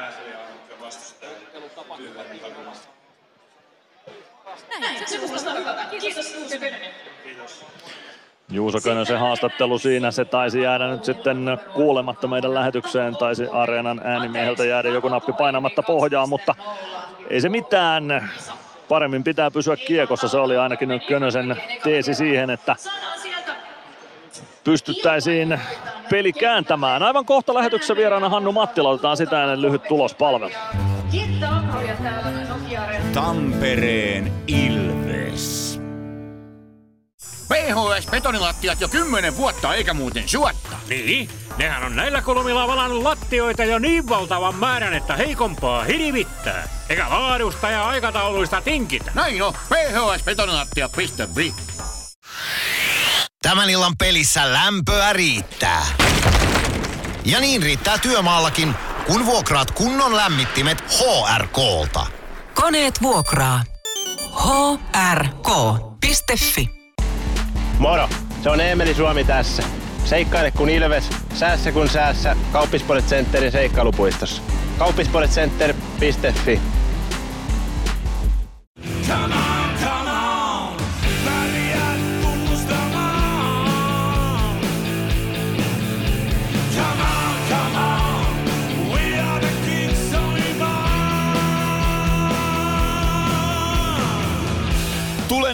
[4.81, 5.85] Näin, se kuulostaa hyvältä.
[5.85, 6.91] Kiitos Juuso Könönen.
[7.25, 7.65] Kiitos.
[8.51, 14.65] Juuso Könösen haastattelu siinä, se taisi jäädä nyt sitten kuulematta meidän lähetykseen, taisi Areenan äänimieheltä
[14.65, 16.55] jäädä joku nappi painamatta pohjaa, mutta
[17.31, 18.31] ei se mitään.
[18.89, 22.77] Paremmin pitää pysyä kiekossa, se oli ainakin nyt Könösen teesi siihen, että
[24.69, 25.61] pystyttäisiin
[26.11, 27.03] peli kääntämään.
[27.03, 30.51] Aivan kohta lähetyksessä vieraana Hannu Mattila, otetaan sitä ennen lyhyt tulospalvelu.
[33.15, 35.81] Tampereen Ilves.
[37.49, 40.77] PHS-betonilattiat jo kymmenen vuotta eikä muuten suotta.
[40.89, 46.69] Niin, nehän on näillä kolmilla valannut lattioita jo niin valtavan määrän, että heikompaa hirvittää.
[46.91, 49.13] Eikä laadusta ja aikatauluista tinkitä.
[49.15, 51.55] Näin on, phsbetonilattia.fi.
[53.49, 55.87] Tämän illan pelissä lämpöä riittää.
[57.25, 58.75] Ja niin riittää työmaallakin,
[59.07, 62.07] kun vuokraat kunnon lämmittimet HRKlta.
[62.55, 63.63] Koneet vuokraa.
[65.15, 66.71] hrk.fi
[67.79, 68.09] Moro,
[68.43, 69.63] se on Eemeli Suomi tässä.
[70.05, 72.37] Seikkaile kun ilves, säässä kun säässä.
[72.53, 74.43] Kauppispoilet Centerin seikkailupuistossa.
[74.79, 76.61] Kauppispoiletcenter.fi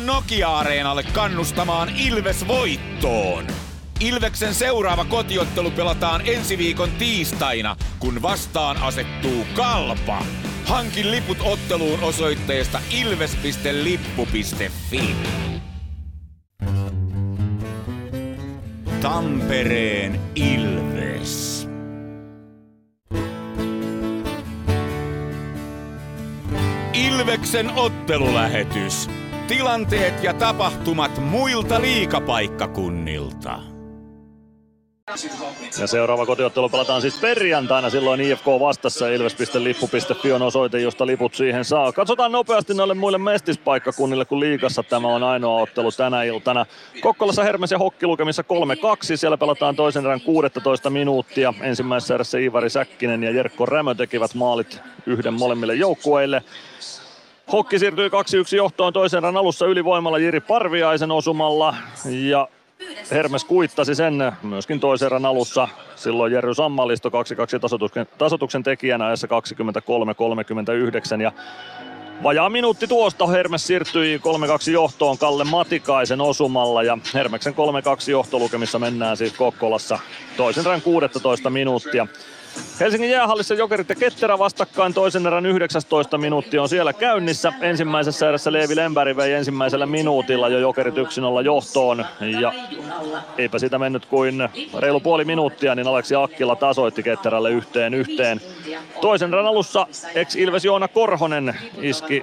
[0.07, 3.47] Nokia-areenalle kannustamaan Ilves voittoon.
[4.01, 10.23] Ilveksen seuraava kotiottelu pelataan ensi viikon tiistaina, kun vastaan asettuu Kalpa.
[10.65, 13.97] Hankin liput otteluun osoitteesta ilves.lippu.fi.
[19.01, 21.69] Tampereen Ilves.
[26.93, 29.09] Ilveksen ottelulähetys.
[29.49, 33.61] Tilanteet ja tapahtumat muilta liikapaikkakunnilta.
[35.81, 41.65] Ja seuraava kotiottelu pelataan siis perjantaina, silloin IFK vastassa ilves.lippu.fi on osoite, josta liput siihen
[41.65, 41.93] saa.
[41.93, 46.67] Katsotaan nopeasti noille muille mestispaikkakunnille, kun liikassa tämä on ainoa ottelu tänä iltana.
[47.01, 51.55] Kokkolassa Hermes ja Hokki lukemissa 3-2, siellä pelataan toisen erän 16 minuuttia.
[51.61, 56.43] Ensimmäisessä erässä Ivari Säkkinen ja Jerkko Rämö tekivät maalit yhden molemmille joukkueille.
[57.53, 58.13] Hokki siirtyi 2-1
[58.57, 61.75] johtoon toisen erän alussa ylivoimalla Jiri Parviaisen osumalla
[62.11, 62.49] ja
[63.11, 65.69] Hermes kuittasi sen myöskin toisen erän alussa.
[65.97, 67.13] Silloin Jerry Sammalisto 2-2
[67.61, 69.29] tasoituksen, tasoituksen tekijänä ajassa
[71.19, 71.33] 23-39 ja
[72.23, 74.21] Vajaa minuutti tuosta Hermes siirtyi
[74.69, 79.99] 3-2 johtoon Kalle Matikaisen osumalla ja Hermeksen 3-2 johtolukemissa mennään siis Kokkolassa
[80.37, 82.07] toisen erän 16 minuuttia.
[82.81, 87.53] Helsingin jäähallissa Jokerit ja Ketterä vastakkain toisen erän 19 minuutti on siellä käynnissä.
[87.61, 90.99] Ensimmäisessä erässä Leevi Lemberg vei ensimmäisellä minuutilla jo Jokerit 1-0
[91.45, 92.07] johtoon.
[92.41, 92.53] Ja
[93.39, 98.41] eipä sitä mennyt kuin reilu puoli minuuttia, niin Aleksi Akkila tasoitti Ketterälle yhteen yhteen.
[99.01, 102.23] Toisen erän alussa ex-Ilves Joona Korhonen iski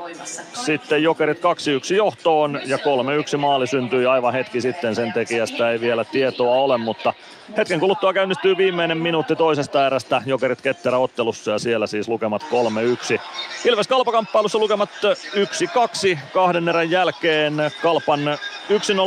[0.54, 4.96] sitten Jokerit 2-1 johtoon ja 3-1 maali syntyi aivan hetki sitten.
[4.96, 7.14] Sen tekijästä ei vielä tietoa ole, mutta
[7.58, 13.22] hetken kuluttua käynnistyy viimeinen minuutti toisesta erästä Jokerit Ketterä ottelussa ja siellä siis lukemat 3-1.
[13.66, 14.90] Ilves Kalpakamppailussa lukemat
[16.16, 18.20] 1-2 kahden erän jälkeen Kalpan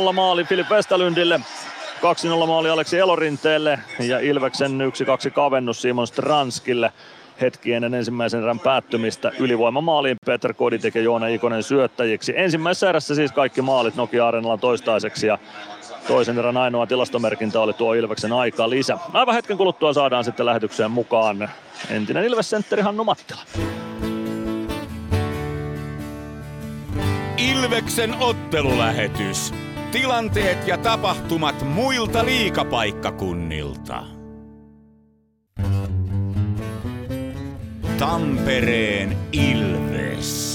[0.09, 1.39] 1-0 maali Filip Westerlundille.
[2.43, 4.71] 2-0 maali Aleksi Elorinteelle ja Ilveksen
[5.27, 6.91] 1-2 kavennus Simon Stranskille
[7.41, 12.33] hetki ennen ensimmäisen erän päättymistä ylivoimamaaliin Peter Koditek ja Joona Ikonen syöttäjiksi.
[12.35, 15.37] Ensimmäisessä erässä siis kaikki maalit Nokia Areenalla toistaiseksi ja
[16.07, 18.97] toisen erän ainoa tilastomerkintä oli tuo Ilveksen aika lisä.
[19.13, 21.49] Aivan hetken kuluttua saadaan sitten lähetykseen mukaan
[21.89, 23.41] entinen Ilves-sentteri Hannu Mattila.
[27.37, 29.53] Ilveksen ottelulähetys.
[29.91, 34.03] Tilanteet ja tapahtumat muilta liikapaikkakunnilta.
[37.99, 40.54] Tampereen Ilves.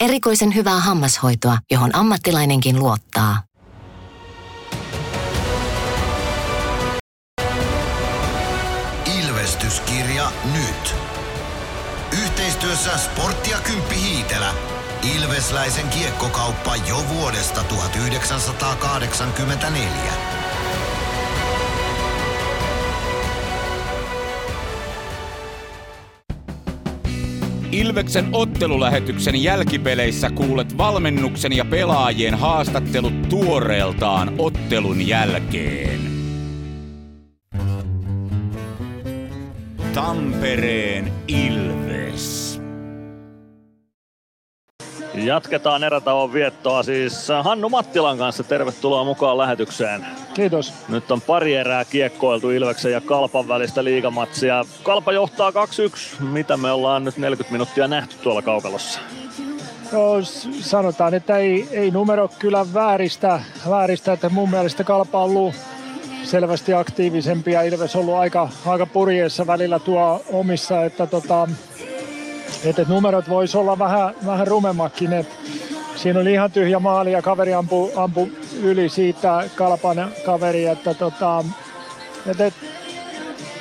[0.00, 3.42] Erikoisen hyvää hammashoitoa, johon ammattilainenkin luottaa.
[9.18, 10.94] Ilvestyskirja nyt.
[12.22, 14.54] Yhteistyössä Sportti ja Kymppi Hiitelä.
[15.16, 20.12] Ilvesläisen kiekkokauppa jo vuodesta 1984.
[27.76, 36.00] Ilveksen ottelulähetyksen jälkipeleissä kuulet valmennuksen ja pelaajien haastattelut tuoreeltaan ottelun jälkeen.
[39.94, 41.85] Tampereen Ilves.
[45.14, 48.44] Jatketaan erätauon viettoa siis Hannu Mattilan kanssa.
[48.44, 50.06] Tervetuloa mukaan lähetykseen.
[50.34, 50.74] Kiitos.
[50.88, 54.64] Nyt on pari erää kiekkoiltu Ilveksen ja Kalpan välistä liigamatsia.
[54.82, 55.54] Kalpa johtaa 2-1.
[56.20, 59.00] Mitä me ollaan nyt 40 minuuttia nähty tuolla kaukalossa?
[59.92, 60.22] No,
[60.60, 65.54] sanotaan, että ei, ei numero kyllä vääristä, vääristä, että mun mielestä Kalpa on ollut
[66.24, 71.48] selvästi aktiivisempi ja Ilves on ollut aika, aika purjeessa välillä tuo omissa, että tota,
[72.64, 75.12] että numerot vois olla vähän, vähän rumemmakin.
[75.12, 75.26] Et
[75.96, 78.28] siinä oli ihan tyhjä maali ja kaveri ampui ampu
[78.62, 80.66] yli siitä Kalpan kaveri.
[80.66, 81.44] Että tota,
[82.26, 82.54] et, et,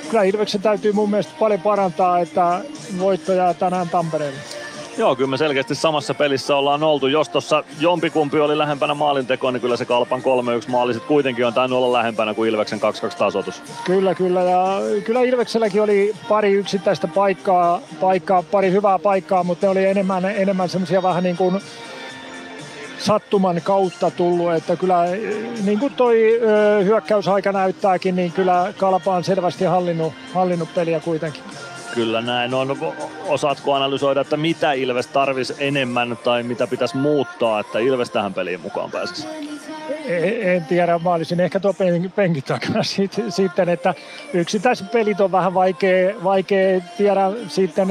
[0.10, 2.62] kyllä Ilveksen täytyy mun mielestä paljon parantaa, että
[3.00, 4.55] voittoja tänään Tampereelle.
[4.98, 7.08] Joo, kyllä me selkeästi samassa pelissä ollaan oltu.
[7.08, 10.24] Jos tuossa jompikumpi oli lähempänä maalintekoa, niin kyllä se Kalpan 3-1
[10.72, 13.64] maali sitten kuitenkin on tainnut olla lähempänä kuin Ilveksen 2-2 tasoitus.
[13.86, 14.42] Kyllä, kyllä.
[14.42, 20.26] Ja kyllä Ilvekselläkin oli pari yksittäistä paikkaa, paikkaa pari hyvää paikkaa, mutta ne oli enemmän,
[20.26, 21.62] enemmän semmoisia vähän niin kuin
[23.00, 25.06] sattuman kautta tullut, että kyllä
[25.66, 31.44] niin kuin toi ö, hyökkäysaika näyttääkin, niin kyllä Kalpa on selvästi hallinnut, hallinnut peliä kuitenkin.
[31.96, 32.78] Kyllä näin on.
[33.28, 38.62] Osaatko analysoida, että mitä Ilves tarvisi enemmän tai mitä pitäisi muuttaa, että Ilves tähän peliin
[38.62, 39.28] mukaan pääsisi?
[40.42, 41.74] En tiedä, mä olisin ehkä tuo
[42.16, 42.84] penkin takana
[43.30, 43.94] sitten, että
[44.34, 47.88] yksittäiset pelit on vähän vaikea, vaikea tiedä sitten,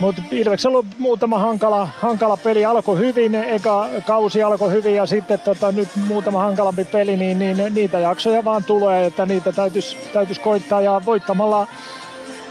[0.00, 2.64] mutta Ilveksellä on muutama hankala, hankala peli.
[2.64, 7.74] Alkoi hyvin, eka kausi alkoi hyvin ja sitten tota, nyt muutama hankalampi peli, niin, niin
[7.74, 11.66] niitä jaksoja vaan tulee, että niitä täytyisi, täytyisi koittaa ja voittamalla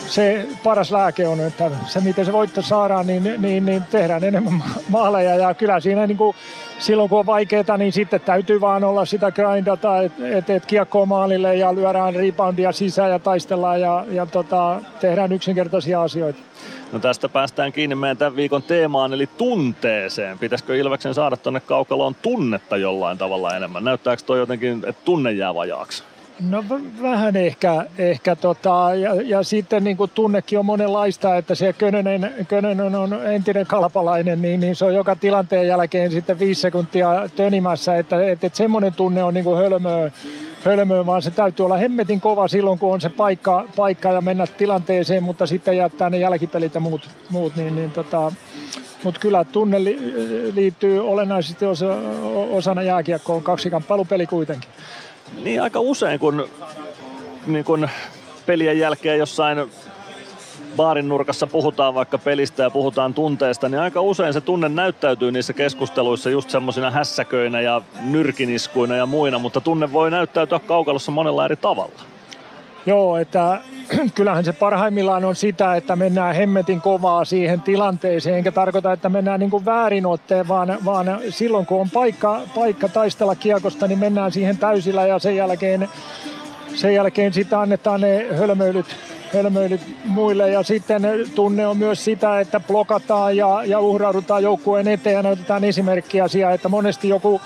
[0.09, 4.63] se paras lääke on, että se miten se voitto saadaan, niin, niin, niin tehdään enemmän
[4.89, 6.35] maaleja ja kyllä siinä niin kuin,
[6.79, 11.05] silloin kun on vaikeaa, niin sitten täytyy vaan olla sitä grindata, että et, et kiekkoa
[11.05, 16.39] maalille ja lyödään reboundia sisään ja taistellaan ja, ja tota, tehdään yksinkertaisia asioita.
[16.91, 20.39] No tästä päästään kiinni meidän tämän viikon teemaan, eli tunteeseen.
[20.39, 23.83] Pitäisikö Ilveksen saada tuonne kaukaloon tunnetta jollain tavalla enemmän?
[23.83, 26.03] Näyttääkö toi jotenkin, että tunne jää vajaaksi?
[26.39, 26.63] No
[27.01, 32.33] vähän ehkä, ehkä tota, ja, ja, sitten niin kuin tunnekin on monenlaista, että se Könönen,
[32.47, 37.97] Könönen on entinen kalpalainen, niin, niin, se on joka tilanteen jälkeen sitten viisi sekuntia tönimässä,
[37.97, 40.11] että, että, että semmoinen tunne on niin kuin hölmöä,
[40.65, 44.47] hölmöä, vaan se täytyy olla hemmetin kova silloin, kun on se paikka, paikka ja mennä
[44.47, 48.31] tilanteeseen, mutta sitten jättää ne jälkipelit ja muut, muut niin, niin tota,
[49.03, 49.83] mutta kyllä tunne
[50.53, 51.95] liittyy olennaisesti osa,
[52.51, 54.69] osana jääkiekkoon, kaksikamppailupeli kuitenkin.
[55.43, 56.49] Niin aika usein, kun,
[57.47, 57.89] niin kun
[58.45, 59.71] pelien jälkeen jossain
[60.75, 65.53] baarin nurkassa puhutaan vaikka pelistä ja puhutaan tunteesta, niin aika usein se tunne näyttäytyy niissä
[65.53, 71.55] keskusteluissa just semmoisina hässäköinä ja nyrkiniskuina ja muina, mutta tunne voi näyttäytyä kaukalossa monella eri
[71.55, 72.01] tavalla.
[72.85, 73.59] Joo, että
[74.15, 79.39] kyllähän se parhaimmillaan on sitä, että mennään hemmetin kovaa siihen tilanteeseen, enkä tarkoita, että mennään
[79.39, 84.57] niin väärin otteen, vaan, vaan silloin kun on paikka, paikka taistella kiekosta, niin mennään siihen
[84.57, 85.89] täysillä ja sen jälkeen,
[86.75, 88.95] sen jälkeen sitten annetaan ne hölmöilyt,
[89.33, 90.51] hölmöilyt muille.
[90.51, 91.01] Ja sitten
[91.35, 96.51] tunne on myös sitä, että blokataan ja, ja uhraudutaan joukkueen eteen ja näytetään esimerkkiä siihen,
[96.51, 97.41] että monesti joku,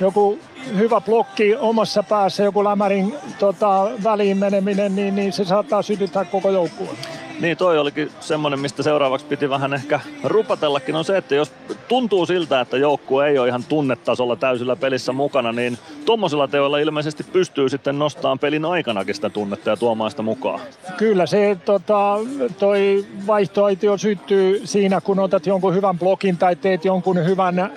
[0.00, 0.38] joku
[0.76, 6.50] hyvä blokki omassa päässä, joku lämärin tota, väliin meneminen, niin, niin se saattaa sytyttää koko
[6.50, 6.96] joukkueen.
[7.40, 11.52] Niin toi olikin semmoinen, mistä seuraavaksi piti vähän ehkä rupatellakin, on se, että jos
[11.88, 17.24] tuntuu siltä, että joukkue ei ole ihan tunnetasolla täysillä pelissä mukana, niin tuommoisilla teoilla ilmeisesti
[17.24, 20.60] pystyy sitten nostamaan pelin aikanakin sitä tunnetta ja tuomaan sitä mukaan.
[20.96, 22.18] Kyllä se tota,
[22.58, 27.70] toi vaihtoaitio syttyy siinä, kun otat jonkun hyvän blokin tai teet jonkun hyvän ää,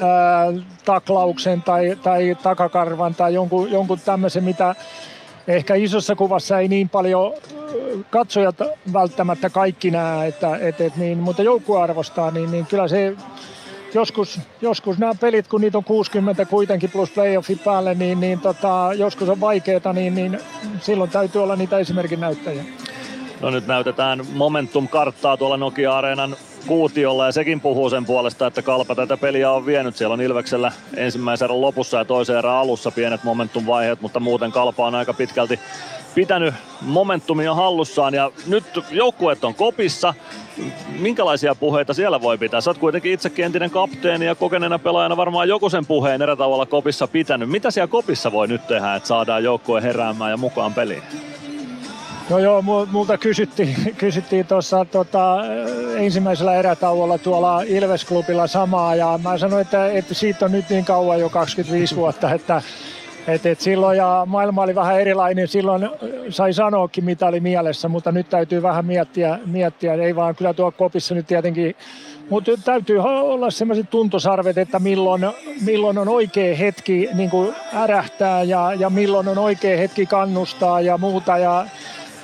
[0.85, 4.75] taklauksen tai, tai takakarvan tai jonkun, jonkun tämmöisen, mitä
[5.49, 7.33] ehkä isossa kuvassa ei niin paljon
[8.09, 8.55] katsojat
[8.93, 13.15] välttämättä kaikki näe, että, et, et niin, mutta joukkue arvostaa, niin, niin kyllä se
[13.93, 18.89] joskus, joskus nämä pelit, kun niitä on 60 kuitenkin plus playoffit päälle, niin, niin tota,
[18.95, 20.39] joskus on vaikeaa, niin, niin
[20.81, 22.63] silloin täytyy olla niitä esimerkin näyttäjiä.
[23.41, 26.35] No nyt näytetään Momentum-karttaa tuolla Nokia-areenan
[26.67, 29.97] kuutiolla ja sekin puhuu sen puolesta, että Kalpa tätä peliä on vienyt.
[29.97, 34.87] Siellä on Ilveksellä ensimmäisen erän lopussa ja toisen erän alussa pienet momentum-vaiheet, mutta muuten Kalpa
[34.87, 35.59] on aika pitkälti
[36.15, 40.13] pitänyt momentumia hallussaan ja nyt joukkueet on kopissa.
[40.99, 42.61] Minkälaisia puheita siellä voi pitää?
[42.61, 46.65] Sä oot kuitenkin itsekin entinen kapteeni ja kokeneena pelaajana varmaan joku sen puheen eri tavalla
[46.65, 47.49] kopissa pitänyt.
[47.49, 51.03] Mitä siellä kopissa voi nyt tehdä, että saadaan joukkue heräämään ja mukaan peliin?
[52.29, 55.37] No joo, multa kysyttiin, kysyttiin tuossa tota,
[55.95, 61.19] ensimmäisellä erätauolla tuolla Ilves-klubilla samaa ja mä sanoin, että, että siitä on nyt niin kauan
[61.19, 62.61] jo 25 vuotta, että
[63.27, 65.89] et, et silloin ja maailma oli vähän erilainen, silloin
[66.29, 69.93] sai sanoakin mitä oli mielessä, mutta nyt täytyy vähän miettiä, miettiä.
[69.93, 71.75] ei vaan kyllä tuo kopissa nyt tietenkin,
[72.29, 75.21] mutta täytyy olla sellaiset tuntosarvet, että milloin,
[75.65, 77.31] milloin on oikea hetki niin
[77.73, 81.65] ärähtää ja, ja milloin on oikea hetki kannustaa ja muuta ja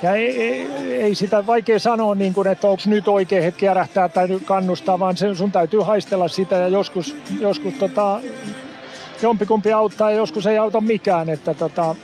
[0.02, 0.66] ja ei, ei,
[1.02, 5.16] ei sitä vaikea sanoa, niin kuin, että onko nyt oikea hetki ärähtää tai kannustaa, vaan
[5.16, 8.20] sen, sun täytyy haistella sitä ja joskus, joskus tota,
[9.22, 11.28] jompikumpi auttaa ja joskus ei auta mikään.
[11.28, 11.96] Että tota,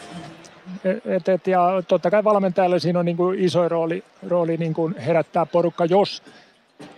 [1.05, 4.99] et, et, ja totta kai valmentajalle siinä on niin kuin iso rooli, rooli niin kuin
[4.99, 6.23] herättää porukka, jos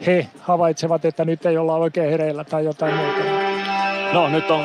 [0.06, 3.20] he havaitsevat, että nyt ei olla oikein hereillä tai jotain muuta.
[4.12, 4.64] No nyt on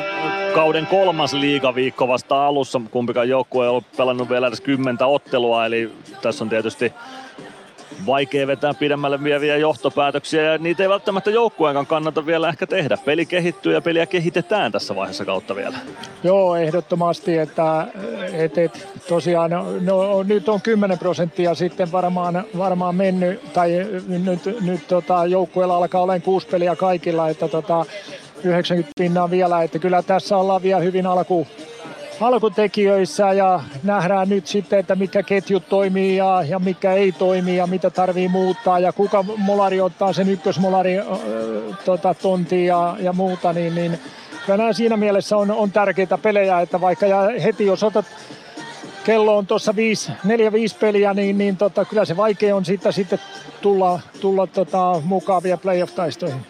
[0.54, 2.80] kauden kolmas liigaviikko vasta alussa.
[2.90, 6.92] Kumpikaan joukkue ei ole pelannut vielä edes kymmentä ottelua, eli tässä on tietysti
[8.06, 12.98] vaikea vetää pidemmälle vieviä johtopäätöksiä ja niitä ei välttämättä joukkueenkaan kannata vielä ehkä tehdä.
[13.04, 15.78] Peli kehittyy ja peliä kehitetään tässä vaiheessa kautta vielä.
[16.24, 17.86] Joo, ehdottomasti, että
[18.32, 23.70] et, et, tosiaan no, nyt on 10 prosenttia sitten varmaan, varmaan mennyt, tai
[24.08, 27.86] nyt, nyt tota, joukkueella alkaa olemaan kuusi peliä kaikilla, että tota,
[28.44, 31.46] 90 pinnaa vielä, että kyllä tässä ollaan vielä hyvin alku,
[32.20, 37.66] alkutekijöissä ja nähdään nyt sitten, että mikä ketjut toimii ja, ja mikä ei toimi ja
[37.66, 41.06] mitä tarvii muuttaa ja kuka molari ottaa sen ykkösmolari äh,
[41.84, 43.98] tota, tontiin ja, ja muuta, niin, niin
[44.46, 48.06] kyllä siinä mielessä on, on tärkeitä pelejä, että vaikka ja heti jos otat
[49.04, 49.76] kello on tuossa 4-5
[50.80, 53.18] peliä, niin, niin tota, kyllä se vaikea on siitä sitten
[53.60, 56.46] tulla, tulla tota, mukaan vielä playoff-taistoihin.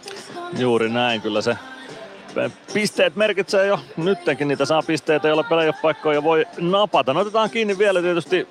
[0.58, 1.56] Juuri näin, kyllä se
[2.72, 7.14] pisteet merkitsee jo nyttenkin, niitä saa pisteitä, joilla playoff-paikkoja voi napata.
[7.14, 8.48] No otetaan kiinni vielä tietysti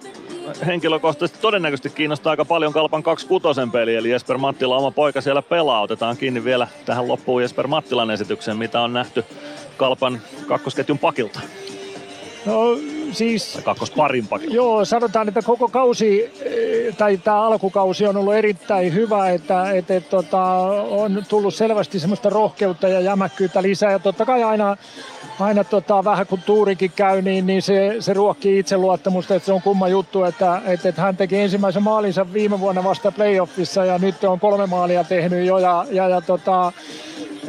[0.65, 5.81] henkilökohtaisesti todennäköisesti kiinnostaa aika paljon Kalpan 26 peli, eli Jesper Mattila oma poika siellä pelaa.
[5.81, 9.25] Otetaan kiinni vielä tähän loppuun Jesper Mattilan esitykseen, mitä on nähty
[9.77, 11.39] Kalpan kakkosketjun pakilta.
[12.45, 12.77] No
[13.11, 13.59] siis...
[13.63, 14.27] Kakkosparin.
[14.49, 19.91] Joo, sanotaan, että koko kausi, eh, tai tämä alkukausi on ollut erittäin hyvä, että et,
[19.91, 20.43] et, tota,
[20.89, 23.91] on tullut selvästi semmoista rohkeutta ja jämäkkyyttä lisää.
[23.91, 24.77] Ja totta kai aina,
[25.39, 29.61] aina tota, vähän kun tuurikin käy, niin, niin se, se ruokkii itseluottamusta, että se on
[29.61, 34.23] kumma juttu, että et, et hän teki ensimmäisen maalinsa viime vuonna vasta playoffissa ja nyt
[34.23, 36.71] on kolme maalia tehnyt jo ja, ja, ja tota,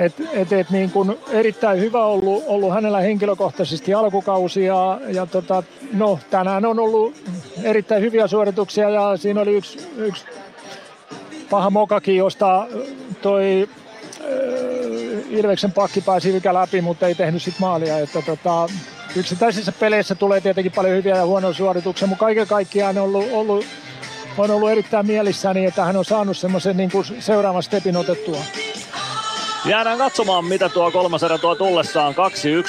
[0.01, 5.63] et, et, et niin kun erittäin hyvä ollut, ollut hänellä henkilökohtaisesti alkukausi ja, ja tota,
[5.93, 7.15] no, tänään on ollut
[7.63, 10.25] erittäin hyviä suorituksia ja siinä oli yksi, yksi
[11.51, 12.67] paha mokakin, josta
[13.23, 13.69] toi
[14.21, 14.27] äh,
[15.31, 17.99] Ilveksen pakki pääsi mikä läpi, mutta ei tehnyt sit maalia.
[17.99, 18.69] Että tota,
[19.17, 23.65] yksittäisissä peleissä tulee tietenkin paljon hyviä ja huonoja suorituksia, mutta kaiken kaikkiaan on ollut, ollut,
[24.39, 28.39] on ollut erittäin mielissäni, että hän on saanut semmoisen niin seuraavan stepin otettua.
[29.65, 32.15] Jäädään katsomaan, mitä tuo kolmas erä tuo tullessaan.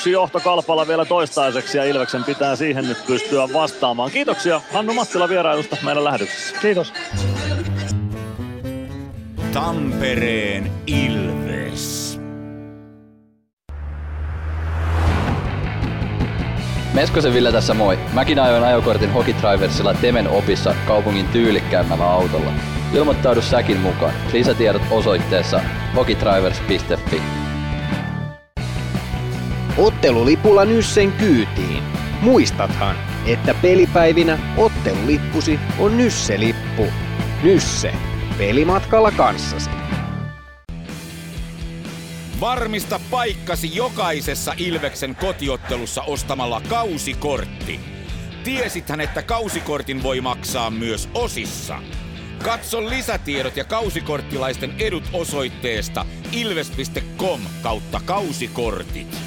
[0.05, 4.11] 2-1 johto Kalpalla vielä toistaiseksi ja Ilveksen pitää siihen nyt pystyä vastaamaan.
[4.11, 6.55] Kiitoksia Hannu Mattila vierailusta meidän lähetyksessä.
[6.61, 6.93] Kiitos.
[9.53, 12.19] Tampereen Ilves.
[16.93, 17.99] Meskosen Ville tässä moi.
[18.13, 22.51] Mäkin ajoin ajokortin Hokitriversilla Temen opissa kaupungin tyylikkäämmällä autolla.
[22.93, 24.13] Ilmoittaudu säkin mukaan.
[24.33, 25.61] Lisätiedot osoitteessa
[25.95, 27.21] hokitrivers.fi.
[29.77, 31.83] Ottelulipulla Nyssen kyytiin.
[32.21, 32.95] Muistathan,
[33.25, 36.87] että pelipäivinä ottelulippusi on Nysse-lippu.
[37.43, 37.93] Nysse.
[38.37, 39.69] Pelimatkalla kanssasi.
[42.39, 47.79] Varmista paikkasi jokaisessa Ilveksen kotiottelussa ostamalla kausikortti.
[48.43, 51.79] Tiesithän, että kausikortin voi maksaa myös osissa.
[52.43, 59.17] Katso lisätiedot ja kausikorttilaisten edut osoitteesta ilves.com kautta kausikortit.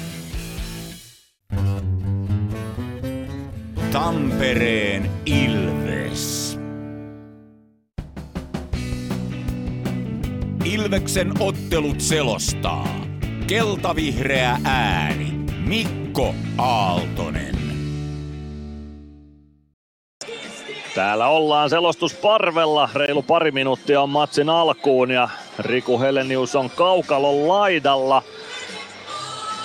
[3.91, 6.59] Tampereen Ilves.
[10.65, 13.05] Ilveksen ottelut selostaa.
[13.47, 15.33] Keltavihreä ääni.
[15.67, 17.54] Mikko Aaltonen.
[20.95, 22.89] Täällä ollaan selostusparvella.
[22.93, 28.23] Reilu pari minuuttia on matsin alkuun ja Riku Helenius on kaukalon laidalla.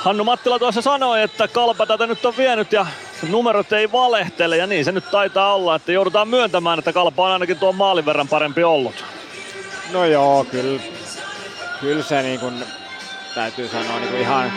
[0.01, 2.87] Hannu Mattila tuossa sanoi, että kalpa tätä nyt on vienyt ja
[3.29, 7.33] numerot ei valehtele ja niin se nyt taitaa olla, että joudutaan myöntämään, että kalpa on
[7.33, 9.05] ainakin tuon maalin verran parempi ollut.
[9.93, 10.81] No joo, kyllä,
[11.81, 12.65] kyllä se niin kuin,
[13.35, 14.53] täytyy sanoa niin kuin ihan,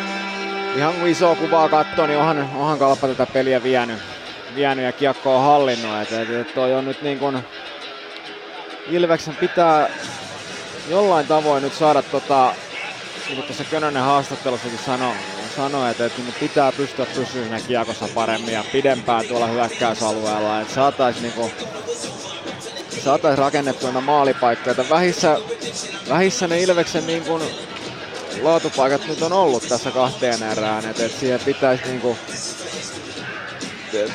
[0.75, 3.99] ihan kun isoa kuvaa katsoo, niin onhan, onhan kalpa tätä peliä vienyt,
[4.55, 6.01] vienyt ja kiekkoa hallinnut.
[6.01, 7.39] Et, et, et toi on nyt niin kuin,
[8.87, 9.89] Ilveksen pitää
[10.89, 11.25] jollain
[11.61, 12.55] nyt saada tota,
[13.27, 15.15] niin kuin tuossa Könönen haastattelussakin sanoi,
[15.55, 21.33] sanoi että, että pitää pystyä pysymään kiekossa paremmin ja pidempään tuolla hyökkäysalueella, että saataisiin niin
[21.33, 21.51] kuin,
[23.03, 24.89] saatais rakennettua nämä maalipaikkoja.
[24.89, 25.37] Vähissä,
[26.09, 27.43] vähissä ne Ilveksen niin kuin,
[28.41, 32.17] laatupaikat nyt on ollut tässä kahteen erään, että, että siihen pitäisi niin kuin,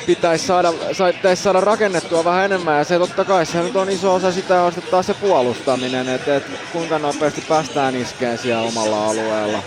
[0.05, 0.73] pitäisi saada,
[1.13, 4.61] pitäisi saada rakennettua vähän enemmän ja se totta kai se nyt on iso osa sitä
[4.61, 9.63] on taas se puolustaminen, että, että kuinka nopeasti päästään iskeen siellä omalla alueella,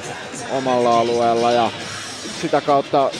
[0.50, 1.70] omalla alueella ja
[2.40, 3.10] sitä kautta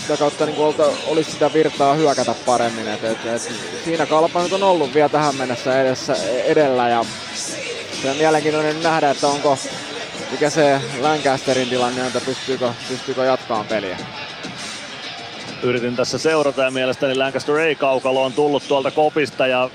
[0.00, 2.88] sitä kautta niin olta, olisi sitä virtaa hyökätä paremmin.
[2.88, 3.52] Et, et, et,
[3.84, 7.04] siinä kalpa nyt on ollut vielä tähän mennessä edessä, edellä ja
[8.02, 9.58] se on mielenkiintoinen nähdä, että onko
[10.30, 13.98] mikä se Lancasterin tilanne on, että pystyykö, pystyykö jatkaan peliä
[15.64, 19.70] yritin tässä seurata ja mielestäni Lancaster ei kaukalo on tullut tuolta kopista ja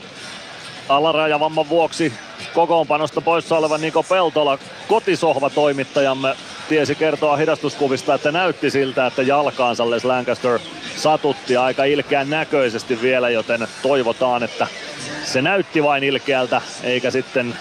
[0.89, 2.13] alarajavamman vuoksi
[2.53, 6.35] kokoonpanosta poissa oleva Niko Peltola, kotisohva-toimittajamme,
[6.69, 10.59] tiesi kertoa hidastuskuvista, että näytti siltä, että jalkaansa Les Lancaster
[10.95, 14.67] satutti aika ilkeän näköisesti vielä, joten toivotaan, että
[15.23, 17.55] se näytti vain ilkeältä, eikä sitten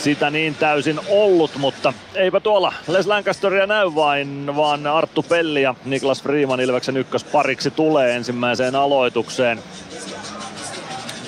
[0.00, 5.74] sitä niin täysin ollut, mutta eipä tuolla Les Lancasteria näy vain, vaan Arttu Pelli ja
[5.84, 9.62] Niklas Freeman Ilveksen ykköspariksi tulee ensimmäiseen aloitukseen.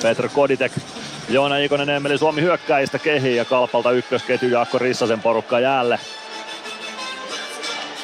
[0.03, 0.73] Petr Koditek,
[1.29, 5.99] Joona Ikonen, Emeli Suomi hyökkäistä kehi ja Kalpalta ykkösketju Jaakko Rissasen porukka jäälle.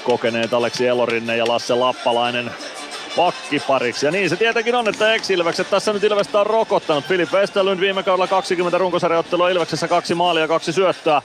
[0.05, 2.51] Kokeneet Aleksi Elorinne ja Lasse Lappalainen
[3.17, 4.07] pakkipariksi.
[4.07, 5.29] Ja niin se tietenkin on, että ex
[5.71, 7.05] tässä nyt Ilvestä on rokottanut.
[7.05, 11.23] Filip Westerlund viime kaudella 20 runkosarjoittelua Ilveksessä kaksi maalia, kaksi syöttöä.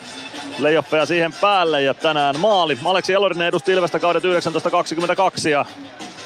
[0.60, 2.78] Leijoffeja siihen päälle ja tänään maali.
[2.86, 5.66] Aleksi Elorinen edusti Ilvestä kaudet 1922 ja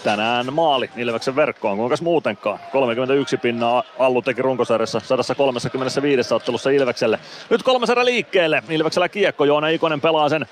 [0.03, 1.77] tänään maali Ilveksen verkkoon.
[1.77, 2.59] Kuinkas muutenkaan?
[2.71, 7.19] 31 pinnaa Allu teki runkosarjassa 135 ottelussa Ilvekselle.
[7.49, 8.63] Nyt kolmas erä liikkeelle.
[8.69, 9.45] Ilveksellä kiekko.
[9.45, 10.45] Joona Ikonen pelaa sen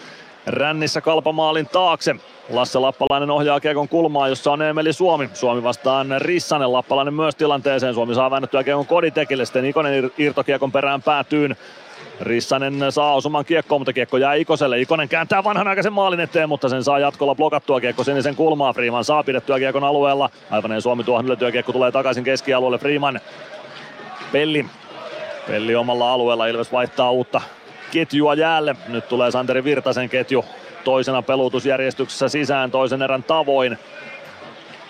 [0.48, 2.16] rännissä kalpamaalin taakse.
[2.50, 5.30] Lasse Lappalainen ohjaa kiekon kulmaa, jossa on Emeli Suomi.
[5.34, 7.94] Suomi vastaan Rissanen, Lappalainen myös tilanteeseen.
[7.94, 11.56] Suomi saa väännettyä kiekon koditekille, sitten Ikonen irtokiekon perään päätyyn.
[12.22, 14.82] Rissanen saa osuman kiekkoon, mutta kiekko jää Ikoselle.
[14.82, 18.74] Ikonen kääntää vanhanaikaisen maalin eteen, mutta sen saa jatkolla blokattua kiekko sinisen kulmaa.
[18.74, 20.30] Freeman saa pidettyä kiekon alueella.
[20.52, 22.78] Aivan Suomi tuohon yllätyä kiekko tulee takaisin keskialueelle.
[22.78, 23.20] Freeman
[24.32, 24.66] Pelli.
[25.48, 26.48] Pelli omalla alueella.
[26.48, 27.42] Ilves vaihtaa uutta
[27.92, 28.76] ketjua jäälle.
[28.88, 30.46] Nyt tulee Santeri Virtasen ketju
[30.84, 33.78] toisena pelutusjärjestyksessä sisään toisen erän tavoin.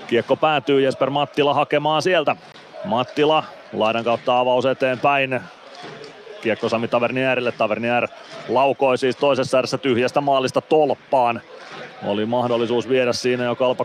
[0.08, 2.36] Kiekko päätyy Jesper Mattila hakemaan sieltä.
[2.86, 3.44] Mattila
[3.74, 5.42] laidan kautta avaus eteenpäin.
[6.42, 7.52] Kiekko Sami Taverniärille.
[7.52, 8.08] Tavernier
[8.50, 11.42] laukoi siis toisessa erässä tyhjästä maalista tolppaan.
[12.06, 13.84] Oli mahdollisuus viedä siinä jo kalpa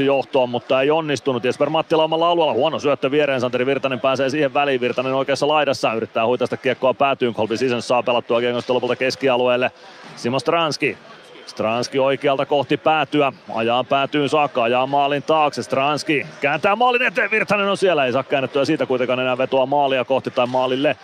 [0.00, 1.44] 3-1 johtoon, mutta ei onnistunut.
[1.44, 2.52] Jesper Mattila omalla alueella.
[2.52, 3.40] Huono syöttö viereen.
[3.40, 4.80] Santeri Virtanen pääsee siihen väliin.
[4.80, 5.92] Virtanen oikeassa laidassa.
[5.92, 7.34] Yrittää huitaista kiekkoa päätyyn.
[7.34, 9.70] Kolbi sisään saa pelattua kiekosta lopulta keskialueelle.
[10.16, 10.98] Simo Stranski.
[11.46, 13.32] Stranski oikealta kohti päätyä.
[13.54, 14.62] Ajaa päätyyn saakka.
[14.62, 15.62] Ajaa maalin taakse.
[15.62, 17.30] Stranski kääntää maalin eteen.
[17.30, 18.06] Virtanen on siellä.
[18.06, 20.96] Ei saa käännettyä siitä kuitenkaan enää vetoa maalia kohti tai maalille.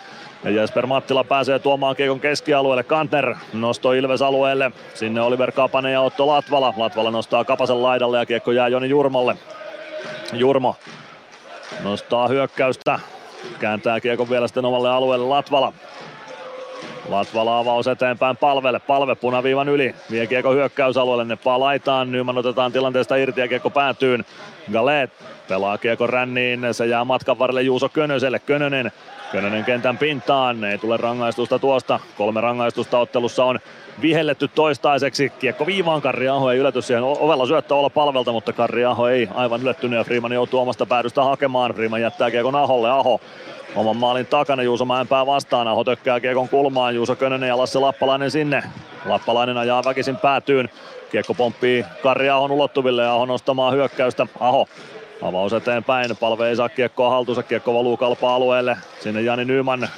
[0.43, 2.83] Ja Jesper Mattila pääsee tuomaan kiekon keskialueelle.
[2.83, 4.71] Kantner nosto Ilves alueelle.
[4.93, 6.73] Sinne Oliver Kapanen ja Otto Latvala.
[6.77, 9.37] Latvala nostaa Kapasen laidalle ja kiekko jää Joni Jurmolle.
[10.33, 10.75] Jurmo
[11.83, 12.99] nostaa hyökkäystä.
[13.59, 15.73] Kääntää kiekon vielä sitten omalle alueelle Latvala.
[17.09, 18.79] Latvala avaus eteenpäin palvelle.
[18.79, 19.95] Palve punaviivan yli.
[20.11, 21.25] Vie kiekko hyökkäysalueelle.
[21.25, 22.11] Neppaa laitaan.
[22.11, 24.25] Nyman otetaan tilanteesta irti ja kiekko päätyyn.
[24.73, 25.11] Galet
[25.47, 26.59] pelaa kiekko ränniin.
[26.71, 28.39] Se jää matkan varrelle Juuso Könöselle.
[28.39, 28.91] Könönen
[29.31, 31.99] Könönen kentän pintaan, ei tule rangaistusta tuosta.
[32.17, 33.59] Kolme rangaistusta ottelussa on
[34.01, 35.29] vihelletty toistaiseksi.
[35.29, 39.29] Kiekko viivaan, Karri Aho ei ylety siihen ovella syöttö olla palvelta, mutta Karri Aho ei
[39.35, 41.71] aivan ylettynyt ja Freeman joutuu omasta päädystä hakemaan.
[41.73, 43.21] Freeman jättää kiekon Aholle, Aho
[43.75, 45.67] oman maalin takana Juuso Mäenpää vastaan.
[45.67, 48.63] Aho tökkää kiekon kulmaan, Juuso Könönen ja Lasse Lappalainen sinne.
[49.05, 50.69] Lappalainen ajaa väkisin päätyyn.
[51.11, 54.27] Kiekko pomppii Karri Ahon ulottuville ja Aho nostamaan hyökkäystä.
[54.39, 54.67] Aho
[55.21, 58.77] Avaus eteenpäin, palve ei saa kiekkoa haltuunsa, kiekko valuu kalpa-alueelle.
[58.99, 59.89] Sinne Jani Nyman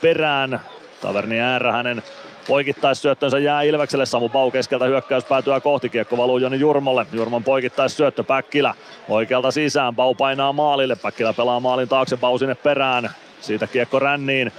[0.00, 0.60] perään.
[1.00, 2.02] Taverni äärä hänen
[2.48, 4.06] poikittaissyöttönsä jää Ilvekselle.
[4.06, 5.88] Samu Pau keskeltä hyökkäys päätyä kohti.
[5.88, 7.06] Kiekko valuu Joni Jurmolle.
[7.12, 8.74] Jurmon poikittaissyöttö Päkkilä
[9.08, 9.96] oikealta sisään.
[9.96, 10.96] Pau painaa maalille.
[10.96, 12.16] Päkkilä pelaa maalin taakse.
[12.16, 13.10] Pau sinne perään.
[13.40, 14.52] Siitä kiekko ränniin.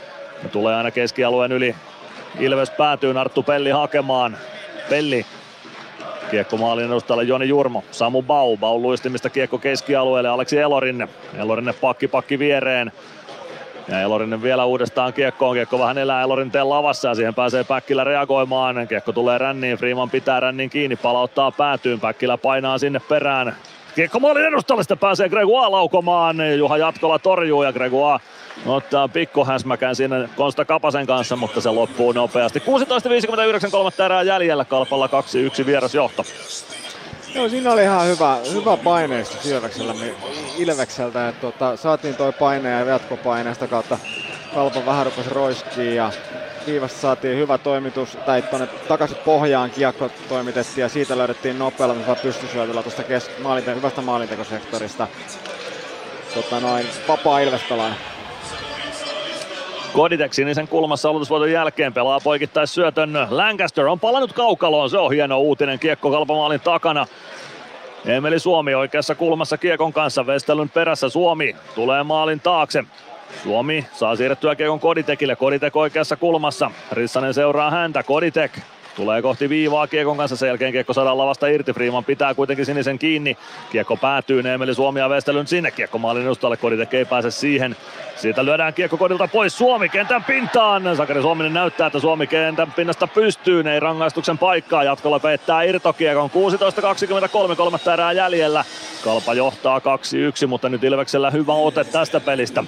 [0.43, 1.75] Ja tulee aina keskialueen yli.
[2.39, 4.37] Ilves päätyy Arttu Pelli hakemaan.
[4.89, 5.25] Pelli
[6.31, 7.83] Kiekko maalin edustajalle Joni Jurmo.
[7.91, 8.57] Samu Bau.
[8.57, 10.29] Bau luistimista kiekko keskialueelle.
[10.29, 11.07] Aleksi Elorinne.
[11.37, 12.91] Elorinne pakki pakki viereen.
[13.87, 15.55] Ja Elorinen vielä uudestaan kiekkoon.
[15.55, 18.87] Kiekko vähän elää Elorinteen lavassa ja siihen pääsee Päkkilä reagoimaan.
[18.87, 19.77] Kiekko tulee ränniin.
[19.77, 20.95] Freeman pitää rännin kiinni.
[20.95, 21.99] Palauttaa päätyyn.
[21.99, 23.55] Päkkilä painaa sinne perään.
[23.99, 26.57] Kiekko maalin edustalle, sitten pääsee Gregoire laukomaan.
[26.57, 28.23] Juha Jatkola torjuu ja Gregoire
[28.65, 32.59] ottaa pikkuhäsmäkään siinä Konsta Kapasen kanssa, mutta se loppuu nopeasti.
[32.59, 35.07] 16.59 kolmatta erää jäljellä, Kalpalla
[35.61, 36.25] 2-1 vierasjohto.
[37.35, 39.93] Joo, siinä oli ihan hyvä, hyvä paineisto Ilveksellä,
[40.57, 43.97] Ilvekseltä, että tota, saatiin toi paine ja jatkopaineesta kautta
[44.53, 46.11] Kalpa vähän rupesi roiskiin ja
[46.67, 52.83] viivasta saatiin hyvä toimitus, tai tuonne takaisin pohjaan kiekko toimitettiin ja siitä löydettiin nopealla pystysyötöllä
[52.83, 55.07] tuosta kes- maalinte- hyvästä maalintekosektorista.
[56.33, 57.93] Tota noin, vapaa Ilves pelaaja.
[59.93, 63.27] Koditek sinisen kulmassa aloitusvoiton jälkeen pelaa poikittais syötön.
[63.29, 67.07] Lancaster on palannut kaukaloon, se on hieno uutinen kiekko kalpamaalin takana.
[68.05, 72.83] Emeli Suomi oikeassa kulmassa kiekon kanssa, Vestelyn perässä Suomi tulee maalin taakse.
[73.43, 76.71] Suomi saa siirrettyä kiekon Koditekille, Koditek oikeassa kulmassa.
[76.91, 78.51] Rissanen seuraa häntä, Koditek
[78.99, 82.99] Tulee kohti viivaa Kiekon kanssa, sen jälkeen Kiekko saadaan lavasta irti, Freeman pitää kuitenkin sinisen
[82.99, 83.37] kiinni.
[83.71, 87.75] Kiekko päätyy, Neemeli Suomi ja Vestelyn sinne, Kiekko maalin edustalle, Koditek ei pääse siihen.
[88.15, 90.95] Siitä lyödään Kiekko Kodilta pois, Suomi kentän pintaan.
[90.95, 94.83] Sakari Suominen näyttää, että Suomi kentän pinnasta pystyy, ei rangaistuksen paikkaa.
[94.83, 96.29] Jatkolla peittää irtokiekon,
[97.49, 98.65] 16.23, kolmatta erää jäljellä.
[99.03, 102.63] Kalpa johtaa 2-1, mutta nyt Ilveksellä hyvä ote tästä pelistä.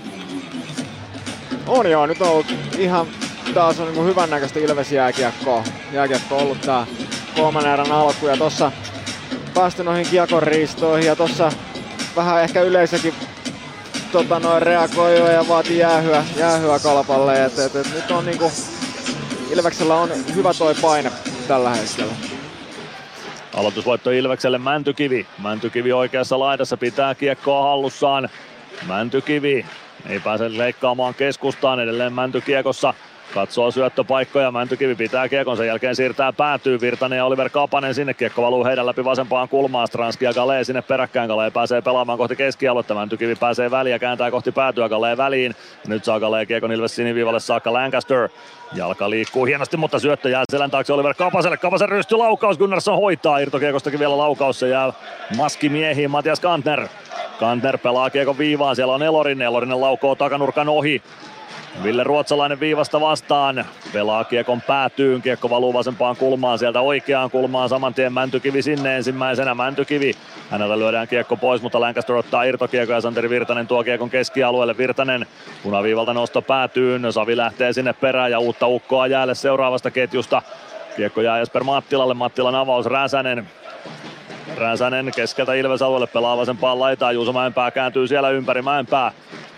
[1.67, 3.07] On joo, nyt on ollut ihan
[3.53, 5.64] taas on niin hyvän näköistä Ilves jääkiekkoa.
[5.91, 6.85] Jääkiekko on ollut tää
[7.35, 8.72] kolmannen erän alku ja tossa
[9.53, 11.51] päästy noihin kiekon riistoihin ja tossa
[12.15, 13.14] vähän ehkä yleisökin
[14.11, 17.45] tota noin reagoi ja vaati jäähyä, jäähyä kalpalle.
[17.45, 18.51] Et, et, et, nyt on niinku,
[19.51, 21.11] Ilveksellä on hyvä toi paine
[21.48, 22.14] tällä hetkellä.
[23.53, 25.27] Aloitusvoitto Ilvekselle Mäntykivi.
[25.38, 28.30] Mäntykivi oikeassa laidassa pitää kiekkoa hallussaan.
[28.88, 29.65] Mäntykivi
[30.09, 31.80] ei pääse leikkaamaan keskustaan.
[31.80, 32.93] Edelleen Mäntykiekossa.
[33.33, 38.41] Katsoo syöttöpaikkoja, Mäntykivi pitää kiekon, sen jälkeen siirtää päätyy Virtanen ja Oliver Kapanen sinne, kiekko
[38.41, 42.93] valuu heidän läpi vasempaan kulmaan, Stranski ja Gale sinne peräkkään, Gale pääsee pelaamaan kohti keskialuetta,
[42.93, 45.55] Mäntykivi pääsee väliin ja kääntää kohti päätyä, Gale väliin,
[45.88, 47.73] nyt saa Gale kiekon Ilves siniviivalle saakka.
[47.73, 48.30] Lancaster,
[48.73, 51.57] Jalka liikkuu hienosti, mutta syöttö jää selän taakse Oliver Kapaselle.
[51.57, 53.39] Kapasen rysty laukaus, Gunnarsson hoitaa.
[53.39, 54.93] Irtokiekostakin vielä laukaus, se jää
[55.38, 56.11] maskimiehiin.
[56.11, 56.88] Matias Kantner.
[57.41, 59.45] Kantner pelaa kiekon viivaan, siellä on Elorinen.
[59.45, 61.01] Elorinen laukoo takanurkan ohi.
[61.83, 63.65] Ville Ruotsalainen viivasta vastaan.
[63.93, 65.21] Pelaa kiekon päätyyn.
[65.21, 67.69] Kiekko valuu vasempaan kulmaan sieltä oikeaan kulmaan.
[67.69, 69.55] Saman tien Mäntykivi sinne ensimmäisenä.
[69.55, 70.13] Mäntykivi.
[70.49, 74.77] Hänellä lyödään kiekko pois, mutta Lancaster ottaa irtokiekko ja Santeri Virtanen tuo kiekon keskialueelle.
[74.77, 75.25] Virtanen
[75.63, 77.13] punaviivalta nosto päätyyn.
[77.13, 80.41] Savi lähtee sinne perään ja uutta ukkoa jäälle seuraavasta ketjusta.
[80.95, 82.13] Kiekko jää Jesper Mattilalle.
[82.13, 83.47] Mattilan avaus Räsänen.
[84.57, 87.15] Räsänen keskeltä Ilves alueelle pelaa vasempaan laitaan.
[87.15, 89.11] Juuso Mäenpää kääntyy siellä ympäri Mäenpää.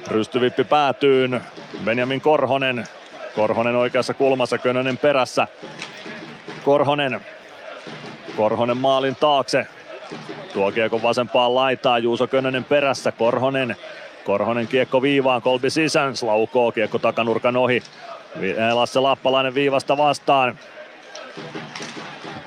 [0.08, 1.42] Rystyvippi päätyyn.
[1.86, 2.88] Benjamin Korhonen.
[3.36, 5.48] Korhonen oikeassa kulmassa, Könönen perässä.
[6.66, 7.22] Korhonen
[8.38, 9.68] Korhonen maalin taakse.
[10.54, 13.76] Tuo kiekko vasempaan laitaan, Juuso Könönen perässä, Korhonen.
[14.26, 17.84] Korhonen kiekko viivaan, Kolbi sisään, laukoo kiekko takanurkan ohi.
[18.74, 20.60] Lasse Lappalainen viivasta vastaan.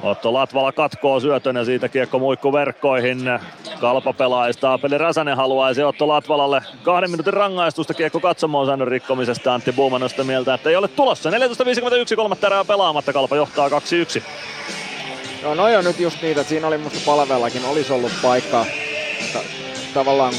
[0.07, 3.19] Otto Latvala katkoo syötön ja siitä kiekko muikku verkkoihin.
[3.81, 9.55] Kalpa pelaa Staapeli Räsänen haluaisi Otto Latvalalle kahden minuutin rangaistusta kiekko katsomoon säännön rikkomisesta.
[9.55, 11.31] Antti Buuman on mieltä, että ei ole tulossa.
[11.31, 13.73] 14.51 kolmatta erää pelaamatta, Kalpa johtaa 2-1.
[15.43, 18.67] No noi on nyt just niitä, että siinä oli musta palvellakin olisi ollut paikka.
[19.95, 20.35] Tavallaan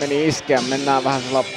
[0.00, 1.52] meni iskeä, mennään vähän sellainen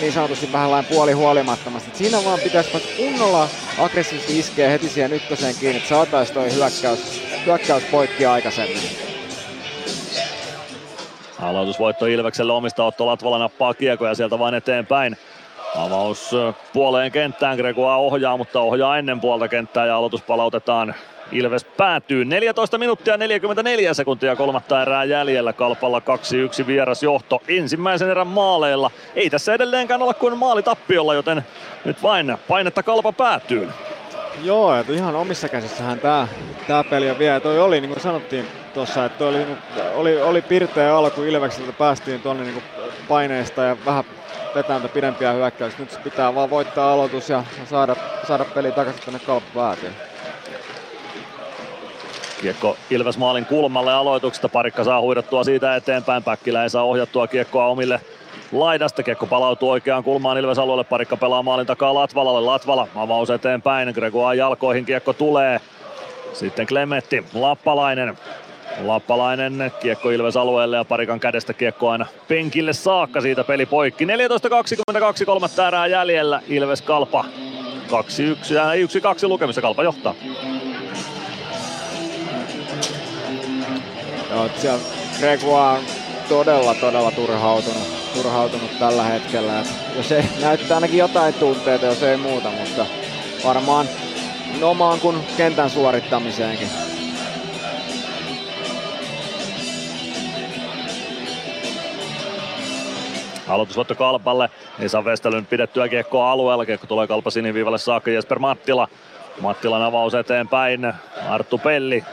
[0.00, 1.90] niin sanotusti vähän puoli huolimattomasti.
[1.94, 3.48] Siinä vaan pitäisi kunnolla
[3.78, 8.82] aggressiivisesti iskeä heti siihen ykköseen kiinni, että saataisiin toi hyökkäys, hyökkäys poikki aikaisemmin.
[11.42, 15.16] Aloitusvoitto Ilvekselle omista Otto Latvala nappaa kiekoja sieltä vain eteenpäin.
[15.76, 16.30] Avaus
[16.72, 20.94] puoleen kenttään, Gregoa ohjaa, mutta ohjaa ennen puolta kenttää ja aloitus palautetaan
[21.32, 25.52] Ilves päätyy 14 minuuttia 44 sekuntia kolmatta erää jäljellä.
[25.52, 26.02] Kalpalla
[26.62, 28.90] 2-1 vierasjohto ensimmäisen erän maaleilla.
[29.14, 31.42] Ei tässä edelleenkään ole kuin maali tappiolla, joten
[31.84, 33.68] nyt vain painetta Kalpa päätyy.
[34.42, 36.28] Joo, että ihan omissa käsissähän tämä
[36.68, 37.40] tää peli on vielä.
[37.40, 39.56] Toi oli, niin kuin sanottiin tuossa, että oli, niinku,
[39.94, 42.62] oli, oli pirteä alku Ilvekseltä, päästiin tuonne niin
[43.08, 44.04] paineesta ja vähän
[44.54, 45.80] vetää pidempiä hyökkäyksiä.
[45.80, 47.96] Nyt pitää vaan voittaa aloitus ja saada,
[48.28, 49.94] saada peli takaisin tänne Kalpa päätyyn.
[52.40, 54.48] Kiekko Ilves maalin kulmalle aloituksesta.
[54.48, 56.22] Parikka saa huidettua siitä eteenpäin.
[56.22, 58.00] Päkkilä ei saa ohjattua kiekkoa omille
[58.52, 59.02] laidasta.
[59.02, 60.84] Kiekko palautuu oikeaan kulmaan Ilves alueelle.
[60.84, 62.40] Parikka pelaa maalin takaa Latvalalle.
[62.40, 63.92] Latvala avaus eteenpäin.
[63.94, 65.60] Gregoa jalkoihin kiekko tulee.
[66.32, 68.18] Sitten Klemetti, Lappalainen.
[68.84, 74.04] Lappalainen kiekko Ilves alueelle ja Parikan kädestä kiekko aina penkille saakka siitä peli poikki.
[74.04, 76.42] 14.22 kolmatta erää jäljellä.
[76.48, 77.24] Ilves Kalpa
[77.88, 78.64] 2-1 ja
[79.24, 80.14] 1-2 lukemissa Kalpa johtaa.
[84.30, 84.80] Joo, siellä
[85.18, 85.84] Gregoire on
[86.28, 89.60] todella, todella turhautunut, turhautunut tällä hetkellä.
[89.60, 89.66] Et
[89.96, 92.86] jos ei, näyttää ainakin jotain tunteita, jos ei muuta, mutta
[93.44, 93.86] varmaan
[94.62, 96.68] omaan kuin kentän suorittamiseenkin.
[103.48, 104.50] Aloitusvoitto Kalpalle.
[104.80, 106.66] Esa Vestelyn pidettyä kiekkoa alueella.
[106.66, 108.88] Kiekko tulee Kalpa siniviivalle saakka Jesper Mattila.
[109.40, 110.92] Mattilan avaus eteenpäin.
[111.28, 112.04] Arttu Pelli.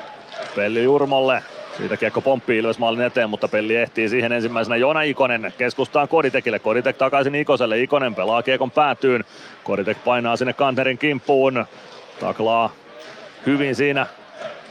[0.56, 1.44] Pelli Jurmolle.
[1.78, 6.60] Siitä kiekko pomppii Ilves maalin eteen, mutta Pelli ehtii siihen ensimmäisenä Joona Ikonen keskustaan Koditekille.
[6.60, 7.82] Koditek takaisin Ikoselle.
[7.82, 9.24] Ikonen pelaa kiekon päätyyn.
[9.64, 11.66] Koditek painaa sinne Kanterin kimppuun.
[12.20, 12.72] Taklaa
[13.45, 14.06] hyvin siinä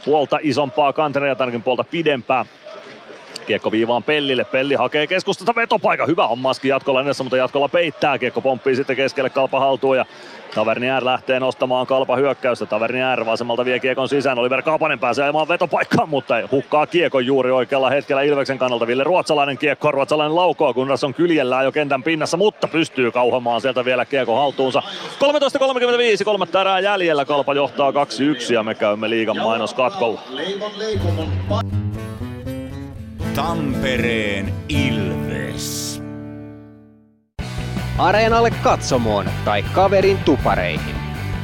[0.05, 2.45] puolta isompaa Kanteria, tarkin puolta pidempää.
[3.47, 4.43] Kiekko viivaan Pellille.
[4.43, 6.05] Pelli hakee keskustasta vetopaikka.
[6.05, 8.17] Hyvä on maski jatkolla edessä, mutta jatkolla peittää.
[8.17, 10.05] Kiekko pomppii sitten keskelle kalpa haltuun ja
[10.55, 12.65] Tavernier lähtee nostamaan kalpa hyökkäystä.
[12.65, 14.39] Tavernier vasemmalta vie kiekon sisään.
[14.39, 18.87] Oliver Kaapanen pääsee ajamaan vetopaikkaan, mutta ei hukkaa kiekon juuri oikealla hetkellä Ilveksen kannalta.
[18.87, 23.85] Ville Ruotsalainen kiekko, Ruotsalainen laukoo, kun on kyljellään jo kentän pinnassa, mutta pystyy kauhomaan sieltä
[23.85, 24.83] vielä kiekko haltuunsa.
[26.19, 27.25] 13.35, kolmatta erää jäljellä.
[27.25, 30.21] Kalpa johtaa 2-1 ja me käymme liigan mainoskatkolla.
[33.35, 36.01] Tampereen Ilves.
[37.97, 40.95] Areenalle katsomoon tai kaverin tupareihin.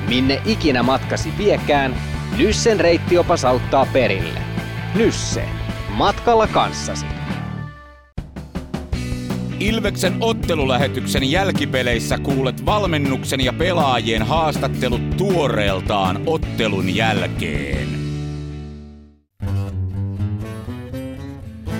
[0.07, 1.95] Minne ikinä matkasi viekään,
[2.37, 4.39] Nyssen reittiopas auttaa perille.
[4.95, 5.43] Nysse.
[5.89, 7.05] Matkalla kanssasi.
[9.59, 18.00] Ilveksen ottelulähetyksen jälkipeleissä kuulet valmennuksen ja pelaajien haastattelut tuoreeltaan ottelun jälkeen.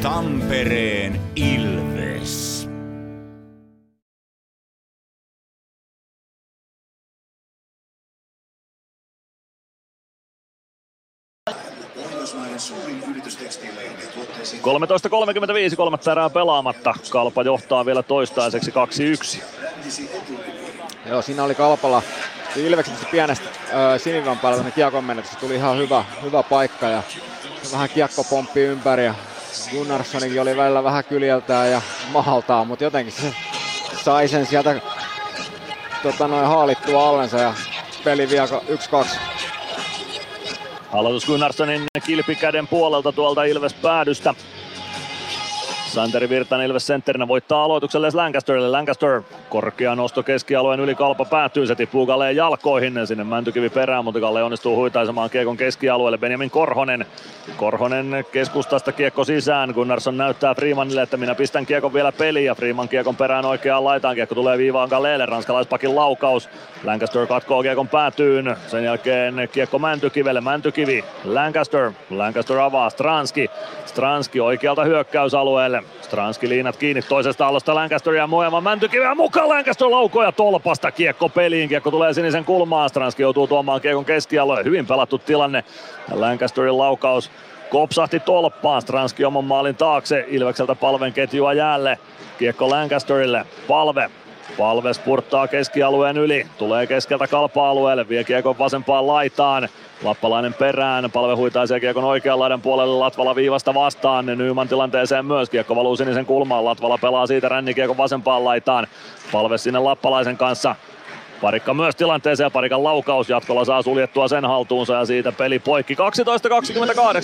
[0.01, 2.67] Tampereen Ilves.
[12.57, 13.03] suurin
[15.71, 16.93] 13.35 kolmatta erää pelaamatta.
[17.09, 19.41] Kalpa johtaa vielä toistaiseksi 2-1.
[21.05, 22.01] Joo, siinä oli Kalpalla
[22.55, 25.31] Ilveksen pienestä äh, sinivan päällä kiekon menetys.
[25.31, 27.03] Tuli ihan hyvä, hyvä paikka ja
[27.71, 29.15] vähän kiekko pomppi ympäri ja
[29.71, 31.81] Gunnarssonikin oli välillä vähän kyljeltään ja
[32.11, 33.33] mahaltaan, mutta jotenkin se
[34.03, 34.81] sai sen sieltä
[36.03, 37.53] tota, noin haalittua allensa ja
[38.03, 38.47] peli vielä
[39.03, 39.07] 1-2.
[40.91, 44.35] Aloitus Gunnarssonin kilpikäden puolelta tuolta Ilves päädystä.
[45.91, 48.69] Santeri Virtanen Ilves sentterinä voittaa aloitukselle Lancasterille.
[48.69, 54.19] Lancaster Korkea nosto keskialueen yli kalpa päätyy, se tippuu Galleen jalkoihin, sinne Mäntykivi perään, mutta
[54.19, 56.17] Galle onnistuu huitaisemaan kiekon keskialueelle.
[56.17, 57.05] Benjamin Korhonen,
[57.57, 62.89] Korhonen keskustasta kiekko sisään, Gunnarsson näyttää Freemanille, että minä pistän kiekon vielä peliin ja Freeman
[62.89, 66.49] kiekon perään oikeaan laitaan, kiekko tulee viivaan Galleelle, ranskalaispakin laukaus,
[66.83, 73.49] Lancaster katkoo kiekon päätyyn, sen jälkeen kiekko Mäntykivelle, Mäntykivi, Lancaster, Lancaster avaa, Stranski,
[73.85, 80.31] Stranski oikealta hyökkäysalueelle, Stranski liinat kiinni toisesta alusta Lancaster ja Moema Mäntykiveä mukaan Lancaster laukoja
[80.31, 81.69] tolpasta kiekko peliin.
[81.69, 82.89] Kiekko tulee sinisen kulmaan.
[82.89, 84.65] Stranski joutuu tuomaan kiekon keskialueen.
[84.65, 85.63] Hyvin pelattu tilanne.
[86.09, 87.31] Ja Lancasterin laukaus
[87.69, 88.81] kopsahti tolppaan.
[88.81, 90.25] Stranski oman maalin taakse.
[90.27, 91.99] Ilvekseltä palven ketjua jäälle.
[92.37, 93.45] Kiekko Lancasterille.
[93.67, 94.09] Palve
[94.57, 99.69] Palve spurttaa keskialueen yli, tulee keskeltä kalpa-alueelle, vie kiekon vasempaan laitaan.
[100.03, 104.25] Lappalainen perään, palve huitaisee kiekon oikean laidan puolelle Latvala viivasta vastaan.
[104.25, 106.65] Nyman tilanteeseen myös, kiekko valuu sinisen kulmaan.
[106.65, 108.87] Latvala pelaa siitä rännikiekon vasempaan laitaan.
[109.31, 110.75] Palve sinne Lappalaisen kanssa.
[111.41, 115.95] Parikka myös tilanteeseen, Parikan laukaus jatkolla saa suljettua sen haltuunsa ja siitä peli poikki.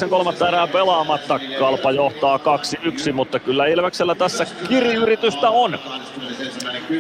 [0.06, 1.40] 12-28, kolmatta erää pelaamatta.
[1.60, 5.80] Kalpa johtaa 2-1, mutta kyllä Ilveksellä tässä kiriyritystä on.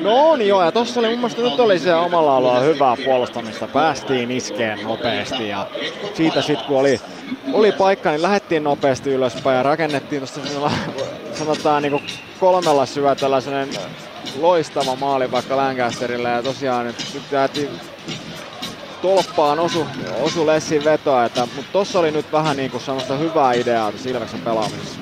[0.02, 3.68] No on joo, ja tossa oli mun mielestä nyt oli se omalla alueella hyvää puolustamista.
[3.68, 5.68] Päästiin iskeen nopeasti ja
[6.14, 7.02] siitä sitten kun oli,
[7.54, 10.40] oli paikka, niin lähdettiin nopeasti ylöspäin ja rakennettiin tuosta
[11.34, 12.04] sanotaan niin
[12.40, 13.76] kolmella syötöllä sellainen
[14.38, 17.70] loistava maali vaikka Lancasterille ja tosiaan nyt, nyt
[19.02, 19.88] tolppaan osu,
[20.22, 24.10] osu Lessin vetoa, että, mutta tossa oli nyt vähän niin kuin semmoista hyvää ideaa tässä
[24.10, 25.00] Ilveksen pelaamisessa.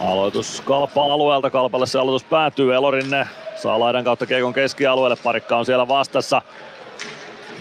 [0.00, 1.50] Aloitus Kalpa-alueelta.
[1.50, 2.74] Kalpalle se aloitus päätyy.
[2.74, 5.16] Elorinne saa laidan kautta Kiekon keskialueelle.
[5.16, 6.42] Parikka on siellä vastassa.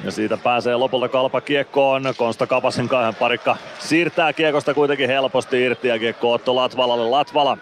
[0.03, 2.13] Ja siitä pääsee lopulta kalpa kiekkoon.
[2.17, 7.09] Konsta Kapasen kanssa parikka siirtää kiekosta kuitenkin helposti irti ja kiekko Otto Latvalalle.
[7.09, 7.57] Latvala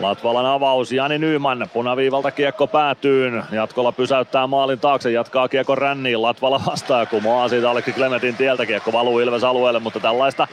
[0.00, 6.60] Latvalan avaus, Jani Nyyman, punaviivalta kiekko päätyy, jatkolla pysäyttää maalin taakse, jatkaa kiekko ränniin, Latvala
[6.66, 10.48] vastaa kumoaa siitä Aleksi Klemetin tieltä, kiekko valuu Ilves alueelle, mutta tällaista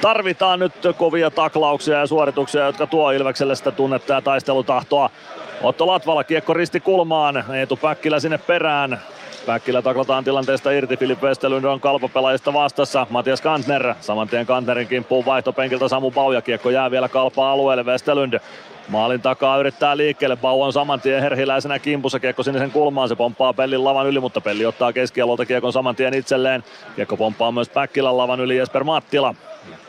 [0.00, 5.10] tarvitaan nyt kovia taklauksia ja suorituksia, jotka tuo Ilvekselle sitä tunnetta ja taistelutahtoa.
[5.62, 9.00] Otto Latvala kiekko risti kulmaan, Eetu Päkkilä sinne perään,
[9.46, 15.26] Päkkilä taklataan tilanteesta irti, Filip Westerlund on kalpapelaajista vastassa, Matias Kantner, saman tien Kantnerin kimppuun
[15.26, 18.40] vaihtopenkiltä Samu Bau ja kiekko jää vielä kalpaa alueelle, Westerlund
[18.88, 23.52] Maalin takaa yrittää liikkeelle, Bau on saman tien herhiläisenä kimpussa, kiekko sinisen kulmaan, se pomppaa
[23.52, 26.64] Pellin lavan yli, mutta Pelli ottaa keskialolta kiekon saman tien itselleen.
[26.96, 29.34] Kiekko pomppaa myös Päkkilän lavan yli Jesper Mattila.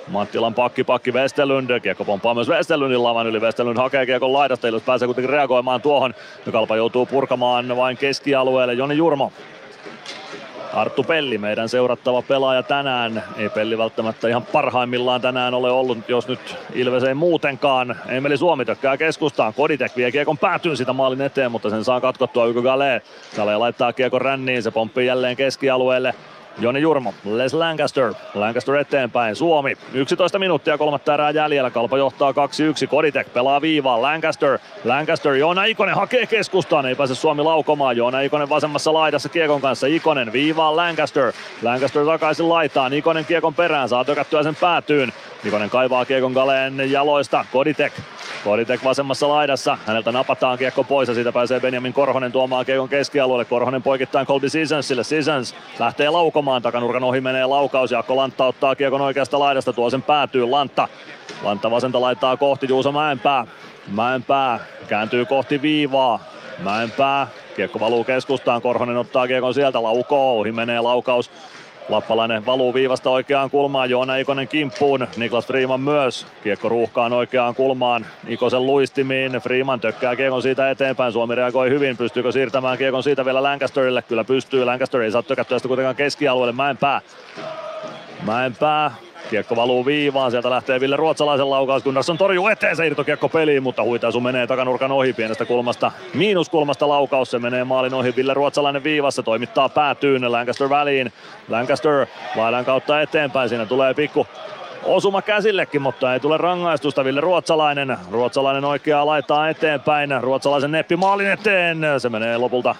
[0.07, 4.83] Mattilan pakki pakki Westerlund, kiekko pomppaa myös Westerlundin lavan yli, Westerlund hakee kiekon laidasta, jos
[4.83, 6.13] pääsee kuitenkin reagoimaan tuohon,
[6.45, 9.31] ja Kalpa joutuu purkamaan vain keskialueelle, Joni Jurmo
[10.73, 13.23] Arttu Pelli, meidän seurattava pelaaja tänään.
[13.37, 17.95] Ei Pelli välttämättä ihan parhaimmillaan tänään ole ollut, jos nyt Ilves ei muutenkaan.
[18.07, 19.53] Emeli Suomi tökkää keskustaan.
[19.53, 23.01] Koditek vie kiekon päätyyn sitä maalin eteen, mutta sen saa katkottua Yko Gale.
[23.35, 26.13] Gale laittaa kiekon ränniin, se pomppii jälleen keskialueelle.
[26.59, 32.87] Joni Jurmo, Les Lancaster, Lancaster eteenpäin, Suomi, 11 minuuttia kolmatta erää jäljellä, Kalpa johtaa 2-1,
[32.87, 38.49] Koditek pelaa viivaan, Lancaster, Lancaster, Joona Ikonen hakee keskustaan, ei pääse Suomi laukomaan, Joona Ikonen
[38.49, 44.43] vasemmassa laidassa Kiekon kanssa, Ikonen viivaan Lancaster, Lancaster takaisin laitaan, Ikonen Kiekon perään, saa tökättyä
[44.43, 45.13] sen päätyyn,
[45.45, 47.93] Ikonen kaivaa Kiekon Galeen jaloista, Koditek,
[48.43, 53.45] Koditek vasemmassa laidassa, häneltä napataan kiekko pois ja siitä pääsee Benjamin Korhonen tuomaan kiekon keskialueelle.
[53.45, 55.03] Korhonen poikittain Colby Seasonsille.
[55.03, 57.91] Seasons lähtee laukomaan, takanurkan ohi menee laukaus.
[57.91, 60.87] Jaakko Lantta ottaa kiekon oikeasta laidasta, tuo sen päätyy Lantta.
[61.43, 63.45] Lantta vasenta laittaa kohti Juuso Mäenpää.
[63.87, 66.19] Mäenpää kääntyy kohti viivaa.
[66.59, 71.31] Mäenpää, kiekko valuu keskustaan, Korhonen ottaa kiekon sieltä, laukoo, ohi menee laukaus
[71.89, 76.27] Lappalainen valuu viivasta oikeaan kulmaan, Joona Ikonen kimppuun, Niklas Freeman myös.
[76.43, 82.31] Kiekko ruuhkaan oikeaan kulmaan, Ikosen luistimiin, Freeman tökkää kiekon siitä eteenpäin, Suomi reagoi hyvin, pystyykö
[82.31, 87.01] siirtämään kiekon siitä vielä Lancasterille, kyllä pystyy, Lancaster ei saa tökättyä sitä kuitenkaan keskialueelle, Mäenpää.
[88.25, 88.91] Mäenpää
[89.29, 93.83] Kiekko valuu viivaan, sieltä lähtee Ville Ruotsalaisen laukaus, Gunnarsson torjuu eteen se irtokiekko peliin, mutta
[93.83, 95.91] huitaisu menee takanurkan ohi pienestä kulmasta.
[96.13, 101.13] Miinuskulmasta laukaus, se menee maalin ohi, Ville Ruotsalainen viivassa, toimittaa päätyyn Lancaster väliin.
[101.49, 104.27] Lancaster laidan kautta eteenpäin, siinä tulee pikku
[104.87, 107.03] osuma käsillekin, mutta ei tule rangaistusta.
[107.03, 111.77] Ville Ruotsalainen, Ruotsalainen oikeaa laittaa eteenpäin, Ruotsalaisen neppi maalin eteen.
[111.97, 112.75] Se menee lopulta,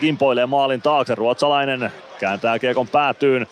[0.00, 1.14] kimpoilee maalin taakse.
[1.14, 3.46] Ruotsalainen kääntää kiekon päätyyn.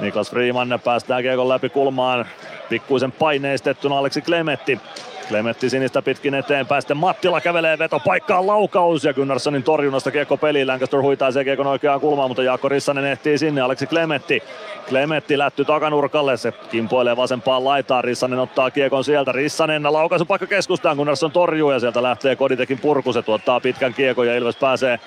[0.00, 2.26] Niklas Freeman päästää kiekon läpi kulmaan.
[2.68, 4.80] Pikkuisen paineistettuna Aleksi Klemetti.
[5.28, 10.66] Klemetti sinistä pitkin eteenpäin, sitten Mattila kävelee veto paikkaan laukaus ja Gunnarssonin torjunnasta kiekko peliin.
[10.66, 13.60] Lancaster huitaa sen kiekon oikeaan kulmaan, mutta Jaakko Rissanen ehtii sinne.
[13.60, 14.42] Aleksi Klemetti.
[14.88, 18.04] Klemetti lätty takanurkalle, se kimpoilee vasempaan laitaan.
[18.04, 19.32] Rissanen ottaa kiekon sieltä.
[19.32, 23.12] Rissanen laukaisu paikka keskustaan, Gunnarsson torjuu ja sieltä lähtee Koditekin purku.
[23.12, 25.00] Se tuottaa pitkän kiekon ja Ilves pääsee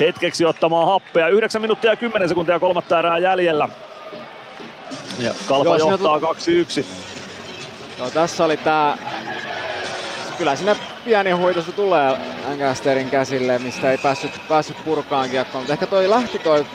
[0.00, 1.28] hetkeksi ottamaan happea.
[1.28, 3.68] 9 minuuttia ja 10 sekuntia kolmatta erää jäljellä.
[5.18, 7.19] Ja Kalpa Joo, johtaa tu- 2-1.
[8.00, 8.98] No, tässä oli tää...
[10.38, 12.16] Kyllä sinne pieni huitosu tulee
[12.48, 15.64] Lancasterin käsille, mistä ei päässyt, päässyt purkaan kiekkoon.
[15.68, 16.66] Ehkä toi lähti toi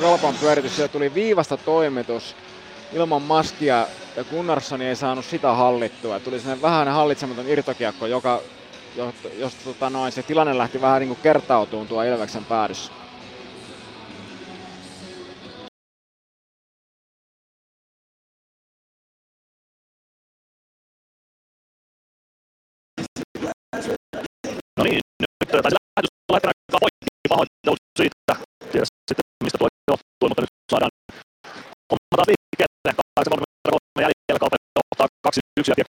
[0.00, 2.36] Rolpan pyöritys, siellä tuli viivasta toimitus
[2.92, 6.20] ilman maskia ja Gunnarsson ei saanut sitä hallittua.
[6.20, 8.40] Tuli sellainen vähän hallitsematon irtokiekko, joka,
[8.96, 13.03] josta, josta tota noin, se tilanne lähti vähän niin kuin kertautumaan tuo Ilveksen päädyssä.
[24.78, 25.76] No niin, nyt taisi
[26.32, 27.06] lähetys poikki.
[27.32, 28.32] Pahoittelut siitä.
[28.72, 30.94] Tiedä sitten mistä tuo johtuu, mutta nyt saadaan
[31.90, 32.90] homma taas liikkeelle.
[33.98, 35.08] 8.33 jäljellä kaupan johtaa
[35.60, 35.84] 2-1 ja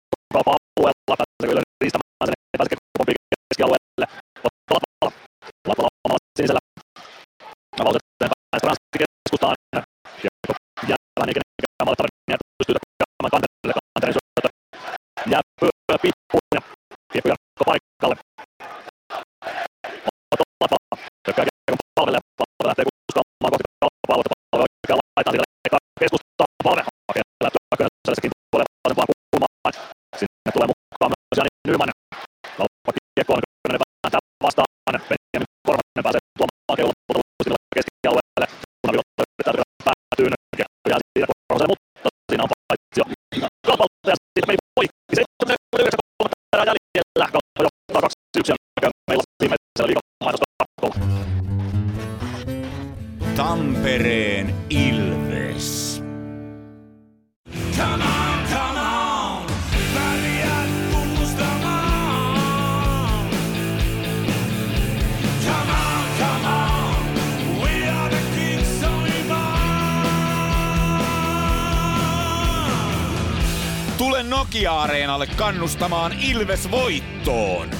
[73.99, 77.71] Tule Nokia-areenalle kannustamaan Ilves voittoon.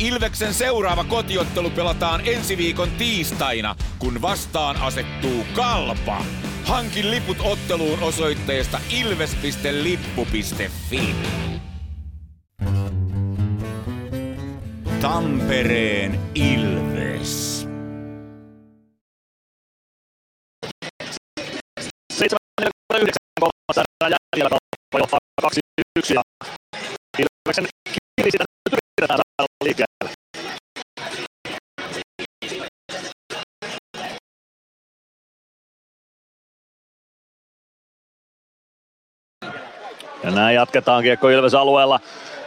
[0.00, 6.22] Ilveksen seuraava kotiottelu pelataan ensi viikon tiistaina, kun vastaan asettuu Kalpa.
[6.68, 10.34] Hankin liput otteluun osoitteesta ilves.lippu.fi.
[15.00, 17.66] Tampereen Ilves.
[22.14, 22.26] 7.49
[23.40, 24.58] kolmannessa erää jäljellä
[24.98, 26.22] johtaa 2-1 ja
[27.18, 27.66] Ilveksen
[40.28, 42.00] Ja näin jatketaan kiekko Ilves alueella.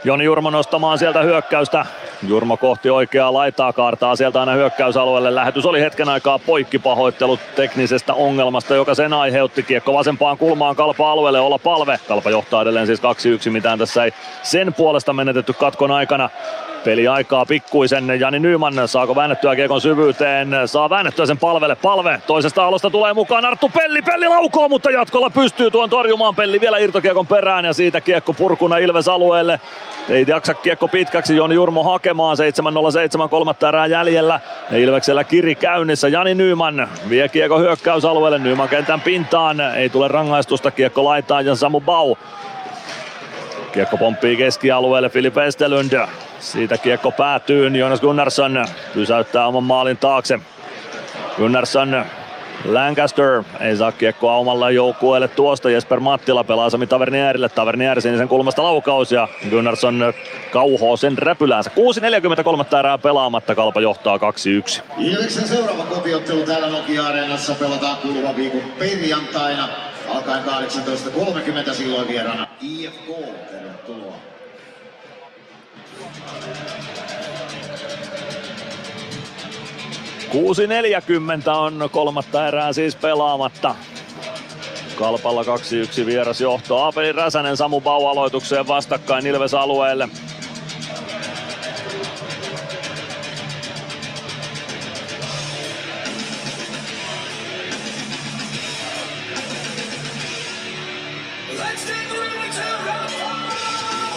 [0.04, 1.86] Joni Jurmo nostamaan sieltä hyökkäystä.
[2.28, 5.36] Jurmo kohti oikeaa laitaa kaartaa sieltä aina hyökkäysalueelle.
[5.36, 9.64] Lähetys oli hetken aikaa poikki pahoittelut teknisestä ongelmasta, joka sen aiheutti.
[9.64, 12.00] Kiekko vasempaan kulmaan Kalpa alueelle olla palve.
[12.08, 13.02] Kalpa johtaa edelleen siis
[13.48, 16.30] 2-1, mitään tässä ei sen puolesta menetetty katkon aikana.
[16.84, 18.20] Peli aikaa pikkuisen.
[18.20, 20.50] Jani Nyman saako väännettyä kiekon syvyyteen?
[20.66, 21.76] Saa väännettyä sen palvelle.
[21.76, 24.02] Palve toisesta alosta tulee mukaan Arttu Pelli.
[24.02, 26.36] Pelli laukoo, mutta jatkolla pystyy tuon torjumaan.
[26.36, 29.60] Pelli vielä irtokiekon perään ja siitä kiekko purkuna Ilves alueelle.
[30.10, 31.36] Ei jaksa kiekko pitkäksi.
[31.36, 32.38] Joni Jurmo hakemaan.
[33.22, 34.40] 7.07 kolmatta erää jäljellä.
[34.72, 36.08] Ilveksellä kiri käynnissä.
[36.08, 38.40] Jani Nyman vie kiekko hyökkäysalueelle.
[38.40, 39.62] Nyman kentän pintaan.
[39.62, 40.72] Ei tule rangaistusta.
[40.72, 42.16] Kiekko laitaan ja Samu Bau.
[43.72, 46.08] Kiekko pomppii keskialueelle Filip Estelund.
[46.40, 47.68] Siitä kiekko päätyy.
[47.68, 50.40] Jonas Gunnarsson pysäyttää oman maalin taakse.
[51.38, 52.06] Gunnarsson
[52.66, 55.70] Lancaster ei saa kiekkoa omalle joukkueelle tuosta.
[55.70, 57.50] Jesper Mattila pelaa Sami Tavernierille.
[57.50, 60.14] Tavernier sinisen kulmasta laukaus ja Gunnarsson
[60.52, 61.72] kauhoo sen räpyläänsä.
[62.72, 63.56] 6.43 erää pelaamatta.
[63.56, 64.22] Kalpa johtaa 2-1.
[64.98, 69.70] Ilveksen seuraava kotiottelu täällä Nokia-areenassa pelataan kuluvan viikon perjantaina.
[70.10, 70.44] Alkaen
[71.68, 73.51] 18.30 silloin vieraana IFK.
[80.32, 83.76] 6.40 on kolmatta erää siis pelaamatta.
[84.96, 86.78] Kalpalla 2-1 vieras johto.
[86.78, 90.10] Aapeli Räsänen Samu Bau aloitukseen vastakkain Ilves alueelle.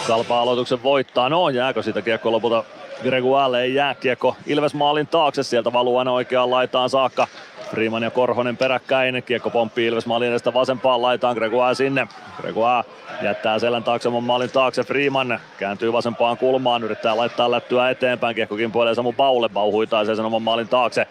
[0.07, 1.29] Kalpa aloituksen voittaa.
[1.29, 2.63] No, jääkö siitä kiekko lopulta
[3.03, 3.61] Gregualle?
[3.61, 5.43] Ei jää kiekko Ilves maalin taakse.
[5.43, 7.27] Sieltä valuu aina oikeaan laitaan saakka.
[7.71, 9.23] Freeman ja Korhonen peräkkäin.
[9.23, 11.35] Kiekko pomppii Ilves maalin edestä vasempaan laitaan.
[11.35, 12.07] Gregoire sinne.
[12.41, 12.83] Gregoire
[13.21, 14.83] jättää selän taakse oman maalin taakse.
[14.83, 16.83] Freeman kääntyy vasempaan kulmaan.
[16.83, 18.35] Yrittää laittaa lättyä eteenpäin.
[18.35, 19.49] Kiekko kimpoilee Samu Baulle.
[19.49, 21.07] Bau huitaisee sen oman maalin taakse.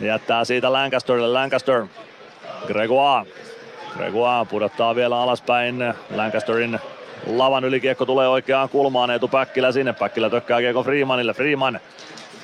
[0.00, 1.28] Jättää siitä Lancasterille.
[1.28, 1.86] Lancaster.
[2.66, 3.30] Gregoire.
[3.96, 6.80] Gregoire pudottaa vielä alaspäin Lancasterin
[7.26, 11.80] lavan yli kiekko tulee oikeaan kulmaan, Eetu Päkkilä sinne, Päkkilä tökkää kiekko Freemanille, Freeman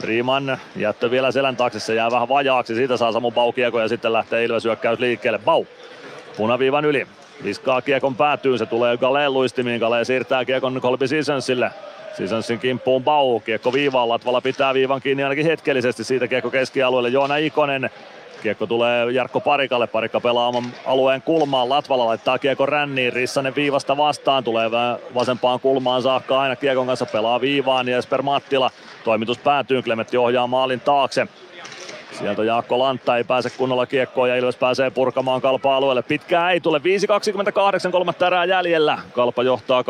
[0.00, 3.88] Freeman jättö vielä selän taakse, se jää vähän vajaaksi, siitä saa Samu Bau kiekko ja
[3.88, 5.38] sitten lähtee Ilves hyökkäys liikkeelle.
[5.38, 5.64] Bau
[6.36, 7.06] punaviivan yli,
[7.44, 11.70] viskaa kiekon päätyyn, se tulee Galeen luistimiin, Gale siirtää kiekon Colby Seasonsille.
[12.16, 17.36] Seasonsin kimppuun Bau, kiekko viivaan, Latvala pitää viivan kiinni ainakin hetkellisesti, siitä kiekko keskialueelle, Joona
[17.36, 17.90] Ikonen
[18.44, 23.96] Kiekko tulee Jarkko Parikalle, Parikka pelaa oman alueen kulmaan, Latvala laittaa kiekko ränniin, Rissanen viivasta
[23.96, 24.70] vastaan, tulee
[25.14, 28.70] vasempaan kulmaan saakka aina kiekon kanssa, pelaa viivaan Jesper Mattila,
[29.04, 31.28] toimitus päätyy, Klemetti ohjaa maalin taakse.
[32.12, 36.02] Sieltä Jaakko Lantta ei pääse kunnolla kiekkoon ja Ilves pääsee purkamaan Kalpa-alueelle.
[36.02, 38.98] Pitkää ei tule, 5.28, kolmatta erää jäljellä.
[39.12, 39.84] Kalpa johtaa 2-1.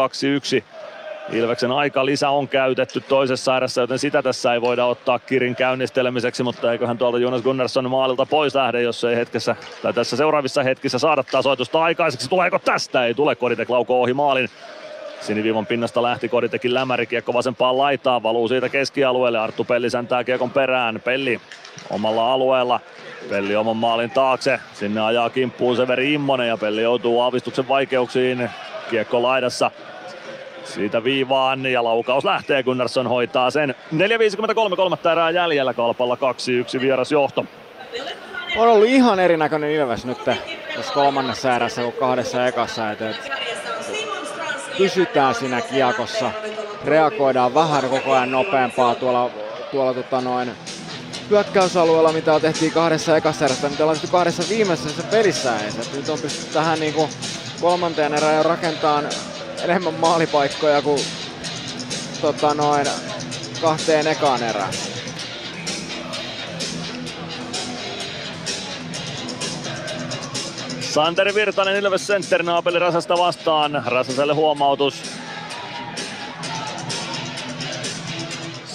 [1.33, 6.43] Ilveksen aika lisä on käytetty toisessa erässä, joten sitä tässä ei voida ottaa Kirin käynnistelemiseksi,
[6.43, 10.99] mutta eiköhän tuolta Jonas Gunnarsson maalilta pois lähde, jos ei hetkessä, tai tässä seuraavissa hetkissä
[10.99, 12.29] saada tasoitusta aikaiseksi.
[12.29, 13.07] Tuleeko tästä?
[13.07, 14.49] Ei tule, Koditek laukoo ohi maalin.
[15.21, 20.51] Siniviivan pinnasta lähti Koditekin lämäri, kiekko vasempaan laitaan, valuu siitä keskialueelle, Arttu Pelli säntää kiekon
[20.51, 21.41] perään, Pelli
[21.91, 22.81] omalla alueella,
[23.31, 28.51] Pelli oman maalin taakse, sinne ajaa kimppuun Severi Immonen ja Pelli joutuu aavistuksen vaikeuksiin,
[28.91, 29.71] kiekko laidassa,
[30.65, 33.75] siitä viivaan ja laukaus lähtee, Gunnarsson hoitaa sen.
[33.93, 36.19] 4.53 kolmatta erää jäljellä, Kalpalla
[36.77, 37.45] 2-1 vierasjohto.
[38.57, 42.91] On ollut ihan erinäköinen Ilves nyt tässä kolmannessa erässä kuin kahdessa ekassa.
[42.91, 42.99] Et,
[44.79, 46.31] pysytään siinä kiekossa,
[46.85, 49.31] reagoidaan vähän koko ajan nopeampaa tuolla,
[49.71, 50.51] tuolla tota noin,
[51.31, 55.79] hyökkäysalueella, mitä tehtiin kahdessa ekassa erässä, mitä ollaan kahdessa viimeisessä pelissä edes.
[55.79, 57.09] Et nyt on pystytty tähän niinku
[57.61, 59.05] kolmanteen erään rakentamaan
[59.65, 61.01] enemmän maalipaikkoja kuin
[62.21, 62.87] tota noin,
[63.61, 64.73] kahteen ekaan erään.
[70.81, 73.83] Santeri Virtanen Ilves Center naapeli Rasasta vastaan.
[73.87, 75.03] Rasaselle huomautus.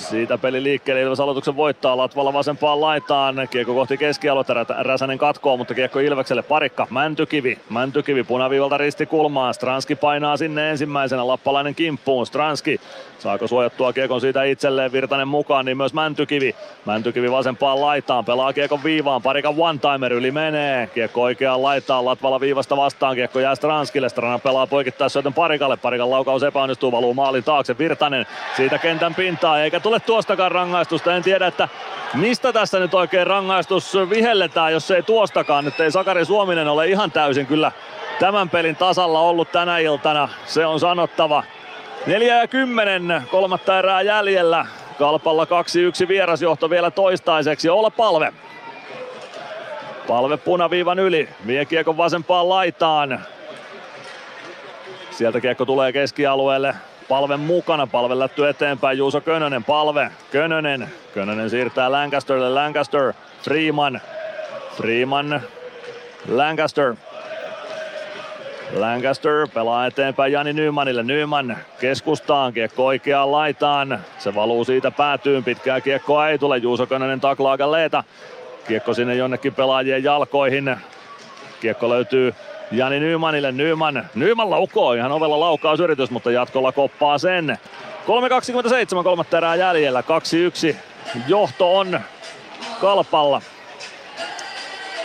[0.10, 5.74] Siitä peli liikkeelle, Ilves aloituksen voittaa, Latvala vasempaan laitaan, kiekko kohti keskialuetta, Räsänen katkoo, mutta
[5.74, 12.82] kiekko Ilvekselle, parikka, Mäntykivi, Mäntykivi punaviivalta risti kulmaan, Stranski painaa sinne ensimmäisenä, Lappalainen kimppuun, Stranski,
[13.20, 16.56] saako suojattua kiekon siitä itselleen, Virtanen mukaan, niin myös Mäntykivi,
[16.86, 22.78] Mäntykivi vasempaan laitaan, pelaa kiekon viivaan, parikan one-timer yli menee, kiekko oikeaan laitaan, Latvala viivasta
[22.78, 27.78] vastaan, kiekko jää Stranskille, Strana pelaa poikittaa syötön parikalle, parikan laukaus epäonnistuu, valuu maalin taakse,
[27.78, 31.16] Virtanen siitä kentän pintaa, eikä tule tuostakaan rangaistusta.
[31.16, 31.68] En tiedä, että
[32.14, 35.66] mistä tässä nyt oikein rangaistus vihelletään, jos ei tuostakaan.
[35.66, 37.72] Nyt ei Sakari Suominen ole ihan täysin kyllä
[38.19, 40.30] tämän pelin tasalla ollut tänä iltana.
[40.45, 41.44] Se on sanottava.
[42.06, 44.66] 4 ja 10, kolmatta erää jäljellä.
[45.00, 47.69] Kalpalla 2-1 vierasjohto vielä toistaiseksi.
[47.69, 48.34] Olla palve.
[50.08, 51.30] Palve punaviivan yli.
[51.48, 53.19] Vie kiekon vasempaan laitaan.
[55.11, 56.76] Sieltä kiekko tulee keskialueelle.
[57.10, 63.14] Palven mukana, palve lätty eteenpäin, Juuso Könönen, palve, Könönen, Könönen siirtää Lancasterille, Lancaster,
[63.44, 64.02] Freeman,
[64.78, 65.42] Freeman,
[66.28, 66.96] Lancaster,
[68.74, 71.04] Lancaster pelaa eteenpäin Jani Nymanille.
[71.04, 74.00] Nyman keskustaan, kiekko oikeaan laitaan.
[74.20, 76.58] Se valuu siitä päätyyn, pitkää kiekkoa ei tule.
[76.58, 78.04] Juuso Könönen taklaa Galeeta.
[78.68, 80.76] Kiekko sinne jonnekin pelaajien jalkoihin.
[81.62, 82.34] Kiekko löytyy
[82.72, 83.51] Jani Nymanille.
[83.51, 87.57] Nyman, Nyman laukoo ihan ovella laukausyritys, mutta jatkolla koppaa sen.
[88.98, 90.03] 3.27 kolmatta erää jäljellä.
[90.72, 90.75] 2-1
[91.27, 91.99] johto on
[92.81, 93.41] Kalpalla.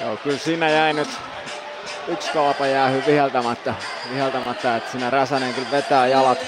[0.01, 1.09] Joo, kyllä siinä jäi nyt
[2.09, 3.75] yksi kalpa jäähy viheltämättä,
[4.11, 6.39] viheltämättä että siinä Räsänen kyllä vetää jalat,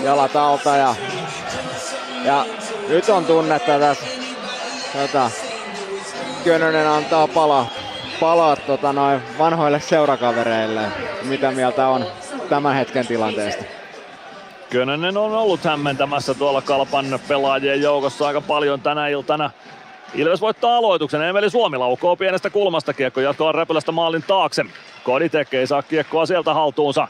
[0.00, 0.94] jalat alta ja,
[2.24, 2.46] ja
[2.88, 4.06] nyt on tunnetta tässä.
[4.92, 5.30] Tota,
[6.44, 7.70] Könönen antaa palaa,
[8.20, 10.80] palaa tota noin vanhoille seurakavereille.
[11.22, 12.06] Mitä mieltä on
[12.48, 13.64] tämän hetken tilanteesta?
[14.70, 19.50] Könönen on ollut hämmentämässä tuolla Kalpan pelaajien joukossa aika paljon tänä iltana.
[20.14, 21.22] Ilves voittaa aloituksen.
[21.22, 24.64] Emeli Suomi laukoo pienestä kulmasta kiekko jatkoa räpylästä maalin taakse.
[25.04, 27.08] Koditek ei saa kiekkoa sieltä haltuunsa.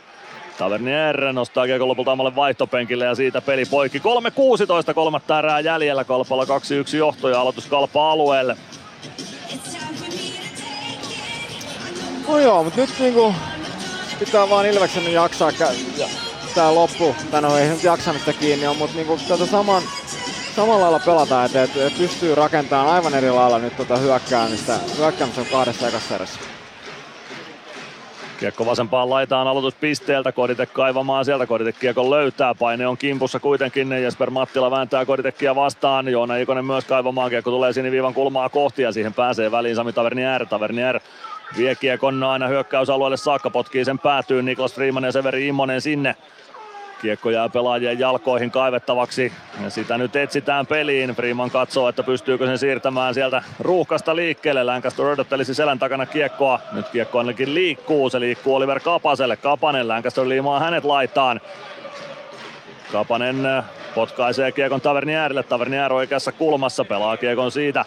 [0.58, 3.99] Tavernier nostaa kiekko lopulta omalle vaihtopenkille ja siitä peli poikki.
[3.99, 6.05] 3.16 kolmatta erää jäljellä.
[6.05, 8.57] Kalpalla 2-1 johto ja aloitus Kalpa alueelle.
[12.28, 13.35] No joo, mutta nyt niinku
[14.19, 16.09] pitää vaan Ilveksen jaksaa kä-
[16.55, 19.83] tää loppu, tai no ei nyt jaksamista kiinni on, mutta niinku tätä saman,
[20.57, 25.47] samalla lailla pelataan, että, että pystyy rakentamaan aivan eri lailla nyt tota hyökkäämistä, hyökkäämistä on
[25.53, 26.41] kahdessa ekassa erässä.
[28.41, 34.31] Kiekko vasempaan laitaan aloituspisteeltä, Koditek kaivamaan sieltä, Koditek kiekko löytää, paine on kimpussa kuitenkin, Jesper
[34.31, 39.15] Mattila vääntää Koditekkia vastaan, Joona Ikonen myös kaivamaan, kiekko tulee siniviivan kulmaa kohti ja siihen
[39.15, 41.01] pääsee väliin Sami Tavernier, Tavernier
[41.57, 46.17] vie kiekon aina hyökkäysalueelle saakka, potkii sen päätyyn, Niklas Freeman ja Severi Immonen sinne,
[47.05, 49.33] Kiekko jää pelaajien jalkoihin kaivettavaksi
[49.63, 51.11] ja sitä nyt etsitään peliin.
[51.11, 54.65] Freeman katsoo, että pystyykö sen siirtämään sieltä ruuhkasta liikkeelle.
[54.65, 56.61] Lancaster odottelisi selän takana kiekkoa.
[56.73, 58.11] Nyt kiekko ainakin liikkuu.
[58.11, 59.37] Se liikkuu Oliver Kapaselle.
[59.37, 61.41] Kapanen, Lancaster liimaa hänet laitaan.
[62.93, 63.65] Kapanen äh,
[63.95, 65.43] potkaisee kiekon Tavernierille.
[65.43, 67.85] Tavernier oikeassa kulmassa pelaa kiekon siitä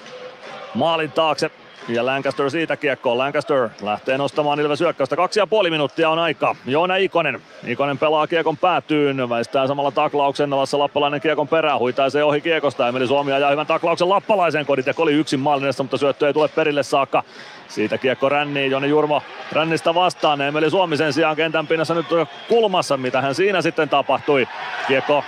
[0.74, 1.52] maalin taakse.
[1.88, 3.18] Ja Lancaster siitä kiekkoon.
[3.18, 5.16] Lancaster lähtee nostamaan Ilves hyökkäystä.
[5.16, 6.56] Kaksi ja puoli minuuttia on aika.
[6.66, 7.42] Joona Ikonen.
[7.68, 9.30] Ikonen pelaa kiekon päätyyn.
[9.30, 10.50] Väistää samalla taklauksen.
[10.50, 11.80] Lassa Lappalainen kiekon perään.
[11.80, 12.88] Huitaisee ohi kiekosta.
[12.88, 14.66] Emeli Suomi ajaa hyvän taklauksen Lappalaisen.
[14.66, 17.24] Koditek oli yksin maalinessa, mutta syöttö ei tule perille saakka.
[17.68, 18.72] Siitä kiekko ränniin.
[18.72, 20.42] Joni Jurmo rännistä vastaan.
[20.42, 22.06] Emeli Suomi sen sijaan kentän pinnassa nyt
[22.48, 22.98] kulmassa.
[22.98, 24.48] Mitä hän siinä sitten tapahtui.
[24.88, 25.24] Kiekko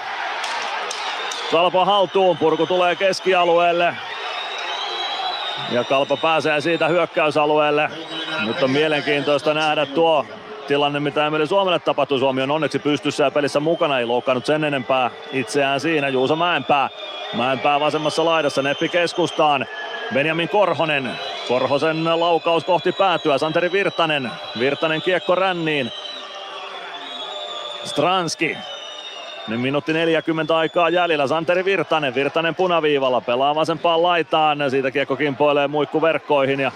[1.51, 2.37] Kalpa haltuun.
[2.37, 3.93] Purku tulee keskialueelle.
[5.71, 7.89] Ja Kalpa pääsee siitä hyökkäysalueelle.
[8.45, 10.25] Nyt on mielenkiintoista nähdä tuo
[10.67, 12.19] tilanne, mitä Emeli Suomelle tapahtui.
[12.19, 16.09] Suomi on onneksi pystyssä ja pelissä mukana, ei loukkaannut sen enempää itseään siinä.
[16.09, 16.89] Juuso Mäenpää.
[17.33, 19.65] Mäenpää vasemmassa laidassa, Neppi keskustaan.
[20.13, 21.11] Benjamin Korhonen.
[21.47, 23.37] Korhosen laukaus kohti päätyä.
[23.37, 24.31] Santeri Virtanen.
[24.59, 25.91] Virtanen kiekko ränniin.
[27.83, 28.57] Stranski
[29.49, 31.27] nyt minuutti 40 aikaa jäljellä.
[31.27, 34.57] Santeri Virtanen, Virtanen punaviivalla, pelaa vasempaan laitaan.
[34.69, 36.71] Siitä kiekko kimpoilee muikkuverkkoihin ja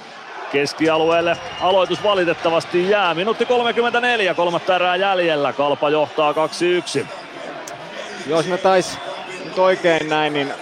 [0.51, 3.13] keskialueelle aloitus valitettavasti jää.
[3.13, 5.53] Minuutti 34, kolmatta erää jäljellä.
[5.53, 6.33] Kalpa johtaa
[7.01, 7.05] 2-1.
[8.27, 8.99] Jos me tais
[9.45, 10.53] nyt oikein näin, niin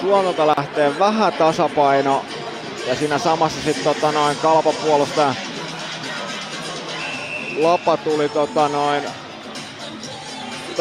[0.00, 2.24] Suomelta lähtee vähän tasapaino
[2.86, 5.34] ja siinä samassa sitten tota noin kalpapuolustaja
[7.58, 9.02] Lapa tuli tota noin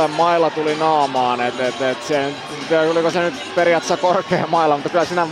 [0.02, 2.34] tai mailla tuli naamaan, että et, et se,
[2.90, 5.28] oliko se nyt periaatteessa korkea mailla, mutta kyllä siinä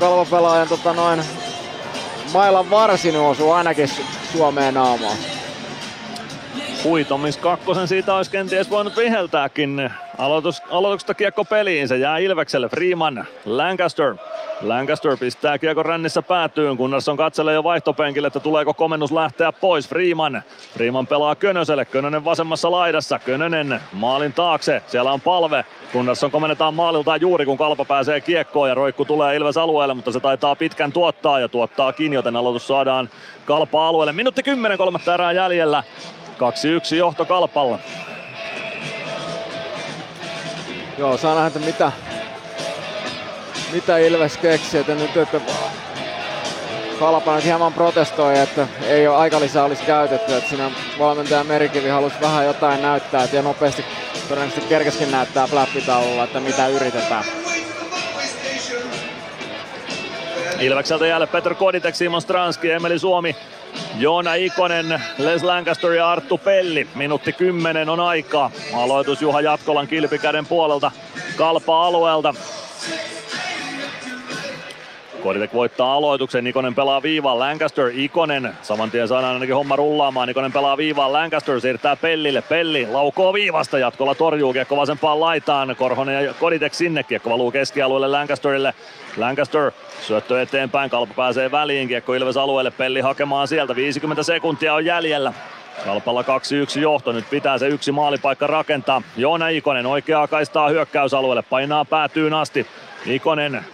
[0.00, 1.22] kalvopelaajan tota noin,
[2.32, 3.88] mailan varsin osuu ainakin
[4.32, 5.16] Suomeen naamaan.
[6.84, 9.90] Huitomis kakkosen siitä olisi kenties voinut viheltääkin.
[10.18, 12.68] Aloitus, aloituksesta kiekko peliin, se jää Ilvekselle.
[12.68, 14.14] Freeman, Lancaster.
[14.62, 16.76] Lancaster pistää kiekko rännissä päätyyn,
[17.10, 19.88] on katselee jo vaihtopenkille, että tuleeko komennus lähteä pois.
[19.88, 20.42] Freeman,
[20.74, 25.64] Freeman pelaa Könöselle, Könönen vasemmassa laidassa, Könönen maalin taakse, siellä on palve.
[26.24, 30.20] on komennetaan maaliltaan juuri kun Kalpa pääsee kiekkoon ja roikku tulee Ilves alueelle, mutta se
[30.20, 33.08] taitaa pitkän tuottaa ja tuottaakin, joten aloitus saadaan
[33.44, 34.12] Kalpa alueelle.
[34.12, 35.82] Minuutti 10 kolmatta erää jäljellä.
[36.34, 37.78] 2-1 johto Kalpalla.
[40.98, 41.92] Joo, saa nähdä, mitä,
[43.72, 44.80] mitä Ilves keksii.
[44.80, 45.40] Että nyt, että
[46.98, 50.36] Kalpa nyt hieman protestoi, että ei ole aikalisää olisi käytetty.
[50.36, 53.84] Että siinä valmentaja Merikivi halusi vähän jotain näyttää, että ja nopeasti
[54.28, 57.24] todennäköisesti kerkeskin näyttää flappitaululla, että mitä yritetään.
[60.60, 63.36] Ilvekseltä jälleen Petr Koditek, Simon Stranski, Emeli Suomi,
[63.98, 66.88] Joona Ikonen, Les Lancaster ja Arttu Pelli.
[66.94, 68.50] Minuutti 10 on aikaa.
[68.74, 70.90] Aloitus Juha Jatkolan kilpikäden puolelta
[71.36, 72.34] Kalpa-alueelta.
[75.24, 80.52] Koditek voittaa aloituksen, Ikonen pelaa viivaan, Lancaster, Ikonen, saman tien saadaan ainakin homma rullaamaan, Ikonen
[80.52, 86.34] pelaa viivaan, Lancaster siirtää Pellille, Pelli laukoo viivasta, jatkolla torjuu, kiekko vasempaan laitaan, Korhonen ja
[86.34, 88.74] Koditek sinne, kiekko valuu keskialueelle Lancasterille,
[89.16, 94.84] Lancaster syöttö eteenpäin, Kalpa pääsee väliin, kiekko Ilves alueelle, Pelli hakemaan sieltä, 50 sekuntia on
[94.84, 95.32] jäljellä.
[95.84, 99.02] Kalpalla 2-1 johto, nyt pitää se yksi maalipaikka rakentaa.
[99.16, 102.66] Joona Ikonen oikeaa kaistaa hyökkäysalueelle, painaa päätyyn asti.
[103.06, 103.64] Ikonen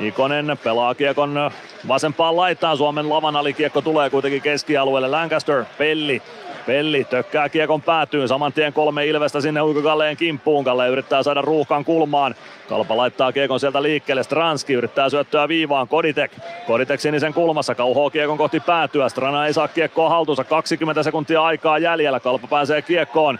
[0.00, 1.50] Ikonen pelaa kiekon
[1.88, 2.76] vasempaan laitaan.
[2.76, 5.08] Suomen lavan alikiekko tulee kuitenkin keskialueelle.
[5.08, 6.22] Lancaster, Pelli,
[6.66, 10.64] Pelli tökkää kiekon päätyyn, saman tien kolme Ilvestä sinne Huiko Kalleen kimppuun.
[10.64, 12.34] Kalle yrittää saada ruuhkan kulmaan.
[12.68, 16.32] Kalpa laittaa kiekon sieltä liikkeelle, Stranski yrittää syöttöä viivaan, Koditek.
[16.66, 19.08] Koditek sinisen kulmassa, kauhoo kiekon kohti päätyä.
[19.08, 22.20] Strana ei saa kiekkoa haltuunsa, 20 sekuntia aikaa jäljellä.
[22.20, 23.38] Kalpa pääsee kiekkoon.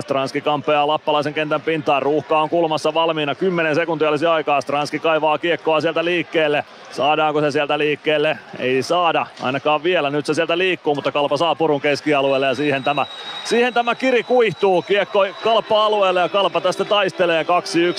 [0.00, 2.02] Stranski kampeaa lappalaisen kentän pintaan.
[2.02, 3.34] Ruuhka on kulmassa valmiina.
[3.34, 4.60] 10 sekuntia olisi aikaa.
[4.60, 6.64] Stranski kaivaa kiekkoa sieltä liikkeelle.
[6.90, 8.38] Saadaanko se sieltä liikkeelle?
[8.58, 9.26] Ei saada.
[9.42, 10.10] Ainakaan vielä.
[10.10, 13.06] Nyt se sieltä liikkuu, mutta Kalpa saa purun keskialueelle ja siihen tämä,
[13.44, 14.82] siihen tämä kiri kuihtuu.
[14.82, 17.42] Kiekko Kalpa alueelle ja Kalpa tästä taistelee.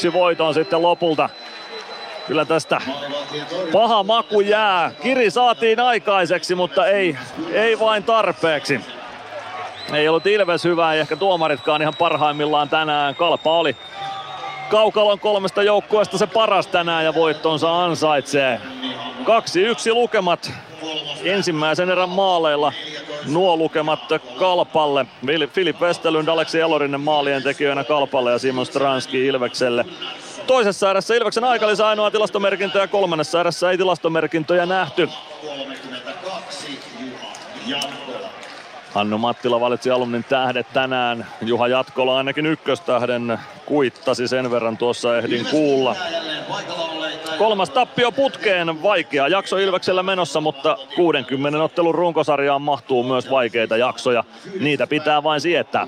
[0.10, 1.30] 2-1 voiton sitten lopulta.
[2.28, 2.82] Kyllä tästä
[3.72, 4.92] paha maku jää.
[5.02, 7.18] Kiri saatiin aikaiseksi, mutta ei,
[7.54, 8.82] ei vain tarpeeksi.
[9.94, 13.16] Ei ollut Ilves hyvää, ei ehkä tuomaritkaan ihan parhaimmillaan tänään.
[13.16, 13.76] Kalpa oli
[14.70, 18.62] Kaukalon kolmesta joukkueesta se paras tänään ja voittonsa ansaitsee.
[19.22, 20.52] 2-1 lukemat
[21.24, 22.74] ensimmäisen erän maaleilla.
[23.28, 24.00] Nuo lukemat
[24.40, 25.06] Kalpalle.
[25.48, 29.86] Filip Westerlund, Aleksi Elorinen maalien tekijöinä Kalpalle ja Simon Stranski Ilvekselle.
[30.48, 35.10] Toisessa erässä Ilveksen aikalisä ainoa tilastomerkintä ja kolmannessa erässä ei tilastomerkintöjä nähty.
[38.96, 41.28] Hannu Mattila valitsi alumnin tähdet tänään.
[41.42, 45.96] Juha Jatkola ainakin ykköstähden kuittasi sen verran tuossa ehdin kuulla.
[47.38, 54.24] Kolmas tappio putkeen, vaikea jakso Ilveksellä menossa, mutta 60 ottelun runkosarjaan mahtuu myös vaikeita jaksoja.
[54.60, 55.88] Niitä pitää vain sietää.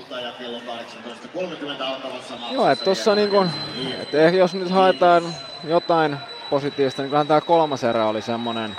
[2.52, 3.50] Joo, että tossa niin kun,
[4.12, 5.22] et jos nyt haetaan
[5.64, 6.16] jotain
[6.50, 8.76] positiivista, niin kyllähän tämä kolmas erä oli semmonen,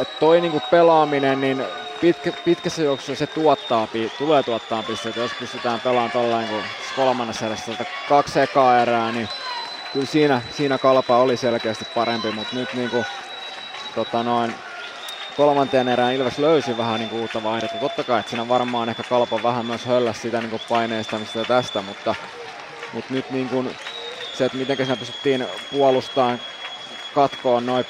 [0.00, 1.64] että toi niin pelaaminen, niin
[2.00, 5.20] pitkä, pitkässä juoksussa se tuottaa, tulee tuottaa pisteitä.
[5.20, 6.64] Jos pystytään pelaamaan tällainen kuin
[6.96, 7.72] kolmannessa erässä
[8.08, 9.28] kaksi ekaa erää, niin
[9.92, 13.04] kyllä siinä, siinä kalpa oli selkeästi parempi, mutta nyt niin kuin,
[13.94, 14.54] tota noin,
[15.36, 17.78] kolmanteen erään Ilves löysi vähän niin kuin uutta vaihdetta.
[17.78, 21.44] Totta kai, että siinä varmaan ehkä kalpa vähän myös hölläsi sitä niin kuin paineistamista ja
[21.44, 22.14] tästä, mutta,
[22.92, 23.76] mutta nyt niin kuin
[24.34, 26.40] se, että miten siinä pystyttiin puolustamaan
[27.14, 27.84] katkoon noin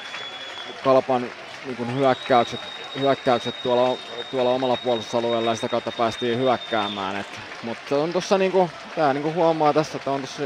[0.84, 1.30] kalpan
[1.64, 2.60] niin kuin hyökkäykset
[3.00, 3.98] hyökkäykset tuolla,
[4.30, 7.16] tuolla omalla puolustusalueella ja sitä kautta päästiin hyökkäämään.
[7.16, 7.26] Et,
[7.62, 10.42] mutta on tuossa niinku, tää niinku huomaa tässä, että on tossa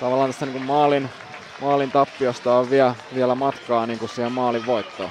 [0.00, 1.08] tavallaan tästä niinku maalin,
[1.60, 5.10] maalin tappiosta on vielä, vielä matkaa niinku siihen maalin voittoon.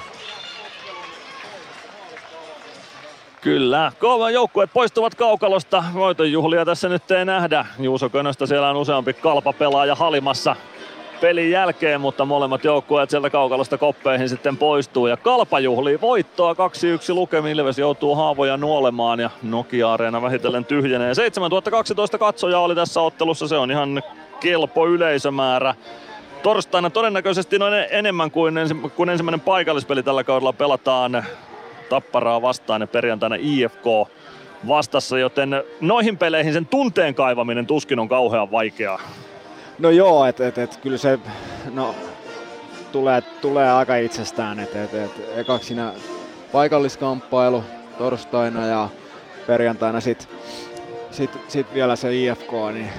[3.41, 5.83] Kyllä, Kouvan joukkueet poistuvat kaukalosta.
[5.93, 7.65] Voitonjuhlia tässä nyt ei nähdä.
[7.79, 10.55] Juuso Könöstä siellä on useampi kalpapelaaja halimassa
[11.21, 15.07] pelin jälkeen, mutta molemmat joukkueet sieltä kaukalosta koppeihin sitten poistuu.
[15.07, 16.55] Ja Kalpa juhlii voittoa 2-1
[17.09, 17.51] lukemin.
[17.51, 21.15] Ilves joutuu haavoja nuolemaan ja Nokia-areena vähitellen tyhjenee.
[21.15, 24.03] 7012 katsoja oli tässä ottelussa, se on ihan
[24.39, 25.75] kelpo yleisömäärä.
[26.43, 31.25] Torstaina todennäköisesti noin enemmän kuin, ensi, kuin ensimmäinen paikallispeli tällä kaudella pelataan
[31.89, 33.85] Tapparaa vastaan ja perjantaina IFK
[34.67, 39.01] vastassa, joten noihin peleihin sen tunteen kaivaminen tuskin on kauhean vaikeaa.
[39.79, 41.19] No joo, että et, et, kyllä se
[41.73, 41.95] no,
[42.91, 45.93] tulee, tulee aika itsestään, että et, et, ekaksi siinä
[46.51, 47.63] paikalliskamppailu
[47.97, 48.89] torstaina ja
[49.47, 50.27] perjantaina sitten
[51.11, 52.89] sit, sit vielä se IFK, niin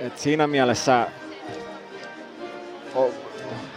[0.00, 1.06] et siinä mielessä
[2.94, 3.10] o,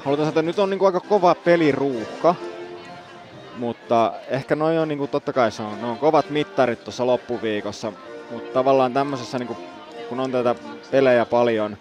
[0.05, 2.35] halutaan sanoa, että nyt on niinku aika kova peliruuhka,
[3.57, 7.91] mutta ehkä noin on niinku, totta kai se on, ne on kovat mittarit tuossa loppuviikossa,
[8.31, 9.57] mutta tavallaan tämmöisessä niinku,
[10.09, 10.55] kun on tätä
[10.91, 11.77] pelejä paljon,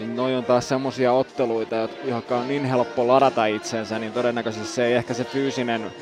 [0.00, 4.86] niin noi on taas semmosia otteluita, jotka on niin helppo ladata itsensä, niin todennäköisesti se
[4.86, 5.92] ei ehkä se fyysinen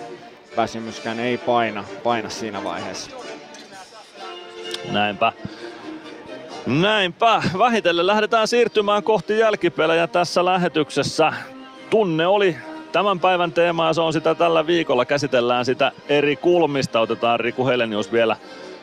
[0.57, 3.11] väsymyskään ei paina, paina siinä vaiheessa.
[4.91, 5.33] Näinpä.
[6.67, 7.43] Näinpä.
[7.59, 11.33] Vähitellen lähdetään siirtymään kohti jälkipelejä tässä lähetyksessä.
[11.91, 12.57] Tunne oli
[12.93, 15.05] tämän päivän teema ja se on sitä tällä viikolla.
[15.05, 17.01] Käsitellään sitä eri kulmista.
[17.01, 18.37] Otetaan Riku Helenius vielä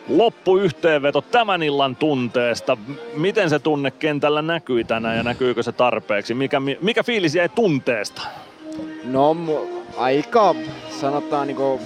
[0.09, 2.77] loppuyhteenveto tämän illan tunteesta.
[3.17, 6.33] Miten se tunne kentällä näkyi tänään ja näkyykö se tarpeeksi?
[6.33, 8.21] Mikä, mikä fiilis jäi tunteesta?
[9.03, 9.35] No
[9.97, 10.55] aika
[10.89, 11.79] sanotaan niinku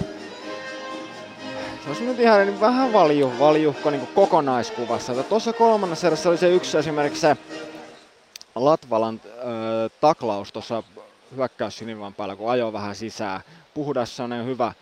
[1.88, 5.22] on nyt ihan niin vähän valju, valjuhko niin kokonaiskuvassa.
[5.22, 7.36] Tuossa kolmannessa erässä oli se yksi esimerkiksi se
[8.54, 9.32] Latvalan äh,
[10.00, 10.82] taklaus tuossa
[11.36, 13.40] hyökkäys sinivan päällä, kun ajoi vähän sisään.
[13.74, 14.72] Puhdas sellainen hyvä,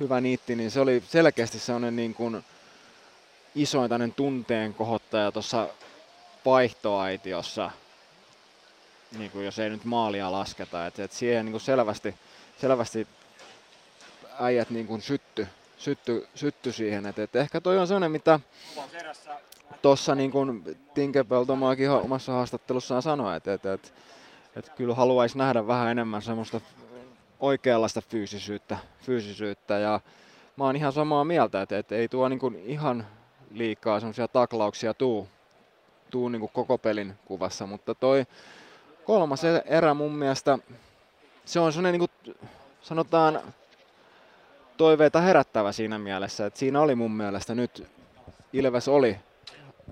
[0.00, 2.44] hyvä niitti, niin se oli selkeästi sellainen niin kuin,
[3.54, 5.68] isoin tämmöinen tunteen kohottaja tuossa
[6.44, 7.70] vaihtoaitiossa,
[9.18, 10.86] niin kuin jos ei nyt maalia lasketa.
[10.86, 12.14] Et, et siihen niin kuin selvästi,
[12.60, 13.06] selvästi
[14.40, 15.48] äijät niin kuin sytty,
[15.78, 17.06] sytty, sytty siihen.
[17.06, 18.40] Et, et ehkä toi on sellainen, mitä
[19.82, 20.64] tuossa niin kuin
[22.02, 23.94] omassa haastattelussaan sanoi, että et, et,
[24.56, 26.60] et kyllä haluaisi nähdä vähän enemmän semmoista
[27.40, 30.00] oikeanlaista fyysisyyttä, fyysisyyttä ja
[30.56, 33.06] mä oon ihan samaa mieltä, että, että ei tuo niin kuin ihan
[33.50, 35.28] liikaa semmoisia taklauksia tuu,
[36.10, 38.26] tuu niin kuin koko pelin kuvassa, mutta toi
[39.04, 40.58] kolmas erä mun mielestä,
[41.44, 42.36] se on semmoinen niin kuin,
[42.82, 43.40] sanotaan
[44.76, 47.86] toiveita herättävä siinä mielessä, että siinä oli mun mielestä nyt
[48.52, 49.16] Ilves oli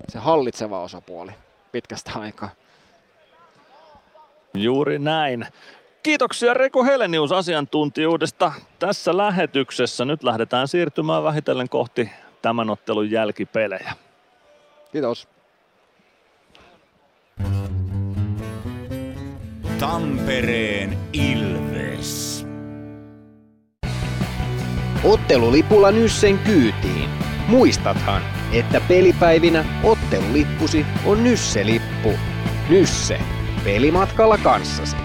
[0.09, 1.33] se hallitseva osapuoli
[1.73, 2.49] pitkästä aikaa.
[4.55, 5.47] Juuri näin.
[6.03, 10.05] Kiitoksia Reko Helenius asiantuntijuudesta tässä lähetyksessä.
[10.05, 12.11] Nyt lähdetään siirtymään vähitellen kohti
[12.43, 13.93] tämän ottelun jälkipelejä.
[14.93, 15.29] Kiitos.
[19.79, 22.47] Tampereen Ilves.
[25.05, 27.11] Ottelulipulla Nyssen kyytiin.
[27.49, 32.13] Muistathan, että pelipäivinä ottelulippusi on Nysse-lippu.
[32.69, 33.21] Nysse.
[33.65, 34.97] Pelimatkalla kanssasi.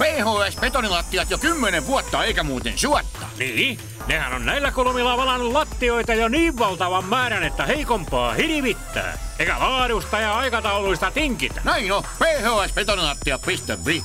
[0.00, 3.26] PHS-betonilattiat jo kymmenen vuotta eikä muuten suotta.
[3.38, 9.18] Niin, nehän on näillä kolmilla valannut lattioita jo niin valtavan määrän, että heikompaa hirvittää.
[9.38, 11.60] Eikä laadusta ja aikatauluista tinkitä.
[11.64, 14.04] Näin on, phsbetonilattia.fi.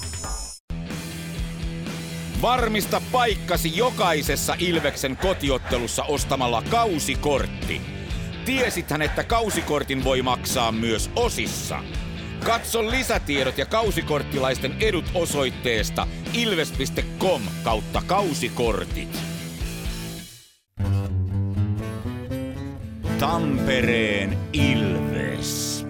[2.42, 7.82] Varmista paikkasi jokaisessa Ilveksen kotiottelussa ostamalla kausikortti.
[8.46, 11.80] Tiesithän, että kausikortin voi maksaa myös osissa.
[12.46, 19.20] Katso lisätiedot ja kausikorttilaisten edut osoitteesta ilves.com kautta kausikortit.
[23.20, 25.86] Tampereen Ilves.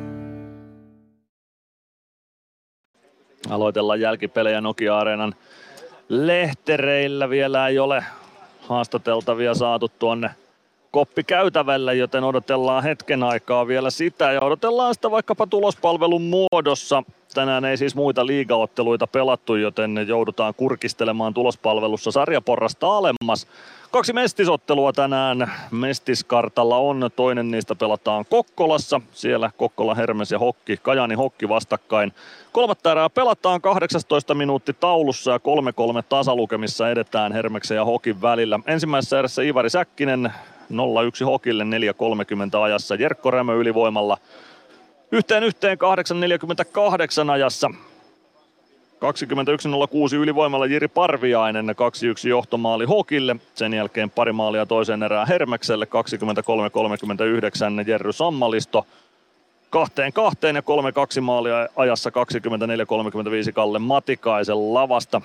[3.50, 5.36] Aloitellaan jälkipelejä Nokia-areenan
[6.10, 7.30] lehtereillä.
[7.30, 8.04] Vielä ei ole
[8.62, 10.30] haastateltavia saatu tuonne
[10.96, 17.04] koppikäytävälle, joten odotellaan hetken aikaa vielä sitä ja odotellaan sitä vaikkapa tulospalvelun muodossa.
[17.34, 23.48] Tänään ei siis muita liigaotteluita pelattu, joten joudutaan kurkistelemaan tulospalvelussa sarjaporrasta alemmas.
[23.92, 27.10] Kaksi mestisottelua tänään mestiskartalla on.
[27.16, 29.02] Toinen niistä pelataan Kokkolassa.
[29.12, 32.14] Siellä Kokkola, Hermes ja Hokki, Kajani Hokki vastakkain.
[32.52, 35.42] Kolmatta erää pelataan 18 minuutti taulussa ja 3-3
[36.10, 38.60] tasalukemissa edetään Hermeksen ja Hokin välillä.
[38.68, 40.34] Ensimmäisessä erässä Ivari Säkkinen
[40.72, 41.70] 0-1 Hokille 4.30
[42.64, 42.96] ajassa.
[42.96, 44.18] Jerkko Rämö ylivoimalla
[45.12, 45.78] yhteen yhteen
[47.26, 47.72] 8.48 ajassa.
[48.96, 53.36] 21.06 ylivoimalla Jiri Parviainen, 2-1 johtomaali Hokille.
[53.56, 55.86] Sen jälkeen pari maalia toisen erään Hermekselle,
[57.84, 58.86] 23.39 Jerry Sammalisto.
[59.70, 65.22] Kahteen kahteen ja kolme kaksi maalia ajassa 24.35 Kalle Matikaisen lavasta.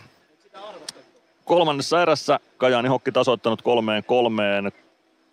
[1.45, 4.73] Kolmannessa erässä Kajani Hokki tasoittanut kolmeen kolmeen.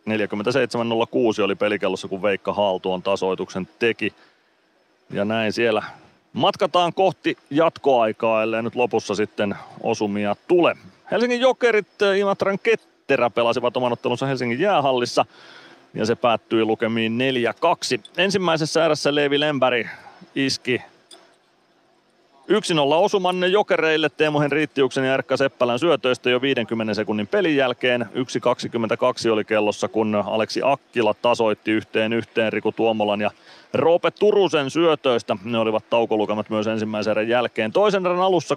[0.07, 4.13] 47.06 oli pelikellossa, kun Veikka Haal tuon tasoituksen teki.
[5.09, 5.83] Ja näin siellä
[6.33, 10.75] matkataan kohti jatkoaikaa, ellei nyt lopussa sitten osumia tule.
[11.11, 11.87] Helsingin Jokerit
[12.17, 15.25] Imatran Ketterä pelasivat oman ottelunsa Helsingin jäähallissa
[15.93, 17.17] ja se päättyi lukemiin
[17.97, 18.01] 4-2.
[18.17, 19.89] Ensimmäisessä erässä Leevi Lempäri
[20.35, 20.81] iski
[22.47, 22.53] 1-0
[22.93, 28.05] osumanne jokereille Teemu Henriittiuksen ja Erkka Seppälän syötöistä jo 50 sekunnin pelin jälkeen.
[29.25, 33.31] 1.22 oli kellossa, kun Aleksi Akkila tasoitti yhteen yhteen Riku Tuomolan ja
[33.73, 35.37] Roope Turusen syötöistä.
[35.43, 37.71] Ne olivat taukolukemat myös ensimmäisen erän jälkeen.
[37.71, 38.55] Toisen erän alussa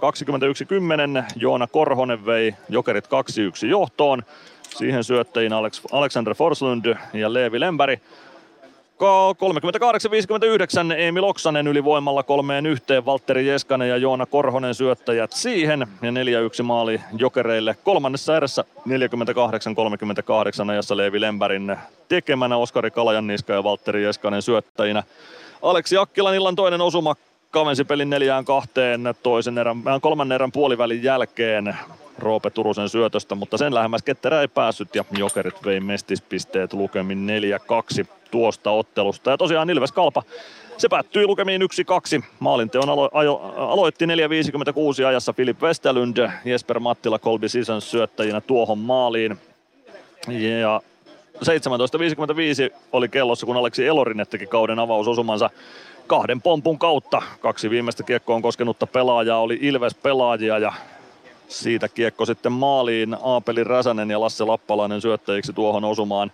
[1.19, 4.23] 21.10 Joona Korhonen vei Jokerit 2-1 johtoon.
[4.77, 7.61] Siihen syöttäjin Alex, Alexander Forslund ja Leevi
[9.01, 10.91] Lempäri.
[10.91, 16.11] 38-59 Emil Oksanen ylivoimalla kolmeen yhteen, Valtteri Jeskanen ja Joona Korhonen syöttäjät siihen ja
[16.61, 21.77] 4-1 maali jokereille kolmannessa erässä 48-38 ajassa Leevi Lempärin
[22.09, 25.03] tekemänä Oskari Kalajanniska ja Valtteri Jeskanen syöttäjinä.
[25.63, 27.15] Aleksi Akkilan illan toinen osuma
[27.51, 31.77] kavensi pelin neljään kahteen toisen erän, kolmannen erän puolivälin jälkeen.
[32.19, 37.27] Roope Turusen syötöstä, mutta sen lähemmäs Ketterä ei päässyt ja Jokerit vei mestispisteet lukemin
[38.03, 39.31] 4-2 tuosta ottelusta.
[39.31, 40.23] Ja tosiaan Ilves Kalpa
[40.81, 42.25] se päättyi lukemiin 1-2.
[42.41, 49.39] Maalinteon alo- ajo- aloitti 4.56 ajassa Filip Westerlund, Jesper Mattila, Colby Sisons syöttäjinä tuohon maaliin.
[50.61, 50.81] Ja
[51.45, 55.51] 17.55 oli kellossa, kun Aleksi Elorinen teki kauden avausosumansa
[56.07, 57.23] kahden pompun kautta.
[57.41, 60.73] Kaksi viimeistä kiekkoon koskenutta pelaajaa oli Ilves-pelaajia ja
[61.49, 66.33] siitä kiekko sitten maaliin Aapeli Räsänen ja Lasse Lappalainen syöttäjiksi tuohon osumaan.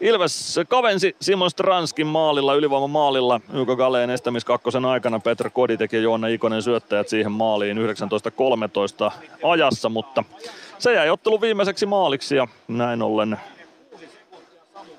[0.00, 3.40] Ilves kavensi Simon Stranskin maalilla, ylivoima maalilla.
[3.52, 9.88] Yko Galeen estämis kakkosen aikana Petr Koditek ja Joona Ikonen syöttäjät siihen maaliin 19.13 ajassa,
[9.88, 10.24] mutta
[10.78, 13.38] se jäi ottelu viimeiseksi maaliksi ja näin ollen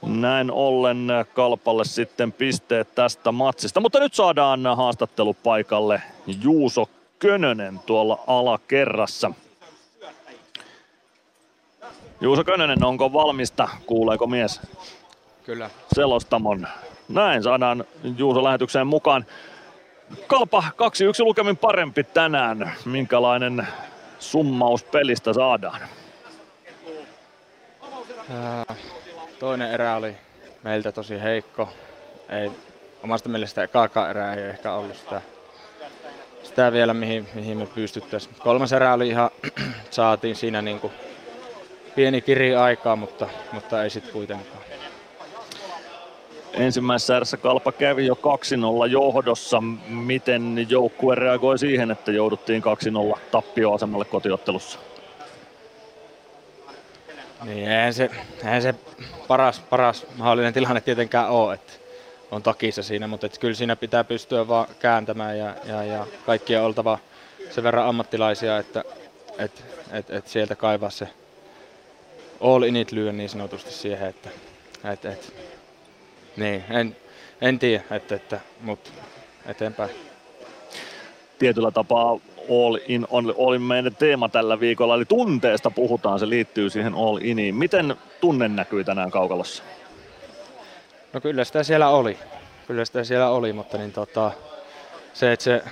[0.01, 3.79] näin ollen Kalpalle sitten pisteet tästä matsista.
[3.79, 6.01] Mutta nyt saadaan haastattelu paikalle
[6.41, 9.31] Juuso Könönen tuolla alakerrassa.
[12.21, 13.69] Juuso Könönen, onko valmista?
[13.85, 14.61] Kuuleeko mies?
[15.43, 15.69] Kyllä.
[15.95, 16.67] Selostamon.
[17.09, 17.85] Näin saadaan
[18.17, 19.25] Juuso lähetykseen mukaan.
[20.27, 20.63] Kalpa
[21.21, 22.71] 2-1 lukemin parempi tänään.
[22.85, 23.67] Minkälainen
[24.19, 25.81] summaus pelistä saadaan?
[28.29, 28.75] Ää,
[29.39, 30.17] toinen erä oli
[30.63, 31.69] meiltä tosi heikko.
[32.29, 32.51] Ei,
[33.03, 35.21] omasta mielestä ekaakaan erää ei ehkä ollut sitä,
[36.43, 38.35] sitä vielä, mihin, mihin me pystyttäisiin.
[38.39, 39.29] Kolmas erä oli ihan,
[39.89, 40.91] saatiin siinä niinku
[41.97, 44.63] pieni kiri aikaa, mutta, mutta ei sitten kuitenkaan.
[46.53, 48.13] Ensimmäisessä erässä Kalpa kävi jo
[48.85, 49.61] 2-0 johdossa.
[49.87, 52.63] Miten joukkue reagoi siihen, että jouduttiin
[53.15, 54.79] 2-0 tappioasemalle kotiottelussa?
[57.43, 58.75] Niin, eihän se, eihän se
[59.27, 61.73] paras, paras mahdollinen tilanne tietenkään ole, että
[62.31, 66.61] on takissa siinä, mutta että kyllä siinä pitää pystyä vaan kääntämään ja, ja, ja kaikkien
[66.61, 66.99] oltava
[67.49, 68.83] sen verran ammattilaisia, että
[69.37, 71.07] et, et, et sieltä kaivaa se
[72.41, 74.29] all init lyö niin sanotusti siihen, että
[74.93, 75.33] et, et,
[76.37, 76.95] niin, en,
[77.41, 78.89] en tiedä, että, että, mutta
[79.45, 79.89] eteenpäin.
[81.39, 86.29] Tietyllä tapaa all in on all in meidän teema tällä viikolla, eli tunteesta puhutaan, se
[86.29, 87.55] liittyy siihen all iniin.
[87.55, 89.63] Miten tunne näkyy tänään kaukalossa?
[91.13, 92.17] No kyllä sitä siellä oli.
[92.67, 94.31] Kyllä sitä siellä oli, mutta niin tota,
[95.13, 95.63] se, että se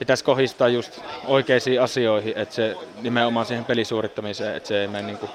[0.00, 5.18] pitäisi kohdistaa just oikeisiin asioihin, että se nimenomaan siihen pelisuorittamiseen, että se ei mene niin
[5.18, 5.30] kuin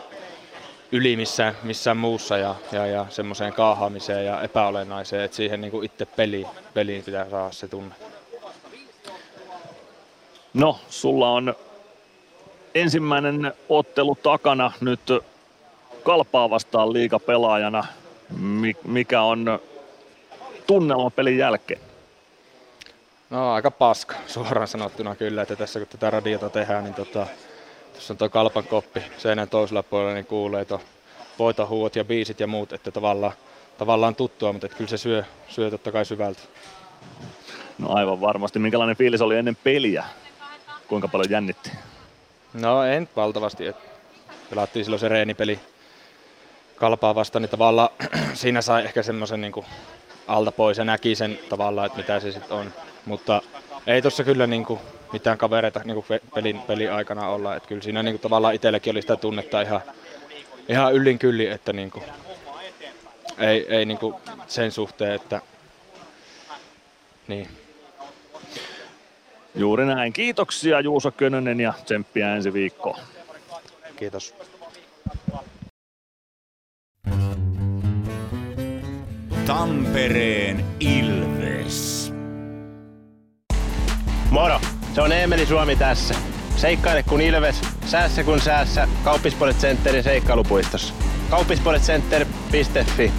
[0.91, 5.85] yli missään, missään muussa ja, ja, ja semmoiseen kaahaamiseen ja epäolennaiseen, että siihen niin kuin
[5.85, 7.95] itse peliin, peliin pitää saada se tunne.
[10.53, 11.55] No, sulla on
[12.75, 15.01] ensimmäinen ottelu takana nyt
[16.03, 17.85] kalpaa vastaan liikapelaajana.
[18.83, 19.59] Mikä on
[20.67, 21.84] tunnelma pelin jälkeen?
[23.35, 27.27] No aika paska suoraan sanottuna kyllä, että tässä kun tätä radiota tehdään, niin tota,
[27.93, 30.81] tuossa on tuo kalpan koppi seinän toisella puolella, niin kuulee tuo
[31.39, 33.33] voitahuot ja biisit ja muut, että tavallaan,
[33.77, 36.41] tavallaan tuttua, mutta että kyllä se syö, syö totta kai syvältä.
[37.77, 38.59] No aivan varmasti.
[38.59, 40.03] Minkälainen fiilis oli ennen peliä?
[40.87, 41.71] Kuinka paljon jännitti?
[42.53, 43.67] No en valtavasti.
[43.67, 43.75] Et
[44.49, 45.59] pelattiin silloin se reenipeli
[46.75, 47.89] kalpaa vastaan, niin tavallaan
[48.33, 49.65] siinä sai ehkä semmoisen niin
[50.27, 52.73] alta pois ja näki sen tavallaan, että mitä se sitten on.
[53.05, 53.41] Mutta
[53.87, 54.79] ei tuossa kyllä niin kuin
[55.13, 57.55] mitään kavereita niin kuin pelin, pelin aikana olla.
[57.55, 59.81] Että kyllä siinä niin kuin tavallaan itselläkin oli sitä tunnetta ihan,
[60.69, 62.03] ihan yllin kyllin, että niin kuin,
[63.37, 64.15] ei, ei niin kuin
[64.47, 65.41] sen suhteen, että
[67.27, 67.47] niin.
[69.55, 70.13] Juuri näin.
[70.13, 72.99] Kiitoksia Juuso Könönen ja tsemppiä ensi viikkoon.
[73.95, 74.35] Kiitos.
[79.45, 82.04] Tampereen Ilves.
[84.95, 86.15] Se on Eemeli Suomi tässä.
[86.55, 88.87] Seikkaile kun Ilves, säässä kun säässä.
[89.03, 90.93] Kauppispoilet Centerin seikkailupuistossa.
[91.29, 93.11] Kauppispoiletcenter.fi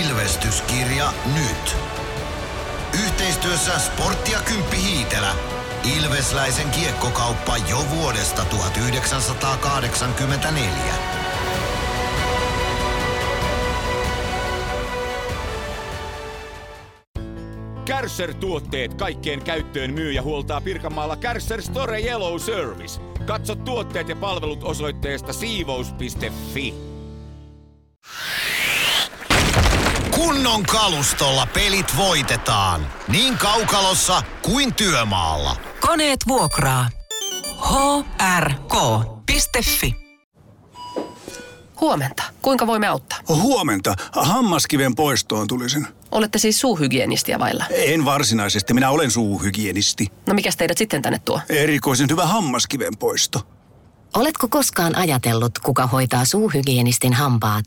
[0.00, 1.76] Ilvestyskirja nyt.
[3.04, 5.30] Yhteistyössä Sportti ja Kymppi Hiitelä.
[5.98, 11.25] Ilvesläisen kiekkokauppa jo vuodesta 1984.
[17.86, 23.00] Kärsser-tuotteet kaikkeen käyttöön myy ja huoltaa Pirkanmaalla Kärsser Store Yellow Service.
[23.26, 26.74] Katso tuotteet ja palvelut osoitteesta siivous.fi.
[30.10, 32.86] Kunnon kalustolla pelit voitetaan.
[33.08, 35.56] Niin kaukalossa kuin työmaalla.
[35.80, 36.88] Koneet vuokraa.
[38.38, 39.94] hrk.fi
[41.80, 42.22] Huomenta.
[42.42, 43.18] Kuinka voimme auttaa?
[43.28, 43.94] Huomenta.
[44.12, 45.86] Hammaskiven poistoon tulisin.
[46.16, 47.64] Olette siis suuhygienistiä vailla?
[47.70, 48.74] En varsinaisesti.
[48.74, 50.06] Minä olen suuhygienisti.
[50.26, 51.40] No mikä teidät sitten tänne tuo?
[51.48, 53.40] Erikoisen hyvä hammaskiven poisto.
[54.16, 57.64] Oletko koskaan ajatellut, kuka hoitaa suuhygienistin hampaat?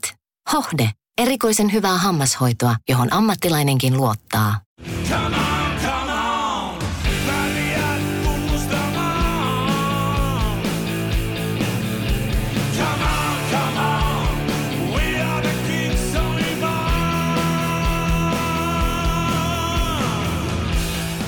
[0.52, 0.90] Hohde.
[1.18, 4.60] Erikoisen hyvää hammashoitoa, johon ammattilainenkin luottaa.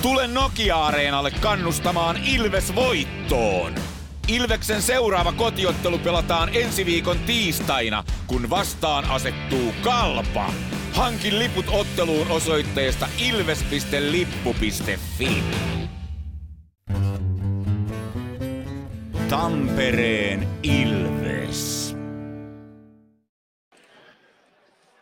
[0.03, 3.75] Tule Nokia-areenalle kannustamaan Ilves voittoon.
[4.29, 10.51] Ilveksen seuraava kotiottelu pelataan ensi viikon tiistaina, kun vastaan asettuu Kalpa.
[10.93, 14.63] Hankin liput otteluun osoitteesta ilves.lippu.fi.
[19.29, 21.97] Tampereen Ilves.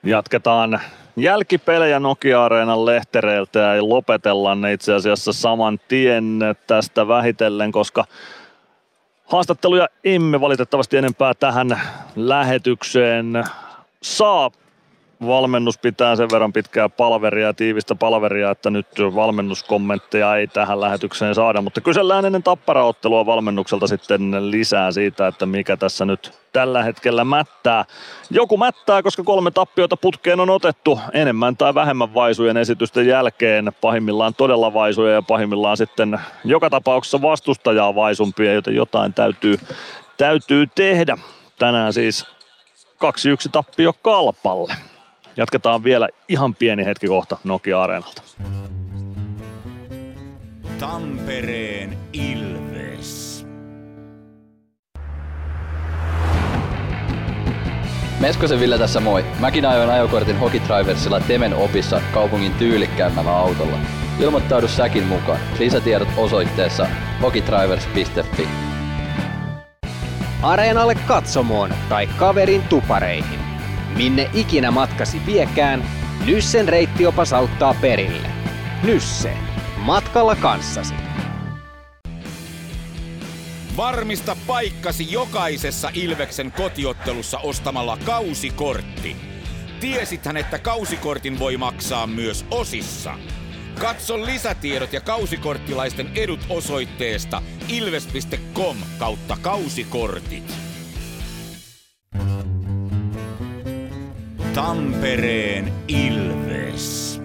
[0.03, 0.81] Jatketaan
[1.23, 8.05] jälkipelejä Nokia-areenan lehtereiltä ja lopetellaan ne itse asiassa saman tien tästä vähitellen, koska
[9.24, 11.81] haastatteluja emme valitettavasti enempää tähän
[12.16, 13.44] lähetykseen
[14.02, 14.50] saa.
[15.26, 21.34] Valmennus pitää sen verran pitkää palveria ja tiivistä palveria, että nyt valmennuskommentteja ei tähän lähetykseen
[21.34, 27.24] saada, mutta kysellään ennen tapparaottelua valmennukselta sitten lisää siitä, että mikä tässä nyt tällä hetkellä
[27.24, 27.84] mättää.
[28.31, 33.73] Joku mättää, koska kolme tappiota putkeen on otettu enemmän tai vähemmän vaisujen esitysten jälkeen.
[33.81, 39.58] Pahimmillaan todella vaisuja ja pahimmillaan sitten joka tapauksessa vastustajaa vaisumpia, joten jotain täytyy,
[40.16, 41.18] täytyy tehdä.
[41.58, 42.26] Tänään siis
[43.05, 44.90] 2-1 tappio Kalpalle.
[45.36, 48.23] Jatketaan vielä ihan pieni hetki kohta Nokia-areenalta.
[50.78, 53.47] Tampereen Ilves.
[58.20, 59.25] Meskosen Ville tässä moi.
[59.39, 63.78] Mäkin ajoin ajokortin Hokitriversilla Temen opissa kaupungin tyylikkäämmällä autolla.
[64.20, 65.41] Ilmoittaudu säkin mukaan.
[65.59, 66.86] Lisätiedot osoitteessa
[67.23, 68.49] hokitrivers.fi.
[70.42, 73.50] Areenalle katsomoon tai kaverin tupareihin.
[73.97, 75.85] Minne ikinä matkasi viekään,
[76.27, 78.28] Nyssen reittiopas auttaa perille.
[78.83, 79.36] Nysse.
[79.77, 80.94] Matkalla kanssasi.
[83.77, 89.17] Varmista paikkasi jokaisessa Ilveksen kotiottelussa ostamalla kausikortti.
[89.81, 93.15] Tiesithän, että kausikortin voi maksaa myös osissa.
[93.81, 100.69] Katso lisätiedot ja kausikorttilaisten edut osoitteesta ilves.com kautta kausikortit.
[104.55, 107.20] Tampereen Ilves.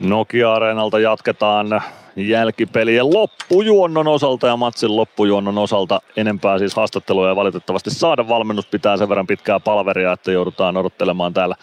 [0.00, 1.82] Nokia-areenalta jatketaan
[2.16, 8.28] jälkipelien loppujuonnon osalta ja matsin loppujuonnon osalta enempää siis haastatteluja valitettavasti saada.
[8.28, 11.56] Valmennus pitää sen verran pitkää palveria, että joudutaan odottelemaan täällä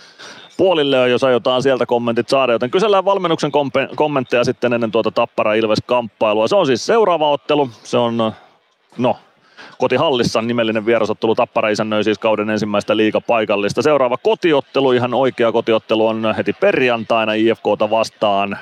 [0.58, 3.52] puolille, jos aiotaan sieltä kommentit saada, joten kysellään valmennuksen
[3.96, 6.48] kommentteja sitten ennen tuota Tappara Ilves-kamppailua.
[6.48, 8.34] Se on siis seuraava ottelu, se on
[8.98, 9.16] no,
[9.78, 11.36] kotihallissa nimellinen vierasottelu.
[11.36, 13.82] Tappara isännöi siis kauden ensimmäistä liigapaikallista.
[13.82, 18.58] Seuraava kotiottelu, ihan oikea kotiottelu on heti perjantaina IFKta vastaan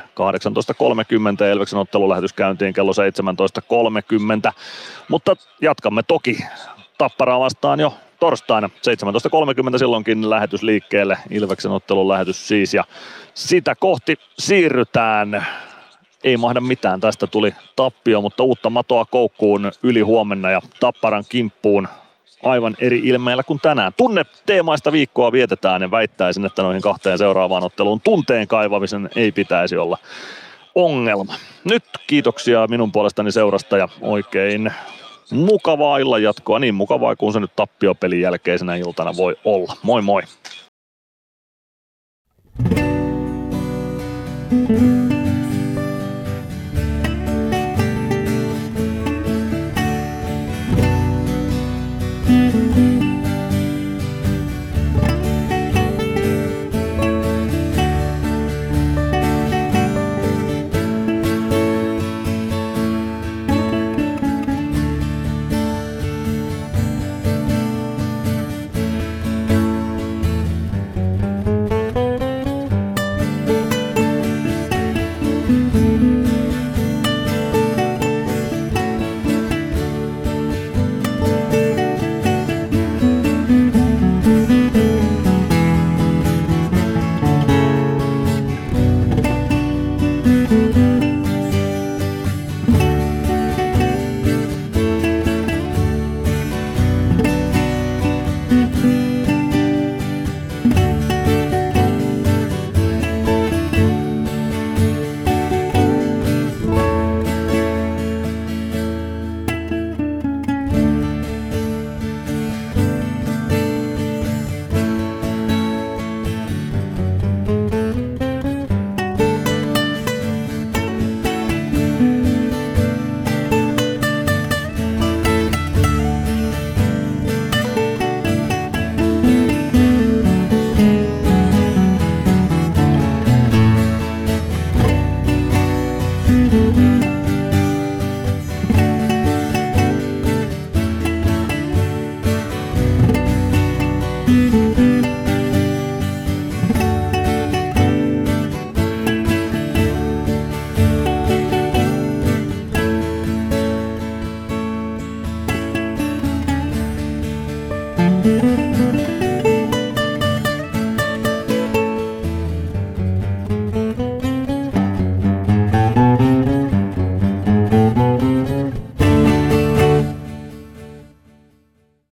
[1.40, 1.44] 18.30.
[1.44, 2.92] Elveksen ottelulähetys käyntiin kello
[4.48, 4.54] 17.30.
[5.10, 6.38] Mutta jatkamme toki
[6.98, 8.70] Tapparaa vastaan jo torstaina
[9.72, 12.84] 17.30 silloinkin lähetys liikkeelle, Ilveksen ottelun lähetys siis ja
[13.34, 15.46] sitä kohti siirrytään
[16.24, 17.00] ei mahda mitään.
[17.00, 21.88] Tästä tuli tappio, mutta uutta matoa koukkuun yli huomenna ja Tapparan kimppuun
[22.44, 23.94] aivan eri ilmeillä kuin tänään.
[23.98, 29.78] Tunne teemaista viikkoa vietetään ja väittäisin, että noihin kahteen seuraavaan otteluun tunteen kaivamisen ei pitäisi
[29.78, 29.98] olla
[30.76, 31.36] ongelma.
[31.64, 34.74] Nyt kiitoksia minun puolestani seurasta ja oikein
[35.32, 39.74] mukavaa illan jatkoa, niin mukavaa kuin se nyt tappiopelin jälkeisenä iltana voi olla.
[39.84, 40.22] Moi moi!